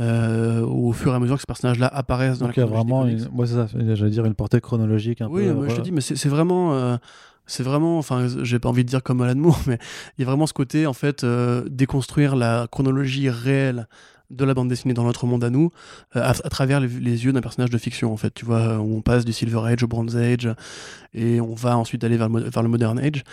euh, 0.00 0.60
au 0.60 0.92
fur 0.92 1.12
et 1.12 1.16
à 1.16 1.20
mesure 1.20 1.36
que 1.36 1.40
ces 1.40 1.46
personnages-là 1.46 1.86
apparaissent 1.86 2.38
dans 2.38 2.48
Donc 2.48 2.56
la 2.56 2.64
il 2.64 2.66
y 2.66 2.68
a 2.68 2.74
vraiment, 2.74 3.06
une, 3.06 3.18
c'est 3.18 3.54
ça, 3.54 3.66
j'allais 3.72 4.10
dire 4.10 4.26
une 4.26 4.34
portée 4.34 4.60
chronologique 4.60 5.22
un 5.22 5.28
oui, 5.28 5.46
peu. 5.46 5.52
Oui, 5.52 5.70
je 5.70 5.76
te 5.76 5.80
dis, 5.80 5.90
mais 5.90 6.02
c'est 6.02 6.28
vraiment 6.28 6.98
c'est 7.46 7.62
vraiment, 7.62 7.98
enfin, 7.98 8.26
j'ai 8.42 8.58
pas 8.58 8.68
envie 8.68 8.84
de 8.84 8.88
dire 8.88 9.02
comme 9.02 9.20
Alan 9.20 9.34
Moore, 9.34 9.60
mais 9.66 9.78
il 10.16 10.22
y 10.22 10.24
a 10.24 10.26
vraiment 10.26 10.46
ce 10.46 10.52
côté, 10.52 10.86
en 10.86 10.92
fait, 10.92 11.24
euh, 11.24 11.64
déconstruire 11.68 12.36
la 12.36 12.66
chronologie 12.70 13.28
réelle 13.30 13.88
de 14.30 14.44
la 14.46 14.54
bande 14.54 14.68
dessinée 14.68 14.94
dans 14.94 15.04
notre 15.04 15.26
monde 15.26 15.44
à 15.44 15.50
nous, 15.50 15.70
euh, 16.16 16.22
à, 16.22 16.32
travers 16.34 16.80
les, 16.80 16.88
yeux 16.88 17.32
d'un 17.32 17.42
personnage 17.42 17.70
de 17.70 17.78
fiction, 17.78 18.12
en 18.12 18.16
fait. 18.16 18.32
Tu 18.32 18.44
vois, 18.44 18.78
où 18.78 18.96
on 18.96 19.02
passe 19.02 19.24
du 19.24 19.32
Silver 19.32 19.60
Age 19.66 19.82
au 19.82 19.88
Bronze 19.88 20.16
Age, 20.16 20.48
et 21.14 21.40
on 21.40 21.54
va 21.54 21.76
ensuite 21.76 22.04
aller 22.04 22.16
vers 22.16 22.28
le, 22.28 22.48
vers 22.48 22.62
le 22.62 22.68
Modern 22.68 22.98
Age. 22.98 23.24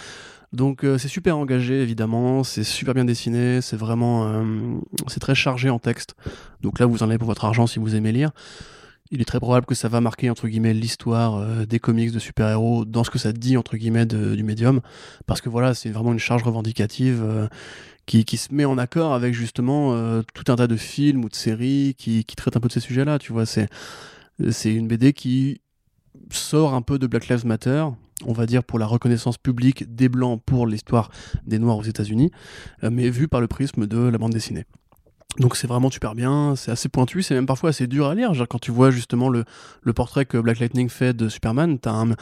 Donc 0.51 0.83
euh, 0.83 0.97
c'est 0.97 1.09
super 1.09 1.37
engagé 1.37 1.79
évidemment, 1.83 2.43
c'est 2.43 2.63
super 2.63 2.95
bien 2.95 3.05
dessiné, 3.05 3.61
c'est 3.61 3.75
vraiment 3.75 4.43
c'est 5.05 5.19
très 5.19 5.35
chargé 5.35 5.69
en 5.69 5.77
texte. 5.77 6.15
Donc 6.61 6.79
là 6.79 6.87
vous 6.87 7.03
en 7.03 7.09
avez 7.09 7.19
pour 7.19 7.27
votre 7.27 7.45
argent 7.45 7.67
si 7.67 7.77
vous 7.77 7.93
aimez 7.93 8.11
lire 8.11 8.31
il 9.11 9.21
est 9.21 9.25
très 9.25 9.39
probable 9.39 9.65
que 9.65 9.75
ça 9.75 9.87
va 9.87 10.01
marquer 10.01 10.29
entre 10.29 10.47
guillemets 10.47 10.73
l'histoire 10.73 11.35
euh, 11.35 11.65
des 11.65 11.79
comics 11.79 12.11
de 12.11 12.19
super-héros 12.19 12.85
dans 12.85 13.03
ce 13.03 13.09
que 13.09 13.17
ça 13.17 13.31
dit 13.31 13.57
entre 13.57 13.77
guillemets 13.77 14.05
du 14.05 14.43
médium. 14.43 14.81
Parce 15.25 15.41
que 15.41 15.49
voilà 15.49 15.73
c'est 15.73 15.89
vraiment 15.89 16.13
une 16.13 16.19
charge 16.19 16.43
revendicative 16.43 17.21
euh, 17.23 17.47
qui, 18.05 18.25
qui, 18.25 18.37
se 18.37 18.53
met 18.53 18.65
en 18.65 18.77
accord 18.77 19.13
avec 19.13 19.33
justement 19.33 19.93
euh, 19.93 20.21
tout 20.33 20.51
un 20.51 20.55
tas 20.55 20.67
de 20.67 20.75
films 20.75 21.23
ou 21.25 21.29
de 21.29 21.35
séries 21.35 21.95
qui, 21.97 22.23
qui 22.23 22.35
traitent 22.35 22.57
un 22.57 22.59
peu 22.59 22.67
de 22.67 22.73
ces 22.73 22.79
sujets 22.79 23.05
là 23.05 23.19
tu 23.19 23.33
vois. 23.33 23.45
C'est 23.45 23.69
c'est 24.51 24.73
une 24.73 24.87
BD 24.87 25.11
qui 25.11 25.61
sort 26.31 26.73
un 26.73 26.81
peu 26.81 26.97
de 26.97 27.07
Black 27.07 27.27
Lives 27.27 27.45
Matter 27.45 27.85
on 28.25 28.33
va 28.33 28.45
dire 28.45 28.63
pour 28.63 28.79
la 28.79 28.85
reconnaissance 28.85 29.37
publique 29.37 29.95
des 29.95 30.07
blancs 30.07 30.41
pour 30.45 30.67
l'histoire 30.67 31.09
des 31.45 31.59
noirs 31.59 31.77
aux 31.77 31.83
États-Unis 31.83 32.31
mais 32.83 33.09
vue 33.09 33.27
par 33.27 33.41
le 33.41 33.47
prisme 33.47 33.85
de 33.85 33.97
la 33.97 34.17
bande 34.17 34.33
dessinée 34.33 34.65
donc 35.37 35.55
c'est 35.55 35.67
vraiment 35.67 35.91
super 35.91 36.15
bien, 36.15 36.55
c'est 36.55 36.71
assez 36.71 36.89
pointu, 36.89 37.21
c'est 37.21 37.35
même 37.35 37.45
parfois 37.45 37.69
assez 37.69 37.85
dur 37.85 38.07
à 38.07 38.15
lire. 38.15 38.33
Genre, 38.33 38.47
quand 38.47 38.59
tu 38.59 38.71
vois 38.71 38.89
justement 38.89 39.29
le, 39.29 39.45
le 39.83 39.93
portrait 39.93 40.25
que 40.25 40.37
Black 40.37 40.59
Lightning 40.59 40.89
fait 40.89 41.13
de 41.15 41.29
Superman, 41.29 41.77
t'as 41.77 41.91
un, 41.91 42.11
un 42.11 42.15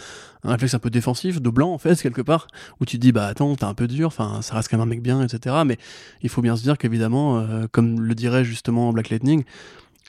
réflexe 0.52 0.74
un 0.74 0.80
peu 0.80 0.90
défensif, 0.90 1.42
de 1.42 1.50
blanc 1.50 1.72
en 1.72 1.78
fait, 1.78 1.96
quelque 2.02 2.22
part, 2.22 2.48
où 2.82 2.86
tu 2.86 2.98
te 2.98 3.02
dis 3.02 3.14
bah 3.14 3.26
attends, 3.26 3.56
t'es 3.56 3.64
un 3.64 3.74
peu 3.74 3.88
dur, 3.88 4.08
enfin 4.08 4.42
ça 4.42 4.56
reste 4.56 4.70
quand 4.70 4.78
même 4.78 4.88
un 4.88 4.90
mec 4.90 5.02
bien, 5.02 5.24
etc. 5.24 5.56
Mais 5.66 5.78
il 6.22 6.30
faut 6.30 6.42
bien 6.42 6.58
se 6.58 6.64
dire 6.64 6.78
qu'évidemment, 6.78 7.40
euh, 7.40 7.66
comme 7.72 8.02
le 8.02 8.14
dirait 8.14 8.44
justement 8.44 8.92
Black 8.92 9.10
Lightning, 9.10 9.46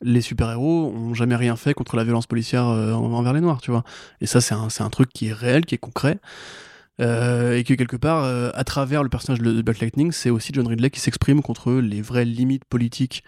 les 0.02 0.20
super-héros 0.20 0.92
ont 0.94 1.14
jamais 1.14 1.36
rien 1.36 1.56
fait 1.56 1.74
contre 1.74 1.96
la 1.96 2.04
violence 2.04 2.26
policière 2.26 2.66
euh, 2.66 2.92
envers 2.92 3.32
les 3.32 3.40
noirs, 3.40 3.60
tu 3.60 3.70
vois. 3.70 3.84
Et 4.20 4.26
ça 4.26 4.40
c'est 4.40 4.54
un, 4.54 4.68
un 4.80 4.90
truc 4.90 5.10
qui 5.12 5.28
est 5.28 5.32
réel, 5.32 5.64
qui 5.64 5.76
est 5.76 5.78
concret. 5.78 6.18
Euh, 7.00 7.56
et 7.56 7.64
que 7.64 7.74
quelque 7.74 7.96
part, 7.96 8.24
euh, 8.24 8.50
à 8.54 8.64
travers 8.64 9.02
le 9.02 9.08
personnage 9.08 9.40
de 9.40 9.62
Black 9.62 9.80
Lightning, 9.80 10.12
c'est 10.12 10.30
aussi 10.30 10.52
John 10.52 10.66
Ridley 10.66 10.90
qui 10.90 11.00
s'exprime 11.00 11.42
contre 11.42 11.74
les 11.74 12.02
vraies 12.02 12.24
limites 12.24 12.64
politiques 12.64 13.22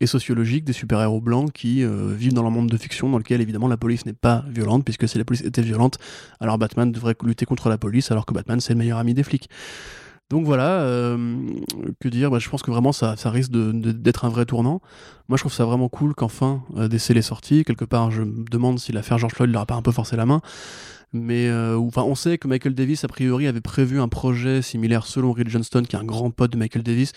et 0.00 0.06
sociologiques 0.06 0.64
des 0.64 0.72
super-héros 0.72 1.20
blancs 1.20 1.52
qui 1.52 1.82
euh, 1.82 2.12
vivent 2.14 2.34
dans 2.34 2.44
un 2.44 2.50
monde 2.50 2.68
de 2.68 2.76
fiction 2.76 3.08
dans 3.08 3.18
lequel 3.18 3.40
évidemment 3.40 3.68
la 3.68 3.76
police 3.76 4.04
n'est 4.04 4.12
pas 4.12 4.44
violente, 4.48 4.84
puisque 4.84 5.08
si 5.08 5.16
la 5.16 5.24
police 5.24 5.42
était 5.42 5.62
violente, 5.62 5.98
alors 6.40 6.58
Batman 6.58 6.90
devrait 6.92 7.14
lutter 7.22 7.46
contre 7.46 7.68
la 7.68 7.78
police, 7.78 8.10
alors 8.10 8.26
que 8.26 8.34
Batman 8.34 8.60
c'est 8.60 8.74
le 8.74 8.78
meilleur 8.78 8.98
ami 8.98 9.14
des 9.14 9.22
flics. 9.22 9.48
Donc 10.30 10.46
voilà, 10.46 11.16
que 12.00 12.08
dire 12.08 12.30
bah, 12.30 12.38
Je 12.38 12.48
pense 12.48 12.62
que 12.62 12.70
vraiment 12.70 12.92
ça, 12.92 13.14
risque 13.26 13.52
d'être 13.52 14.24
un 14.24 14.30
vrai 14.30 14.46
tournant. 14.46 14.80
Moi, 15.28 15.36
je 15.36 15.42
trouve 15.42 15.52
ça 15.52 15.64
vraiment 15.64 15.88
cool 15.88 16.14
qu'enfin 16.14 16.62
euh, 16.76 16.88
DC 16.88 17.10
l'ait 17.10 17.22
sorti. 17.22 17.64
Quelque 17.64 17.84
part, 17.84 18.10
je 18.10 18.22
me 18.22 18.44
demande 18.50 18.78
si 18.78 18.92
l'affaire 18.92 19.18
George 19.18 19.34
Floyd 19.34 19.50
leur 19.50 19.62
a 19.62 19.66
pas 19.66 19.74
un 19.74 19.82
peu 19.82 19.92
forcé 19.92 20.16
la 20.16 20.26
main. 20.26 20.40
Mais 21.14 21.48
euh, 21.48 21.78
enfin, 21.78 22.02
on 22.02 22.14
sait 22.14 22.38
que 22.38 22.48
Michael 22.48 22.74
Davis, 22.74 23.04
a 23.04 23.08
priori, 23.08 23.46
avait 23.46 23.60
prévu 23.60 24.00
un 24.00 24.08
projet 24.08 24.60
similaire 24.62 25.06
selon 25.06 25.32
Reed 25.32 25.48
Johnston, 25.48 25.84
qui 25.88 25.96
est 25.96 25.98
un 25.98 26.04
grand 26.04 26.30
pote 26.30 26.50
de 26.50 26.58
Michael 26.58 26.82
Davis. 26.82 27.12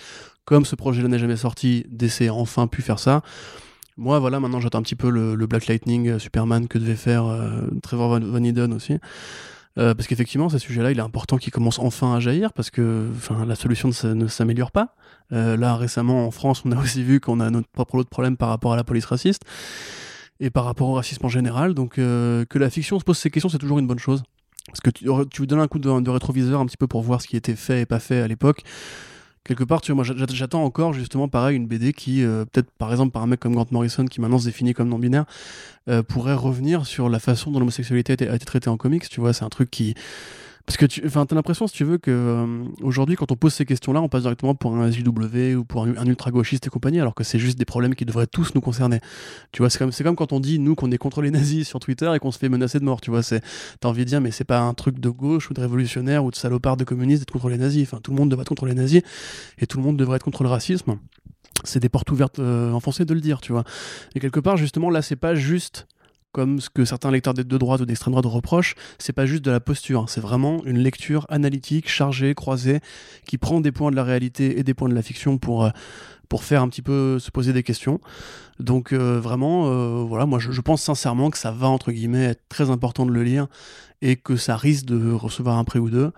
Comme 0.46 0.64
ce 0.64 0.76
projet-là 0.76 1.10
n'est 1.10 1.20
jamais 1.20 1.36
sorti, 1.36 1.86
DC 1.90 2.22
a 2.30 2.34
enfin 2.34 2.68
pu 2.68 2.82
faire 2.82 3.00
ça. 3.00 3.24
Moi, 3.98 4.20
voilà, 4.20 4.40
maintenant 4.40 4.60
j'attends 4.60 4.78
un 4.78 4.84
petit 4.84 4.96
peu 4.96 5.10
le, 5.10 5.36
Black 5.48 5.66
Lightning 5.66 6.08
euh, 6.08 6.20
Superman 6.20 6.68
que 6.68 6.78
devait 6.78 6.96
faire 6.96 7.26
euh, 7.26 7.62
Trevor 7.82 8.10
Van, 8.10 8.20
Van 8.20 8.44
Eden 8.44 8.74
aussi. 8.74 9.00
Euh, 9.80 9.96
parce 9.96 10.08
qu'effectivement, 10.08 10.50
ce 10.50 10.60
sujet-là, 10.60 10.92
il 10.92 11.00
est 11.00 11.04
important 11.04 11.38
qu'il 11.38 11.52
commence 11.52 11.80
enfin 11.80 12.16
à 12.16 12.20
jaillir, 12.20 12.54
parce 12.54 12.70
que 12.70 13.08
enfin, 13.16 13.46
la 13.46 13.56
solution 13.56 13.90
ne, 14.04 14.28
s'améliore 14.28 14.72
pas. 14.72 14.96
Là, 15.32 15.76
récemment, 15.76 16.26
en 16.26 16.32
France, 16.32 16.64
on 16.66 16.72
a 16.72 16.78
aussi 16.82 17.04
vu 17.04 17.20
qu'on 17.20 17.40
a 17.40 17.50
notre 17.50 17.68
propre 17.68 17.98
lot 17.98 18.04
de 18.04 18.10
problèmes 18.10 18.38
par 18.38 18.50
rapport 18.50 18.74
à 18.74 18.76
la 18.76 18.84
police 18.84 19.06
raciste 19.06 19.44
et 20.40 20.50
par 20.50 20.66
rapport 20.66 20.90
au 20.90 20.94
racisme 20.94 21.26
en 21.26 21.30
général. 21.30 21.74
Donc, 21.74 21.98
euh, 21.98 22.46
que 22.46 22.60
la 22.60 22.70
fiction 22.70 23.00
se 23.00 23.04
pose 23.04 23.18
ces 23.18 23.30
questions, 23.30 23.50
c'est 23.50 23.58
toujours 23.58 23.80
une 23.80 23.88
bonne 23.88 24.00
chose. 24.00 24.24
Parce 24.68 24.82
que 24.82 24.90
tu, 24.90 25.08
tu 25.30 25.48
donnes 25.48 25.62
un 25.62 25.68
coup 25.68 25.80
de, 25.80 26.10
rétroviseur 26.10 26.60
un 26.60 26.66
petit 26.66 26.78
peu 26.78 26.88
pour 26.88 27.02
voir 27.02 27.22
ce 27.22 27.28
qui 27.28 27.38
était 27.38 27.56
fait 27.56 27.82
et 27.82 27.86
pas 27.86 28.00
fait 28.00 28.20
à 28.22 28.28
l'époque. 28.28 28.64
Quelque 29.46 29.64
part, 29.64 29.80
tu 29.80 29.94
vois, 29.94 30.04
moi 30.04 30.04
j'a- 30.04 30.26
j'attends 30.28 30.66
encore 30.66 30.92
justement 30.92 31.30
pareil 31.30 31.56
une 31.56 31.68
BD 31.68 31.94
qui, 31.94 32.22
euh, 32.22 32.44
peut-être 32.44 32.70
par 32.78 32.92
exemple 32.92 33.12
par 33.14 33.24
un 33.24 33.28
mec 33.28 33.40
comme 33.40 33.54
Grant 33.56 33.68
Morrison 33.72 34.04
qui 34.04 34.20
maintenant 34.20 34.40
se 34.40 34.46
définit 34.46 34.74
comme 34.74 34.90
non-binaire, 34.90 35.24
euh, 35.88 36.04
pourrait 36.04 36.34
revenir 36.34 36.86
sur 36.86 37.08
la 37.08 37.20
façon 37.20 37.50
dont 37.52 37.60
l'homosexualité 37.60 38.28
a 38.28 38.32
a 38.34 38.36
été 38.36 38.46
traitée 38.46 38.70
en 38.70 38.76
comics. 38.76 39.08
Tu 39.08 39.22
vois, 39.22 39.32
c'est 39.32 39.46
un 39.46 39.50
truc 39.50 39.72
qui. 39.72 39.94
Parce 40.68 40.76
que 40.76 40.86
tu 40.86 41.02
as 41.02 41.26
l'impression, 41.34 41.66
si 41.66 41.74
tu 41.74 41.86
veux, 41.86 41.98
que 41.98 42.12
euh, 42.12 43.16
quand 43.16 43.32
on 43.32 43.36
pose 43.38 43.54
ces 43.54 43.64
questions-là, 43.64 44.02
on 44.02 44.10
passe 44.10 44.24
directement 44.24 44.54
pour 44.54 44.76
un 44.76 44.92
SJW 44.92 45.56
ou 45.56 45.64
pour 45.64 45.86
un, 45.86 46.06
ultra-gauchiste 46.06 46.68
et 46.68 46.70
compagnie, 46.70 47.00
alors 47.00 47.16
que 47.16 47.24
c'est 47.24 47.40
juste 47.40 47.58
des 47.58 47.64
problèmes 47.64 47.96
qui 47.96 48.04
devraient 48.04 48.28
tous 48.28 48.54
nous 48.54 48.60
concerner. 48.60 49.00
Tu 49.54 49.62
vois, 49.62 49.70
c'est 49.70 49.80
comme, 49.80 49.92
comme 49.92 50.16
quand 50.18 50.34
on 50.34 50.42
dit, 50.42 50.60
nous, 50.60 50.76
qu'on 50.76 50.92
est 50.92 50.98
contre 50.98 51.22
les 51.22 51.32
nazis 51.32 51.66
sur 51.66 51.80
Twitter 51.80 52.12
et 52.14 52.20
qu'on 52.20 52.32
se 52.32 52.38
fait 52.38 52.50
menacer 52.50 52.80
de 52.80 52.84
mort. 52.84 53.00
Tu 53.00 53.12
vois, 53.12 53.22
t'as 53.24 53.88
envie 53.88 54.04
de 54.04 54.10
dire, 54.10 54.20
mais 54.20 54.32
c'est 54.32 54.44
pas 54.44 54.60
un 54.60 54.74
truc 54.74 55.00
de 55.00 55.10
gauche 55.10 55.50
ou 55.50 55.54
de 55.54 55.62
révolutionnaire 55.62 56.26
ou 56.26 56.32
de 56.32 56.36
salopard 56.36 56.76
de 56.76 56.84
communiste 56.84 57.22
d'être 57.22 57.32
contre 57.32 57.48
les 57.48 57.58
nazis. 57.58 57.84
Enfin, 57.84 58.02
tout 58.04 58.12
le 58.12 58.18
monde 58.18 58.30
devrait 58.30 58.42
être 58.42 58.50
contre 58.50 58.66
les 58.66 58.76
nazis 58.76 59.04
et 59.60 59.68
tout 59.68 59.78
le 59.78 59.86
monde 59.86 59.96
devrait 59.96 60.18
être 60.18 60.26
contre 60.26 60.44
le 60.44 60.50
racisme. 60.50 60.98
C'est 61.64 61.80
des 61.80 61.90
portes 61.90 62.12
ouvertes 62.12 62.40
euh, 62.40 62.74
enfoncées 62.74 63.06
de 63.06 63.14
le 63.14 63.22
dire, 63.22 63.40
tu 63.40 63.54
vois. 63.54 63.64
Et 64.16 64.20
quelque 64.20 64.42
part, 64.42 64.58
justement, 64.58 64.90
là, 64.90 65.02
c'est 65.02 65.16
pas 65.16 65.34
juste 65.34 65.88
comme 66.38 66.62
ce 66.62 66.70
que 66.70 66.86
certains 66.86 67.10
lecteurs 67.10 67.34
de 67.34 67.58
droite 67.58 67.82
ou 67.82 67.88
d'extrême 67.88 68.12
droite 68.12 68.28
reprochent, 68.28 68.76
c'est 69.00 69.12
pas 69.12 69.26
juste 69.26 69.44
de 69.44 69.50
la 69.50 69.60
posture, 69.60 70.02
hein. 70.02 70.06
c'est 70.08 70.22
vraiment 70.22 70.64
une 70.66 70.78
lecture 70.78 71.26
analytique, 71.30 71.90
chargée, 71.90 72.36
croisée, 72.36 72.80
qui 73.26 73.40
prend 73.40 73.60
des 73.60 73.72
points 73.72 73.90
de 73.90 73.96
la 73.96 74.04
réalité 74.04 74.60
et 74.60 74.64
des 74.64 74.76
points 74.76 74.88
de 74.88 74.94
la 74.94 75.02
fiction 75.02 75.40
pour, 75.40 75.66
euh, 75.66 75.72
pour 76.30 76.44
faire 76.44 76.62
un 76.62 76.70
petit 76.70 76.84
peu 76.84 77.18
se 77.18 77.32
poser 77.32 77.54
des 77.54 77.64
questions. 77.64 78.00
Donc 78.60 78.94
euh, 78.94 79.20
vraiment, 79.20 79.66
euh, 79.66 80.04
voilà, 80.08 80.28
moi 80.28 80.38
je, 80.38 80.62
pense 80.62 80.84
sincèrement 80.84 81.32
que 81.32 81.40
ça 81.40 81.50
va, 81.50 81.70
entre 81.70 81.92
guillemets, 81.92 82.26
être 82.26 82.44
très 82.50 82.70
important 82.70 83.08
de 83.08 83.12
le 83.12 83.24
lire 83.24 83.48
et 84.04 84.16
que 84.16 84.36
ça 84.36 84.58
risque 84.58 84.86
de 84.86 85.12
recevoir 85.12 85.58
un 85.58 85.64
prix 85.64 85.80
ou 85.80 85.90
deux. 85.90 86.12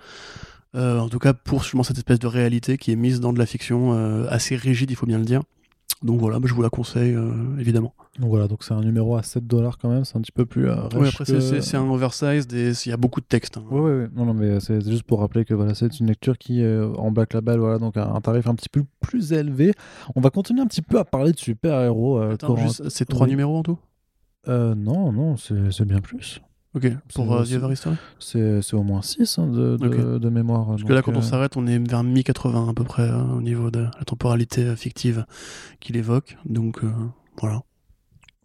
Euh, 0.75 0.99
en 0.99 1.08
tout 1.08 1.19
cas, 1.19 1.34
pour 1.34 1.63
justement 1.63 1.84
cette 1.84 1.97
espèce 1.97 2.19
de 2.19 2.27
réalité 2.27 2.77
qui 2.77 2.91
est 2.91 2.97
mise 2.97 3.21
dans 3.21 3.32
de 3.32 3.39
la 3.39 3.45
fiction 3.45 3.93
euh, 3.93 4.27
assez 4.29 4.58
rigide, 4.58 4.91
il 4.91 4.95
faut 4.95 5.05
bien 5.05 5.17
le 5.17 5.25
dire. 5.25 5.41
Donc 6.03 6.19
voilà, 6.19 6.39
je 6.43 6.53
vous 6.53 6.62
la 6.62 6.69
conseille, 6.69 7.13
euh, 7.13 7.32
évidemment. 7.60 7.93
Donc 8.19 8.29
voilà, 8.29 8.47
donc 8.47 8.63
c'est 8.63 8.73
un 8.73 8.82
numéro 8.82 9.15
à 9.15 9.23
7 9.23 9.47
dollars 9.47 9.77
quand 9.77 9.89
même, 9.89 10.03
c'est 10.03 10.17
un 10.17 10.21
petit 10.21 10.32
peu 10.34 10.45
plus. 10.45 10.69
euh, 10.69 10.75
Oui, 10.95 11.08
après, 11.08 11.23
que- 11.23 11.39
c'est- 11.62 11.77
un 11.77 11.89
oversized 11.89 12.51
et 12.53 12.71
il 12.86 12.89
y 12.89 12.91
a 12.91 12.97
beaucoup 12.97 13.21
de 13.21 13.25
texte. 13.25 13.58
hein. 13.58 13.63
Ouais, 13.71 13.79
ouais. 13.79 14.08
Non, 14.13 14.25
non, 14.25 14.34
mais 14.34 14.60
c'est 14.60 14.82
c'est 14.82 14.91
juste 14.91 15.03
pour 15.03 15.21
rappeler 15.21 15.45
que 15.45 15.53
voilà, 15.53 15.73
c'est 15.73 15.99
une 15.99 16.08
lecture 16.08 16.38
qui 16.38 16.62
euh, 16.62 16.91
en 16.95 17.12
Black 17.12 17.34
Label, 17.34 17.60
voilà, 17.60 17.79
donc 17.79 17.95
à 17.95 18.10
un 18.10 18.19
tarif 18.19 18.47
un 18.47 18.55
petit 18.55 18.69
peu 18.69 18.84
plus 18.99 19.32
élevé. 19.32 19.73
On 20.15 20.21
va 20.21 20.29
continuer 20.32 20.62
un 20.62 20.67
petit 20.67 20.82
peu 20.82 20.99
à 20.99 21.05
parler 21.05 21.32
de 21.32 21.39
super-héros. 21.39 22.19
euh, 22.19 22.36
c'est 22.89 23.05
trois 23.05 23.25
oui. 23.25 23.32
numéros 23.32 23.58
en 23.58 23.63
tout? 23.63 23.77
Euh, 24.47 24.75
non, 24.75 25.12
non, 25.13 25.38
c'est 25.38 25.71
c'est 25.71 25.86
bien 25.86 25.99
plus. 26.01 26.41
Ok, 26.75 26.88
pour 27.15 27.34
euh, 27.34 27.43
The 27.45 27.71
History? 27.71 27.95
C'est 28.19 28.73
au 28.75 28.84
moins 28.84 29.01
6 29.01 29.39
de, 29.39 29.77
de, 29.77 30.17
de 30.19 30.29
mémoire. 30.29 30.67
Parce 30.67 30.84
que 30.84 30.93
là, 30.93 31.01
quand 31.01 31.15
on 31.17 31.21
s'arrête, 31.21 31.58
on 31.58 31.65
est 31.65 31.79
vers 31.79 32.03
mi-80 32.03 32.69
à 32.69 32.73
peu 32.73 32.84
près 32.84 33.03
euh, 33.10 33.23
au 33.23 33.41
niveau 33.41 33.71
de 33.71 33.79
la 33.97 34.03
temporalité 34.05 34.65
euh, 34.65 34.75
fictive 34.75 35.25
qu'il 35.79 35.97
évoque. 35.97 36.38
Donc 36.45 36.84
euh, 36.84 36.91
voilà. 37.41 37.63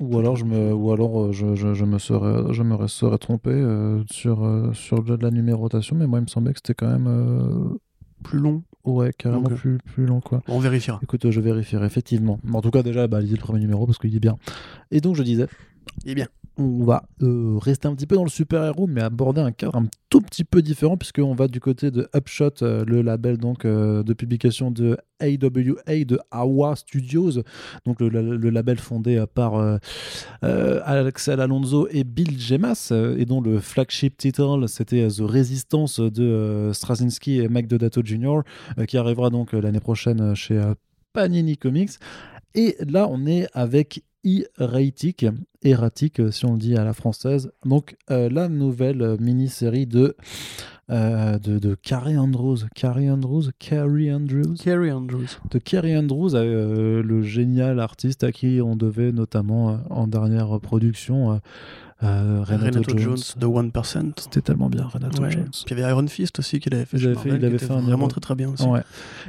Ou 0.01 0.19
alors, 0.19 0.35
je 0.37 0.45
me, 0.45 0.73
ou 0.73 0.91
alors 0.93 1.21
euh, 1.27 1.33
je, 1.33 1.55
je, 1.55 1.73
je 1.75 1.85
me 1.85 1.99
serais, 1.99 2.53
je 2.53 2.63
me 2.63 2.87
serais 2.89 3.19
trompé 3.19 3.51
euh, 3.51 4.03
sur, 4.11 4.45
euh, 4.45 4.73
sur 4.73 5.03
de 5.05 5.15
la 5.23 5.31
numérotation, 5.31 5.95
mais 5.97 6.07
moi, 6.07 6.19
il 6.19 6.23
me 6.23 6.27
semblait 6.27 6.53
que 6.53 6.59
c'était 6.59 6.75
quand 6.75 6.91
même. 6.91 7.07
euh, 7.07 7.79
Plus 8.25 8.39
long, 8.41 8.65
ouais, 8.85 9.13
carrément 9.17 9.45
plus, 9.45 9.79
plus 9.79 10.05
long, 10.07 10.21
quoi. 10.21 10.43
on 10.49 10.59
vérifiera. 10.59 10.99
Écoute, 11.03 11.31
je 11.31 11.41
vérifierai, 11.41 11.87
effectivement. 11.87 12.41
En 12.53 12.61
tout 12.61 12.71
cas, 12.73 12.83
déjà, 12.83 13.07
bah, 13.07 13.21
lisez 13.21 13.37
le 13.37 13.41
premier 13.41 13.61
numéro 13.61 13.87
parce 13.87 13.99
qu'il 13.99 14.15
est 14.17 14.21
bien. 14.21 14.37
Et 14.91 15.01
donc, 15.01 15.15
je 15.15 15.23
disais, 15.23 15.47
Eh 16.07 16.15
bien, 16.15 16.27
on 16.57 16.85
va 16.85 17.05
euh, 17.23 17.59
rester 17.59 17.89
un 17.89 17.95
petit 17.95 18.07
peu 18.07 18.15
dans 18.15 18.25
le 18.25 18.31
super-héros, 18.31 18.87
mais 18.87 19.01
aborder 19.01 19.41
un 19.41 19.51
cadre 19.51 19.77
un 19.77 19.87
tout 20.09 20.21
petit 20.21 20.45
peu 20.45 20.63
différent, 20.63 20.97
puisqu'on 20.97 21.35
va 21.35 21.49
du 21.49 21.59
côté 21.59 21.91
de 21.91 22.09
Upshot, 22.15 22.63
euh, 22.63 22.85
le 22.87 23.03
label 23.03 23.39
donc, 23.39 23.65
euh, 23.65 24.03
de 24.05 24.13
publication 24.13 24.71
de 24.71 24.97
AWA, 25.21 26.05
de 26.05 26.19
AWA 26.31 26.77
Studios, 26.77 27.43
donc 27.85 28.01
le, 28.01 28.51
label 28.51 28.79
fondé 28.79 29.25
par 29.35 29.79
Axel 30.43 31.41
Alonso 31.41 31.89
et 31.91 32.05
Bill 32.05 32.39
Gemas, 32.39 32.93
et 32.93 33.25
dont 33.25 33.41
le 33.41 33.59
flagship 33.59 34.17
title, 34.17 34.69
c'était 34.69 35.09
The 35.09 35.21
Resistance 35.21 35.99
de 35.99 36.71
Straczynski 36.73 37.41
et 37.41 37.49
Mike 37.49 37.69
Deodato 37.69 38.03
Jr., 38.05 38.41
qui 38.87 38.99
arrivera 38.99 39.31
donc 39.31 39.53
l'année 39.53 39.81
prochaine 39.81 40.35
chez 40.35 40.61
Panini 41.13 41.57
Comics. 41.57 41.93
Et 42.55 42.77
là, 42.87 43.09
on 43.11 43.27
est 43.27 43.49
avec 43.53 44.03
Erratic, 44.25 45.27
erratique 45.63 46.21
euh, 46.21 46.31
si 46.31 46.45
on 46.45 46.53
le 46.53 46.59
dit 46.59 46.77
à 46.77 46.85
la 46.85 46.93
française. 46.93 47.53
Donc 47.65 47.97
euh, 48.11 48.29
la 48.31 48.49
nouvelle 48.49 49.03
euh, 49.03 49.17
mini-série 49.21 49.87
de, 49.87 50.17
euh, 50.91 51.39
de 51.39 51.59
de 51.59 51.75
Carrie 51.75 52.17
Andrews, 52.19 52.59
Carrie 52.75 53.11
Andrews, 53.11 53.45
Carrie 53.59 54.13
Andrews, 54.13 54.55
Carrie 54.63 54.93
Andrews. 54.93 55.39
de 55.51 55.59
Carrie 55.59 55.97
Andrews, 55.97 56.35
euh, 56.35 57.03
le 57.03 57.23
génial 57.23 57.81
artiste 57.81 58.25
à 58.25 58.33
qui 58.33 58.61
on 58.63 58.77
devait 58.77 59.13
notamment 59.13 59.79
en 59.91 60.07
dernière 60.07 60.61
production 60.61 61.41
euh, 62.05 62.43
Renato, 62.45 62.79
Renato 62.81 62.99
Jones. 62.99 63.17
De 63.37 63.47
1%. 63.47 64.13
C'était 64.19 64.41
tellement 64.41 64.69
bien, 64.69 64.85
Renato 64.87 65.23
Ouais. 65.23 65.31
Jones. 65.31 65.49
Puis 65.51 65.75
il 65.75 65.79
y 65.79 65.83
avait 65.83 65.93
Iron 65.93 66.07
Fist 66.07 66.39
aussi 66.39 66.61
qu'il 66.61 66.75
avait 66.75 66.85
fait. 66.85 66.97
Il 66.99 67.07
avait 67.07 67.15
fait- 67.15 67.29
Marvel, 67.29 67.41
il 67.41 67.45
avait 67.47 67.55
qui 67.55 67.59
fait 67.61 67.65
était 67.67 67.75
un 67.75 67.81
vraiment 67.81 68.09
très 68.09 68.21
très 68.21 68.35
bien 68.35 68.51
aussi. 68.51 68.65
Ouais. 68.67 68.83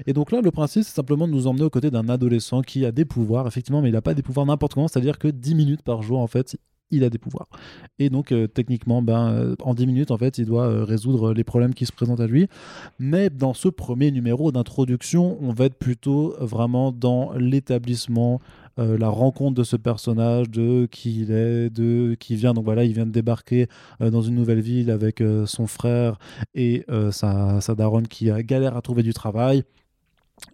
Et 0.06 0.14
donc 0.14 0.32
là, 0.32 0.42
le 0.42 0.52
principe, 0.52 0.84
c'est 0.84 0.94
simplement 0.96 1.28
de 1.28 1.34
nous 1.34 1.48
emmener 1.48 1.64
aux 1.64 1.70
côtés 1.70 1.92
d'un 1.92 2.10
adolescent 2.10 2.62
qui 2.62 2.86
a 2.86 2.92
des 2.92 3.06
pouvoirs, 3.06 3.48
effectivement, 3.48 3.82
mais 3.82 3.90
il 3.90 3.94
n'a 3.94 4.02
pas 4.02 4.14
des 4.14 4.22
pouvoirs 4.24 4.46
n'importe 4.46 4.74
comment, 4.74 4.88
c'est-à-dire 4.88 5.18
que 5.20 5.28
10 5.28 5.56
minutes 5.56 5.82
par 5.82 6.02
jour, 6.02 6.20
en 6.20 6.28
fait, 6.28 6.58
il 6.92 7.04
a 7.04 7.10
des 7.10 7.18
pouvoirs. 7.18 7.48
Et 7.98 8.12
donc, 8.12 8.32
euh, 8.32 8.46
techniquement, 8.48 9.02
ben, 9.02 9.30
euh, 9.32 9.56
en 9.64 9.74
10 9.74 9.88
minutes, 9.88 10.12
en 10.12 10.18
fait, 10.18 10.38
il 10.38 10.46
doit 10.46 10.68
euh, 10.68 10.84
résoudre 10.84 11.34
les 11.34 11.44
problèmes 11.44 11.74
qui 11.74 11.88
se 11.88 11.92
présentent 11.92 12.20
à 12.20 12.28
lui. 12.28 12.48
Mais 13.00 13.32
dans 13.32 13.56
ce 13.56 13.70
premier 13.70 14.12
numéro 14.12 14.52
d'introduction, 14.52 15.38
on 15.42 15.52
va 15.52 15.66
être 15.66 15.80
plutôt 15.80 16.36
vraiment 16.40 16.92
dans 16.92 17.32
l'établissement, 17.34 18.40
euh, 18.78 18.98
la 18.98 19.10
rencontre 19.10 19.56
de 19.56 19.64
ce 19.64 19.76
personnage, 19.76 20.50
de 20.50 20.88
qui 20.92 21.22
il 21.22 21.32
est, 21.32 21.70
de 21.70 22.16
qui 22.20 22.36
vient. 22.36 22.54
Donc 22.54 22.66
voilà, 22.66 22.84
il 22.84 22.94
vient 22.94 23.06
de 23.06 23.12
débarquer 23.12 23.68
euh, 24.02 24.10
dans 24.10 24.22
une 24.22 24.36
nouvelle 24.36 24.60
ville 24.60 24.92
avec 24.92 25.22
euh, 25.22 25.46
son 25.46 25.68
frère 25.68 26.18
et 26.54 26.86
sa, 27.12 27.62
sa 27.62 27.76
daronne 27.76 28.08
qui 28.08 28.30
a 28.30 28.42
galère 28.44 28.76
à 28.76 28.82
trouver 28.82 29.04
du 29.04 29.14
travail. 29.14 29.64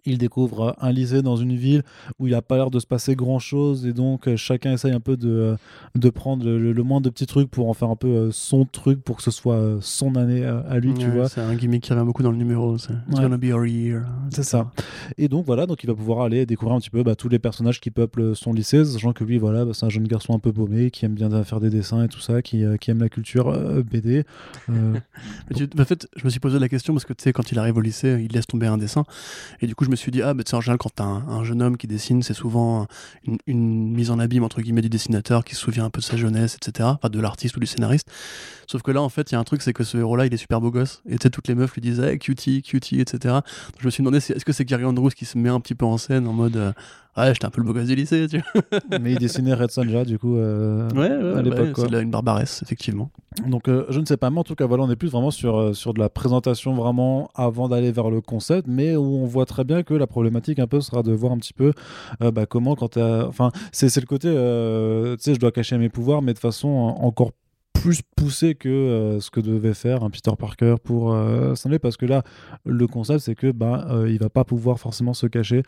Il 0.04 0.18
découvre 0.18 0.74
un 0.80 0.92
lycée 0.92 1.22
dans 1.22 1.36
une 1.36 1.54
ville 1.56 1.82
où 2.18 2.26
il 2.26 2.32
n'a 2.32 2.42
pas 2.42 2.56
l'air 2.56 2.70
de 2.70 2.78
se 2.78 2.86
passer 2.86 3.14
grand 3.16 3.38
chose 3.38 3.86
et 3.86 3.92
donc 3.92 4.26
euh, 4.28 4.36
chacun 4.36 4.72
essaye 4.72 4.92
un 4.92 5.00
peu 5.00 5.16
de, 5.16 5.28
euh, 5.28 5.56
de 5.96 6.08
prendre 6.10 6.44
le, 6.44 6.72
le 6.72 6.82
moins 6.82 7.00
de 7.00 7.08
petits 7.10 7.26
trucs 7.26 7.50
pour 7.50 7.68
en 7.68 7.74
faire 7.74 7.88
un 7.90 7.96
peu 7.96 8.08
euh, 8.08 8.30
son 8.32 8.64
truc 8.64 9.02
pour 9.02 9.16
que 9.16 9.22
ce 9.22 9.30
soit 9.30 9.78
son 9.80 10.14
année 10.16 10.44
à 10.44 10.78
lui, 10.78 10.94
tu 10.94 11.08
vois. 11.10 11.28
C'est 11.28 11.40
un 11.40 11.54
gimmick 11.54 11.82
qui 11.82 11.92
revient 11.92 12.04
beaucoup 12.06 12.22
dans 12.22 12.30
le 12.30 12.36
numéro. 12.36 12.78
C'est 12.78 12.92
It's 12.92 13.18
Ouais. 13.18 13.22
gonna 13.22 13.36
be 13.38 13.52
our 13.52 13.66
year. 13.66 14.04
C'est 14.30 14.42
ça. 14.44 14.70
Et 15.18 15.28
donc 15.28 15.44
voilà, 15.46 15.66
donc 15.66 15.82
il 15.84 15.86
va 15.88 15.94
pouvoir 15.94 16.22
aller 16.22 16.46
découvrir 16.46 16.76
un 16.76 16.80
petit 16.80 16.90
peu 16.90 17.02
bah, 17.02 17.14
tous 17.16 17.28
les 17.28 17.38
personnages 17.38 17.80
qui 17.80 17.90
peuplent 17.90 18.34
son 18.36 18.52
lycée, 18.52 18.84
sachant 18.84 19.12
que 19.12 19.24
lui, 19.24 19.38
voilà, 19.38 19.64
bah, 19.64 19.72
c'est 19.74 19.84
un 19.86 19.90
jeune 19.90 20.06
garçon 20.06 20.34
un 20.34 20.38
peu 20.38 20.52
paumé 20.52 20.90
qui 20.90 21.04
aime 21.04 21.14
bien 21.14 21.30
faire 21.44 21.60
des 21.60 21.70
dessins 21.70 22.04
et 22.04 22.08
tout 22.08 22.20
ça, 22.20 22.40
qui, 22.42 22.64
euh, 22.64 22.76
qui 22.76 22.90
aime 22.90 23.00
la 23.00 23.08
culture 23.08 23.48
euh, 23.48 23.82
BD. 23.82 24.24
Euh, 24.70 24.94
en 25.78 25.84
fait, 25.84 26.08
je 26.16 26.24
me 26.24 26.30
suis 26.30 26.40
posé 26.40 26.58
la 26.58 26.68
question 26.68 26.92
parce 26.94 27.04
que 27.04 27.12
tu 27.12 27.22
sais, 27.22 27.32
quand 27.32 27.50
il 27.52 27.58
arrive 27.58 27.76
au 27.76 27.80
lycée, 27.80 28.18
il 28.24 28.32
laisse 28.32 28.46
tomber 28.46 28.66
un 28.66 28.78
dessin. 28.78 29.04
Et 29.60 29.66
du 29.66 29.74
coup, 29.74 29.81
je 29.84 29.90
me 29.90 29.96
suis 29.96 30.10
dit, 30.10 30.22
ah, 30.22 30.34
bah, 30.34 30.42
tu 30.44 30.50
sais, 30.50 30.56
en 30.56 30.60
général, 30.60 30.78
quand 30.78 30.90
t'as 30.94 31.04
un, 31.04 31.28
un 31.28 31.44
jeune 31.44 31.62
homme 31.62 31.76
qui 31.76 31.86
dessine, 31.86 32.22
c'est 32.22 32.34
souvent 32.34 32.86
une, 33.24 33.38
une 33.46 33.92
mise 33.92 34.10
en 34.10 34.18
abîme, 34.18 34.44
entre 34.44 34.60
guillemets, 34.60 34.82
du 34.82 34.88
dessinateur 34.88 35.44
qui 35.44 35.54
se 35.54 35.60
souvient 35.60 35.84
un 35.84 35.90
peu 35.90 36.00
de 36.00 36.04
sa 36.04 36.16
jeunesse, 36.16 36.56
etc. 36.56 36.90
Enfin, 36.92 37.08
de 37.08 37.20
l'artiste 37.20 37.56
ou 37.56 37.60
du 37.60 37.66
scénariste. 37.66 38.08
Sauf 38.66 38.82
que 38.82 38.90
là, 38.90 39.02
en 39.02 39.08
fait, 39.08 39.30
il 39.30 39.34
y 39.34 39.36
a 39.36 39.40
un 39.40 39.44
truc, 39.44 39.62
c'est 39.62 39.72
que 39.72 39.84
ce 39.84 39.98
héros-là, 39.98 40.26
il 40.26 40.34
est 40.34 40.38
super 40.38 40.60
beau 40.60 40.70
gosse. 40.70 41.02
Et 41.06 41.18
tu 41.18 41.24
sais, 41.24 41.30
toutes 41.30 41.48
les 41.48 41.54
meufs 41.54 41.74
lui 41.74 41.82
disent, 41.82 42.00
hey, 42.00 42.18
cutie, 42.18 42.62
cutie, 42.62 43.00
etc. 43.00 43.34
Donc, 43.34 43.42
je 43.80 43.86
me 43.86 43.90
suis 43.90 44.02
demandé, 44.02 44.18
est-ce 44.18 44.44
que 44.44 44.52
c'est 44.52 44.64
Gary 44.64 44.84
Andrews 44.84 45.10
qui 45.10 45.24
se 45.24 45.36
met 45.36 45.48
un 45.48 45.60
petit 45.60 45.74
peu 45.74 45.84
en 45.84 45.98
scène 45.98 46.26
en 46.26 46.32
mode, 46.32 46.56
euh, 46.56 46.72
Ouais, 47.14 47.28
j'étais 47.34 47.44
un 47.44 47.50
peu 47.50 47.60
le 47.60 47.66
beau 47.66 47.74
gosse 47.74 47.88
du 47.88 47.94
lycée, 47.94 48.26
tu 48.26 48.38
vois. 48.38 48.98
Mais 49.00 49.12
il 49.12 49.18
dessinait 49.18 49.52
Red 49.52 49.70
Sonja, 49.70 50.06
du 50.06 50.18
coup, 50.18 50.38
euh, 50.38 50.88
Ouais, 50.94 51.10
ouais, 51.10 51.38
à 51.38 51.42
l'époque, 51.42 51.76
ouais, 51.76 51.86
c'est 51.90 52.02
une 52.02 52.10
barbaresse, 52.10 52.62
effectivement. 52.62 53.10
Donc 53.46 53.68
euh, 53.68 53.84
je 53.88 53.98
ne 54.00 54.04
sais 54.04 54.18
pas, 54.18 54.28
mais 54.28 54.40
en 54.40 54.44
tout 54.44 54.54
cas 54.54 54.66
voilà, 54.66 54.84
on 54.84 54.90
est 54.90 54.96
plus 54.96 55.10
vraiment 55.10 55.30
sur, 55.30 55.74
sur 55.74 55.94
de 55.94 55.98
la 55.98 56.10
présentation 56.10 56.74
vraiment 56.74 57.30
avant 57.34 57.66
d'aller 57.66 57.90
vers 57.90 58.10
le 58.10 58.20
concept, 58.20 58.66
mais 58.68 58.94
où 58.94 59.02
on 59.02 59.24
voit 59.24 59.46
très 59.46 59.61
bien 59.64 59.82
que 59.82 59.94
la 59.94 60.06
problématique 60.06 60.58
un 60.58 60.66
peu 60.66 60.80
sera 60.80 61.02
de 61.02 61.12
voir 61.12 61.32
un 61.32 61.38
petit 61.38 61.52
peu 61.52 61.72
euh, 62.22 62.30
bah, 62.30 62.46
comment 62.46 62.74
quand. 62.74 62.96
Enfin, 62.96 63.50
c'est 63.72 63.94
le 63.96 64.06
côté, 64.06 64.28
euh, 64.28 65.16
tu 65.16 65.22
sais, 65.22 65.34
je 65.34 65.40
dois 65.40 65.52
cacher 65.52 65.78
mes 65.78 65.88
pouvoirs, 65.88 66.22
mais 66.22 66.34
de 66.34 66.38
façon 66.38 66.68
encore 66.68 67.32
plus 67.82 68.00
poussée 68.14 68.54
que 68.54 68.68
euh, 68.68 69.20
ce 69.20 69.28
que 69.32 69.40
devait 69.40 69.74
faire 69.74 70.04
un 70.04 70.10
Peter 70.10 70.30
Parker 70.38 70.76
pour 70.84 71.12
euh, 71.12 71.56
Stanley, 71.56 71.80
parce 71.80 71.96
que 71.96 72.06
là, 72.06 72.22
le 72.64 72.86
concept, 72.86 73.20
c'est 73.20 73.34
que 73.34 73.50
bah, 73.50 73.88
euh, 73.90 74.08
il 74.08 74.20
va 74.20 74.28
pas 74.28 74.44
pouvoir 74.44 74.78
forcément 74.78 75.14
se 75.14 75.26
cacher, 75.26 75.64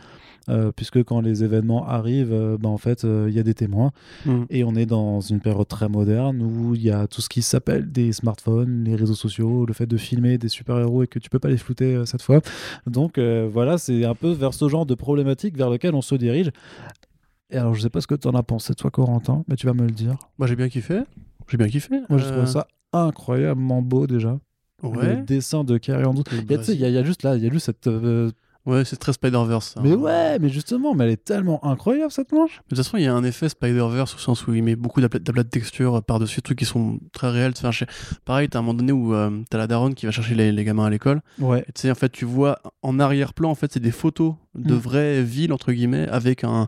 euh, 0.49 0.71
puisque 0.71 1.03
quand 1.03 1.21
les 1.21 1.43
événements 1.43 1.89
arrivent, 1.89 2.57
bah, 2.61 2.69
en 2.69 2.79
fait, 2.79 3.03
il 3.03 3.33
y 3.35 3.41
a 3.41 3.43
des 3.43 3.55
témoins. 3.55 3.91
Mm. 4.27 4.45
Et 4.49 4.63
on 4.63 4.77
est 4.77 4.87
dans 4.87 5.21
une 5.21 5.41
période 5.41 5.67
très 5.67 5.89
moderne 5.89 6.41
où 6.41 6.77
il 6.77 6.83
y 6.83 6.91
a 6.93 7.09
tout 7.09 7.21
ce 7.21 7.29
qui 7.29 7.43
s'appelle 7.43 7.91
des 7.91 8.13
smartphones, 8.13 8.85
les 8.85 8.95
réseaux 8.95 9.17
sociaux, 9.17 9.67
le 9.67 9.73
fait 9.75 9.87
de 9.87 9.97
filmer 9.97 10.39
des 10.39 10.49
super-héros 10.49 11.03
et 11.03 11.09
que 11.09 11.19
tu 11.19 11.29
peux 11.29 11.41
pas 11.41 11.49
les 11.49 11.57
flouter 11.57 12.01
cette 12.07 12.23
fois. 12.23 12.41
Donc 12.87 13.19
voilà, 13.19 13.77
c'est 13.77 14.05
un 14.05 14.15
peu 14.15 14.31
vers 14.31 14.55
ce 14.55 14.69
genre 14.69 14.87
de 14.87 14.95
problématique 14.95 15.57
vers 15.57 15.69
lequel 15.69 15.97
on 15.97 16.03
se 16.03 16.15
dirige. 16.15 16.53
Et 17.51 17.57
alors, 17.57 17.75
je 17.75 17.83
sais 17.83 17.91
pas 17.91 18.01
ce 18.01 18.07
que 18.07 18.15
tu 18.15 18.29
en 18.29 18.35
as 18.35 18.43
pensé, 18.45 18.75
toi, 18.75 18.91
Corentin, 18.91 19.45
mais 19.49 19.57
tu 19.57 19.67
vas 19.67 19.75
me 19.75 19.85
le 19.85 19.91
dire. 19.91 20.17
Moi, 20.39 20.47
j'ai 20.47 20.57
bien 20.57 20.69
kiffé. 20.69 21.01
J'ai 21.49 21.57
bien 21.57 21.69
kiffé. 21.69 22.01
Moi, 22.09 22.19
je 22.19 22.25
Euh, 22.25 22.31
trouve 22.33 22.47
ça 22.47 22.67
incroyablement 22.93 23.83
beau 23.83 24.07
déjà. 24.07 24.39
Le 24.83 24.89
Ouais. 24.89 25.23
dessin 25.23 25.65
de 25.65 25.79
Carrie 25.79 26.05
Andrews. 26.05 26.25
Le 26.31 26.39
Il 26.39 26.51
y 26.51 26.55
a, 26.55 26.59
tu 26.59 26.65
sais, 26.65 26.75
il 26.75 26.81
y, 26.81 26.85
a- 26.85 26.89
il 26.89 26.95
y 26.95 26.99
a 26.99 27.05
juste 27.05 27.23
là, 27.23 27.37
il 27.37 27.43
y 27.43 27.47
a 27.47 27.51
juste 27.51 27.67
cette. 27.67 27.87
euh, 27.87 28.31
Ouais, 28.67 28.85
c'est 28.87 28.97
très 28.97 29.13
Spider-Verse. 29.13 29.75
Mais 29.83 29.93
ouais, 29.95 30.39
mais 30.39 30.49
justement, 30.49 30.95
mais 30.95 31.05
elle 31.05 31.11
est 31.11 31.23
tellement 31.25 31.63
incroyable 31.67 32.11
cette 32.11 32.33
manche. 32.33 32.57
De 32.57 32.69
toute 32.71 32.79
façon, 32.79 32.97
il 32.97 33.03
y 33.03 33.07
a 33.07 33.13
un 33.15 33.23
effet 33.23 33.51
Spider-Verse 33.51 34.15
au 34.15 34.19
sens 34.19 34.47
où 34.47 34.55
il 34.55 34.63
met 34.63 34.75
beaucoup 34.75 35.03
d'aplats 35.03 35.43
de 35.43 35.49
texture 35.49 36.03
par-dessus, 36.03 36.41
trucs 36.41 36.59
qui 36.59 36.65
sont 36.65 36.99
très 37.13 37.29
réels. 37.31 37.53
Enfin, 37.57 37.71
je 37.71 37.81
sais- 37.81 37.87
Pareil, 38.25 38.49
t'as 38.49 38.61
un 38.61 38.63
moment 38.63 38.73
donné 38.75 38.93
où 38.93 39.15
euh, 39.15 39.31
t'as 39.51 39.59
la 39.59 39.67
daronne 39.67 39.95
qui 39.95 40.07
va 40.07 40.13
chercher 40.13 40.35
les, 40.35 40.51
les 40.51 40.65
gamins 40.65 40.87
à 40.87 40.91
l'école. 40.91 41.21
Ouais. 41.39 41.63
Tu 41.75 41.83
sais, 41.83 41.91
en 41.91 41.95
fait, 41.95 42.09
tu 42.09 42.25
vois 42.25 42.59
en 42.83 42.99
arrière-plan, 42.99 43.51
en 43.51 43.55
fait, 43.55 43.71
c'est 43.73 43.81
des 43.81 43.91
photos 43.91 44.35
de 44.55 44.73
Mm. 44.75 44.79
vraies 44.79 45.23
villes, 45.23 45.53
entre 45.53 45.73
guillemets, 45.73 46.09
avec 46.09 46.43
un, 46.45 46.67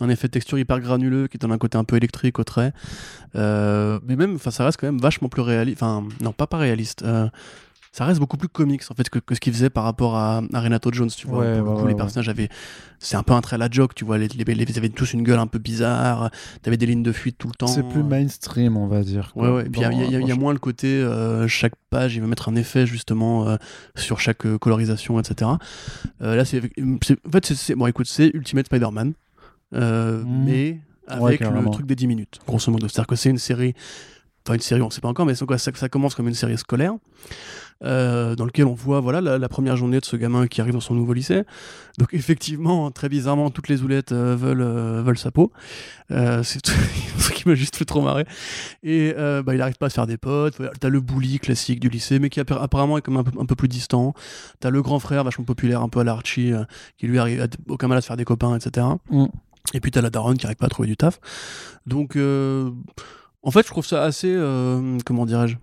un 0.00 0.08
effet 0.10 0.26
de 0.26 0.32
texture 0.32 0.58
hyper 0.58 0.80
granuleux 0.80 1.28
qui 1.28 1.38
donne 1.38 1.52
un 1.52 1.58
côté 1.58 1.78
un 1.78 1.84
peu 1.84 1.96
électrique 1.96 2.38
au 2.40 2.44
trait. 2.44 2.72
Euh, 3.36 4.00
mais 4.06 4.16
même, 4.16 4.38
ça 4.38 4.64
reste 4.64 4.78
quand 4.80 4.86
même 4.88 4.98
vachement 5.00 5.28
plus 5.28 5.42
réaliste. 5.42 5.82
Enfin, 5.82 6.06
non, 6.20 6.32
pas 6.32 6.46
pas 6.46 6.58
réaliste. 6.58 7.02
Euh, 7.04 7.28
ça 7.92 8.04
reste 8.04 8.20
beaucoup 8.20 8.36
plus 8.36 8.48
comics 8.48 8.82
en 8.90 8.94
fait 8.94 9.08
que, 9.10 9.18
que 9.18 9.34
ce 9.34 9.40
qu'il 9.40 9.52
faisait 9.52 9.70
par 9.70 9.84
rapport 9.84 10.16
à, 10.16 10.42
à 10.52 10.60
Renato 10.60 10.90
Jones, 10.92 11.08
tu 11.10 11.26
vois. 11.26 11.38
Ouais, 11.40 11.58
Pour 11.58 11.70
le 11.70 11.76
coup, 11.76 11.82
ouais, 11.84 11.88
les 11.90 11.94
personnages 11.96 12.28
avaient. 12.28 12.48
C'est 13.00 13.16
un 13.16 13.22
peu 13.22 13.32
un 13.32 13.40
trait 13.40 13.54
à 13.54 13.58
la 13.58 13.68
joke, 13.70 13.94
tu 13.94 14.04
vois. 14.04 14.18
Les, 14.18 14.28
les, 14.28 14.44
les- 14.44 14.64
ils 14.64 14.78
avaient 14.78 14.88
tous 14.88 15.12
une 15.12 15.22
gueule 15.22 15.38
un 15.38 15.46
peu 15.46 15.58
bizarre. 15.58 16.30
T'avais 16.62 16.76
des 16.76 16.86
lignes 16.86 17.02
de 17.02 17.12
fuite 17.12 17.36
tout 17.38 17.46
le 17.48 17.54
temps. 17.54 17.66
C'est 17.68 17.82
plus 17.88 18.02
mainstream, 18.02 18.76
on 18.76 18.86
va 18.88 19.02
dire. 19.02 19.32
Ouais, 19.36 19.46
quoi. 19.48 19.54
ouais. 19.56 19.66
Et 19.66 19.70
puis 19.70 19.80
il 19.80 20.10
y 20.10 20.16
a- 20.16 20.20
y, 20.20 20.28
y 20.28 20.32
moins 20.38 20.52
le 20.52 20.58
côté, 20.58 20.88
euh, 20.88 21.46
chaque 21.48 21.74
page, 21.90 22.14
il 22.16 22.20
va 22.20 22.26
mettre 22.26 22.48
un 22.48 22.56
effet 22.56 22.86
justement 22.86 23.48
euh, 23.48 23.56
sur 23.96 24.20
chaque 24.20 24.44
euh, 24.46 24.58
colorisation, 24.58 25.18
etc. 25.20 25.50
Euh, 26.22 26.36
là, 26.36 26.44
c'est. 26.44 26.60
c'est- 27.04 27.18
En 27.26 27.30
fait, 27.30 27.46
c'est- 27.46 27.54
c'est. 27.54 27.74
Bon, 27.74 27.86
écoute, 27.86 28.06
c'est 28.08 28.30
Ultimate 28.34 28.66
Spider-Man, 28.66 29.12
euh, 29.74 30.22
Mm. 30.24 30.44
mais 30.44 30.80
avec 31.06 31.40
le 31.40 31.70
truc 31.70 31.86
des 31.86 31.94
10 31.96 32.06
minutes, 32.06 32.38
grosso 32.46 32.70
modo. 32.70 32.86
C'est-à-dire 32.88 33.06
que 33.06 33.16
c'est 33.16 33.30
une 33.30 33.38
série. 33.38 33.74
Enfin, 34.46 34.54
une 34.54 34.60
série, 34.60 34.80
on 34.82 34.90
sait 34.90 35.00
pas 35.00 35.08
encore, 35.08 35.26
mais 35.26 35.34
c'est 35.34 35.44
quoi, 35.46 35.58
ça, 35.58 35.70
ça 35.74 35.88
commence 35.88 36.14
comme 36.14 36.26
une 36.28 36.34
série 36.34 36.56
scolaire. 36.58 36.94
Euh, 37.84 38.34
dans 38.34 38.44
lequel 38.44 38.66
on 38.66 38.74
voit 38.74 38.98
voilà 38.98 39.20
la, 39.20 39.38
la 39.38 39.48
première 39.48 39.76
journée 39.76 40.00
de 40.00 40.04
ce 40.04 40.16
gamin 40.16 40.48
qui 40.48 40.60
arrive 40.60 40.72
dans 40.72 40.80
son 40.80 40.94
nouveau 40.94 41.12
lycée. 41.12 41.44
Donc 41.96 42.12
effectivement, 42.12 42.90
très 42.90 43.08
bizarrement, 43.08 43.50
toutes 43.50 43.68
les 43.68 43.82
oulettes 43.82 44.10
euh, 44.10 44.34
veulent 44.34 44.62
euh, 44.62 45.00
veulent 45.02 45.18
sa 45.18 45.30
peau. 45.30 45.52
C'est 46.10 46.60
truc 46.62 47.36
qui 47.36 47.48
m'a 47.48 47.54
juste 47.54 47.76
fait 47.76 47.84
trop 47.84 48.00
marrer. 48.00 48.26
Et 48.82 49.12
bah, 49.16 49.54
il 49.54 49.60
arrive 49.62 49.76
pas 49.76 49.86
à 49.86 49.90
se 49.90 49.94
faire 49.94 50.06
des 50.06 50.16
potes. 50.16 50.60
T'as 50.80 50.88
le 50.88 51.00
bully 51.00 51.38
classique 51.38 51.80
du 51.80 51.88
lycée, 51.88 52.18
mais 52.18 52.30
qui 52.30 52.40
appa- 52.40 52.60
apparemment 52.60 52.98
est 52.98 53.02
comme 53.02 53.16
un 53.18 53.24
peu, 53.24 53.38
un 53.38 53.46
peu 53.46 53.54
plus 53.54 53.68
distant. 53.68 54.14
T'as 54.60 54.70
le 54.70 54.82
grand 54.82 54.98
frère 54.98 55.22
vachement 55.22 55.44
populaire, 55.44 55.82
un 55.82 55.88
peu 55.88 56.00
à 56.00 56.04
la 56.04 56.12
Archie, 56.12 56.52
euh, 56.52 56.64
qui 56.96 57.06
lui 57.06 57.18
arrive 57.18 57.42
à 57.42 57.46
aucun 57.68 57.88
mal 57.88 57.98
à 57.98 58.00
se 58.00 58.06
faire 58.06 58.16
des 58.16 58.24
copains, 58.24 58.56
etc. 58.56 58.86
Mm. 59.10 59.26
Et 59.74 59.80
puis 59.80 59.90
t'as 59.90 60.00
la 60.00 60.10
daronne 60.10 60.38
qui 60.38 60.46
arrive 60.46 60.56
pas 60.56 60.66
à 60.66 60.70
trouver 60.70 60.88
du 60.88 60.96
taf. 60.96 61.20
Donc 61.86 62.16
en 62.16 63.50
fait, 63.50 63.62
je 63.62 63.68
trouve 63.70 63.86
ça 63.86 64.02
assez 64.02 64.34
comment 65.04 65.26
dirais-je 65.26 65.56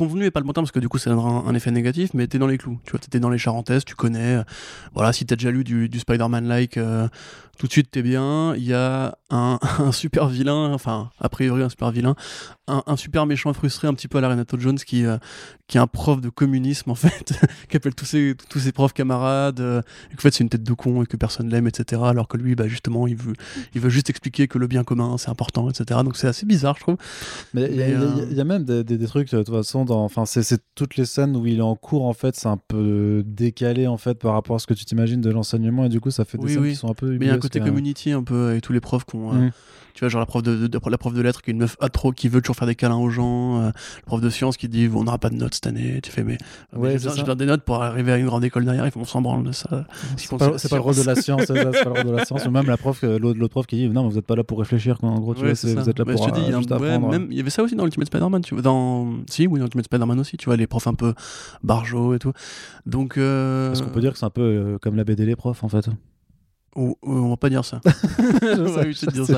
convenu 0.00 0.24
et 0.24 0.30
pas 0.30 0.40
le 0.40 0.46
bon 0.46 0.54
terme 0.54 0.64
parce 0.64 0.72
que 0.72 0.80
du 0.80 0.88
coup 0.88 0.96
ça 0.96 1.10
donnera 1.10 1.28
un, 1.28 1.54
effet 1.54 1.70
négatif 1.70 2.14
mais 2.14 2.26
t'es 2.26 2.38
dans 2.38 2.46
les 2.46 2.56
clous. 2.56 2.78
Tu 2.84 2.92
vois 2.92 3.00
t'étais 3.00 3.20
dans 3.20 3.28
les 3.28 3.36
charentaises 3.36 3.84
tu 3.84 3.94
connais 3.94 4.36
euh, 4.36 4.42
voilà 4.94 5.12
si 5.12 5.26
t'as 5.26 5.36
déjà 5.36 5.50
lu 5.50 5.62
du, 5.62 5.90
du 5.90 5.98
Spider-Man 5.98 6.48
like 6.48 6.78
euh, 6.78 7.06
tout 7.60 7.66
de 7.66 7.72
suite 7.72 7.90
t'es 7.90 8.02
bien. 8.02 8.54
Il 8.56 8.64
y 8.64 8.72
a 8.74 9.16
un, 9.30 9.58
un 9.78 9.92
super 9.92 10.28
vilain 10.28 10.72
enfin 10.72 11.10
a 11.20 11.28
priori 11.28 11.62
un 11.62 11.68
super 11.68 11.90
vilain. 11.90 12.14
Un, 12.66 12.82
un 12.86 12.96
super 12.96 13.26
méchant 13.26 13.52
frustré 13.52 13.88
un 13.88 13.94
petit 13.94 14.06
peu 14.08 14.18
à 14.18 14.20
la 14.20 14.28
Renato 14.28 14.58
Jones 14.58 14.78
qui 14.78 15.04
euh, 15.04 15.18
qui 15.66 15.76
est 15.76 15.80
un 15.80 15.86
prof 15.88 16.20
de 16.20 16.28
communisme 16.30 16.90
en 16.90 16.94
fait 16.94 17.32
qui 17.68 17.76
appelle 17.76 17.94
tous 17.94 18.04
ses 18.04 18.34
tous 18.48 18.60
ses 18.60 18.72
profs 18.72 18.92
camarades 18.92 19.60
euh, 19.60 19.82
et 20.10 20.14
qu'en 20.14 20.22
fait 20.22 20.32
c'est 20.32 20.44
une 20.44 20.48
tête 20.50 20.62
de 20.62 20.72
con 20.72 21.02
et 21.02 21.06
que 21.06 21.16
personne 21.16 21.48
l'aime 21.50 21.66
etc 21.66 22.00
alors 22.04 22.28
que 22.28 22.36
lui 22.36 22.54
bah 22.54 22.68
justement 22.68 23.06
il 23.08 23.16
veut 23.16 23.32
il 23.74 23.80
veut 23.80 23.90
juste 23.90 24.08
expliquer 24.08 24.46
que 24.48 24.56
le 24.58 24.66
bien 24.68 24.84
commun 24.84 25.16
c'est 25.18 25.30
important 25.30 25.68
etc 25.68 26.00
donc 26.04 26.16
c'est 26.16 26.28
assez 26.28 26.46
bizarre 26.46 26.76
je 26.76 26.80
trouve. 26.82 26.96
Mais 27.54 27.68
il 27.70 27.76
y, 27.76 27.82
a- 27.82 27.88
y 27.88 27.92
euh, 27.94 28.26
il 28.30 28.36
y 28.36 28.40
a 28.40 28.44
même 28.44 28.64
des, 28.64 28.84
des- 28.84 28.96
des 28.98 29.06
trucs, 29.06 29.30
de 29.32 29.42
toute 29.42 29.54
façon, 29.54 29.84
dans, 29.84 30.04
enfin, 30.04 30.24
c'est, 30.24 30.42
c'est 30.42 30.60
toutes 30.74 30.96
les 30.96 31.04
scènes 31.04 31.36
où 31.36 31.46
il 31.46 31.58
est 31.58 31.62
en 31.62 31.74
cours, 31.74 32.04
en 32.06 32.12
fait, 32.12 32.36
c'est 32.36 32.48
un 32.48 32.56
peu 32.56 33.22
décalé, 33.26 33.86
en 33.86 33.96
fait, 33.96 34.14
par 34.18 34.34
rapport 34.34 34.56
à 34.56 34.58
ce 34.60 34.66
que 34.66 34.74
tu 34.74 34.84
t'imagines 34.84 35.20
de 35.20 35.30
l'enseignement, 35.30 35.84
et 35.84 35.88
du 35.88 36.00
coup, 36.00 36.10
ça 36.10 36.24
fait 36.24 36.38
des 36.38 36.44
Oui, 36.44 36.52
scènes 36.52 36.62
oui. 36.62 36.70
qui 36.70 36.76
sont 36.76 36.88
un 36.90 36.94
peu 36.94 37.18
Mais 37.54 37.60
il 37.60 38.08
y 38.10 38.12
a 38.12 38.16
un 38.16 38.20
euh. 38.20 38.22
peu 38.22 38.48
avec 38.50 38.62
tous 38.62 38.72
les 38.72 38.80
profs 38.80 39.04
qui 39.04 39.16
ont. 39.16 39.32
euh. 39.34 39.48
Tu 39.92 40.00
vois, 40.04 40.08
genre 40.08 40.20
la 40.20 40.26
prof 40.26 40.42
de, 40.44 40.68
de- 40.68 40.80
la 40.88 40.98
prof 40.98 41.12
de 41.12 41.20
lettres 41.20 41.42
qui 41.42 41.50
est 41.50 41.52
une 41.52 41.58
meuf 41.58 41.76
trop 41.92 42.12
qui 42.12 42.28
veut 42.28 42.40
toujours 42.40 42.54
faire 42.54 42.68
des 42.68 42.76
câlins 42.76 42.96
aux 42.96 43.10
gens. 43.10 43.60
euh, 43.60 43.66
le 43.66 44.06
prof 44.06 44.20
de 44.20 44.30
sciences 44.30 44.56
qui 44.56 44.68
dit 44.68 44.88
on 44.94 45.02
n'aura 45.02 45.18
pas 45.18 45.30
de 45.30 45.34
notes 45.34 45.54
cette 45.54 45.66
année. 45.66 46.00
Tu 46.00 46.12
fais 46.12 46.22
mais, 46.22 46.38
mais 46.72 46.78
Ouais, 46.78 46.98
ça. 46.98 47.10
j'ai 47.14 47.22
besoin 47.22 47.34
des 47.34 47.44
notes 47.44 47.62
pour 47.64 47.82
arriver 47.82 48.12
à 48.12 48.16
une 48.16 48.26
grande 48.26 48.44
école 48.44 48.64
derrière. 48.64 48.86
Ils 48.86 48.92
font 48.92 49.00
on 49.00 49.04
s'en 49.04 49.20
branle 49.20 49.42
de 49.42 49.50
ça. 49.52 49.84
C'est 50.16 50.30
pas, 50.38 50.46
le 50.76 50.80
rôle 50.80 50.94
de 50.94 51.02
la 51.02 51.16
science. 51.16 51.42
c'est 51.46 51.54
pas 51.54 51.64
le 51.84 51.90
rôle 51.90 52.04
de 52.04 52.16
la 52.16 52.24
science. 52.24 52.46
Ou 52.46 52.50
même 52.52 52.66
la 52.66 52.76
prof, 52.76 53.00
euh, 53.02 53.18
l'autre, 53.18 53.48
prof 53.48 53.66
qui 53.66 53.76
dit 53.76 53.88
non, 53.88 54.04
mais 54.04 54.10
vous 54.12 54.18
êtes 54.18 54.26
pas 54.26 54.36
là 54.36 54.44
pour 54.44 54.60
réfléchir, 54.60 54.96
quoi. 54.98 55.08
En 55.08 55.18
gros, 55.18 55.34
tu 55.34 55.42
Ouais, 55.42 55.54
vois, 55.54 55.74
vous 55.82 55.90
êtes 55.90 55.98
là 55.98 56.04
Mais 56.06 56.14
pour 56.14 56.24
je 56.24 56.30
te 56.30 56.34
dis, 56.38 56.52
euh, 56.52 56.58
juste 56.58 56.70
ouais, 56.70 56.98
même- 56.98 57.26
il 57.30 57.36
y 57.36 57.40
avait 57.40 57.50
ça 57.50 57.62
aussi 57.64 57.74
dans 57.74 57.84
Ultimate 57.84 58.06
Spider-Man. 58.06 58.42
Tu 58.42 58.54
vois, 58.54 58.62
dans 58.62 59.08
si 59.28 59.48
oui 59.48 59.58
dans 59.58 59.64
Ultimate 59.66 59.86
Spider-Man 59.86 60.20
aussi. 60.20 60.36
Tu 60.36 60.44
vois 60.46 60.56
les 60.56 60.68
profs 60.68 60.86
un 60.86 60.94
peu 60.94 61.14
barjots 61.64 62.14
et 62.14 62.18
tout. 62.20 62.32
Donc 62.86 63.18
euh... 63.18 63.72
Est-ce 63.72 63.82
qu'on 63.82 63.90
peut 63.90 64.00
dire 64.00 64.12
que 64.12 64.18
c'est 64.18 64.24
un 64.26 64.30
peu 64.30 64.40
euh, 64.42 64.78
comme 64.78 64.94
la 64.96 65.04
BD 65.04 65.26
les 65.26 65.36
profs, 65.36 65.64
en 65.64 65.68
fait 65.68 65.88
on, 66.76 66.94
on 67.02 67.28
va 67.30 67.36
pas 67.36 67.48
dire 67.50 67.64
ça. 67.64 67.80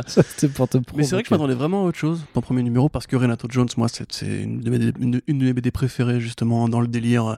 C'était 0.06 0.48
pour 0.48 0.68
te 0.68 0.78
Mais 0.96 1.04
c'est 1.04 1.14
vrai 1.14 1.22
que 1.22 1.28
je 1.28 1.34
m'attendais 1.34 1.54
vraiment 1.54 1.84
à 1.84 1.86
autre 1.88 1.98
chose 1.98 2.24
le 2.34 2.40
premier 2.40 2.62
numéro 2.62 2.88
parce 2.88 3.06
que 3.06 3.16
Renato 3.16 3.48
Jones, 3.50 3.68
moi, 3.76 3.88
c'est 3.88 4.10
c'est 4.12 4.42
une, 4.42 4.60
de 4.60 4.70
mes- 4.70 4.92
une, 5.00 5.20
une 5.26 5.38
de 5.38 5.44
mes 5.44 5.52
BD 5.52 5.70
préférées 5.70 6.20
justement 6.20 6.68
dans 6.68 6.80
le 6.80 6.88
délire 6.88 7.36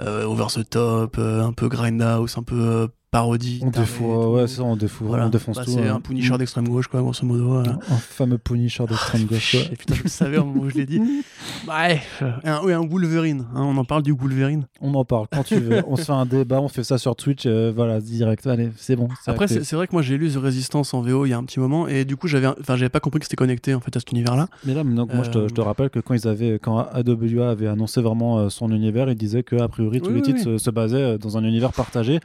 euh, 0.00 0.24
over 0.24 0.46
the 0.54 0.68
top, 0.68 1.16
euh, 1.18 1.42
un 1.42 1.52
peu 1.52 1.68
grindhouse, 1.68 2.36
un 2.38 2.42
peu 2.42 2.58
euh, 2.60 2.86
parodie. 3.12 3.60
On 3.62 4.32
ouais, 4.32 4.48
ça, 4.48 4.64
on 4.64 4.74
défoue, 4.74 5.04
Voilà. 5.06 5.26
on 5.26 5.28
défonce 5.28 5.58
Bah, 5.58 5.64
tout. 5.64 5.70
C'est 5.72 5.86
hein. 5.86 5.96
un 5.96 6.00
Punisher 6.00 6.36
d'extrême 6.38 6.66
gauche, 6.66 6.88
quoi, 6.88 7.00
grosso 7.00 7.24
modo. 7.26 7.56
euh. 7.58 7.64
Un 7.90 7.96
fameux 7.96 8.38
Punisher 8.38 8.84
d'extrême 8.88 9.26
gauche. 9.26 9.52
quoi. 9.68 9.76
Putain, 9.76 9.94
je 9.94 10.02
le 10.02 10.08
savais 10.08 10.38
au 10.38 10.44
moment 10.46 10.62
où 10.62 10.70
je 10.70 10.76
l'ai 10.76 10.86
dit. 10.86 11.00
Bref, 11.66 12.22
un, 12.44 12.60
oui, 12.64 12.72
un 12.72 12.84
Wolverine. 12.86 13.44
hein, 13.54 13.62
on 13.62 13.76
en 13.76 13.84
parle 13.84 14.02
du 14.02 14.12
Wolverine. 14.12 14.66
On 14.80 14.94
en 14.94 15.04
parle 15.04 15.26
quand 15.30 15.44
tu 15.44 15.56
veux. 15.56 15.82
on 15.86 15.96
se 15.96 16.04
fait 16.04 16.12
un 16.12 16.24
débat, 16.26 16.60
on 16.60 16.68
fait 16.68 16.84
ça 16.84 16.96
sur 16.98 17.14
Twitch, 17.14 17.42
euh, 17.46 17.70
voilà, 17.74 18.00
direct. 18.00 18.46
Allez, 18.46 18.70
c'est 18.76 18.96
bon. 18.96 19.08
Après, 19.26 19.46
c'est 19.46 19.72
vrai 19.76 19.86
que 19.86 19.92
moi 19.92 20.02
j'ai 20.02 20.16
lu 20.16 20.30
The 20.30 20.36
Resistance 20.38 20.94
en 20.94 21.02
VO 21.02 21.26
il 21.26 21.30
y 21.30 21.32
a 21.34 21.38
un 21.38 21.44
petit 21.44 21.60
moment 21.60 21.86
et 21.86 22.04
du 22.06 22.16
coup 22.16 22.28
j'avais, 22.28 22.46
un- 22.46 22.54
enfin 22.60 22.76
j'avais 22.76 22.88
pas 22.88 23.00
compris 23.00 23.20
que 23.20 23.26
c'était 23.26 23.36
connecté 23.36 23.74
en 23.74 23.80
fait 23.80 23.94
à 23.96 24.00
cet 24.00 24.10
univers-là. 24.12 24.48
Mais 24.64 24.72
là, 24.74 24.82
donc, 24.84 25.12
moi, 25.12 25.22
je, 25.24 25.30
te, 25.30 25.38
Euh, 25.38 25.48
je 25.48 25.54
te 25.54 25.60
rappelle 25.60 25.90
que 25.90 26.00
quand 26.00 26.14
ils 26.14 26.26
avaient, 26.26 26.58
quand 26.58 26.78
AWA 26.78 27.50
avait 27.50 27.66
annoncé 27.68 28.00
vraiment 28.00 28.38
euh, 28.38 28.48
son 28.48 28.70
univers, 28.72 29.08
il 29.10 29.16
disait 29.16 29.42
que 29.42 29.56
a 29.56 29.68
priori 29.68 30.00
tous 30.00 30.08
Oui, 30.08 30.14
les 30.14 30.20
oui, 30.20 30.26
titres 30.34 30.48
oui. 30.50 30.58
Se, 30.58 30.64
se 30.64 30.70
basaient 30.70 30.96
euh, 31.02 31.18
dans 31.18 31.36
un 31.36 31.44
univers 31.44 31.72
partagé. 31.72 32.20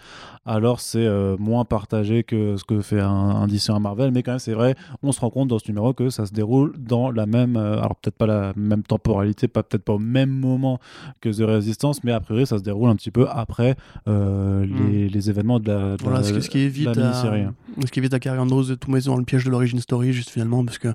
Alors 0.45 0.76
c'est 0.79 1.05
euh, 1.05 1.35
moins 1.39 1.65
partagé 1.65 2.23
que 2.23 2.55
ce 2.57 2.63
que 2.63 2.81
fait 2.81 2.99
un, 2.99 3.07
un 3.09 3.47
DC 3.47 3.69
un 3.69 3.79
Marvel, 3.79 4.11
mais 4.11 4.23
quand 4.23 4.31
même 4.31 4.39
c'est 4.39 4.53
vrai, 4.53 4.75
on 5.03 5.11
se 5.11 5.19
rend 5.19 5.29
compte 5.29 5.47
dans 5.47 5.59
ce 5.59 5.67
numéro 5.67 5.93
que 5.93 6.09
ça 6.09 6.25
se 6.25 6.33
déroule 6.33 6.73
dans 6.77 7.11
la 7.11 7.25
même, 7.25 7.57
euh, 7.57 7.77
alors 7.77 7.95
peut-être 7.95 8.15
pas 8.17 8.25
la 8.27 8.53
même 8.55 8.83
temporalité, 8.83 9.47
pas 9.47 9.63
peut-être 9.63 9.83
pas 9.83 9.93
au 9.93 9.99
même 9.99 10.29
moment 10.31 10.79
que 11.21 11.29
The 11.29 11.47
Resistance, 11.47 12.03
mais 12.03 12.11
a 12.11 12.19
priori 12.19 12.45
ça 12.47 12.57
se 12.57 12.63
déroule 12.63 12.89
un 12.89 12.95
petit 12.95 13.11
peu 13.11 13.27
après 13.29 13.75
euh, 14.07 14.65
les, 14.65 15.09
les 15.09 15.29
événements 15.29 15.59
de 15.59 15.71
la, 15.71 15.97
de 15.97 16.03
Voilà, 16.03 16.19
la- 16.21 16.41
ce 16.41 16.49
qui, 16.49 16.59
évite 16.59 16.95
la 16.95 17.11
à, 17.11 17.27
hein. 17.35 17.53
ce 17.85 17.91
qui 17.91 17.99
évite 17.99 18.13
à 18.13 18.19
Carrie 18.19 18.39
Andrews 18.39 18.65
de 18.65 18.75
tout 18.75 18.91
mettre 18.91 19.05
dans 19.07 19.17
le 19.17 19.23
piège 19.23 19.43
de 19.45 19.49
l'origin 19.49 19.79
story 19.79 20.13
juste 20.13 20.29
finalement 20.29 20.63
parce 20.65 20.77
que 20.77 20.89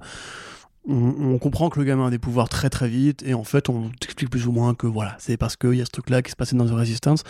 on, 0.89 1.39
comprend 1.39 1.70
que 1.70 1.78
le 1.78 1.85
gamin 1.85 2.09
a 2.09 2.11
des 2.11 2.18
pouvoirs 2.18 2.49
très 2.49 2.68
très 2.68 2.89
vite 2.89 3.22
et 3.24 3.35
en 3.35 3.45
fait 3.45 3.68
on 3.68 3.91
t'explique 4.01 4.30
plus 4.30 4.47
ou 4.49 4.53
moins 4.53 4.74
que 4.74 4.89
voilà 4.89 5.14
c'est 5.18 5.37
parce 5.37 5.57
qu'il 5.57 5.74
y 5.74 5.80
a 5.80 5.85
ce 5.85 5.91
truc 5.91 6.11
là 6.11 6.22
qui 6.22 6.30
se 6.30 6.37
passait 6.37 6.57
dans 6.57 6.66
The 6.66 6.72
Resistance 6.72 7.22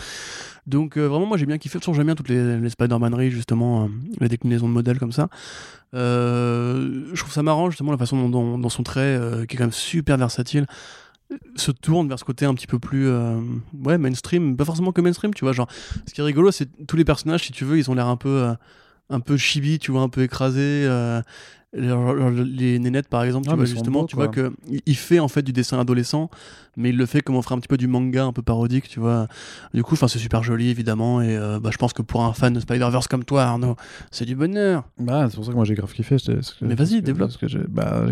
donc 0.65 0.97
euh, 0.97 1.05
vraiment 1.05 1.27
moi 1.27 1.37
j'ai 1.37 1.45
bien 1.45 1.57
kiffé. 1.59 1.77
De 1.77 1.83
toute 1.83 1.93
j'aime 1.93 2.05
bien 2.05 2.15
toutes 2.15 2.29
les, 2.29 2.69
Spider-Maneries 2.69 3.29
justement 3.29 3.83
euh, 3.83 3.87
les 4.19 4.27
déclinaisons 4.27 4.67
de 4.67 4.73
modèles 4.73 4.97
comme 4.97 5.11
ça. 5.11 5.29
Euh, 5.93 7.05
je 7.13 7.19
trouve 7.19 7.33
ça 7.33 7.43
marrant 7.43 7.69
justement 7.69 7.91
la 7.91 7.97
façon 7.97 8.27
dont, 8.29 8.69
son 8.69 8.83
trait 8.83 9.19
qui 9.47 9.55
est 9.55 9.57
quand 9.57 9.65
même 9.65 9.71
super 9.71 10.17
versatile 10.17 10.65
se 11.55 11.71
tourne 11.71 12.07
vers 12.07 12.19
ce 12.19 12.23
côté 12.23 12.45
un 12.45 12.53
petit 12.55 12.67
peu 12.67 12.79
plus 12.79 13.07
mainstream. 13.73 14.57
Pas 14.57 14.65
forcément 14.65 14.91
que 14.91 15.01
mainstream 15.01 15.33
tu 15.33 15.45
vois 15.45 15.53
genre 15.53 15.67
ce 16.07 16.13
qui 16.13 16.21
est 16.21 16.23
rigolo 16.23 16.49
c'est 16.49 16.69
tous 16.87 16.95
les 16.95 17.05
personnages 17.05 17.43
si 17.43 17.51
tu 17.51 17.65
veux 17.65 17.77
ils 17.77 17.91
ont 17.91 17.93
l'air 17.93 18.07
un 18.07 18.17
peu 18.17 18.55
un 19.09 19.19
peu 19.19 19.37
chibi, 19.37 19.79
tu 19.79 19.91
vois, 19.91 20.01
un 20.01 20.09
peu 20.09 20.23
écrasé. 20.23 20.85
euh, 20.87 21.21
les 21.75 22.79
nénettes, 22.79 23.07
par 23.07 23.23
exemple, 23.23 23.45
tu 23.47 23.53
Ah, 23.53 23.55
vois, 23.55 23.65
justement, 23.65 24.01
beaux, 24.01 24.07
tu 24.07 24.15
vois 24.15 24.27
que 24.27 24.51
il- 24.85 24.95
fait 24.95 25.19
en 25.19 25.27
fait 25.27 25.41
du 25.41 25.53
dessin 25.53 25.79
adolescent, 25.79 26.29
mais 26.77 26.89
il 26.89 26.97
le 26.97 27.05
fait 27.05 27.21
comme 27.21 27.35
on 27.35 27.41
ferait 27.41 27.55
un 27.55 27.59
petit 27.59 27.67
peu 27.67 27.77
du 27.77 27.87
manga, 27.87 28.23
un 28.25 28.31
peu 28.33 28.41
parodique, 28.41 28.87
tu 28.87 28.99
vois. 28.99 29.27
Du 29.73 29.83
coup, 29.83 29.93
enfin, 29.95 30.07
c'est 30.07 30.19
super 30.19 30.43
joli, 30.43 30.69
évidemment, 30.69 31.21
et 31.21 31.35
euh, 31.35 31.59
bah, 31.59 31.69
je 31.71 31.77
pense 31.77 31.93
que 31.93 32.01
pour 32.01 32.23
un 32.23 32.33
fan 32.33 32.53
de 32.53 32.59
Spider-Verse 32.59 33.07
comme 33.07 33.23
toi, 33.23 33.43
Arnaud, 33.43 33.75
c'est 34.11 34.25
du 34.25 34.35
bonheur. 34.35 34.83
Bah, 34.99 35.27
c'est 35.29 35.35
pour 35.35 35.45
ça 35.45 35.51
que 35.51 35.55
moi 35.55 35.65
j'ai 35.65 35.73
grave 35.75 35.91
kiffé. 35.93 36.17
que- 36.17 36.65
Mais 36.65 36.75
vas-y, 36.75 37.01
développe. 37.01 37.29
parce 37.29 37.37
que 37.37 37.47
j'ai- 37.47 37.65
bah, 37.67 38.05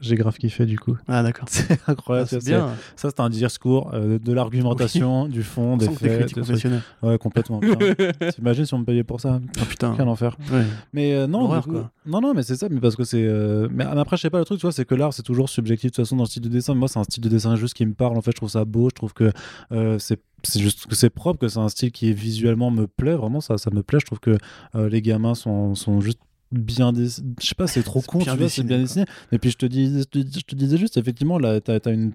j'ai 0.00 0.14
grave 0.16 0.36
kiffé 0.36 0.66
du 0.66 0.78
coup. 0.78 0.96
Ah, 1.08 1.22
d'accord. 1.22 1.46
C'est 1.48 1.78
Ah, 1.86 1.92
incroyable. 1.92 2.28
c'est 2.28 2.38
tu 2.40 2.50
vois, 2.50 2.58
bien. 2.58 2.68
c'est- 2.96 3.08
Ça, 3.08 3.14
c'est 3.16 3.20
un 3.22 3.30
discours 3.30 3.90
euh, 3.94 4.18
de 4.18 4.32
l'argumentation, 4.32 5.26
du 5.28 5.42
fond, 5.42 5.72
On 5.72 5.76
des 5.76 5.88
faits. 5.88 6.34
des 6.34 6.42
trucs. 6.42 6.64
Ouais, 7.02 7.18
complètement. 7.18 7.60
T'imagines 8.34 8.64
si 8.66 8.74
on 8.74 8.78
me 8.80 8.84
payait 8.84 9.04
pour 9.04 9.20
ça? 9.20 9.40
Oh 9.60 9.64
putain. 9.68 9.94
Quel 9.96 10.08
enfer. 10.08 10.36
Ouais. 10.52 10.64
Mais 10.92 11.14
euh, 11.14 11.26
non, 11.26 11.60
coup- 11.60 11.72
non, 12.06 12.20
non, 12.20 12.34
mais 12.34 12.42
c'est 12.42 12.56
ça, 12.56 12.68
mais 12.70 12.80
parce 12.80 12.96
que 12.98 13.04
c'est. 13.04 13.24
euh, 13.24 13.68
Mais 13.70 13.84
après, 13.84 14.16
je 14.18 14.22
sais 14.22 14.30
pas, 14.30 14.38
le 14.38 14.44
truc, 14.44 14.58
tu 14.58 14.66
vois, 14.66 14.72
c'est 14.72 14.84
que 14.84 14.94
l'art, 14.94 15.14
c'est 15.14 15.22
toujours 15.22 15.48
subjectif 15.48 15.90
de 15.90 15.96
toute 15.96 16.04
façon 16.04 16.16
dans 16.16 16.24
le 16.24 16.28
style 16.28 16.42
de 16.42 16.48
dessin. 16.50 16.74
Moi, 16.74 16.88
c'est 16.88 16.98
un 16.98 17.04
style 17.04 17.22
de 17.22 17.28
dessin 17.30 17.56
juste 17.56 17.72
qui 17.74 17.86
me 17.86 17.94
parle. 17.94 18.18
En 18.18 18.20
fait, 18.20 18.32
je 18.32 18.36
trouve 18.36 18.50
ça 18.50 18.64
beau. 18.66 18.90
Je 18.90 18.94
trouve 18.94 19.14
que 19.14 19.32
euh, 19.72 19.98
c'est. 19.98 20.20
C'est 20.44 20.60
juste 20.60 20.86
que 20.86 20.94
c'est 20.94 21.10
propre, 21.10 21.40
que 21.40 21.48
c'est 21.48 21.58
un 21.58 21.68
style 21.68 21.90
qui 21.90 22.12
visuellement 22.12 22.70
me 22.70 22.86
plaît, 22.86 23.14
vraiment 23.16 23.40
ça, 23.40 23.58
ça 23.58 23.70
me 23.72 23.82
plaît. 23.82 23.98
Je 23.98 24.06
trouve 24.06 24.20
que 24.20 24.38
euh, 24.76 24.88
les 24.88 25.02
gamins 25.02 25.34
sont, 25.34 25.74
sont 25.74 26.00
juste 26.00 26.20
bien 26.52 26.92
dessinés. 26.92 27.34
Je 27.40 27.46
sais 27.48 27.56
pas, 27.56 27.66
c'est 27.66 27.82
trop 27.82 28.02
con, 28.02 28.20
tu 28.20 28.30
vois, 28.30 28.48
c'est 28.48 28.62
bien 28.62 28.78
dessiné. 28.78 29.04
Et 29.32 29.40
puis 29.40 29.50
je 29.50 29.56
te, 29.56 29.66
dis, 29.66 29.98
je 29.98 30.04
te, 30.04 30.18
je 30.20 30.42
te 30.42 30.54
disais 30.54 30.76
juste, 30.76 30.96
effectivement, 30.96 31.40
là, 31.40 31.60
t'as 31.60 31.80
as 31.84 31.90
une 31.90 32.12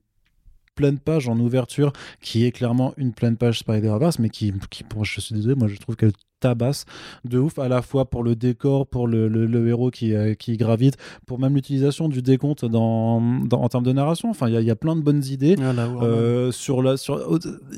pleine 0.75 0.99
page 0.99 1.27
en 1.27 1.37
ouverture 1.37 1.91
qui 2.21 2.45
est 2.45 2.51
clairement 2.51 2.93
une 2.95 3.11
pleine 3.13 3.35
page 3.35 3.59
Spider-Verse, 3.59 4.19
mais 4.19 4.29
qui, 4.29 4.53
qui 4.69 4.83
bon, 4.83 5.03
je 5.03 5.19
suis 5.19 5.35
désolé, 5.35 5.55
moi 5.55 5.67
je 5.67 5.75
trouve 5.75 5.95
qu'elle 5.97 6.13
tabasse 6.43 6.85
de 7.25 7.39
ouf 7.39 7.57
à 7.57 7.67
la 7.69 7.81
fois 7.81 8.05
pour 8.09 8.23
le 8.23 8.35
décor, 8.35 8.85
pour 8.87 9.07
le, 9.07 9.27
le- 9.27 9.45
le 9.45 9.67
héros 9.69 9.89
qui, 9.91 10.13
euh, 10.13 10.33
qui 10.33 10.57
gravite, 10.57 10.97
pour 11.25 11.39
même 11.39 11.55
l'utilisation 11.55 12.09
du 12.09 12.21
décompte 12.21 12.65
dans, 12.65 13.21
dans- 13.45 13.61
en 13.61 13.69
termes 13.69 13.83
de 13.85 13.91
narration. 13.93 14.29
Enfin, 14.29 14.49
il 14.49 14.59
y, 14.59 14.63
y 14.65 14.71
a 14.71 14.75
plein 14.75 14.95
de 14.95 15.01
bonnes 15.01 15.23
idées. 15.23 15.55
Ah, 15.61 15.71
là. 15.73 15.87
Euh, 16.01 16.51
sur 16.51 16.81
la, 16.83 16.97
sur, 16.97 17.17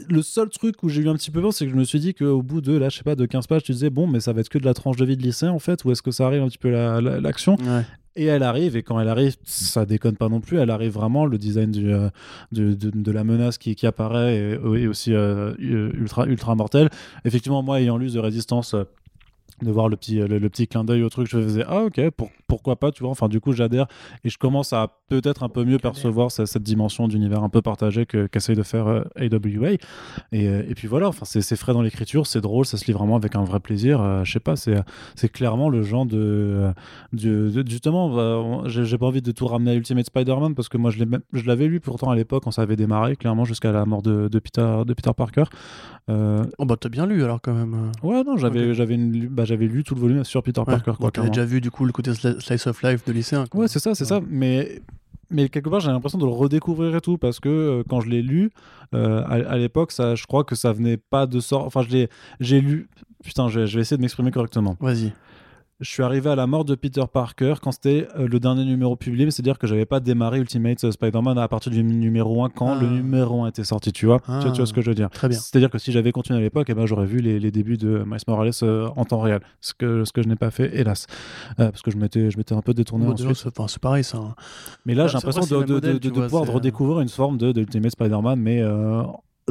le 0.09 0.22
seul 0.22 0.49
truc 0.49 0.82
où 0.84 0.89
j'ai 0.89 1.01
eu 1.01 1.09
un 1.09 1.16
petit 1.16 1.32
peu 1.32 1.41
peur, 1.41 1.53
c'est 1.53 1.66
que 1.66 1.72
je 1.72 1.78
me 1.78 1.84
suis 1.84 1.99
dit 1.99 2.13
qu'au 2.13 2.41
bout 2.41 2.61
de, 2.61 2.74
là, 2.76 2.89
je 2.89 2.97
sais 2.97 3.03
pas, 3.03 3.16
de 3.16 3.26
15 3.26 3.47
pages, 3.47 3.63
tu 3.63 3.72
disais, 3.72 3.89
bon, 3.89 4.07
mais 4.07 4.20
ça 4.20 4.34
va 4.34 4.41
être 4.41 4.49
que 4.49 4.57
de 4.57 4.66
la 4.66 4.74
tranche 4.74 4.97
de 4.97 5.05
vie 5.05 5.18
de 5.18 5.24
lycée, 5.24 5.47
en 5.47 5.59
fait, 5.59 5.84
ou 5.86 5.91
est-ce 5.91 6.01
que 6.01 6.11
ça 6.11 6.26
arrive 6.26 6.41
un 6.41 6.47
petit 6.47 6.57
peu 6.57 6.70
la- 6.72 7.01
la- 7.01 7.20
l'action 7.20 7.55
Ouais. 7.57 7.84
et 8.16 8.26
elle 8.26 8.43
arrive, 8.43 8.78
et 8.78 8.84
quand 8.84 8.97
elle 8.99 9.09
arrive, 9.09 9.36
ça 9.43 9.86
déconne 9.86 10.16
pas 10.16 10.30
non 10.30 10.39
plus, 10.39 10.57
elle 10.57 10.70
arrive 10.70 10.93
vraiment, 10.93 11.26
le 11.26 11.38
design 11.38 11.72
du, 11.72 11.91
euh, 11.93 12.09
du- 12.53 12.76
de, 12.78 12.89
de 12.89 13.11
la 13.11 13.24
menace 13.26 13.57
qui, 13.57 13.76
qui 13.76 13.86
apparaît 13.86 14.36
est, 14.36 14.53
est 14.53 14.88
aussi 14.88 15.13
euh, 15.13 15.53
ultra, 15.59 16.26
ultra 16.26 16.55
mortel. 16.55 16.89
Effectivement, 17.26 17.61
moi, 17.61 17.82
ayant 17.82 17.97
lu 17.97 18.09
The 18.11 18.18
Resistance, 18.20 18.55
euh, 18.74 18.86
de 19.62 19.72
voir 19.72 19.88
le 19.88 19.95
petit, 19.95 20.16
le, 20.18 20.38
le 20.38 20.49
petit 20.49 20.68
clin 20.68 20.84
d'œil 20.84 21.01
au 21.01 21.08
truc, 21.10 21.28
je 21.30 21.39
faisais 21.39 21.64
ah 21.66 21.84
ok, 21.86 22.10
pour- 22.10 22.30
pourquoi 22.45 22.76
pas, 22.76 22.91
tu 22.91 23.03
vois. 23.03 23.12
Enfin, 23.12 23.30
du 23.30 23.39
coup, 23.39 23.53
j'adhère 23.53 23.88
et 24.26 24.30
je 24.30 24.38
commence 24.38 24.74
à 24.74 24.99
peut-être 25.08 25.43
un 25.43 25.49
peu 25.49 25.64
mieux 25.64 25.80
percevoir 25.80 26.30
ce- 26.30 26.45
cette 26.45 26.62
dimension 26.64 27.08
d'univers 27.08 27.41
un 27.41 27.47
peu 27.47 27.62
partagé 27.62 28.06
que- 28.06 28.28
qu'essaye 28.28 28.58
de 28.58 28.64
faire 28.64 28.88
euh, 28.88 29.03
AWA. 29.16 29.72
Et, 29.72 29.80
euh, 30.49 30.64
et 30.68 30.76
puis 30.76 30.89
voilà, 30.89 31.08
enfin, 31.08 31.24
c'est 31.26 31.56
frais 31.56 31.72
dans 31.72 31.82
l'écriture, 31.82 32.28
c'est 32.28 32.41
drôle, 32.41 32.66
ça 32.66 32.76
se 32.78 32.84
lit 32.86 32.91
vraiment 32.91 33.16
avec 33.16 33.36
un 33.38 33.45
vrai 33.45 33.62
plaisir. 33.62 34.01
Euh, 34.01 34.26
je 34.26 34.34
sais 34.34 34.41
pas, 34.41 34.56
c'est 34.58 35.30
clairement 35.32 35.70
le 35.70 35.84
genre 35.84 36.06
de. 36.06 36.74
euh, 37.18 37.64
justement, 37.66 38.10
bah, 38.10 38.64
j'ai 38.68 38.97
pas 38.97 39.06
envie 39.06 39.22
de 39.22 39.32
tout 39.32 39.47
ramener 39.47 39.72
à 39.72 39.74
Ultimate 39.76 40.06
Spider-Man 40.08 40.53
parce 40.53 40.68
que 40.68 40.78
moi, 40.78 40.91
je 40.91 41.45
l'avais 41.45 41.68
lu 41.68 41.80
pourtant 41.80 42.10
à 42.10 42.16
l'époque 42.16 42.43
quand 42.43 42.51
ça 42.51 42.64
avait 42.64 42.76
démarré, 42.76 43.16
clairement, 43.16 43.45
jusqu'à 43.45 43.72
la 43.72 43.86
mort 43.86 44.01
de, 44.01 44.28
de 44.28 44.39
Peter, 44.39 44.82
de 44.86 44.93
Peter 44.93 45.12
Parker. 45.16 45.45
Euh, 46.10 46.43
Oh 46.60 46.66
bah 46.66 46.76
t'as 46.80 46.89
bien 46.89 47.06
lu 47.08 47.24
alors 47.24 47.41
quand 47.41 47.53
même. 47.53 47.91
ouais, 48.03 48.24
non, 48.24 48.38
j'avais 48.38 48.74
j'avais 48.76 48.93
une- 48.95 49.28
bah, 49.28 49.43
j'avais 49.45 49.66
lu 49.68 49.84
tout 49.84 49.95
le 49.95 50.01
volume 50.01 50.24
sur 50.24 50.43
Peter 50.43 50.60
Ouais. 50.62 50.66
Parker. 50.66 50.91
Quoi, 50.99 51.10
t'avais 51.10 51.12
clairement. 51.12 51.32
déjà 51.32 51.45
vu 51.45 51.62
du 51.62 51.72
coup 51.72 51.84
le 51.86 51.91
côté 51.91 52.12
sli- 52.12 52.39
slice 52.39 52.68
of 52.68 52.82
life 52.84 53.03
de 53.06 53.12
lycéen. 53.12 53.45
quoi. 53.47 53.62
Ouais, 53.62 53.68
c'est 53.68 53.80
ça, 53.80 53.95
c'est 53.95 54.06
ça. 54.06 54.20
Mais, 54.30 54.82
mais 55.32 55.49
quelque 55.49 55.68
part, 55.70 55.80
j'ai 55.80 55.89
l'impression 55.89 56.20
de 56.20 56.26
le 56.26 56.32
redécouvrir 56.32 56.95
et 56.95 57.01
tout, 57.01 57.18
parce 57.18 57.39
que 57.39 57.49
euh, 57.49 57.84
quand 57.89 58.01
je 58.01 58.10
l'ai 58.10 58.22
lu, 58.22 58.51
euh, 58.93 59.24
à, 59.24 59.34
à 59.53 59.58
l'époque, 59.58 59.91
ça, 59.91 60.14
je 60.14 60.26
crois 60.28 60.43
que 60.43 60.53
ça 60.56 60.72
venait 60.74 60.97
pas 60.97 61.26
de 61.26 61.39
sort. 61.39 61.66
Enfin, 61.66 61.82
je 61.82 61.89
l'ai- 61.89 62.10
j'ai 62.39 62.62
lu. 62.62 62.88
Putain, 63.24 63.47
je 63.49 63.62
vais 63.62 63.82
essayer 63.82 63.97
de 63.97 64.01
m'exprimer 64.03 64.30
correctement. 64.30 64.78
Vas-y. 64.80 65.12
Je 65.82 65.89
suis 65.89 66.03
arrivé 66.03 66.30
à 66.30 66.36
la 66.38 66.47
mort 66.47 66.63
de 66.63 66.73
Peter 66.73 67.03
Parker 67.11 67.55
quand 67.61 67.73
c'était 67.73 68.07
euh, 68.17 68.30
le 68.30 68.39
dernier 68.39 68.63
numéro 68.63 68.95
publié, 68.95 69.30
c'est-à-dire 69.30 69.59
que 69.59 69.67
j'avais 69.67 69.86
pas 69.86 69.99
démarré 69.99 70.39
Ultimate 70.39 70.82
euh, 70.86 70.91
Spider-Man 70.91 71.38
à 71.38 71.49
partir 71.49 71.69
du 71.69 71.84
numéro 71.84 72.45
1 72.45 72.49
quand 72.49 72.76
Ah. 72.78 72.80
le 72.82 72.88
numéro 72.88 73.43
1 73.43 73.49
était 73.49 73.65
sorti, 73.65 73.91
tu 73.91 74.05
vois. 74.05 74.19
Tu, 74.21 74.32
vois- 74.32 74.39
tu 74.39 74.47
vois 74.51 74.55
Ah. 74.61 74.65
ce 74.67 74.71
que 74.73 74.80
je 74.82 74.88
veux 74.89 74.95
dire 74.95 75.09
Très 75.09 75.28
bien. 75.28 75.38
C'est-à-dire 75.38 75.69
que 75.69 75.78
si 75.78 75.91
j'avais 75.91 76.13
continué 76.13 76.39
à 76.39 76.41
l'époque, 76.41 76.67
eh 76.69 76.73
ben, 76.73 76.86
j'aurais 76.86 77.05
vu 77.05 77.19
les, 77.19 77.41
les 77.41 77.51
débuts 77.51 77.76
de 77.76 78.05
Miles 78.07 78.19
Morales 78.26 78.51
euh, 78.63 78.88
en 78.95 79.03
temps 79.03 79.19
réel, 79.19 79.41
ce 79.59 79.73
que, 79.73 80.05
ce 80.05 80.13
que 80.13 80.21
je 80.21 80.30
n'ai 80.30 80.38
pas 80.38 80.49
fait, 80.49 80.73
hélas. 80.80 81.07
Euh, 81.59 81.69
parce 81.71 81.82
que 81.82 81.91
je 81.91 81.97
m'étais, 81.97 82.32
je 82.32 82.38
m'étais 82.38 82.55
un 82.55 82.61
peu 82.61 82.73
détourné 82.73 83.13
déjà, 83.13 83.34
c'est 83.34 83.59
enfin, 83.59 83.65
pareil 83.82 84.05
ça. 84.05 84.17
hein. 84.17 84.34
Mais 84.86 84.93
là, 84.95 85.03
Bah, 85.03 85.07
j'ai 85.09 85.13
l'impression 85.17 85.41
de, 85.57 85.59
le 85.61 85.65
de- 85.67 85.73
modèle, 85.73 85.93
de- 85.95 85.99
tu 85.99 86.07
de 86.07 86.13
vois, 86.13 86.23
pouvoir 86.28 86.47
redécouvrir 86.47 87.01
une 87.01 87.09
forme 87.09 87.38
de, 87.38 87.51
Ultimate 87.59 87.91
Spider-Man, 87.91 88.39
mais 88.39 88.61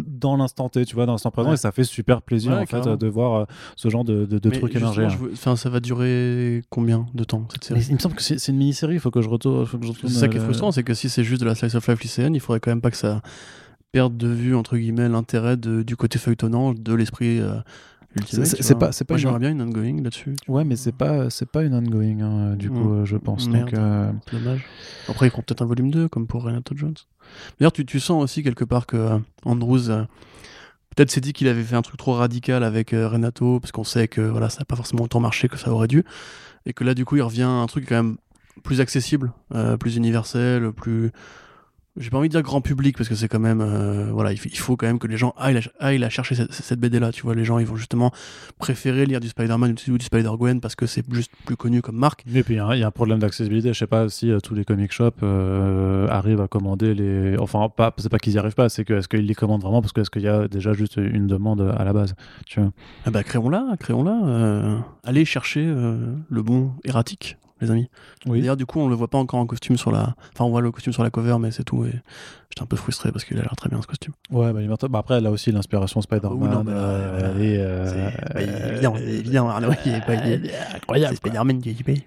dans 0.03 0.37
l'instant 0.37 0.69
T, 0.69 0.85
tu 0.85 0.95
vois, 0.97 1.07
dans 1.07 1.13
l'instant 1.13 1.31
présent, 1.31 1.51
Ouais. 1.51 1.55
et 1.55 1.59
ça 1.59 1.71
fait 1.71 1.85
super 1.85 2.21
plaisir 2.23 2.53
Ouais, 2.53 2.59
en 2.63 2.67
fait 2.67 2.89
de 2.97 3.07
voir 3.07 3.35
euh, 3.35 3.45
ce 3.77 3.89
genre 3.91 4.05
de, 4.05 4.25
de, 4.27 4.39
de 4.39 4.51
trucs 4.51 4.75
émerger. 4.75 5.07
veux- 5.07 5.31
enfin, 5.33 5.55
ça 5.57 5.71
va 5.71 5.79
durer 5.81 6.63
combien 6.69 7.07
de 7.15 7.23
temps 7.25 7.47
cette 7.51 7.71
Mais 7.71 7.81
série 7.81 7.91
il 7.91 7.95
me 7.95 8.01
semble 8.01 8.17
que 8.17 8.23
c'est 8.23 8.49
une 8.49 8.57
mini-série, 8.57 8.95
il 8.95 9.01
faut 9.01 9.11
que 9.13 9.23
je 9.23 9.29
retourne. 9.29 9.65
faut 9.67 9.79
que 9.79 9.87
je 9.87 9.93
C'est 10.03 10.09
ça 10.09 10.29
qui 10.29 10.37
est 10.37 10.41
euh, 10.41 10.45
frustrant, 10.45 10.73
c'est 10.73 10.83
que 10.83 10.95
si 10.95 11.09
c'est 11.09 11.23
juste 11.25 11.41
de 11.41 11.47
la 11.47 11.55
slice 11.55 11.75
of 11.77 11.87
life 11.87 12.01
lycéenne, 12.03 12.35
il 12.35 12.41
faudrait 12.41 12.59
quand 12.61 12.73
même 12.73 12.81
pas 12.81 12.91
que 12.91 12.97
ça 12.97 13.23
perde 13.93 14.17
de 14.17 14.27
vue 14.27 14.57
entre 14.57 14.77
guillemets 14.77 15.09
l'intérêt 15.09 15.57
du 15.57 15.95
côté 15.97 16.19
feuilletonnant 16.19 16.75
de 16.75 16.95
l'esprit 16.95 17.39
euh. 17.39 17.55
C'est- 18.27 18.79
pas- 18.79 18.93
c'est 18.93 19.05
pas 19.05 19.17
j'aimerais 19.17 19.39
bien 19.41 19.51
une 19.51 19.61
ongoing 19.63 20.03
là-dessus. 20.03 20.35
Ouais, 20.49 20.65
mais 20.65 20.77
c'est 20.77 20.93
pas, 20.93 21.31
c'est 21.31 21.49
pas 21.51 21.63
une 21.65 21.75
ongoing, 21.75 22.21
hein, 22.21 22.55
du 22.57 22.71
Mm. 22.71 22.73
coup, 22.75 22.93
euh, 22.93 23.05
je 23.05 23.17
pense. 23.17 23.49
Merde. 23.49 23.71
Donc, 23.71 23.79
euh, 23.79 24.13
dommage. 24.33 24.65
Après, 25.09 25.27
ils 25.27 25.31
feront 25.31 25.43
peut-être 25.43 25.63
un 25.63 25.67
volume 25.67 25.91
2, 25.91 26.09
comme 26.09 26.27
pour 26.27 26.43
Renato 26.45 26.75
Jones. 26.77 26.95
D'ailleurs, 27.59 27.73
tu, 27.73 27.85
tu 27.85 27.99
sens 28.01 28.23
aussi 28.23 28.43
quelque 28.43 28.65
part 28.65 28.87
que 28.87 28.97
euh, 28.97 29.19
Andrews, 29.45 29.91
euh, 29.91 30.05
peut-être 30.95 31.11
s'est 31.11 31.21
dit 31.21 31.33
qu'il 31.33 31.49
avait 31.49 31.63
fait 31.63 31.77
un 31.77 31.83
truc 31.83 31.97
trop 31.99 32.13
radical 32.13 32.63
avec 32.63 32.93
euh, 32.93 33.09
Renato, 33.09 33.59
parce 33.61 33.73
qu'on 33.73 33.85
sait 33.85 34.07
que 34.09 34.21
voilà, 34.21 34.49
ça 34.49 34.61
n'a 34.61 34.65
pas 34.65 34.77
forcément 34.77 35.03
autant 35.05 35.21
marché 35.21 35.49
que 35.49 35.57
ça 35.59 35.71
aurait 35.73 35.89
dû. 35.89 36.05
Et 36.67 36.73
que 36.73 36.85
là, 36.85 36.95
du 36.95 37.05
coup, 37.05 37.17
il 37.17 37.23
revient 37.23 37.43
à 37.43 37.49
un 37.49 37.67
truc 37.67 37.87
quand 37.89 37.97
même 37.97 38.17
plus 38.63 38.81
accessible, 38.81 39.33
plus 39.81 39.97
universel, 39.97 40.71
plus. 40.73 41.11
J'ai 41.97 42.11
pas 42.11 42.19
envie 42.19 42.29
de 42.29 42.33
dire 42.33 42.43
grand 42.43 42.61
public 42.61 42.97
parce 42.97 43.09
que 43.09 43.15
c'est 43.15 43.29
quand 43.29 43.39
même 43.39 43.61
euh, 43.61 44.11
voilà 44.11 44.33
il 44.33 44.39
faut 44.39 44.77
quand 44.77 44.87
même 44.89 44.99
que 44.99 45.07
les 45.07 45.17
gens 45.17 45.33
aillent 45.37 45.55
la, 45.55 45.61
aillent 45.79 45.99
la 45.99 46.11
chercher 46.11 46.35
cette, 46.35 46.53
cette 46.53 46.81
BD 46.81 46.99
là 46.99 47.13
tu 47.13 47.23
vois 47.23 47.37
les 47.37 47.45
gens 47.45 47.61
ils 47.61 47.67
vont 47.67 47.77
justement 47.77 48.11
préférer 48.59 49.07
lire 49.07 49.21
du 49.21 49.29
Spider-Man 49.29 49.77
ou 49.89 49.99
du 49.99 50.05
Spider-Gwen 50.05 50.61
parce 50.61 50.75
que 50.75 50.87
c'est 50.87 51.05
juste 51.13 51.31
plus 51.45 51.57
connu 51.57 51.83
comme 51.83 51.97
marque 51.97 52.25
Et 52.35 52.43
puis 52.43 52.55
il 52.55 52.57
y, 52.57 52.61
a 52.61 52.67
un- 52.67 52.75
il 52.75 52.81
y 52.81 52.83
a 52.83 52.89
un 52.89 52.91
problème 52.91 53.21
d'accessibilité. 53.21 53.73
Je 53.73 53.79
sais 53.79 53.87
pas 53.87 54.09
si 54.09 54.31
euh, 54.31 54.41
tous 54.41 54.55
les 54.57 54.65
comic 54.65 54.91
shops 54.93 55.13
euh, 55.23 56.09
arrivent 56.09 56.41
à 56.41 56.49
commander 56.49 56.95
les. 56.95 57.37
Enfin, 57.39 57.69
pas, 57.69 57.95
c'est 57.99 58.09
pas 58.09 58.19
qu'ils 58.19 58.33
y 58.35 58.39
arrivent 58.39 58.55
pas, 58.55 58.69
c'est 58.69 58.85
que 58.85 58.95
est-ce 58.95 59.09
qu'ils 59.09 59.27
les 59.27 59.35
commandent 59.35 59.63
vraiment 59.63 59.81
parce 59.81 59.93
que 59.93 60.01
est-ce 60.01 60.11
qu'il 60.11 60.23
y 60.23 60.29
a 60.29 60.49
déjà 60.49 60.73
juste 60.73 60.97
une 60.97 61.27
demande 61.29 61.61
à 61.79 61.85
la 61.85 61.93
base. 61.93 62.15
Tu 62.47 62.61
vois? 62.61 62.73
Ah 63.07 63.11
bah 63.11 63.23
créons-la, 63.23 63.77
créons-la. 63.79 64.21
euh, 64.25 64.79
allez 65.05 65.25
chercher 65.25 65.65
le 65.65 66.43
bon 66.43 66.73
erratique, 66.85 67.37
les 67.61 67.71
amis. 67.71 67.89
Oui. 68.27 68.41
D'ailleurs, 68.41 68.57
du 68.57 68.67
coup, 68.67 68.81
on 68.81 68.89
le 68.89 68.95
voit 68.95 69.09
pas 69.09 69.19
encore 69.19 69.41
en 69.41 69.47
costume 69.47 69.77
sur 69.77 69.91
la. 69.93 70.15
Enfin, 70.33 70.45
on 70.45 70.51
voit 70.51 70.61
le 70.61 70.71
costume 70.71 70.93
sur 70.93 71.03
la 71.05 71.11
cover, 71.11 71.37
mais 71.39 71.51
c'est 71.51 71.65
tout. 71.65 71.85
Et 71.85 71.91
j'étais 72.51 72.63
un 72.63 72.67
peu 72.67 72.77
frustré 72.77 73.13
parce 73.13 73.25
qu'il 73.25 73.39
a 73.39 73.43
l'air 73.43 73.55
très 73.57 73.69
bien 73.69 73.81
ce 73.81 73.87
costume. 73.87 74.13
Ouais, 74.31 74.53
bah, 74.53 74.61
Liberta- 74.61 74.89
bah, 74.89 74.99
après, 74.99 75.25
a 75.25 75.31
aussi 75.31 75.53
l'inspiration 75.53 76.01
Spider-Man. 76.01 76.39
Oui, 76.41 76.49
non, 76.49 76.65
mais 76.65 76.73
là, 76.73 76.79
euh, 76.79 77.39
est, 77.39 77.59
euh, 77.59 78.11
euh, 78.37 78.73
évidemment, 78.73 78.97
évidemment, 78.97 79.51
Arnaud, 79.51 79.71
il 79.87 79.93
est 79.95 80.05
pas- 80.05 80.15
il 80.27 80.33
est- 80.33 80.47
est 80.47 80.75
incroyable. 80.77 81.15
C'est. 81.15 81.29
Spider-Man 81.29 81.61
qui 81.61 81.69
est 81.69 81.73
équipé. 81.73 82.05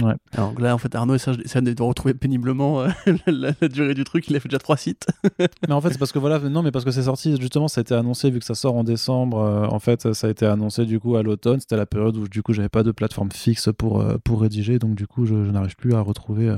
Ouais. 0.00 0.14
Alors 0.32 0.58
là, 0.58 0.74
en 0.74 0.78
fait, 0.78 0.94
Arnaud 0.94 1.14
essaie 1.14 1.32
essaie 1.44 1.60
de 1.60 1.82
retrouver 1.82 2.14
péniblement 2.14 2.80
euh, 2.80 2.88
la, 3.26 3.50
la 3.60 3.68
durée 3.68 3.92
du 3.92 4.04
truc. 4.04 4.26
Il 4.30 4.36
a 4.36 4.40
fait 4.40 4.48
déjà 4.48 4.58
trois 4.58 4.78
sites. 4.78 5.06
Mais 5.68 5.74
en 5.74 5.80
fait, 5.82 5.90
c'est 5.90 5.98
parce 5.98 6.12
que 6.12 6.18
voilà, 6.18 6.38
non, 6.38 6.62
mais 6.62 6.70
parce 6.70 6.84
que 6.86 6.90
c'est 6.90 7.02
sorti, 7.02 7.36
justement, 7.38 7.68
ça 7.68 7.80
a 7.80 7.82
été 7.82 7.94
annoncé, 7.94 8.30
vu 8.30 8.38
que 8.38 8.44
ça 8.46 8.54
sort 8.54 8.74
en 8.74 8.84
décembre, 8.84 9.38
euh, 9.38 9.66
en 9.66 9.78
fait, 9.80 10.12
ça 10.14 10.26
a 10.26 10.30
été 10.30 10.46
annoncé 10.46 10.86
du 10.86 10.98
coup 10.98 11.16
à 11.16 11.22
l'automne. 11.22 11.60
C'était 11.60 11.76
la 11.76 11.84
période 11.86 12.16
où 12.16 12.26
du 12.26 12.42
coup, 12.42 12.52
j'avais 12.54 12.70
pas 12.70 12.82
de 12.82 12.90
plateforme 12.90 13.30
fixe 13.32 13.68
pour, 13.76 14.00
euh, 14.00 14.16
pour 14.24 14.40
rédiger, 14.40 14.78
donc 14.78 14.94
du 14.94 15.06
coup, 15.06 15.26
je, 15.26 15.44
je 15.44 15.50
n'arrive 15.50 15.76
plus 15.76 15.92
à 15.94 16.00
retrouver 16.00 16.56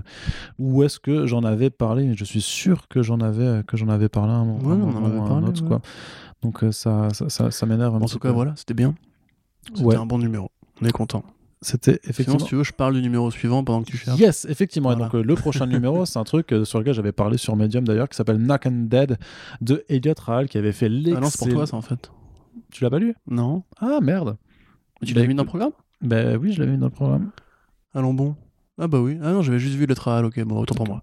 où 0.61 0.83
est-ce 0.85 1.01
que 1.01 1.27
j'en 1.27 1.43
avais 1.43 1.71
parlé, 1.71 2.05
mais 2.07 2.15
je 2.15 2.25
suis 2.25 2.41
sûr 2.43 2.87
que 2.89 3.03
j'en 3.03 3.19
avais, 3.21 3.63
que 3.67 3.77
j'en 3.77 3.89
avais 3.89 4.09
parlé 4.09 4.33
à 4.33 4.37
un, 4.37 4.45
moment- 4.45 4.61
ou 4.87 5.21
à 5.21 5.25
un 5.25 5.27
parlé, 5.27 5.49
autre, 5.49 5.63
ouais. 5.63 5.69
quoi. 5.69 5.81
Donc 6.43 6.65
ça, 6.73 7.09
ça, 7.13 7.29
ça, 7.29 7.51
ça 7.51 7.67
m'énerve 7.67 7.97
En 7.97 8.01
tout 8.07 8.19
cas, 8.19 8.29
peu. 8.29 8.35
voilà, 8.35 8.53
c'était 8.57 8.75
bien. 8.75 8.95
C'était 9.75 9.83
Ouais. 9.85 9.97
un 9.97 10.07
bon 10.07 10.19
numéro. 10.19 10.51
On 10.83 10.87
est 10.87 10.93
content. 10.93 11.25
C'était 11.65 11.93
Sinon, 11.93 12.11
effectivement. 12.11 12.39
si 12.41 12.45
tu 12.45 12.57
veux, 12.57 12.63
je 12.63 12.73
parle 12.73 12.95
du 12.95 13.01
numéro 13.03 13.31
suivant 13.31 13.65
pendant 13.65 13.83
que 13.83 13.91
tu 13.91 13.97
cherches. 13.97 14.19
Yes, 14.21 14.45
effectivement. 14.51 14.93
Et 14.93 14.97
donc, 14.97 15.15
euh, 15.15 15.23
le 15.23 15.35
prochain 15.35 15.67
numéro, 15.75 16.05
c'est 16.05 16.19
un 16.19 16.25
truc 16.25 16.53
euh, 16.53 16.65
sur 16.67 16.79
lequel 16.79 16.93
j'avais 16.95 17.13
parlé 17.13 17.39
sur 17.39 17.57
Medium 17.57 17.85
d'ailleurs, 17.87 18.09
qui 18.09 18.17
s'appelle 18.17 18.37
Knock 18.37 18.67
and 18.67 18.85
Dead 18.89 19.17
de 19.63 19.83
Elliot 19.89 20.13
Rahal, 20.19 20.49
qui 20.49 20.59
avait 20.59 20.73
fait 20.73 20.87
Ah 20.87 20.89
l'excellent. 20.91 21.21
non, 21.21 21.31
c'est 21.31 21.39
pour 21.39 21.49
toi, 21.49 21.67
ça, 21.67 21.77
en 21.77 21.83
fait. 21.83 22.11
Tu 22.71 22.85
l'as 22.85 22.91
pas 22.91 22.99
lu? 22.99 23.15
Non. 23.27 23.63
Ah 23.81 23.99
merde. 24.03 24.37
Tu 25.05 25.15
Bah, 25.15 25.21
l'as 25.23 25.27
mis 25.27 25.35
dans 25.35 25.43
le 25.45 25.49
programme? 25.49 25.73
Ben 26.03 26.37
oui, 26.37 26.53
je 26.53 26.61
l'avais 26.61 26.73
mis 26.73 26.79
dans 26.79 26.87
le 26.87 26.93
programme. 26.93 27.31
Allons 27.95 28.13
bon. 28.15 28.37
Ah 28.77 28.89
bah 28.89 28.99
oui. 29.01 29.19
Ah 29.23 29.31
non, 29.33 29.43
j'avais 29.43 29.61
juste 29.61 29.77
vu 29.77 29.87
le 29.87 29.95
trial, 29.95 30.25
ok, 30.25 30.43
bon, 30.45 30.59
autant 30.59 30.75
pour 30.75 30.89
moi. 30.89 31.03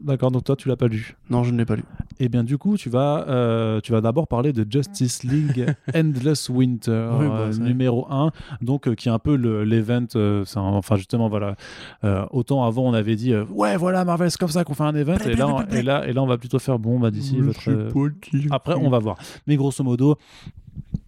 D'accord, 0.00 0.30
donc 0.30 0.44
toi 0.44 0.54
tu 0.54 0.68
l'as 0.68 0.76
pas 0.76 0.86
lu. 0.86 1.16
Non, 1.30 1.42
je 1.42 1.50
ne 1.52 1.58
l'ai 1.58 1.64
pas 1.64 1.74
lu. 1.74 1.82
Eh 2.20 2.28
bien 2.28 2.44
du 2.44 2.58
coup 2.58 2.76
tu 2.76 2.88
vas, 2.88 3.26
euh, 3.28 3.80
tu 3.80 3.90
vas 3.90 4.00
d'abord 4.00 4.28
parler 4.28 4.52
de 4.52 4.64
Justice 4.70 5.24
League 5.24 5.66
Endless 5.94 6.48
Winter 6.48 7.10
Oui, 7.18 7.26
bah, 7.26 7.34
euh, 7.40 7.52
numéro 7.66 8.06
1, 8.10 8.30
donc 8.60 8.86
euh, 8.86 8.94
qui 8.94 9.08
est 9.08 9.12
un 9.12 9.18
peu 9.18 9.34
le- 9.36 9.64
l'event, 9.64 10.06
enfin 10.56 10.96
justement 10.96 11.28
voilà, 11.28 11.56
autant 12.30 12.64
avant 12.64 12.84
on 12.88 12.92
avait 12.94 13.16
dit 13.16 13.34
ouais 13.50 13.76
voilà 13.76 14.04
Marvel 14.04 14.30
c'est 14.30 14.38
comme 14.38 14.48
ça 14.48 14.62
qu'on 14.62 14.74
fait 14.74 14.84
un 14.84 14.94
event 14.94 15.16
et 15.30 15.34
là, 15.36 15.48
on- 15.48 15.60
et 15.78 15.82
là 15.82 16.06
et 16.06 16.12
là 16.12 16.22
on 16.22 16.26
va 16.26 16.38
plutôt 16.38 16.58
faire 16.60 16.78
bon 16.78 17.00
bah 17.00 17.10
d'ici 17.10 17.36
votre 17.46 17.60
après, 18.52 18.74
on 18.74 18.90
va 18.90 18.98
voir. 19.00 19.16
Mais 19.48 19.56
grosso 19.56 19.82
modo, 19.82 20.16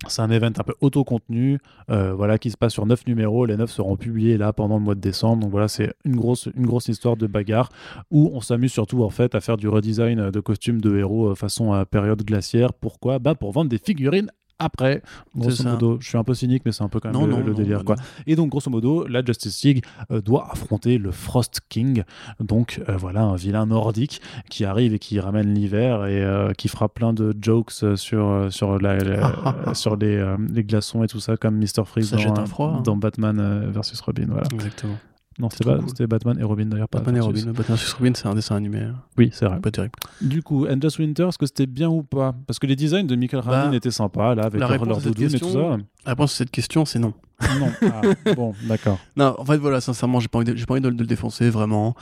c'est 0.09 0.23
un 0.23 0.31
event 0.31 0.53
un 0.57 0.63
peu 0.63 0.75
auto-contenu, 0.81 1.59
euh, 1.91 2.13
voilà, 2.15 2.39
qui 2.39 2.51
se 2.51 2.57
passe 2.57 2.73
sur 2.73 2.87
9 2.87 3.07
numéros. 3.07 3.47
Les 3.47 3.57
9 3.57 3.71
seront 3.71 3.97
publiés 3.97 4.37
là 4.37 4.53
pendant 4.53 4.77
le 4.77 4.85
mois 4.85 4.95
de 4.95 5.01
décembre. 5.01 5.43
Donc 5.43 5.51
voilà, 5.51 5.69
c'est 5.69 5.95
une 6.05 6.17
grosse, 6.17 6.49
une 6.55 6.67
grosse 6.67 6.89
histoire 6.89 7.17
de 7.17 7.27
bagarre 7.27 7.71
où 8.11 8.31
on 8.35 8.41
s'amuse 8.41 8.73
surtout 8.73 9.03
en 9.03 9.11
fait 9.11 9.35
à 9.35 9.41
faire 9.41 9.57
du 9.57 9.69
redesign 9.69 10.31
de 10.31 10.41
costumes 10.41 10.81
de 10.81 10.99
héros 10.99 11.31
euh, 11.31 11.35
façon 11.35 11.73
à 11.73 11.85
période 11.85 12.23
glaciaire. 12.23 12.73
Pourquoi? 12.73 13.19
Bah 13.19 13.35
pour 13.35 13.53
vendre 13.53 13.71
des 13.71 13.79
figurines 13.79 14.31
après. 14.59 15.03
Grosso 15.37 15.63
modo, 15.65 15.99
je 16.01 16.09
suis 16.09 16.19
un 16.19 16.25
peu 16.25 16.35
cynique, 16.35 16.63
mais 16.65 16.73
c'est 16.73 16.83
un 16.85 16.89
peu 16.89 17.01
quand 17.01 17.11
même 17.11 17.21
Non, 17.21 17.27
le, 17.27 17.33
non, 17.33 17.39
le 17.41 17.53
non, 17.53 17.57
délire. 17.59 17.85
quoi. 17.85 17.97
Et 18.27 18.37
donc, 18.37 18.51
grosso 18.51 18.71
modo, 18.71 19.07
la 19.07 19.25
Justice 19.25 19.63
League 19.65 19.85
euh, 20.11 20.21
doit 20.21 20.49
affronter 20.51 20.99
le 20.99 21.11
Frost 21.11 21.61
King, 21.69 22.03
donc 22.41 22.81
euh, 22.89 22.97
voilà, 22.97 23.23
un 23.23 23.37
vilain 23.37 23.67
nordique 23.67 24.21
qui 24.51 24.65
arrive 24.65 24.95
et 24.95 24.99
qui 24.99 25.19
ramène 25.21 25.53
l'hiver 25.55 26.07
et 26.07 26.23
euh, 26.23 26.53
qui 26.53 26.69
fera 26.69 26.89
plein 26.89 27.13
de 27.13 27.35
jokes 27.41 27.73
sur, 27.97 28.47
sur, 28.51 28.79
la, 28.79 28.97
la- 28.99 29.75
sur 29.75 29.97
les, 29.97 30.35
les 30.53 30.65
glaçons 30.65 31.03
et 31.05 31.07
tout 31.09 31.21
ça, 31.21 31.37
comme 31.37 31.57
Mr. 31.59 31.85
Freeze 31.85 32.11
dans, 32.13 32.65
hein. 32.65 32.81
dans 32.85 32.97
Batman 32.97 33.71
versus 33.71 34.01
Robin. 34.01 34.27
Voilà. 34.29 34.47
Exactement. 34.53 34.95
Non, 35.39 35.51
c'était 35.51 35.65
cool. 35.65 35.81
c'était 35.89 36.07
Batman 36.07 36.39
et 36.39 36.45
Robin 36.45 36.67
d'ailleurs. 36.67 36.89
pas 36.89 36.99
Batman 36.99 37.17
et. 37.17 37.21
Robin. 37.21 37.53
Batman 37.53 37.77
vs 37.77 37.93
Robin, 37.99 38.13
c'est 38.15 38.27
un 38.27 38.35
dessin 38.35 38.55
animé. 38.57 38.83
euh, 38.83 38.93
Oui, 39.19 39.31
c'est 39.33 39.47
vrai. 39.47 39.61
Pas 39.61 39.71
terrible. 39.73 39.93
Du 40.21 40.43
coup, 40.43 40.67
Endless 40.69 40.99
Winter, 40.99 41.27
est-ce 41.29 41.39
que 41.39 41.47
c'était 41.47 41.67
bien 41.67 41.89
ou 41.89 42.03
pas? 42.05 42.35
Parce 42.47 42.59
que 42.59 42.67
les 42.67 42.77
designs 42.77 43.05
de 43.07 43.17
Michael 43.17 43.43
Bah, 43.45 43.63
Ramin 43.63 43.73
étaient 43.73 43.91
sympas, 43.91 44.35
là, 44.37 44.45
avec 44.45 44.61
la 44.61 44.69
leur, 44.69 44.79
doudoune 44.87 45.11
et 45.11 45.13
tout 45.13 45.45
question- 45.47 45.53
ça. 45.79 45.85
La 46.07 46.11
réponse 46.13 46.33
à 46.35 46.37
cette 46.37 46.51
question, 46.53 46.85
c'est 46.85 46.99
non. 47.01 47.15
Non. 47.59 47.73
Ah, 47.83 48.33
bon, 48.35 48.55
d'accord. 48.69 48.99
Non, 49.17 49.35
en 49.39 49.45
fait, 49.45 49.57
voilà, 49.59 49.81
sincèrement, 49.81 50.21
j'ai 50.21 50.29
pas 50.29 50.39
envie 50.39 50.47
de, 50.53 50.57
j'ai 50.57 50.67
pas 50.67 50.75
envie 50.75 50.81
de, 50.83 50.91
de 50.91 51.01
le 51.01 51.07
défoncer 51.07 51.51
vraiment. 51.51 51.95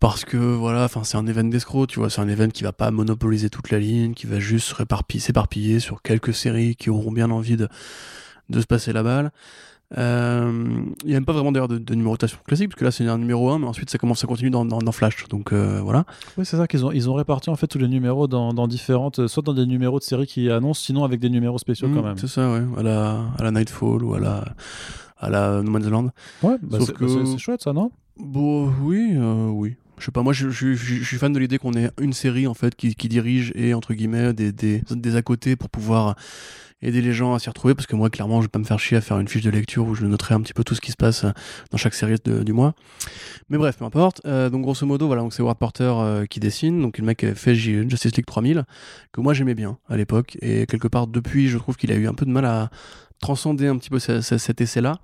Parce 0.00 0.24
que 0.24 0.36
voilà, 0.36 0.84
enfin, 0.84 1.04
c'est 1.04 1.16
un 1.16 1.26
event 1.28 1.44
d'escroc, 1.44 1.86
tu 1.88 2.00
vois, 2.00 2.10
c'est 2.10 2.20
un 2.20 2.28
event 2.28 2.48
qui 2.48 2.64
va 2.64 2.72
pas 2.72 2.90
monopoliser 2.90 3.48
toute 3.48 3.70
la 3.70 3.78
ligne, 3.78 4.12
qui 4.14 4.26
va 4.26 4.40
juste 4.40 4.68
se 4.68 4.74
réparpiller- 4.74 5.20
s'éparpiller 5.20 5.78
sur 5.80 6.02
quelques 6.02 6.34
séries 6.34 6.74
qui 6.74 6.90
auront 6.90 7.12
bien 7.12 7.30
envie 7.30 7.56
de, 7.56 7.68
de 8.50 8.60
se 8.60 8.66
passer 8.66 8.92
la 8.92 9.02
balle. 9.04 9.30
Euh, 9.96 10.82
Il 11.04 11.08
n'y 11.08 11.14
a 11.14 11.16
même 11.18 11.24
pas 11.24 11.32
vraiment 11.32 11.52
d'ailleurs 11.52 11.68
de, 11.68 11.78
de 11.78 11.94
numérotation 11.94 12.38
classique, 12.46 12.70
parce 12.70 12.78
que 12.80 12.84
là 12.84 12.90
c'est 12.90 13.06
un 13.06 13.18
numéro 13.18 13.50
1, 13.50 13.60
mais 13.60 13.66
ensuite 13.66 13.88
ça 13.90 13.98
commence 13.98 14.22
à 14.24 14.26
continuer 14.26 14.50
dans, 14.50 14.64
dans, 14.64 14.78
dans 14.78 14.92
Flash. 14.92 15.28
Donc 15.28 15.52
euh, 15.52 15.80
voilà. 15.82 16.04
Oui, 16.36 16.44
c'est 16.44 16.56
ça 16.56 16.66
qu'ils 16.66 16.84
ont, 16.84 16.90
ils 16.92 17.08
ont 17.08 17.14
réparti 17.14 17.50
en 17.50 17.56
fait 17.56 17.66
tous 17.68 17.78
les 17.78 17.88
numéros 17.88 18.26
dans, 18.26 18.52
dans 18.52 18.66
différentes, 18.66 19.20
euh, 19.20 19.28
soit 19.28 19.42
dans 19.42 19.54
des 19.54 19.66
numéros 19.66 19.98
de 19.98 20.04
séries 20.04 20.26
qui 20.26 20.50
annoncent, 20.50 20.80
sinon 20.82 21.04
avec 21.04 21.20
des 21.20 21.30
numéros 21.30 21.58
spéciaux 21.58 21.88
quand 21.94 22.02
Mm, 22.02 22.06
même. 22.06 22.18
C'est 22.18 22.26
ça, 22.28 22.52
ouais. 22.52 22.62
À 22.78 22.82
la, 22.82 23.20
à 23.38 23.42
la 23.44 23.50
Nightfall 23.52 24.02
ou 24.02 24.14
à 24.14 24.18
la, 24.20 24.44
à 25.18 25.30
la 25.30 25.62
No 25.62 25.70
Man's 25.70 25.86
Land. 25.86 26.10
Ouais, 26.42 26.56
bah 26.62 26.78
Sauf 26.78 26.88
c'est 26.88 26.92
que- 26.94 27.04
bah 27.04 27.24
c'est- 27.24 27.38
chouette 27.38 27.62
ça, 27.62 27.72
non? 27.72 27.90
Bon, 28.18 28.70
oui, 28.82 29.10
euh, 29.14 29.48
oui. 29.48 29.76
Je 29.98 30.04
sais 30.04 30.10
pas, 30.10 30.22
moi 30.22 30.34
je, 30.34 30.50
je- 30.50 30.74
je- 30.74 30.94
je 30.96 31.04
suis 31.04 31.16
fan 31.16 31.32
de 31.32 31.38
l'idée 31.38 31.56
qu'on 31.58 31.72
ait 31.72 31.90
une 32.00 32.12
série 32.12 32.46
en 32.46 32.52
fait 32.54 32.74
qui, 32.74 32.94
qui 32.94 33.08
dirige 33.08 33.50
et 33.54 33.72
entre 33.72 33.94
guillemets 33.94 34.34
des, 34.34 34.52
des, 34.52 34.82
des 34.90 35.16
à 35.16 35.22
côté 35.22 35.56
pour 35.56 35.70
pouvoir 35.70 36.16
aider 36.82 37.00
les 37.00 37.12
gens 37.12 37.34
à 37.34 37.38
s'y 37.38 37.48
retrouver 37.48 37.74
parce 37.74 37.86
que 37.86 37.96
moi 37.96 38.10
clairement 38.10 38.40
je 38.40 38.46
vais 38.46 38.50
pas 38.50 38.58
me 38.58 38.64
faire 38.64 38.78
chier 38.78 38.96
à 38.96 39.00
faire 39.00 39.18
une 39.18 39.28
fiche 39.28 39.42
de 39.42 39.50
lecture 39.50 39.86
où 39.86 39.94
je 39.94 40.04
noterai 40.04 40.34
un 40.34 40.40
petit 40.40 40.52
peu 40.52 40.62
tout 40.62 40.74
ce 40.74 40.80
qui 40.80 40.90
se 40.90 40.96
passe 40.96 41.24
euh, 41.24 41.30
dans 41.70 41.78
chaque 41.78 41.94
série 41.94 42.16
du 42.24 42.52
mois. 42.52 42.74
Mais 43.48 43.58
bref, 43.58 43.78
peu 43.78 43.84
importe. 43.84 44.20
Euh, 44.26 44.50
donc 44.50 44.62
grosso 44.62 44.86
modo, 44.86 45.06
voilà, 45.06 45.22
donc 45.22 45.32
c'est 45.32 45.42
Ward 45.42 45.58
Porter 45.58 45.92
euh, 45.96 46.26
qui 46.26 46.40
dessine, 46.40 46.82
donc 46.82 46.98
le 46.98 47.04
mec 47.04 47.18
qui 47.18 47.34
fait 47.34 47.54
Justice 47.54 48.14
League 48.16 48.26
3000 48.26 48.64
que 49.12 49.20
moi 49.20 49.32
j'aimais 49.32 49.54
bien 49.54 49.78
à 49.88 49.96
l'époque 49.96 50.36
et 50.42 50.66
quelque 50.66 50.88
part 50.88 51.06
depuis 51.06 51.48
je 51.48 51.58
trouve 51.58 51.76
qu'il 51.76 51.90
a 51.92 51.94
eu 51.94 52.06
un 52.06 52.14
peu 52.14 52.26
de 52.26 52.30
mal 52.30 52.44
à 52.44 52.70
transcender 53.20 53.66
un 53.66 53.76
petit 53.78 53.90
peu 53.90 53.98
ce- 53.98 54.20
ce- 54.20 54.38
cet 54.38 54.60
essai-là. 54.60 54.98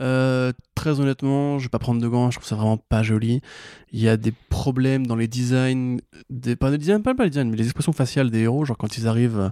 Euh, 0.00 0.52
très 0.74 0.98
honnêtement, 0.98 1.58
je 1.58 1.64
vais 1.64 1.68
pas 1.68 1.78
prendre 1.78 2.00
de 2.00 2.08
gants, 2.08 2.30
je 2.30 2.38
trouve 2.38 2.48
ça 2.48 2.56
vraiment 2.56 2.76
pas 2.78 3.02
joli. 3.04 3.40
Il 3.92 4.00
y 4.00 4.08
a 4.08 4.16
des 4.16 4.32
problèmes 4.48 5.06
dans 5.06 5.14
les 5.14 5.28
designs, 5.28 5.98
des, 6.30 6.56
pas 6.56 6.70
les 6.70 6.78
designs, 6.78 7.00
pas, 7.00 7.14
les 7.22 7.30
designs, 7.30 7.48
mais 7.50 7.56
les 7.56 7.64
expressions 7.64 7.92
faciales 7.92 8.30
des 8.30 8.40
héros. 8.40 8.64
Genre 8.64 8.76
quand 8.76 8.98
ils 8.98 9.06
arrivent, 9.06 9.38
euh, 9.38 9.48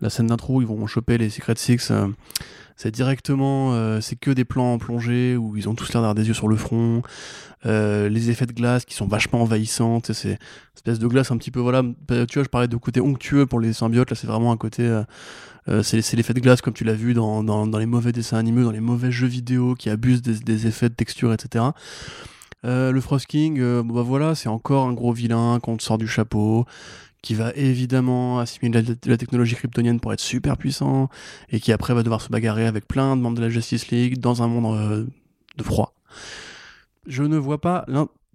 la 0.00 0.10
scène 0.10 0.26
d'intro, 0.26 0.60
ils 0.62 0.66
vont 0.66 0.84
choper 0.86 1.16
les 1.18 1.30
Secret 1.30 1.54
Six. 1.56 1.90
euh, 1.90 2.08
c'est 2.76 2.90
directement, 2.90 4.00
c'est 4.00 4.16
que 4.16 4.32
des 4.32 4.44
plans 4.44 4.72
en 4.72 4.78
plongée 4.78 5.36
où 5.36 5.56
ils 5.56 5.68
ont 5.68 5.76
tous 5.76 5.92
l'air 5.92 6.02
d'avoir 6.02 6.16
des 6.16 6.26
yeux 6.26 6.34
sur 6.34 6.48
le 6.48 6.56
front. 6.56 7.02
Les 7.64 8.30
effets 8.30 8.46
de 8.46 8.52
glace 8.52 8.84
qui 8.84 8.94
sont 8.94 9.06
vachement 9.06 9.42
envahissants. 9.42 10.00
C'est 10.04 10.30
une 10.30 10.36
espèce 10.74 10.98
de 10.98 11.06
glace 11.06 11.30
un 11.30 11.36
petit 11.36 11.52
peu, 11.52 11.60
voilà. 11.60 11.82
Tu 12.08 12.14
vois, 12.34 12.42
je 12.42 12.48
parlais 12.48 12.66
de 12.66 12.76
côté 12.76 13.00
onctueux 13.00 13.46
pour 13.46 13.60
les 13.60 13.72
symbiotes. 13.72 14.10
Là, 14.10 14.16
c'est 14.16 14.26
vraiment 14.26 14.50
un 14.50 14.56
côté. 14.56 15.02
Euh, 15.68 15.82
c'est 15.82 16.12
l'effet 16.14 16.34
de 16.34 16.40
glace 16.40 16.60
comme 16.60 16.74
tu 16.74 16.84
l'as 16.84 16.94
vu 16.94 17.14
dans, 17.14 17.78
les 17.78 17.86
mauvais 17.86 18.12
dessins 18.12 18.38
animés, 18.38 18.62
dans 18.62 18.70
les 18.70 18.80
mauvais 18.80 19.10
jeux 19.10 19.26
vidéo 19.26 19.74
qui 19.74 19.90
abusent 19.90 20.22
des, 20.22 20.66
effets 20.66 20.88
de 20.88 20.94
texture, 20.94 21.32
etc. 21.32 21.66
Euh, 22.64 22.92
le 22.92 23.00
Frost 23.00 23.26
King, 23.26 23.58
euh, 23.60 23.82
bah 23.82 24.02
voilà, 24.02 24.34
c'est 24.34 24.48
encore 24.48 24.86
un 24.86 24.92
gros 24.94 25.12
vilain 25.12 25.58
qu'on 25.60 25.76
te 25.76 25.82
sort 25.82 25.98
du 25.98 26.08
chapeau, 26.08 26.64
qui 27.22 27.34
va 27.34 27.52
évidemment 27.54 28.38
assimiler 28.38 28.82
la, 28.82 28.94
la 29.06 29.16
technologie 29.16 29.54
kryptonienne 29.54 30.00
pour 30.00 30.12
être 30.12 30.20
super 30.20 30.56
puissant, 30.56 31.08
et 31.50 31.60
qui 31.60 31.72
après 31.72 31.94
va 31.94 32.02
devoir 32.02 32.22
se 32.22 32.28
bagarrer 32.30 32.66
avec 32.66 32.88
plein 32.88 33.16
de 33.16 33.22
membres 33.22 33.36
de 33.36 33.42
la 33.42 33.50
Justice 33.50 33.88
League 33.88 34.18
dans 34.18 34.42
un 34.42 34.48
monde 34.48 34.76
euh, 34.76 35.06
de 35.56 35.62
froid. 35.62 35.94
Je 37.06 37.22
ne 37.22 37.36
vois 37.36 37.60
pas 37.60 37.84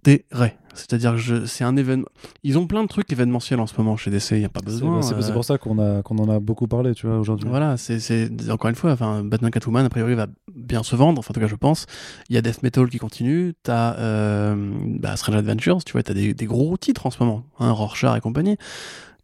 l'intérêt. 0.06 0.56
C'est-à-dire 0.72 1.16
que 1.16 1.46
c'est 1.46 1.64
un 1.64 1.76
événement. 1.76 2.06
Ils 2.44 2.56
ont 2.56 2.66
plein 2.66 2.82
de 2.82 2.88
trucs 2.88 3.12
événementiels 3.12 3.58
en 3.60 3.66
ce 3.66 3.74
moment 3.76 3.96
chez 3.96 4.10
DC, 4.10 4.30
il 4.32 4.38
n'y 4.38 4.44
a 4.44 4.48
pas 4.48 4.60
besoin. 4.60 5.02
c'est- 5.02 5.20
c'est 5.20 5.30
euh, 5.30 5.32
pour 5.32 5.44
ça 5.44 5.58
qu'on 5.58 5.78
a 5.80 6.02
qu'on 6.02 6.16
en 6.18 6.28
a 6.30 6.38
beaucoup 6.38 6.68
parlé, 6.68 6.94
tu 6.94 7.06
vois, 7.08 7.18
aujourd'hui. 7.18 7.48
voilà, 7.48 7.76
c'est 7.76 7.98
c'est- 7.98 8.30
encore 8.50 8.70
une 8.70 8.76
fois, 8.76 8.92
enfin, 8.92 9.24
Batman 9.24 9.50
Catwoman, 9.50 9.84
a 9.84 9.90
priori, 9.90 10.14
va 10.14 10.28
bien 10.54 10.82
se 10.84 10.94
vendre, 10.94 11.18
enfin, 11.18 11.30
en 11.32 11.34
tout 11.34 11.40
cas, 11.40 11.48
je 11.48 11.56
pense. 11.56 11.86
Il 12.28 12.34
y 12.36 12.38
a 12.38 12.42
Death 12.42 12.62
Metal 12.62 12.88
qui 12.88 12.98
continue, 12.98 13.52
t'as 13.64 13.96
euh, 13.98 14.72
bah, 15.00 15.16
Strange 15.16 15.36
Adventures, 15.36 15.82
tu 15.84 15.92
vois, 15.92 16.02
t'as 16.04 16.14
des, 16.14 16.34
des 16.34 16.46
gros 16.46 16.76
titres 16.76 17.04
en 17.06 17.10
ce 17.10 17.18
moment, 17.22 17.42
hein, 17.58 17.72
Rorschach 17.72 18.16
et 18.16 18.20
compagnie. 18.20 18.56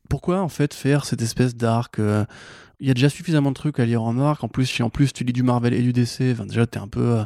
Pourquoi, 0.09 0.41
en 0.41 0.49
fait, 0.49 0.75
faire 0.75 1.05
cette 1.05 1.23
espèce 1.23 1.57
d'arc 1.57 1.99
euh, 2.01 2.25
Il 2.81 2.87
y 2.87 2.91
a 2.91 2.95
déjà 2.95 3.09
suffisamment 3.09 3.51
de 3.51 3.55
trucs 3.57 3.79
à 3.81 3.87
lire 3.87 4.03
en 4.03 4.19
arc, 4.19 4.45
en 4.45 4.49
plus, 4.49 4.67
si 4.67 4.83
en 4.83 4.91
plus 4.91 5.13
tu 5.13 5.25
lis 5.25 5.33
du 5.33 5.43
Marvel 5.43 5.73
et 5.75 5.81
du 5.81 5.93
DC, 5.93 6.33
enfin, 6.33 6.45
déjà, 6.47 6.67
t'es 6.67 6.79
un 6.79 6.89
peu 6.89 7.01
euh, 7.19 7.25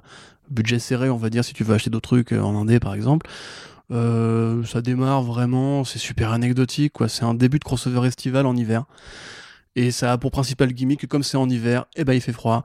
budget 0.51 0.79
serré, 0.79 1.11
on 1.11 1.17
va 1.17 1.31
dire, 1.31 1.45
si 1.45 1.55
tu 1.55 1.65
veux 1.65 1.75
acheter 1.75 1.91
d'autres 1.91 2.09
trucs 2.09 2.33
euh, 2.33 2.41
en 2.41 2.61
indé, 2.61 2.81
par 2.81 2.95
exemple. 2.95 3.29
Euh, 3.91 4.63
ça 4.65 4.83
démarre 4.83 5.23
vraiment, 5.23 5.85
c'est 5.85 5.99
super 5.99 6.33
anecdotique, 6.33 6.93
quoi. 6.93 7.09
C'est 7.09 7.25
un 7.25 7.35
début 7.35 7.59
de 7.59 7.65
crossover 7.65 8.07
estival 8.07 8.47
en 8.47 8.57
hiver. 8.57 8.85
Et 9.77 9.91
ça 9.91 10.13
a 10.13 10.19
pour 10.19 10.31
principal 10.31 10.73
gimmick 10.73 11.01
que 11.01 11.07
comme 11.07 11.23
c'est 11.23 11.37
en 11.37 11.49
hiver, 11.49 11.87
eh 11.97 12.05
ben 12.05 12.13
il 12.13 12.21
fait 12.21 12.33
froid. 12.33 12.65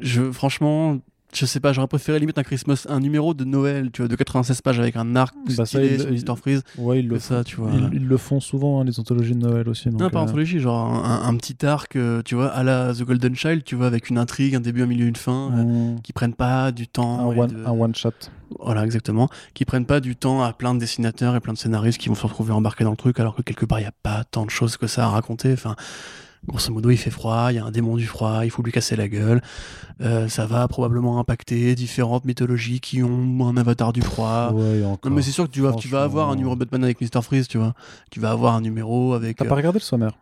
Je, 0.00 0.30
franchement, 0.32 0.98
je 1.34 1.44
sais 1.44 1.60
pas, 1.60 1.72
j'aurais 1.72 1.86
préféré 1.88 2.18
limite 2.18 2.38
un 2.38 2.42
Christmas, 2.42 2.86
un 2.88 3.00
numéro 3.00 3.34
de 3.34 3.44
Noël, 3.44 3.90
tu 3.92 4.00
vois, 4.02 4.08
de 4.08 4.16
96 4.16 4.62
pages 4.62 4.78
avec 4.80 4.96
un 4.96 5.16
arc 5.16 5.34
Bah, 5.46 5.52
ça, 5.54 5.66
stylé 5.66 5.94
il- 5.94 6.00
sur 6.00 6.10
il- 6.12 6.24
Mr. 6.24 6.36
Freeze. 6.36 6.62
Ouais, 6.78 7.00
ils 7.00 7.08
le, 7.08 7.18
ça, 7.18 7.44
tu 7.44 7.56
vois. 7.56 7.70
ils, 7.74 7.90
ils 7.94 8.06
le 8.06 8.16
font 8.16 8.40
souvent, 8.40 8.80
hein, 8.80 8.84
les 8.84 8.98
anthologies 9.00 9.34
de 9.34 9.40
Noël 9.46 9.68
aussi. 9.68 9.90
Donc, 9.90 10.00
non, 10.00 10.08
pas 10.10 10.20
euh, 10.20 10.22
anthologie, 10.22 10.58
genre 10.60 10.86
un, 10.86 11.22
un 11.28 11.36
petit 11.36 11.64
arc, 11.66 11.96
euh, 11.96 12.22
tu 12.24 12.34
vois, 12.36 12.48
à 12.48 12.62
la 12.62 12.94
The 12.94 13.02
Golden 13.02 13.34
Child, 13.34 13.64
tu 13.64 13.74
vois, 13.74 13.86
avec 13.86 14.08
une 14.08 14.18
intrigue, 14.18 14.54
un 14.54 14.60
début, 14.60 14.82
un 14.82 14.86
milieu, 14.86 15.06
une 15.06 15.16
fin, 15.16 15.50
euh, 15.52 15.62
mm, 15.96 16.00
qui 16.02 16.12
prennent 16.12 16.34
pas 16.34 16.72
du 16.72 16.88
temps. 16.88 17.28
un, 17.28 17.32
et 17.34 17.38
one, 17.40 17.50
de- 17.50 17.64
un 17.66 17.70
one 17.72 17.94
shot. 17.94 18.10
Voilà, 18.60 18.84
exactement. 18.84 19.28
Qui 19.54 19.64
prennent 19.64 19.86
pas 19.86 19.98
du 20.00 20.14
temps 20.16 20.42
à 20.42 20.52
plein 20.52 20.72
de 20.74 20.78
dessinateurs 20.78 21.34
et 21.34 21.40
plein 21.40 21.52
de 21.52 21.58
scénaristes 21.58 21.98
qui 22.00 22.08
vont 22.08 22.14
se 22.14 22.22
retrouver 22.22 22.52
embarqués 22.52 22.84
dans 22.84 22.92
le 22.92 22.96
truc, 22.96 23.18
alors 23.20 23.34
que 23.34 23.42
quelque 23.42 23.66
part, 23.66 23.80
il 23.80 23.82
n'y 23.82 23.88
a 23.88 23.94
pas 24.04 24.22
tant 24.24 24.44
de 24.46 24.50
choses 24.50 24.76
que 24.76 24.86
ça 24.86 25.04
à 25.04 25.08
raconter. 25.08 25.52
Enfin, 25.52 25.74
grosso 26.46 26.72
modo, 26.72 26.90
il 26.90 26.96
fait 26.96 27.10
froid, 27.10 27.48
il 27.50 27.56
y 27.56 27.58
a 27.58 27.64
un 27.64 27.70
démon 27.70 27.96
du 27.96 28.06
froid, 28.06 28.44
il 28.44 28.50
faut 28.50 28.62
lui 28.62 28.72
casser 28.72 28.96
la 28.96 29.08
gueule. 29.08 29.42
Euh, 30.00 30.28
ça 30.28 30.46
va 30.46 30.66
probablement 30.68 31.18
impacter 31.18 31.74
différentes 31.74 32.24
mythologies 32.24 32.80
qui 32.80 33.02
ont 33.02 33.46
un 33.46 33.56
avatar 33.56 33.92
du 33.92 34.02
froid. 34.02 34.52
Ouais, 34.52 34.84
encore. 34.84 35.10
Non, 35.10 35.16
mais 35.16 35.22
c'est 35.22 35.30
sûr 35.30 35.44
que 35.44 35.50
tu 35.52 35.60
vas, 35.60 35.72
tu 35.72 35.88
vas 35.88 36.02
avoir 36.02 36.30
un 36.30 36.36
numéro 36.36 36.56
Batman 36.56 36.84
avec 36.84 37.00
Mr. 37.00 37.22
Freeze, 37.22 37.48
tu 37.48 37.58
vois. 37.58 37.74
Tu 38.10 38.20
vas 38.20 38.30
avoir 38.30 38.54
un 38.54 38.60
numéro 38.60 39.14
avec. 39.14 39.36
T'as 39.38 39.44
euh, 39.44 39.48
pas 39.48 39.54
regardé 39.54 39.78
le 39.78 39.84
sommaire? 39.84 40.12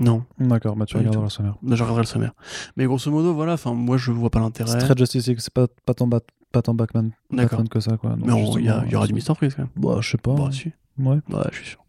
Non, 0.00 0.24
D'accord, 0.40 0.74
bah 0.74 0.86
tu 0.86 0.96
regarderas 0.96 1.24
le 1.24 1.30
sommaire. 1.30 1.54
je 1.62 1.70
regarderai 1.74 2.02
le 2.02 2.06
sommaire. 2.06 2.32
Mais 2.76 2.84
grosso 2.84 3.12
modo, 3.12 3.32
voilà, 3.32 3.52
enfin, 3.52 3.74
moi 3.74 3.96
je 3.96 4.10
vois 4.10 4.30
pas 4.30 4.40
l'intérêt. 4.40 4.72
C'est 4.72 4.78
très 4.78 4.94
Justice 4.96 5.28
League, 5.28 5.38
c'est 5.38 5.52
pas, 5.52 5.66
pas 5.86 5.94
tant, 5.94 6.08
Bat- 6.08 6.26
pas 6.50 6.62
tant 6.62 6.74
Batman. 6.74 7.12
Batman 7.30 7.68
que 7.68 7.78
ça, 7.78 7.96
quoi. 7.96 8.10
Donc, 8.10 8.26
Mais 8.26 8.60
il 8.60 8.64
y, 8.90 8.96
aura 8.96 9.06
du 9.06 9.14
Mr. 9.14 9.36
Freeze 9.36 9.54
quand 9.54 9.62
même. 9.62 9.70
Bah, 9.76 9.98
je 10.00 10.10
sais 10.10 10.18
pas. 10.18 10.34
Bah, 10.34 10.48
si. 10.50 10.72
Ouais. 10.98 11.20
Ouais, 11.28 11.44
je 11.52 11.56
suis 11.58 11.66
sûr. 11.70 11.83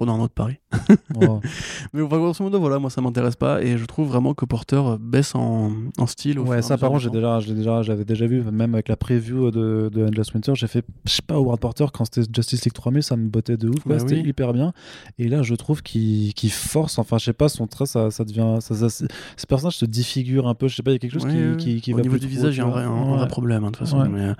Prenons 0.00 0.14
un 0.14 0.20
autre 0.20 0.32
pari. 0.32 0.56
Mais 1.92 2.00
enfin, 2.00 2.16
grosso 2.18 2.42
modo, 2.42 2.58
voilà, 2.58 2.78
moi 2.78 2.88
ça 2.88 3.02
m'intéresse 3.02 3.36
pas 3.36 3.62
et 3.62 3.76
je 3.76 3.84
trouve 3.84 4.08
vraiment 4.08 4.32
que 4.32 4.46
Porter 4.46 4.76
euh, 4.76 4.96
baisse 4.98 5.34
en, 5.34 5.72
en 5.98 6.06
style. 6.06 6.38
Au 6.38 6.44
Ouais, 6.44 6.62
ça 6.62 6.78
par 6.78 6.88
contre, 6.88 7.02
j'ai 7.02 7.10
déjà, 7.10 7.38
j'ai 7.40 7.52
déjà, 7.54 7.82
j'avais 7.82 8.06
déjà 8.06 8.26
vu, 8.26 8.42
même 8.42 8.72
avec 8.74 8.88
la 8.88 8.96
preview 8.96 9.50
de, 9.50 9.90
de 9.92 10.02
Endless 10.06 10.32
Winter, 10.32 10.52
j'ai 10.54 10.68
fait, 10.68 10.86
je 11.04 11.10
sais 11.10 11.22
pas, 11.22 11.34
Howard 11.34 11.60
Porter, 11.60 11.84
quand 11.92 12.06
c'était 12.06 12.22
Justice 12.34 12.64
League 12.64 12.72
3000, 12.72 13.02
ça 13.02 13.16
me 13.16 13.28
bottait 13.28 13.58
de 13.58 13.68
ouf, 13.68 13.86
Bah 13.86 13.98
c'était 13.98 14.20
hyper 14.20 14.54
bien. 14.54 14.72
Et 15.18 15.28
là, 15.28 15.42
je 15.42 15.54
trouve 15.54 15.82
qu'il 15.82 16.32
force, 16.50 16.98
enfin, 16.98 17.18
je 17.18 17.26
sais 17.26 17.32
pas, 17.34 17.50
son 17.50 17.66
trait, 17.66 17.84
ça, 17.84 18.10
ça 18.10 18.24
devient. 18.24 18.56
Ça, 18.60 18.74
ça- 18.74 18.88
ce 19.36 19.46
personnage 19.46 19.76
se 19.76 19.84
défigure 19.84 20.48
un 20.48 20.54
peu, 20.54 20.66
je 20.68 20.76
sais 20.76 20.82
pas, 20.82 20.92
il 20.92 20.94
y 20.94 20.96
a 20.96 20.98
quelque 20.98 21.12
chose 21.12 21.24
Ouais, 21.26 21.54
qui, 21.58 21.74
qui, 21.74 21.80
qui 21.82 21.92
Au 21.92 21.96
va 21.96 22.02
niveau 22.02 22.14
plus 22.16 22.20
du 22.20 22.26
trop, 22.26 22.36
visage, 22.36 22.54
il 22.56 22.58
y 22.58 22.62
a 22.62 22.66
un 22.66 22.70
vrai, 22.70 22.84
un- 22.84 23.26
problème, 23.26 23.64
hein, 23.64 23.70
de 23.70 23.76
toute 23.76 23.86
façon. 23.86 24.08
Mais, 24.08 24.20
euh, 24.30 24.34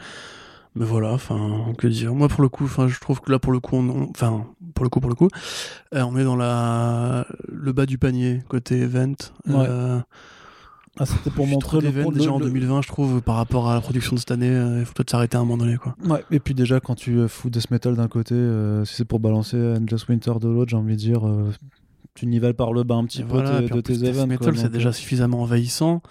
Mais 0.76 0.84
voilà, 0.84 1.12
enfin, 1.12 1.72
que 1.78 1.88
dire. 1.88 2.14
Moi, 2.14 2.28
pour 2.28 2.42
le 2.42 2.48
coup, 2.48 2.64
enfin, 2.64 2.86
je 2.86 2.98
trouve 3.00 3.20
que 3.20 3.32
là, 3.32 3.38
pour 3.40 3.52
le 3.52 3.58
coup, 3.60 3.76
on, 3.76 4.08
enfin, 4.10 4.46
pour 4.74 4.84
le 4.84 4.88
coup, 4.88 5.00
pour 5.00 5.10
le 5.10 5.16
coup, 5.16 5.28
euh, 5.94 6.02
on 6.02 6.16
est 6.16 6.22
dans 6.24 6.36
la 6.36 7.26
le 7.48 7.72
bas 7.72 7.86
du 7.86 7.98
panier 7.98 8.40
côté 8.48 8.80
event. 8.80 9.14
Ouais. 9.46 9.54
Euh, 9.68 10.00
Ah, 10.98 11.06
c'était 11.06 11.30
pour 11.30 11.46
montrer 11.46 11.80
le, 11.80 11.90
d'events 11.90 12.10
le- 12.10 12.18
déjà 12.18 12.32
en 12.32 12.38
le- 12.38 12.46
2020, 12.46 12.82
je 12.82 12.88
trouve, 12.88 13.20
par 13.22 13.36
rapport 13.36 13.68
à 13.70 13.74
la 13.74 13.80
production 13.80 14.14
de 14.14 14.18
cette 14.20 14.30
année. 14.32 14.48
euh, 14.50 14.80
Il 14.80 14.84
faut 14.84 14.92
peut-être 14.92 15.10
s'arrêter 15.10 15.36
à 15.36 15.40
un 15.40 15.44
moment 15.44 15.56
donné, 15.64 15.76
quoi. 15.76 15.96
Ouais, 16.04 16.24
et 16.30 16.40
puis 16.40 16.54
déjà, 16.54 16.78
quand 16.80 16.94
tu 16.94 17.16
euh, 17.18 17.26
fous 17.28 17.48
Death 17.50 17.70
Metal 17.70 17.94
d'un 17.94 18.08
côté, 18.08 18.34
si 18.84 18.94
c'est 18.94 19.04
pour 19.04 19.18
balancer 19.20 19.56
Endless 19.56 20.06
Winter 20.08 20.32
de 20.40 20.48
l'autre, 20.48 20.70
j'ai 20.70 20.76
envie 20.76 20.94
de 20.96 21.00
dire, 21.00 21.22
tu 22.14 22.26
nivelles 22.26 22.54
par 22.54 22.72
le 22.72 22.82
bas 22.84 22.96
un 22.96 23.04
petit 23.06 23.20
Et 23.22 23.24
peu 23.24 23.30
voilà, 23.30 23.60
de 23.62 23.80
tes 23.80 23.94
Death 23.94 24.04
events. 24.04 24.26
Metal, 24.26 24.56
c'est 24.56 24.70
déjà 24.70 24.92
suffisamment 24.92 25.42
envahissant, 25.42 26.02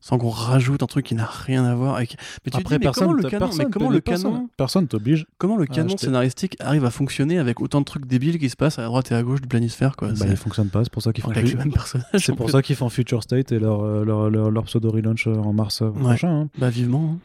sans 0.00 0.16
qu'on 0.18 0.30
rajoute 0.30 0.82
un 0.82 0.86
truc 0.86 1.04
qui 1.06 1.14
n'a 1.14 1.26
rien 1.26 1.64
à 1.64 1.74
voir 1.74 1.96
avec. 1.96 2.16
Mais 2.44 2.50
tu 2.50 2.56
Après, 2.58 2.76
dis, 2.76 2.78
mais 2.80 2.84
personne, 2.86 3.04
comment 3.08 3.16
le 3.16 3.28
canon, 3.28 3.46
personne, 3.46 3.64
mais 3.66 3.70
comment 3.70 3.90
le 3.90 4.00
personne- 4.00 4.32
canon, 4.32 4.48
personne 4.56 4.88
t'oblige. 4.88 5.26
comment 5.38 5.56
le 5.56 5.66
canon 5.66 5.96
scénaristique 5.96 6.56
arrive 6.60 6.84
à 6.84 6.90
fonctionner 6.90 7.38
avec 7.38 7.60
autant 7.60 7.80
de 7.80 7.84
trucs 7.84 8.06
débiles 8.06 8.38
qui 8.38 8.48
se 8.48 8.56
passent 8.56 8.78
à 8.78 8.84
droite 8.84 9.12
et 9.12 9.14
à 9.14 9.22
gauche 9.22 9.40
du 9.42 9.48
planisphère, 9.48 9.96
quoi? 9.96 10.08
Bah, 10.12 10.26
il 10.28 10.36
fonctionne 10.36 10.68
pas, 10.70 10.82
c'est 10.84 10.92
pour 10.92 11.02
ça 11.02 11.12
qu'ils 11.12 11.22
font. 11.22 11.30
avec 11.30 11.50
le 11.52 11.58
même 11.58 11.72
personnage. 11.72 12.06
C'est 12.24 12.34
pour 12.34 12.48
ça 12.50 12.62
qu'ils 12.62 12.76
font 12.76 12.88
Future 12.88 13.22
State 13.22 13.52
et 13.52 13.58
leur, 13.58 13.82
euh, 13.84 14.04
leur, 14.04 14.30
leur, 14.30 14.50
leur 14.50 14.64
pseudo 14.64 14.90
relaunch 14.90 15.26
euh, 15.26 15.34
en 15.34 15.52
mars 15.52 15.82
euh, 15.82 15.90
prochain. 15.90 16.30
hein. 16.42 16.48
Bah 16.58 16.70
vivement. 16.70 17.18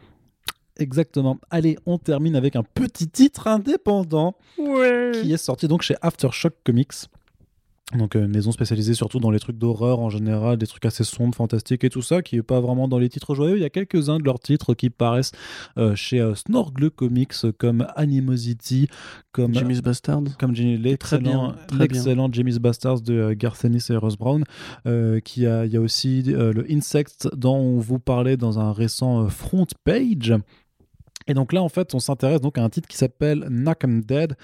Exactement. 0.78 1.39
Allez, 1.49 1.78
on 1.86 1.97
termine 1.97 2.36
avec 2.36 2.57
un 2.57 2.63
petit 2.63 3.07
titre 3.07 3.47
indépendant 3.47 4.36
Ouais. 4.57 5.11
qui 5.21 5.32
est 5.32 5.38
sorti 5.38 5.67
donc 5.69 5.82
chez 5.82 5.95
Aftershock 6.01 6.53
Comics. 6.65 6.91
Donc 7.93 8.15
euh, 8.15 8.25
une 8.25 8.31
maison 8.31 8.51
spécialisée 8.51 8.95
surtout 8.95 9.19
dans 9.19 9.29
les 9.29 9.39
trucs 9.39 9.59
d'horreur 9.59 9.99
en 9.99 10.09
général, 10.09 10.57
des 10.57 10.65
trucs 10.65 10.86
assez 10.86 11.03
sombres, 11.03 11.36
fantastiques 11.36 11.83
et 11.83 11.89
tout 11.91 12.01
ça, 12.01 12.23
qui 12.23 12.36
est 12.38 12.41
pas 12.41 12.59
vraiment 12.59 12.88
dans 12.88 12.97
les 12.97 13.09
titres 13.09 13.36
joyeux. 13.36 13.57
Il 13.57 13.61
y 13.61 13.65
a 13.65 13.69
quelques-uns 13.69 14.17
de 14.17 14.23
leurs 14.23 14.39
titres 14.39 14.73
qui 14.73 14.89
paraissent 14.89 15.33
euh, 15.77 15.95
chez 15.95 16.19
euh, 16.19 16.33
Snorgle 16.33 16.89
Comics 16.89 17.33
comme 17.59 17.86
Animosity, 17.95 18.88
comme 19.31 19.53
Jimmy's 19.53 19.81
Bastard. 19.81 20.23
comme 20.39 20.55
Jenny- 20.55 20.97
Très 20.97 21.19
bien, 21.19 21.31
l'excellent 21.31 21.53
très 21.67 21.77
l'excellent 21.77 22.29
Jimmy's 22.31 22.57
Bastards 22.57 23.01
de 23.01 23.13
euh, 23.13 23.36
Garth 23.38 23.63
Ennis 23.63 23.86
et 23.91 23.95
Russ 23.97 24.17
Brown. 24.17 24.43
euh, 24.88 25.19
qui 25.19 25.45
a, 25.45 25.65
il 25.65 25.71
y 25.71 25.77
a 25.77 25.81
aussi 25.81 26.23
euh, 26.29 26.53
le 26.53 26.65
Insect 26.71 27.29
dont 27.36 27.55
on 27.55 27.77
vous 27.79 27.99
parlait 27.99 28.36
dans 28.36 28.57
un 28.59 28.71
récent 28.73 29.25
euh, 29.25 29.27
front 29.27 29.67
page. 29.83 30.33
Et 31.28 31.34
donc 31.34 31.53
là, 31.53 31.63
en 31.63 31.69
fait, 31.69 31.95
on 31.95 31.99
s'intéresse 31.99 32.39
donc 32.41 32.57
à 32.57 32.63
un 32.63 32.69
titre 32.69 32.88
qui 32.88 32.97
s'appelle 32.97 33.47
Knock 33.49 33.84
'em 33.84 34.01
Dead, 34.01 34.36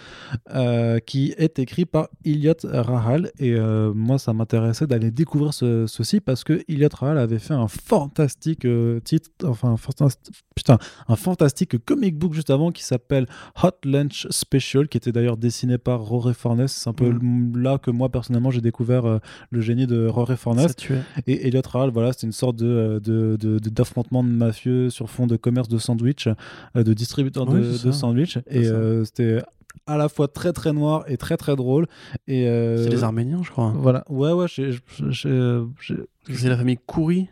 euh, 0.53 0.97
qui 0.99 1.33
est 1.37 1.59
écrit 1.59 1.85
par 1.85 2.07
Elliot 2.25 2.53
Rahal. 2.63 3.31
Et 3.39 3.53
euh, 3.53 3.93
moi, 3.93 4.17
ça 4.17 4.33
m'intéressait 4.33 4.87
d'aller 4.87 5.11
découvrir 5.11 5.53
ce- 5.53 5.85
ceci 5.87 6.19
parce 6.21 6.43
que 6.43 6.63
Elliot 6.67 6.89
Rahal 6.91 7.17
avait 7.19 7.37
fait 7.39 7.53
un 7.53 7.67
fantastique 7.67 8.65
euh, 8.65 8.99
titre, 8.99 9.29
enfin, 9.45 9.69
un 9.73 9.77
fantastique, 9.77 10.33
putain, 10.55 10.79
un 11.07 11.15
fantastique 11.15 11.77
comic 11.85 12.17
book 12.17 12.33
juste 12.33 12.49
avant 12.49 12.71
qui 12.71 12.83
s'appelle 12.83 13.27
Hot 13.63 13.69
Lunch 13.85 14.25
Special, 14.31 14.87
qui 14.87 14.97
était 14.97 15.11
d'ailleurs 15.11 15.37
dessiné 15.37 15.77
par 15.77 16.01
Rory 16.01 16.33
Fornes. 16.33 16.67
C'est 16.67 16.89
un 16.89 16.93
peu 16.93 17.11
là 17.55 17.77
que 17.77 17.91
moi, 17.91 18.09
personnellement, 18.09 18.49
j'ai 18.51 18.61
découvert 18.61 19.19
le 19.51 19.61
génie 19.61 19.85
de 19.85 20.07
Rory 20.07 20.35
Fornes. 20.37 20.59
Et 21.27 21.47
Elliot 21.47 21.61
Rahal, 21.71 21.91
voilà, 21.91 22.11
c'était 22.13 22.27
une 22.27 22.33
sorte 22.33 22.55
de, 22.55 22.99
de, 23.03 23.37
de- 23.39 23.59
de- 23.59 23.69
d'affrontement 23.69 24.23
de 24.23 24.29
mafieux 24.29 24.89
sur 24.89 25.09
fond 25.09 25.27
de 25.27 25.35
commerce 25.35 25.67
de 25.67 25.77
sandwich, 25.77 26.27
de 26.75 26.93
distributeur 26.93 27.45
de, 27.45 27.85
de 27.85 27.91
sandwich. 27.91 28.37
Et 28.49 28.67
euh, 28.67 29.03
c'était 29.05 29.41
à 29.87 29.97
la 29.97 30.09
fois 30.09 30.27
très 30.27 30.53
très 30.53 30.73
noir 30.73 31.03
et 31.07 31.17
très 31.17 31.37
très 31.37 31.55
drôle. 31.55 31.87
Et 32.27 32.47
euh, 32.47 32.83
C'est 32.83 32.89
les 32.89 33.03
Arméniens, 33.03 33.41
je 33.43 33.51
crois. 33.51 33.73
Voilà, 33.75 34.03
ouais, 34.09 34.31
ouais, 34.31 34.47
C'est 34.47 36.49
la 36.49 36.57
famille 36.57 36.79
Kouri. 36.85 37.29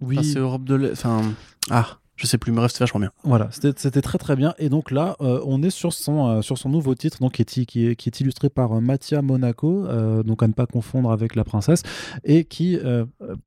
oui. 0.00 0.18
Enfin, 0.18 0.28
c'est 0.28 0.38
Europe 0.38 0.64
de 0.64 0.74
l'Est. 0.74 0.92
Enfin, 0.92 1.22
ah, 1.70 1.98
je 2.20 2.26
sais 2.26 2.36
plus, 2.36 2.52
mais 2.52 2.58
bref, 2.58 2.70
c'est 2.72 2.80
vachement 2.80 3.00
bien. 3.00 3.10
Voilà, 3.24 3.48
c'était 3.50 3.72
c'était 3.76 4.02
très 4.02 4.18
très 4.18 4.36
bien. 4.36 4.52
Et 4.58 4.68
donc 4.68 4.90
là, 4.90 5.16
euh, 5.22 5.40
on 5.46 5.62
est 5.62 5.70
sur 5.70 5.92
son, 5.94 6.26
euh, 6.28 6.42
sur 6.42 6.58
son 6.58 6.68
nouveau 6.68 6.94
titre, 6.94 7.16
donc, 7.20 7.32
qui, 7.32 7.42
est, 7.42 7.64
qui, 7.64 7.86
est, 7.86 7.96
qui 7.96 8.08
est 8.10 8.20
illustré 8.20 8.50
par 8.50 8.72
euh, 8.76 8.80
Mathia 8.80 9.22
Monaco, 9.22 9.86
euh, 9.86 10.22
donc 10.22 10.42
à 10.42 10.48
ne 10.48 10.52
pas 10.52 10.66
confondre 10.66 11.10
avec 11.10 11.34
la 11.34 11.44
princesse, 11.44 11.82
et 12.24 12.44
qui. 12.44 12.78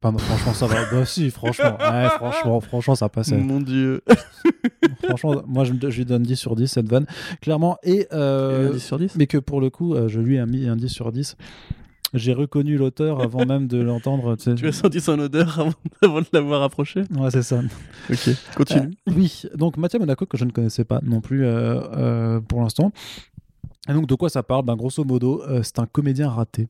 pardon, 0.02 0.18
franchement, 0.18 0.54
ça 0.54 0.66
va. 0.68 0.76
bah 0.92 1.06
si, 1.06 1.30
franchement, 1.30 1.78
ouais, 1.80 2.10
franchement, 2.10 2.60
franchement, 2.62 2.96
ça 2.96 3.10
passe. 3.10 3.32
euh, 3.32 3.38
Mon 3.38 3.60
dieu. 3.62 4.02
franchement, 5.04 5.44
moi, 5.46 5.64
je, 5.66 5.74
je 5.90 5.98
lui 5.98 6.06
donne 6.06 6.24
10 6.24 6.36
sur 6.36 6.56
10, 6.56 6.68
cette 6.68 6.90
vanne, 6.90 7.06
clairement. 7.42 7.78
Et. 7.84 8.08
euh, 8.12 8.74
10 8.74 8.80
sur 8.80 8.98
10 8.98 9.16
mais 9.18 9.28
que 9.28 9.38
pour 9.38 9.62
le 9.62 9.70
coup, 9.70 9.96
je 10.08 10.20
lui 10.20 10.38
ai 10.38 10.46
mis 10.46 10.68
un 10.68 10.76
10 10.76 10.90
sur 10.90 11.12
10. 11.12 11.36
J'ai 12.14 12.34
reconnu 12.34 12.78
l'auteur 12.78 13.22
avant 13.22 13.46
même 13.46 13.68
de 13.68 13.82
l'entendre. 13.82 14.36
tu 14.36 14.44
sais. 14.44 14.56
Tu 14.56 14.68
as 14.68 14.72
senti 14.72 15.02
son 15.02 15.18
odeur 15.18 15.60
avant, 15.60 15.74
avant 16.02 16.22
de 16.22 16.28
l'avoir 16.32 16.62
approché? 16.62 17.02
Ouais, 17.16 17.32
c'est 17.32 17.42
ça. 17.42 17.60
Ok, 18.10 18.30
continue. 18.56 18.92
Euh, 19.10 19.14
oui, 19.16 19.44
donc 19.56 19.78
Mathieu 19.78 19.98
Monaco 20.00 20.26
que 20.26 20.38
je 20.38 20.46
ne 20.46 20.52
connaissais 20.52 20.84
pas 20.84 21.00
non 21.02 21.22
plus 21.22 21.44
euh, 21.46 21.82
euh, 21.98 22.40
pour 22.40 22.62
l'instant. 22.62 22.92
Et 23.90 23.94
donc 23.94 24.08
de 24.08 24.16
quoi 24.16 24.30
ça 24.30 24.44
parle? 24.44 24.64
Ben, 24.64 24.76
Grosso 24.76 25.04
modo, 25.04 25.42
c'est 25.64 25.80
un 25.80 25.86
comédien 25.86 26.30
raté. 26.30 26.68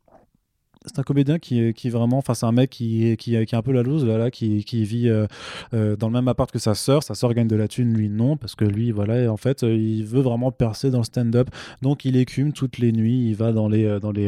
C'est 0.85 0.99
un 0.99 1.03
comédien 1.03 1.39
qui 1.39 1.61
est, 1.61 1.73
qui 1.73 1.89
vraiment, 1.89 2.17
enfin 2.17 2.33
c'est 2.33 2.45
un 2.45 2.51
mec 2.51 2.69
qui 2.69 3.07
est, 3.07 3.17
qui, 3.17 3.31
qui 3.45 3.55
est 3.55 3.57
un 3.57 3.61
peu 3.61 3.71
la 3.71 3.83
loose 3.83 4.05
là, 4.05 4.17
là 4.17 4.31
qui, 4.31 4.63
qui 4.65 4.83
vit 4.83 5.07
euh, 5.07 5.27
euh, 5.73 5.95
dans 5.95 6.07
le 6.07 6.13
même 6.13 6.27
appart 6.27 6.51
que 6.51 6.59
sa 6.59 6.75
sœur. 6.75 7.03
Sa 7.03 7.15
sœur 7.15 7.33
gagne 7.33 7.47
de 7.47 7.55
la 7.55 7.67
thune, 7.67 7.93
lui 7.93 8.09
non, 8.09 8.37
parce 8.37 8.55
que 8.55 8.65
lui 8.65 8.91
voilà, 8.91 9.31
en 9.31 9.37
fait 9.37 9.63
euh, 9.63 9.73
il 9.73 10.03
veut 10.05 10.21
vraiment 10.21 10.51
percer 10.51 10.91
dans 10.91 10.99
le 10.99 11.03
stand-up. 11.03 11.49
Donc 11.81 12.05
il 12.05 12.17
écume 12.17 12.51
toutes 12.51 12.79
les 12.79 12.91
nuits, 12.91 13.29
il 13.29 13.35
va 13.35 13.51
dans 13.53 13.67
les, 13.69 13.99
dans 13.99 14.11
les, 14.11 14.27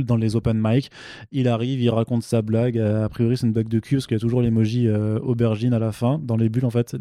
dans 0.00 0.16
les 0.16 0.36
open 0.36 0.60
mic, 0.62 0.90
il 1.30 1.48
arrive, 1.48 1.80
il 1.80 1.90
raconte 1.90 2.22
sa 2.22 2.42
blague. 2.42 2.78
A 2.78 3.08
priori 3.08 3.36
c'est 3.36 3.46
une 3.46 3.52
blague 3.52 3.68
de 3.68 3.78
cul 3.78 3.96
parce 3.96 4.06
qu'il 4.06 4.16
y 4.16 4.20
a 4.20 4.20
toujours 4.20 4.40
l'emoji 4.40 4.88
aubergine 4.88 5.74
à 5.74 5.78
la 5.78 5.92
fin 5.92 6.18
dans 6.22 6.36
les 6.36 6.48
bulles 6.48 6.64
en 6.64 6.70
fait. 6.70 6.96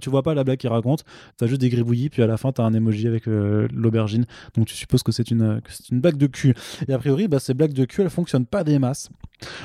Tu 0.00 0.10
vois 0.10 0.22
pas 0.22 0.34
la 0.34 0.44
blague 0.44 0.58
qu'il 0.58 0.70
raconte, 0.70 1.04
t'as 1.36 1.46
juste 1.46 1.60
des 1.60 1.68
gribouillis, 1.68 2.08
puis 2.08 2.22
à 2.22 2.26
la 2.26 2.36
fin 2.36 2.52
t'as 2.52 2.64
un 2.64 2.72
emoji 2.72 3.06
avec 3.06 3.26
l'aubergine. 3.26 4.24
Donc 4.54 4.66
tu 4.66 4.74
supposes 4.74 5.02
que 5.02 5.12
c'est 5.12 5.30
une, 5.30 5.60
c'est 5.68 5.90
une 5.90 6.00
blague 6.00 6.16
de 6.16 6.26
cul. 6.26 6.54
Et 6.88 6.92
a 6.92 6.98
priori, 6.98 7.28
bah, 7.28 7.38
ces 7.38 7.54
blagues 7.54 7.72
de 7.72 7.84
cul, 7.84 8.02
elles 8.02 8.10
fonctionnent 8.10 8.29
pas 8.38 8.64
des 8.64 8.78
masses. 8.78 9.10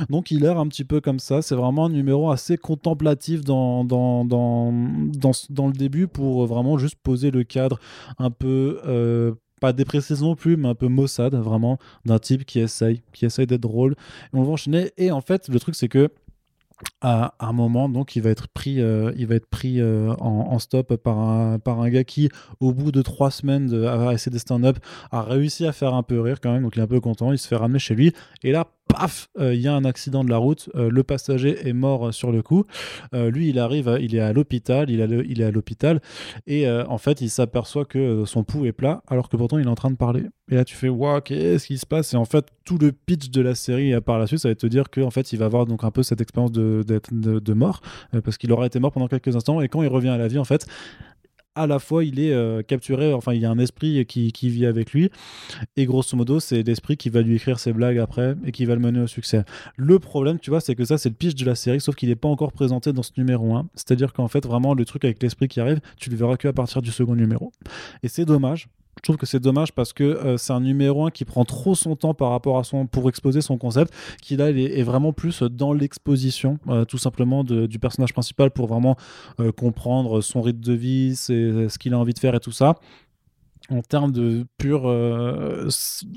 Donc 0.09 0.31
il 0.31 0.45
erre 0.45 0.59
un 0.59 0.67
petit 0.67 0.85
peu 0.85 1.01
comme 1.01 1.19
ça. 1.19 1.41
C'est 1.41 1.55
vraiment 1.55 1.85
un 1.85 1.89
numéro 1.89 2.31
assez 2.31 2.57
contemplatif 2.57 3.43
dans, 3.43 3.83
dans, 3.83 4.25
dans, 4.25 4.71
dans, 4.71 5.31
dans 5.49 5.67
le 5.67 5.73
début 5.73 6.07
pour 6.07 6.45
vraiment 6.45 6.77
juste 6.77 6.97
poser 7.01 7.31
le 7.31 7.43
cadre 7.43 7.79
un 8.17 8.31
peu. 8.31 8.81
euh, 8.85 9.33
pas 9.61 9.71
dépressif 9.71 10.19
non 10.19 10.35
plus, 10.35 10.57
mais 10.57 10.67
un 10.67 10.75
peu 10.75 10.89
maussade, 10.89 11.33
vraiment, 11.33 11.79
d'un 12.03 12.19
type 12.19 12.45
qui 12.45 12.59
essaye, 12.59 13.01
qui 13.13 13.25
essaye 13.25 13.47
d'être 13.47 13.61
drôle. 13.61 13.93
Et 14.33 14.37
on 14.37 14.43
va 14.43 14.51
enchaîner. 14.51 14.91
Et 14.97 15.11
en 15.11 15.21
fait, 15.21 15.47
le 15.47 15.59
truc, 15.61 15.75
c'est 15.75 15.87
que 15.87 16.09
à 17.01 17.33
un 17.39 17.53
moment, 17.53 17.87
donc, 17.87 18.15
il 18.15 18.21
va 18.21 18.31
être 18.31 18.47
pris, 18.47 18.81
euh, 18.81 19.11
il 19.15 19.27
va 19.27 19.35
être 19.35 19.45
pris 19.45 19.79
euh, 19.79 20.13
en, 20.19 20.57
stop 20.59 20.95
par 20.95 21.19
un, 21.19 21.59
par 21.59 21.79
un 21.81 21.89
gars 21.89 22.03
qui, 22.03 22.29
au 22.59 22.73
bout 22.73 22.91
de 22.91 23.01
trois 23.01 23.29
semaines 23.29 23.67
de, 23.67 23.85
à 23.85 24.13
essayer 24.13 24.31
des 24.31 24.39
stand-up, 24.39 24.77
a 25.11 25.21
réussi 25.21 25.67
à 25.67 25.71
faire 25.71 25.93
un 25.93 26.03
peu 26.03 26.19
rire 26.19 26.39
quand 26.41 26.51
même. 26.51 26.63
Donc, 26.63 26.75
il 26.75 26.79
est 26.79 26.83
un 26.83 26.87
peu 26.87 27.01
content. 27.01 27.31
Il 27.31 27.37
se 27.37 27.47
fait 27.47 27.55
ramener 27.55 27.79
chez 27.79 27.95
lui. 27.95 28.13
Et 28.43 28.51
là, 28.51 28.67
paf, 28.87 29.29
euh, 29.39 29.53
il 29.53 29.61
y 29.61 29.67
a 29.67 29.73
un 29.73 29.85
accident 29.85 30.23
de 30.23 30.29
la 30.29 30.37
route. 30.37 30.69
Euh, 30.75 30.89
le 30.89 31.03
passager 31.03 31.67
est 31.67 31.73
mort 31.73 32.07
euh, 32.07 32.11
sur 32.11 32.31
le 32.31 32.41
coup. 32.41 32.65
Lui, 33.13 33.49
il 33.49 33.59
arrive, 33.59 33.97
il 34.01 34.15
est 34.15 34.19
à 34.19 34.33
l'hôpital. 34.33 34.89
Il, 34.89 34.99
est 34.99 35.43
à 35.43 35.51
l'hôpital. 35.51 36.01
Et 36.47 36.69
en 36.69 36.97
fait, 36.97 37.21
il 37.21 37.29
s'aperçoit 37.29 37.85
que 37.85 38.25
son 38.25 38.43
pouls 38.43 38.65
est 38.65 38.71
plat, 38.71 39.01
alors 39.07 39.29
que 39.29 39.37
pourtant, 39.37 39.57
il 39.57 39.65
est 39.65 39.69
en 39.69 39.75
train 39.75 39.89
de 39.89 39.95
parler. 39.95 40.25
Et 40.51 40.55
là, 40.55 40.65
tu 40.65 40.75
fais, 40.75 40.89
waouh, 40.89 41.21
qu'est-ce 41.21 41.67
qui 41.67 41.77
se 41.77 41.85
passe? 41.85 42.13
Et 42.13 42.17
en 42.17 42.25
fait, 42.25 42.45
tout 42.65 42.77
le 42.77 42.91
pitch 42.91 43.29
de 43.29 43.41
la 43.41 43.55
série 43.55 43.99
par 44.01 44.19
la 44.19 44.27
suite, 44.27 44.39
ça 44.39 44.49
va 44.49 44.55
te 44.55 44.67
dire 44.67 44.89
qu'en 44.89 45.11
fait, 45.11 45.31
il 45.33 45.39
va 45.39 45.45
avoir 45.45 45.65
donc 45.65 45.83
un 45.83 45.91
peu 45.91 46.03
cette 46.03 46.21
expérience 46.21 46.51
de, 46.51 47.53
mort, 47.53 47.81
parce 48.23 48.37
qu'il 48.37 48.51
aura 48.51 48.65
été 48.65 48.79
mort 48.79 48.91
pendant 48.91 49.07
quelques 49.07 49.35
instants. 49.35 49.61
Et 49.61 49.69
quand 49.69 49.81
il 49.81 49.89
revient 49.89 50.09
à 50.09 50.17
la 50.17 50.27
vie, 50.27 50.39
en 50.39 50.45
fait, 50.45 50.67
à 51.55 51.67
la 51.67 51.79
fois, 51.79 52.03
il 52.03 52.19
est 52.19 52.33
euh, 52.33 52.61
capturé, 52.61 53.13
enfin, 53.13 53.33
il 53.33 53.41
y 53.41 53.45
a 53.45 53.49
un 53.49 53.59
esprit 53.59 54.05
qui, 54.05 54.49
vit 54.49 54.65
avec 54.65 54.91
lui. 54.91 55.09
Et 55.77 55.85
grosso 55.85 56.15
modo, 56.15 56.39
c'est 56.39 56.63
l'esprit 56.63 56.97
qui 56.97 57.09
va 57.09 57.21
lui 57.21 57.35
écrire 57.35 57.59
ses 57.59 57.73
blagues 57.73 57.97
après 57.97 58.35
et 58.45 58.51
qui 58.51 58.65
va 58.65 58.75
le 58.75 58.81
mener 58.81 58.99
au 58.99 59.07
succès. 59.07 59.43
Le 59.77 59.99
problème, 59.99 60.39
tu 60.39 60.49
vois, 60.49 60.61
c'est 60.61 60.75
que 60.75 60.85
ça, 60.85 60.97
c'est 60.97 61.09
le 61.09 61.15
pitch 61.15 61.35
de 61.35 61.45
la 61.45 61.55
série, 61.55 61.81
sauf 61.81 61.95
qu'il 61.95 62.09
n'est 62.09 62.15
pas 62.15 62.29
encore 62.29 62.51
présenté 62.51 62.93
dans 62.93 63.03
ce 63.03 63.11
numéro 63.17 63.55
1. 63.55 63.67
C'est-à-dire 63.75 64.13
qu'en 64.13 64.27
fait, 64.27 64.45
vraiment, 64.45 64.73
le 64.73 64.85
truc 64.85 65.05
avec 65.05 65.21
l'esprit 65.23 65.47
qui 65.47 65.59
arrive, 65.59 65.79
tu 65.97 66.09
le 66.09 66.15
verras 66.15 66.37
que 66.37 66.47
à 66.47 66.53
partir 66.53 66.81
du 66.81 66.91
second 66.91 67.15
numéro. 67.15 67.51
Et 68.03 68.07
c'est 68.07 68.25
dommage. 68.25 68.67
Je 68.97 69.01
trouve 69.01 69.17
que 69.17 69.25
c'est 69.25 69.39
dommage 69.39 69.71
parce 69.73 69.93
que 69.93 70.03
euh, 70.03 70.37
c'est 70.37 70.53
un 70.53 70.61
numéro 70.61 71.05
1 71.05 71.11
qui 71.11 71.25
prend 71.25 71.45
trop 71.45 71.75
son 71.75 71.95
temps 71.95 72.13
par 72.13 72.31
rapport 72.31 72.57
à 72.57 72.63
son 72.63 72.87
pour 72.87 73.09
exposer 73.09 73.41
son 73.41 73.57
concept, 73.57 73.93
qui 74.21 74.35
là 74.37 74.49
est, 74.49 74.83
vraiment 74.83 75.13
plus 75.13 75.43
dans 75.43 75.73
l'exposition, 75.73 76.59
euh, 76.69 76.85
tout 76.85 76.97
simplement 76.97 77.43
du 77.43 77.79
personnage 77.79 78.13
principal 78.13 78.51
pour 78.51 78.67
vraiment 78.67 78.95
euh, 79.39 79.51
comprendre 79.51 80.21
son 80.21 80.41
rythme 80.41 80.61
de 80.61 80.73
vie, 80.73 81.15
ce 81.15 81.77
qu'il 81.77 81.93
a 81.93 81.99
envie 81.99 82.13
de 82.13 82.19
faire 82.19 82.35
et 82.35 82.39
tout 82.39 82.51
ça. 82.51 82.75
En 83.69 83.81
termes 83.81 84.11
de 84.11 84.45
pure 84.57 84.83
euh, 84.85 85.69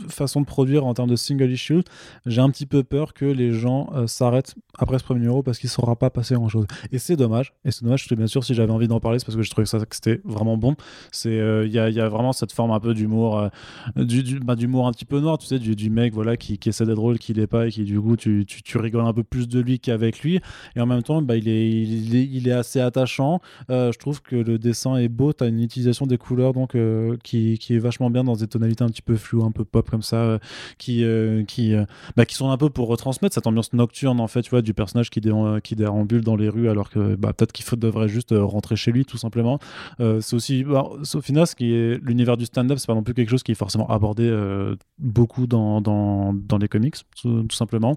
façon 0.09 0.41
de 0.41 0.47
produire, 0.47 0.85
en 0.87 0.95
termes 0.95 1.09
de 1.09 1.17
single 1.17 1.51
issue, 1.51 1.83
j'ai 2.27 2.41
un 2.41 2.51
petit 2.51 2.67
peu 2.67 2.83
peur 2.83 3.15
que 3.15 3.25
les 3.25 3.53
gens 3.53 3.91
euh, 3.95 4.07
s'arrêtent 4.07 4.55
après 4.79 4.99
ce 4.99 5.05
premier 5.05 5.21
numéro 5.21 5.43
parce 5.43 5.59
qu'il 5.59 5.69
ne 5.69 5.73
saura 5.73 5.97
pas 5.97 6.11
passer 6.11 6.35
grand 6.35 6.49
chose. 6.49 6.67
Et 6.93 6.99
c'est 6.99 7.17
dommage. 7.17 7.55
Et 7.65 7.71
c'est 7.71 7.85
dommage, 7.85 8.03
parce 8.03 8.11
que 8.11 8.15
bien 8.15 8.27
sûr, 8.27 8.45
si 8.45 8.55
j'avais 8.55 8.73
envie 8.73 8.89
d'en 8.89 9.01
parler, 9.01 9.19
c'est 9.19 9.25
parce 9.25 9.37
que 9.37 9.43
je 9.43 9.51
trouvais 9.51 9.67
que, 9.67 9.85
que 9.85 9.95
c'était 9.95 10.21
vraiment 10.25 10.57
bon. 10.57 10.77
Euh, 11.27 11.65
Il 11.67 11.73
y, 11.73 11.79
a, 11.79 12.09
vraiment 12.09 12.33
cette 12.33 12.53
forme 12.53 12.71
un 12.71 12.81
peu 12.81 12.95
d'humour, 12.95 13.51
du, 13.97 14.41
bah, 14.41 14.57
d'humour 14.57 14.87
un 14.87 14.93
petit 14.93 15.05
peu 15.05 15.21
noir, 15.21 15.39
tu 15.39 15.47
sais, 15.47 15.59
du, 15.59 15.91
mec 15.91 16.13
voilà, 16.15 16.37
qui, 16.37 16.59
qui 16.59 16.69
essaie 16.69 16.85
d'être 16.87 16.97
drôle, 16.97 17.19
qui 17.19 17.33
l'est 17.35 17.47
pas, 17.47 17.67
et 17.67 17.71
qui 17.71 17.85
du 17.85 18.01
coup, 18.01 18.17
tu, 18.17 18.47
rigoles 18.75 19.07
un 19.07 19.13
peu 19.13 19.25
plus 19.25 19.49
de 19.49 19.61
lui 19.61 19.81
qu'avec 19.81 20.21
lui. 20.21 20.41
Et 20.77 20.81
en 20.81 20.87
même 20.87 21.03
temps, 21.03 21.23
bah, 21.23 21.37
il, 21.37 21.49
est, 21.49 22.53
assez 22.53 22.81
attachant. 22.81 23.41
Je 23.69 23.97
trouve 23.99 24.23
que 24.23 24.37
le 24.37 24.59
dessin 24.59 24.97
est 24.97 25.09
beau, 25.09 25.33
tu 25.33 25.45
as 25.45 25.49
une 25.49 25.63
utilisation 25.63 26.07
des 26.07 26.19
couleurs 26.19 26.53
donc, 26.53 26.75
euh, 26.75 27.17
qui, 27.39 27.59
qui 27.59 27.75
est 27.75 27.79
vachement 27.79 28.11
bien 28.11 28.25
dans 28.25 28.35
des 28.35 28.47
tonalités 28.47 28.85
un 28.85 28.89
petit 28.89 29.03
peu 29.03 29.17
floues, 29.17 29.45
un 29.45 29.51
peu 29.51 29.65
pop 29.65 29.89
comme 29.91 30.03
ça, 30.03 30.17
euh, 30.17 30.39
qui, 30.79 31.05
euh, 31.05 31.45
qui, 31.45 31.75
euh, 31.75 31.85
bah, 32.17 32.25
qui 32.27 32.35
sont 32.35 32.51
un 32.51 32.57
peu 32.57 32.71
pour 32.71 32.89
retransmettre 32.89 33.35
cette 33.35 33.47
ambiance 33.47 33.73
nocturne 33.73 34.21
en 34.21 34.27
fait, 34.27 34.43
tu 34.43 34.51
vois, 34.51 34.63
du 34.63 34.75
personnage 34.75 35.11
qui, 35.11 35.21
dé- 35.21 35.33
qui 35.63 35.77
déambule 35.77 36.23
dans 36.23 36.37
les 36.37 36.49
rues 36.49 36.69
alors 36.69 36.91
que 36.91 37.15
bah, 37.17 37.33
peut-être 37.33 37.53
qu'il 37.53 37.65
devrait 37.79 38.09
juste 38.09 38.35
rentrer 38.37 38.77
chez 38.77 38.93
lui 38.93 39.05
tout 39.05 39.19
simplement. 39.19 39.59
C'est 39.99 40.35
aussi, 40.35 40.65
bah, 40.65 40.89
au 41.15 41.21
final, 41.21 41.47
ce 41.47 41.55
qui 41.55 41.73
est 41.73 42.01
l'univers 42.03 42.37
du 42.37 42.47
stand-up, 42.47 42.79
c'est 42.79 42.87
pas 42.87 42.95
non 42.95 43.03
plus 43.03 43.15
quelque 43.15 43.31
chose 43.31 43.43
qui 43.43 43.53
est 43.53 43.57
forcément 43.57 43.89
abordé 43.89 44.29
beaucoup 44.99 45.47
dans, 45.47 45.81
dans, 45.81 46.33
dans 46.35 46.59
les 46.59 46.69
comics, 46.69 46.97
tout, 47.21 47.43
tout 47.45 47.57
simplement. 47.57 47.97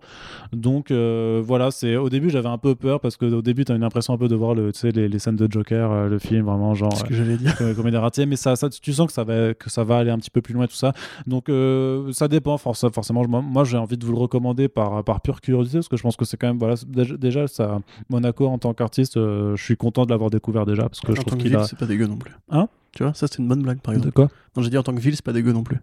Donc 0.54 0.92
euh, 0.92 1.42
voilà, 1.44 1.72
c'est 1.72 1.96
au 1.96 2.10
début 2.10 2.30
j'avais 2.30 2.50
un 2.50 2.58
peu 2.58 2.76
peur 2.76 3.00
parce 3.00 3.18
que 3.18 3.26
au 3.26 3.42
début 3.42 3.66
tu 3.66 3.72
as 3.72 3.76
une 3.76 3.84
impression 3.84 4.14
un 4.14 4.18
peu 4.18 4.28
de 4.28 4.36
voir 4.36 4.54
le, 4.54 4.72
les, 4.84 5.08
les 5.08 5.20
scènes 5.20 5.36
de 5.36 5.48
Joker, 5.50 5.92
euh, 5.92 6.10
le 6.10 6.20
film 6.20 6.46
vraiment 6.46 6.74
genre 6.74 6.96
ce 6.96 7.04
que 7.04 7.14
j'allais 7.14 7.38
dire. 7.38 7.56
comédie 7.76 7.98
ratée, 7.98 8.26
mais 8.26 8.36
ça, 8.36 8.56
ça, 8.56 8.70
tu 8.70 8.94
sens 8.94 9.08
que 9.08 9.14
ça 9.14 9.24
va, 9.24 9.31
que 9.58 9.70
ça 9.70 9.84
va 9.84 9.98
aller 9.98 10.12
un 10.12 10.18
petit 10.18 10.30
peu 10.30 10.42
plus 10.42 10.54
loin 10.54 10.66
et 10.66 10.68
tout 10.68 10.76
ça. 10.76 10.94
Donc 11.28 11.50
euh, 11.50 12.12
ça 12.14 12.28
dépend 12.28 12.56
forc- 12.58 12.92
forcément. 12.94 13.28
Moi, 13.28 13.42
moi, 13.42 13.64
j'ai 13.64 13.78
envie 13.78 13.98
de 13.98 14.06
vous 14.06 14.12
le 14.12 14.18
recommander 14.18 14.68
par, 14.68 15.04
par 15.04 15.22
pure 15.22 15.42
curiosité 15.42 15.78
parce 15.78 15.88
que 15.90 15.98
je 15.98 16.04
pense 16.04 16.16
que 16.16 16.26
c'est 16.26 16.38
quand 16.38 16.48
même 16.48 16.60
voilà 16.60 16.76
c'est 16.76 16.90
déjà, 16.90 17.48
ça 17.48 17.80
Monaco 18.10 18.48
en 18.48 18.58
tant 18.58 18.74
qu'artiste, 18.74 19.18
euh, 19.18 19.56
je 19.56 19.64
suis 19.64 19.78
content 19.78 20.06
de 20.06 20.12
l'avoir 20.12 20.30
découvert 20.30 20.66
déjà 20.66 20.84
parce 20.84 21.00
que 21.00 21.14
je 21.16 21.22
trouve 21.22 21.38
qu'il 21.38 21.56
a 21.56 21.64
c'est 21.66 21.78
pas 21.78 21.86
dégueu 21.86 22.08
non 22.08 22.18
plus. 22.18 22.34
Hein? 22.50 22.68
Tu 22.94 23.04
vois, 23.04 23.14
ça 23.14 23.28
c'était 23.28 23.42
une 23.42 23.48
bonne 23.48 23.62
blague 23.64 23.80
par 23.80 23.94
de 23.94 24.00
exemple. 24.00 24.14
quoi? 24.14 24.30
Non, 24.56 24.64
j'ai 24.64 24.70
dit 24.70 24.78
en 24.78 24.84
tant 24.84 24.94
que 24.94 25.00
ville, 25.00 25.16
c'est 25.16 25.24
pas 25.26 25.34
dégueu 25.34 25.54
non 25.54 25.64
plus. 25.64 25.78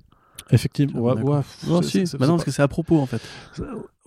Effectivement, 0.51 1.01
ouais, 1.01 1.21
ouais, 1.21 1.41
Non, 1.67 1.83
si. 1.83 2.05
Bah 2.19 2.27
non, 2.27 2.35
parce 2.35 2.45
que 2.45 2.51
c'est 2.51 2.63
à 2.63 2.69
propos 2.69 2.99
en 2.99 3.07
fait. 3.07 3.21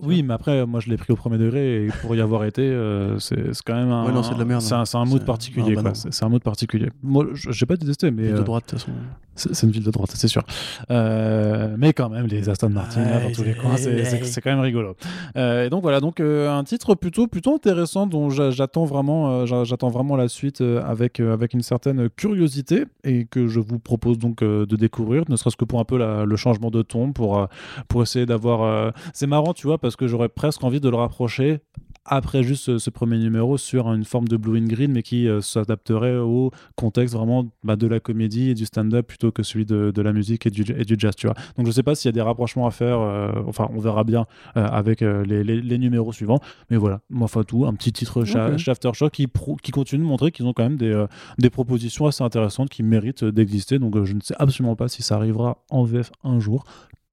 Oui, 0.00 0.24
mais 0.24 0.34
après, 0.34 0.66
moi, 0.66 0.80
je 0.80 0.90
l'ai 0.90 0.96
pris 0.96 1.12
au 1.12 1.16
premier 1.16 1.38
degré 1.38 1.84
et 1.86 1.88
pour 2.00 2.16
y 2.16 2.20
avoir 2.20 2.44
été, 2.44 2.62
euh, 2.62 3.20
c'est 3.20 3.36
quand 3.64 3.74
même 3.74 3.92
un. 3.92 4.04
Ouais, 4.06 4.12
non, 4.12 4.24
c'est 4.24 4.34
de 4.34 4.38
la 4.40 4.44
merde, 4.44 4.60
C'est 4.60 4.74
un, 4.74 4.82
un 5.00 5.04
mood 5.04 5.24
particulier, 5.24 5.76
ah, 5.78 5.82
bah. 5.82 5.92
C'est 5.94 6.24
un 6.24 6.28
mood 6.28 6.42
particulier. 6.42 6.88
Moi, 7.04 7.26
je- 7.34 7.52
j'ai 7.52 7.66
pas 7.66 7.76
détesté, 7.76 8.10
mais 8.10 8.24
Ville 8.24 8.34
de 8.34 8.38
euh, 8.40 8.42
droite, 8.42 8.64
de 8.64 8.70
toute 8.70 8.80
façon. 8.80 8.92
c'est 9.36 9.62
une 9.64 9.70
ville 9.70 9.84
de 9.84 9.90
droite, 9.92 10.10
c'est 10.14 10.26
sûr. 10.26 10.42
Euh, 10.90 11.74
mais 11.78 11.92
quand 11.92 12.08
même, 12.08 12.26
les 12.26 12.48
Aston 12.48 12.70
Martin 12.70 13.04
là, 13.04 13.20
dans 13.20 13.32
tous 13.32 13.44
les 13.44 13.54
coins, 13.54 13.76
c'est- 13.76 14.40
quand 14.40 14.50
même 14.50 14.60
rigolo. 14.60 14.96
Euh, 15.36 15.66
et 15.66 15.70
donc 15.70 15.82
voilà, 15.82 16.00
donc 16.00 16.18
euh, 16.20 16.50
un 16.50 16.64
titre 16.64 16.94
plutôt 16.96 17.28
plutôt 17.28 17.54
intéressant 17.54 18.06
dont 18.06 18.28
j'a- 18.30 18.50
j'attends 18.50 18.84
vraiment, 18.84 19.30
euh, 19.30 19.46
j'a- 19.46 19.64
j'attends 19.64 19.88
vraiment 19.90 20.16
la 20.16 20.28
suite 20.28 20.60
avec 20.60 21.20
avec 21.20 21.54
une 21.54 21.62
certaine 21.62 22.08
curiosité 22.10 22.84
et 23.04 23.24
que 23.26 23.46
je 23.46 23.60
vous 23.60 23.78
propose 23.78 24.18
donc 24.18 24.42
de 24.42 24.76
découvrir, 24.76 25.22
ne 25.28 25.36
serait-ce 25.36 25.56
que 25.56 25.64
pour 25.64 25.78
un 25.80 25.84
peu 25.84 25.96
la- 25.96 26.21
le 26.24 26.36
changement 26.36 26.70
de 26.70 26.82
ton, 26.82 27.12
pour 27.12 27.38
euh, 27.38 27.46
pour 27.88 28.02
essayer 28.02 28.26
d'avoir. 28.26 28.62
euh, 28.62 28.90
C'est 29.14 29.26
marrant, 29.26 29.54
tu 29.54 29.66
vois, 29.66 29.78
parce 29.78 29.96
que 29.96 30.06
j'aurais 30.06 30.28
presque 30.28 30.62
envie 30.64 30.80
de 30.80 30.88
le 30.88 30.96
rapprocher 30.96 31.60
après 32.04 32.42
juste 32.42 32.64
ce, 32.64 32.78
ce 32.78 32.90
premier 32.90 33.18
numéro 33.18 33.56
sur 33.58 33.92
une 33.92 34.04
forme 34.04 34.26
de 34.28 34.36
blue 34.36 34.58
and 34.60 34.66
green, 34.66 34.92
mais 34.92 35.02
qui 35.02 35.28
euh, 35.28 35.40
s'adapterait 35.40 36.16
au 36.16 36.50
contexte 36.76 37.14
vraiment 37.14 37.48
bah, 37.62 37.76
de 37.76 37.86
la 37.86 38.00
comédie 38.00 38.50
et 38.50 38.54
du 38.54 38.64
stand-up 38.66 39.06
plutôt 39.06 39.30
que 39.30 39.42
celui 39.42 39.64
de, 39.66 39.92
de 39.94 40.02
la 40.02 40.12
musique 40.12 40.46
et 40.46 40.50
du, 40.50 40.62
et 40.76 40.84
du 40.84 40.96
jazz, 40.98 41.14
tu 41.16 41.26
vois. 41.26 41.36
Donc 41.56 41.66
je 41.66 41.70
sais 41.70 41.82
pas 41.82 41.94
s'il 41.94 42.08
y 42.08 42.10
a 42.10 42.12
des 42.12 42.20
rapprochements 42.22 42.66
à 42.66 42.70
faire, 42.72 42.98
euh, 43.00 43.30
enfin 43.46 43.68
on 43.72 43.78
verra 43.78 44.04
bien 44.04 44.26
euh, 44.56 44.66
avec 44.66 45.00
les, 45.00 45.44
les- 45.44 45.60
les 45.62 45.78
numéros 45.78 46.12
suivants, 46.12 46.40
mais 46.70 46.76
voilà, 46.76 47.00
moi 47.10 47.24
enfin 47.26 47.42
tout, 47.44 47.66
un 47.66 47.74
petit 47.74 47.92
titre 47.92 48.24
cha- 48.24 48.50
Ok. 48.50 48.56
chez 48.58 48.70
Aftershock 48.70 49.12
qui, 49.12 49.26
pro- 49.28 49.56
qui 49.62 49.70
continue 49.70 50.02
de 50.02 50.08
montrer 50.08 50.32
qu'ils 50.32 50.46
ont 50.46 50.52
quand 50.52 50.64
même 50.64 50.76
des, 50.76 51.04
des 51.38 51.50
propositions 51.50 52.06
assez 52.06 52.24
intéressantes 52.24 52.68
qui 52.70 52.82
méritent 52.82 53.24
d'exister, 53.24 53.78
donc 53.78 54.02
je 54.04 54.14
ne 54.14 54.20
sais 54.20 54.34
absolument 54.38 54.76
pas 54.76 54.88
si 54.88 55.02
ça 55.02 55.14
arrivera 55.16 55.58
en 55.70 55.84
VF 55.84 56.10
un 56.24 56.40
jour, 56.40 56.64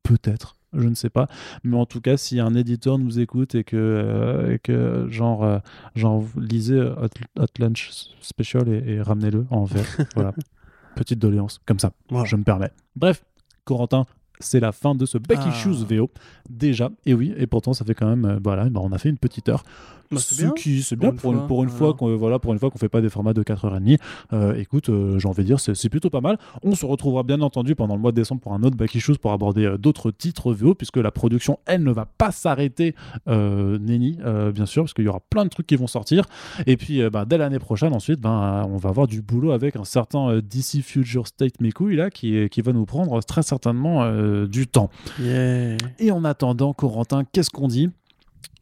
peut-être. 0.04 0.56
Je 0.74 0.88
ne 0.88 0.94
sais 0.94 1.10
pas, 1.10 1.28
mais 1.64 1.78
en 1.78 1.86
tout 1.86 2.00
cas, 2.02 2.16
si 2.16 2.40
un 2.40 2.54
éditeur 2.54 3.00
nous 3.00 3.20
écoute 3.20 3.56
et 3.56 3.64
que, 3.64 3.76
euh, 3.76 4.54
et 4.54 4.60
que 4.60 5.08
genre, 5.10 5.44
euh, 5.44 5.58
genre 5.96 6.24
lisez 6.38 6.76
euh, 6.76 6.94
Hot, 6.96 7.10
Hot 7.42 7.46
Lunch 7.60 7.90
Special 8.22 8.70
et, 8.70 8.84
et 8.94 9.02
ramenez-le 9.02 9.46
en 9.50 9.64
VF, 9.64 10.00
voilà, 10.16 10.34
petite 10.96 11.18
doléance, 11.20 11.60
comme 11.66 11.80
ça, 11.80 11.92
Voilà. 12.10 12.26
je 12.26 12.36
me 12.36 12.44
permets. 12.44 12.72
Bref, 12.96 13.24
Corentin, 13.66 14.06
c'est 14.40 14.60
la 14.60 14.72
fin 14.72 14.94
de 14.96 15.06
ce 15.06 15.18
Back 15.18 15.40
Ah. 15.44 15.50
Issues 15.50 15.84
VO 15.86 16.12
déjà, 16.50 16.92
et 17.06 17.14
oui, 17.16 17.34
et 17.36 17.48
pourtant 17.48 17.74
ça 17.74 17.84
fait 17.84 17.96
quand 17.96 18.08
même, 18.08 18.26
euh, 18.26 18.40
voilà, 18.44 18.70
bah, 18.70 18.80
on 18.84 18.92
a 18.92 18.98
fait 19.00 19.10
une 19.10 19.18
petite 19.18 19.50
heure. 19.50 19.64
Bah, 20.12 20.18
c'est 20.20 20.34
Ce 20.36 20.42
bien. 20.42 20.52
qui 20.52 20.82
c'est 20.82 20.96
bien 20.96 21.12
pour 21.12 21.32
une, 21.34 21.38
fois, 21.40 21.48
pour 21.48 21.64
une 21.64 21.70
voilà. 21.70 21.78
fois 21.78 21.94
qu'on 21.94 22.16
voilà 22.18 22.40
pour 22.40 22.52
une 22.54 22.58
fois 22.60 22.72
qu'on 22.72 22.80
fait 22.80 22.90
pas 22.90 23.00
des 23.02 23.10
formats 23.10 23.34
de 23.34 23.44
4h30 23.44 23.98
euh, 24.34 24.56
écoute 24.56 24.90
euh, 24.90 25.20
j'ai 25.20 25.28
envie 25.28 25.44
de 25.44 25.48
dire 25.48 25.60
c'est 25.60 25.76
c'est 25.76 25.90
plutôt 25.90 26.10
pas 26.10 26.20
mal 26.22 26.40
on 26.64 26.74
se 26.74 26.84
retrouvera 26.86 27.22
bien 27.22 27.42
entendu 27.42 27.76
pendant 27.76 27.94
le 27.96 28.02
mois 28.02 28.12
de 28.12 28.16
décembre 28.16 28.42
pour 28.42 28.54
un 28.54 28.64
autre 28.64 28.76
Back 28.76 28.96
Issues 28.96 29.20
pour 29.22 29.32
aborder 29.34 29.66
euh, 29.66 29.78
d'autres 29.78 30.10
titres 30.10 30.52
VO 30.52 30.74
puisque 30.74 30.98
la 30.98 31.12
production 31.12 31.60
elle 31.68 31.84
ne 31.84 31.92
va 31.92 32.06
pas 32.06 32.32
s'arrêter 32.32 32.96
euh, 33.28 33.78
Nenni 33.78 34.18
euh, 34.26 34.52
bien 34.52 34.66
sûr 34.66 34.82
parce 34.84 34.96
qu'il 34.96 35.06
y 35.06 35.08
aura 35.08 35.20
plein 35.30 35.44
de 35.44 35.50
trucs 35.50 35.68
qui 35.68 35.76
vont 35.76 35.86
sortir 35.86 36.26
et 36.66 36.76
puis 36.76 37.08
bah, 37.12 37.26
dès 37.26 37.38
l'année 37.38 37.60
prochaine 37.60 37.94
ensuite 37.94 38.20
ben, 38.20 38.66
on 38.68 38.78
va 38.78 38.90
avoir 38.90 39.06
du 39.06 39.22
boulot 39.22 39.52
avec 39.52 39.76
un 39.76 39.86
certain 39.86 40.40
DC 40.40 40.82
Future 40.82 41.28
State 41.28 41.62
Miku 41.62 41.90
là 41.90 42.10
qui, 42.10 42.50
qui 42.50 42.62
va 42.62 42.74
nous 42.74 42.86
prendre 42.86 43.22
très 43.22 43.44
certainement 43.44 44.12
du 44.48 44.66
temps 44.66 44.90
Yeah. 45.20 45.78
et 46.00 46.10
en 46.12 46.24
attendant 46.26 46.74
Corentin 46.74 47.24
qu'est-ce 47.32 47.50
qu'on 47.52 47.68
dit? 47.68 47.90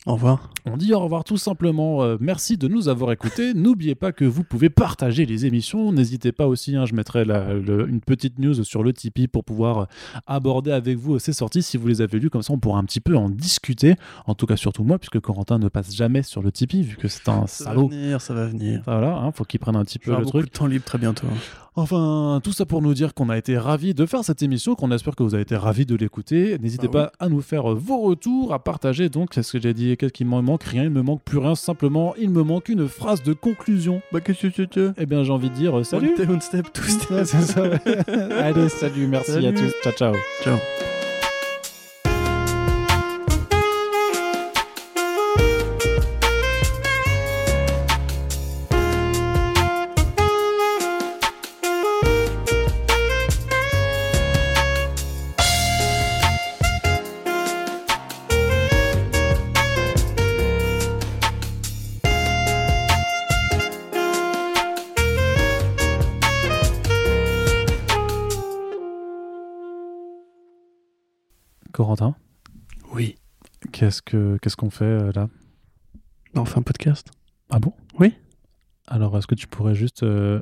Au 0.08 0.14
revoir. 0.14 0.50
on 0.66 0.78
dit 0.78 0.94
au 0.94 1.00
revoir 1.00 1.24
tout 1.26 1.36
simplement. 1.38 2.02
Euh, 2.02 2.16
merci 2.22 2.58
de 2.58 2.68
nous 2.70 2.88
avoir 2.88 3.12
écoutés. 3.12 3.54
N'oubliez 3.54 3.94
pas 3.94 4.12
que 4.14 4.24
vous 4.24 4.44
pouvez 4.44 4.70
partager 4.70 5.26
les 5.26 5.46
émissions. 5.46 5.92
N'hésitez 5.92 6.32
pas 6.32 6.48
aussi, 6.48 6.76
hein, 6.78 6.86
je 6.86 6.96
mettrai 6.96 7.26
la- 7.26 7.54
le- 7.54 7.88
une 7.90 8.00
petite 8.00 8.40
news 8.40 8.64
sur 8.64 8.84
le 8.84 8.94
Tipeee 8.94 9.28
pour 9.28 9.44
pouvoir 9.44 9.78
euh, 9.80 9.86
aborder 10.26 10.72
avec 10.72 10.98
vous 10.98 11.16
euh, 11.16 11.20
ces 11.20 11.34
sorties. 11.34 11.62
Si 11.62 11.76
vous 11.76 11.88
les 11.88 12.02
avez 12.02 12.20
lues, 12.20 12.30
comme 12.30 12.42
ça 12.42 12.54
on 12.54 12.58
pourra 12.60 12.80
un 12.80 12.86
petit 12.86 13.02
peu 13.02 13.18
en 13.18 13.30
discuter. 13.30 13.96
En 14.26 14.34
tout 14.34 14.46
cas, 14.46 14.56
surtout 14.56 14.84
moi, 14.86 14.98
puisque 14.98 15.20
Corentin 15.20 15.60
ne 15.60 15.68
passe 15.68 15.94
jamais 15.94 16.24
sur 16.24 16.42
le 16.42 16.52
Tipeee, 16.54 16.84
vu 16.84 16.96
que 16.96 17.10
c'est 17.10 17.28
un 17.28 17.46
Ça 17.48 17.66
va 17.66 17.70
salaud. 17.72 17.90
venir, 17.90 18.22
ça 18.22 18.34
va 18.34 18.46
venir. 18.48 18.82
Voilà, 18.86 19.18
hein, 19.18 19.32
faut 19.34 19.44
qu'il 19.44 19.60
prenne 19.60 19.76
un 19.76 19.84
petit 19.84 20.00
peu 20.00 20.18
le 20.18 20.26
truc. 20.26 20.46
de 20.46 20.50
temps 20.52 20.68
libre 20.68 20.86
très 20.86 20.98
bientôt. 20.98 21.28
Enfin, 21.76 22.40
tout 22.44 22.54
ça 22.54 22.66
pour 22.66 22.82
nous 22.82 22.96
dire 22.96 23.14
qu'on 23.14 23.30
a 23.30 23.38
été 23.38 23.56
ravis 23.56 23.94
de 23.94 24.08
faire 24.08 24.24
cette 24.24 24.42
émission, 24.42 24.74
qu'on 24.74 24.90
espère 24.92 25.16
que 25.16 25.22
vous 25.22 25.36
avez 25.36 25.44
été 25.44 25.56
ravis 25.56 25.86
de 25.86 25.96
l'écouter. 25.96 26.58
N'hésitez 26.58 26.88
Bah 26.88 27.12
pas 27.20 27.26
à 27.26 27.30
nous 27.30 27.42
faire 27.42 27.68
vos 27.76 28.00
retours, 28.02 28.52
à 28.52 28.58
partager. 28.64 29.10
Donc, 29.10 29.30
c'est 29.36 29.44
ce 29.44 29.52
que 29.54 29.62
j'ai 29.62 29.76
dit. 29.76 29.92
Qu'est-ce 29.98 30.14
qu'il 30.14 30.28
me 30.28 30.42
manque? 30.42 30.64
Rien, 30.64 30.84
il 30.84 30.90
me 30.90 31.02
manque 31.02 31.22
plus 31.24 31.38
rien. 31.40 31.56
Simplement, 31.56 32.14
il 32.18 32.30
me 32.30 32.44
manque 32.44 32.70
une 32.70 32.88
phrase 32.88 33.24
de 33.24 33.34
conclusion. 33.34 34.02
Bah, 34.12 34.22
qu'est-ce 34.22 34.48
que 34.48 34.64
tu 34.64 34.80
Eh 34.98 35.06
bien, 35.06 35.24
j'ai 35.24 35.32
envie 35.32 35.50
de 35.50 35.56
dire 35.56 35.78
euh, 35.78 35.84
salut. 35.84 36.14
One 36.28 36.42
step, 36.42 36.72
two 36.74 36.84
step. 36.84 37.10
Ouais, 37.12 37.26
ça. 37.26 37.64
Allez, 38.40 38.70
salut, 38.70 39.08
merci 39.08 39.46
à 39.46 39.52
tous. 39.52 39.74
Ciao, 39.84 39.94
ciao. 39.94 40.14
Ciao. 40.44 40.58
Corentin, 71.78 72.16
Oui. 72.96 73.18
qu'est-ce 73.72 74.02
que 74.02 74.40
qu'est-ce 74.42 74.56
qu'on 74.58 74.72
fait 74.72 74.84
euh, 74.84 75.12
là? 75.14 75.30
On 76.34 76.44
fait 76.44 76.58
un 76.58 76.64
podcast. 76.64 77.12
Ah 77.52 77.60
bon? 77.60 77.72
Oui. 78.00 78.16
Alors, 78.88 79.16
est-ce 79.16 79.28
que 79.28 79.36
tu 79.36 79.46
pourrais 79.46 79.76
juste 79.76 80.02
euh, 80.02 80.42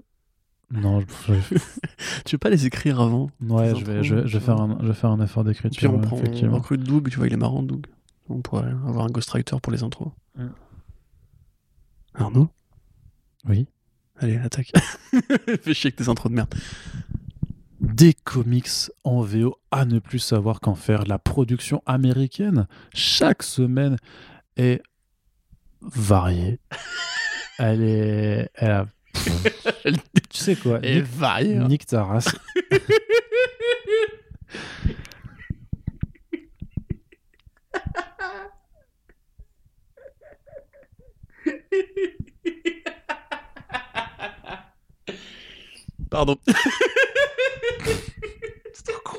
non, 0.71 1.01
je- 1.01 1.33
Tu 2.25 2.35
veux 2.35 2.37
pas 2.39 2.49
les 2.49 2.65
écrire 2.67 3.01
avant? 3.01 3.29
Ouais, 3.41 3.75
je 3.75 3.83
vais, 3.83 4.01
je 4.01 4.15
vais, 4.15 4.21
je 4.27 4.33
vais 4.37 4.39
tu 4.39 4.45
faire 4.45 4.61
un, 4.61 4.77
je 4.81 4.87
vais 4.87 4.93
faire 4.93 5.09
un 5.11 5.21
effort 5.21 5.43
Puis 5.43 5.51
d'écriture. 5.51 5.93
on 5.93 5.97
ouais, 5.97 6.01
prend, 6.07 6.17
on 6.17 6.53
recrute 6.53 6.83
Doug, 6.83 7.09
tu 7.09 7.17
vois, 7.17 7.27
il 7.27 7.33
est 7.33 7.37
marrant, 7.37 7.63
Doug. 7.63 7.85
On 8.29 8.39
pourrait 8.41 8.69
avoir 8.87 9.03
un 9.03 9.09
ghostwriter 9.09 9.57
pour 9.61 9.73
les 9.73 9.83
intros. 9.83 10.13
Mm. 10.37 10.47
Arnaud? 12.13 12.47
Oui. 13.45 13.67
Allez, 14.19 14.37
attaque. 14.37 14.71
Fais 15.63 15.73
chier 15.73 15.89
avec 15.89 15.97
tes 15.97 16.07
intros 16.07 16.31
de 16.31 16.35
merde. 16.37 16.55
Des 17.85 18.13
comics 18.13 18.67
en 19.03 19.21
VO 19.21 19.57
à 19.71 19.85
ne 19.85 19.99
plus 19.99 20.19
savoir 20.19 20.59
qu'en 20.59 20.75
faire. 20.75 21.05
La 21.05 21.19
production 21.19 21.81
américaine, 21.85 22.67
chaque 22.93 23.43
semaine, 23.43 23.97
est 24.57 24.81
variée. 25.81 26.59
Elle 27.59 27.83
est. 27.83 28.49
Elle 28.55 28.71
a- 28.71 28.85
Tu 30.29 30.37
sais 30.43 30.55
quoi 30.55 30.79
Et 30.83 30.95
Nick, 30.95 31.05
vaille. 31.05 31.57
nique 31.67 31.85
ta 31.85 32.03
race. 32.03 32.35
Pardon. 46.09 46.37
c'est 48.73 48.83
trop 48.85 49.01
con. 49.03 49.17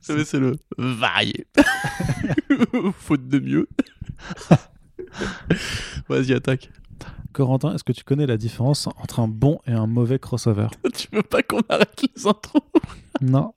C'est 0.00 0.34
le 0.34 0.56
vaille. 0.76 1.44
Faute 2.98 3.28
de 3.28 3.38
mieux. 3.38 3.68
Vas-y, 6.08 6.32
attaque. 6.32 6.70
Corentin, 7.32 7.74
est-ce 7.74 7.84
que 7.84 7.92
tu 7.92 8.04
connais 8.04 8.26
la 8.26 8.36
différence 8.36 8.88
entre 8.98 9.20
un 9.20 9.28
bon 9.28 9.60
et 9.66 9.72
un 9.72 9.86
mauvais 9.86 10.18
crossover? 10.18 10.68
Tu 10.94 11.08
veux 11.12 11.22
pas 11.22 11.42
qu'on 11.42 11.60
arrête 11.68 12.02
les 12.16 12.26
intros? 12.26 12.62
Non. 13.20 13.52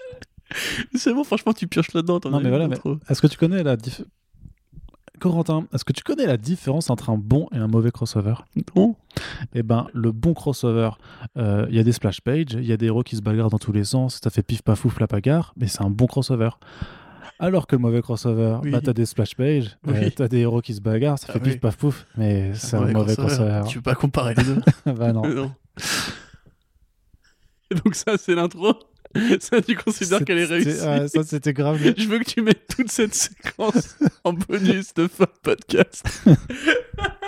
C'est 0.95 1.13
bon, 1.13 1.23
franchement, 1.23 1.53
tu 1.53 1.67
pioches 1.67 1.93
là-dedans. 1.93 2.19
Non, 2.25 2.41
mais 2.41 2.49
voilà, 2.49 2.67
mais-. 2.67 2.77
Est-ce 3.09 3.21
que 3.21 3.27
tu 3.27 3.37
connais 3.37 3.63
la 3.63 3.77
dif- 3.77 4.03
Corentin, 5.21 5.65
est-ce 5.73 5.85
que 5.85 5.93
tu 5.93 6.01
connais 6.03 6.25
la 6.25 6.35
différence 6.37 6.89
entre 6.89 7.09
un 7.11 7.17
bon 7.17 7.47
et 7.53 7.57
un 7.57 7.67
mauvais 7.67 7.91
crossover? 7.91 8.33
Non. 8.75 8.95
Eh 9.53 9.61
ben, 9.63 9.87
le 9.93 10.11
bon 10.11 10.33
crossover, 10.33 10.89
euh, 11.37 11.65
il 11.69 11.75
y 11.75 11.79
a 11.79 11.83
des 11.83 11.91
splash 11.91 12.21
pages, 12.21 12.53
il 12.53 12.65
y 12.65 12.71
a 12.73 12.77
des 12.77 12.87
héros 12.87 13.03
qui 13.03 13.15
se 13.15 13.21
bagarrent 13.21 13.51
dans 13.51 13.59
tous 13.59 13.71
les 13.71 13.83
sens, 13.83 14.19
ça 14.23 14.29
fait 14.31 14.41
pif 14.41 14.63
paf 14.63 14.83
ouf 14.83 14.99
la 14.99 15.05
bagarre, 15.07 15.53
mais 15.57 15.67
c'est 15.67 15.83
un 15.83 15.89
bon 15.91 16.07
crossover. 16.07 16.49
Alors 17.39 17.67
que 17.67 17.75
le 17.75 17.81
mauvais 17.81 18.01
crossover, 18.01 18.57
Oui. 18.63 18.71
bah 18.71 18.81
t'as 18.83 18.93
des 18.93 19.05
splash 19.05 19.35
pages, 19.35 19.77
euh, 19.87 19.93
Oui. 19.93 20.11
t'as 20.11 20.27
des 20.27 20.39
héros 20.39 20.61
qui 20.61 20.73
se 20.73 20.81
bagarrent, 20.81 21.19
ça 21.19 21.27
Ah 21.29 21.33
fait 21.33 21.39
oui. 21.43 21.51
pif 21.51 21.59
paf 21.61 21.77
pouf, 21.77 22.05
mais 22.17 22.53
c'est 22.55 22.77
un 22.77 22.85
mauvais 22.91 23.15
crossover. 23.15 23.61
Tu 23.67 23.77
veux 23.77 23.83
pas 23.83 23.95
comparer 23.95 24.33
les 24.35 24.43
deux? 24.43 24.61
Bah 24.95 25.13
non. 25.13 25.21
Non. 25.35 25.51
Et 27.69 27.75
donc 27.75 27.95
ça, 27.95 28.17
c'est 28.17 28.35
l'intro? 28.35 28.73
Ça, 29.39 29.61
tu 29.61 29.75
considères 29.75 30.23
qu'elle 30.23 30.37
est 30.39 30.45
réussie. 30.45 30.81
ouais, 30.81 31.07
ça 31.07 31.23
c'était 31.23 31.53
grave. 31.53 31.79
Je 31.97 32.07
veux 32.07 32.19
que 32.19 32.25
tu 32.29 32.41
mettes 32.41 32.67
toute 32.75 32.91
cette 32.91 33.15
séquence 33.15 33.97
en 34.23 34.33
bonus 34.33 34.93
de 34.93 35.07
fin 35.07 35.27
podcast. 35.41 36.05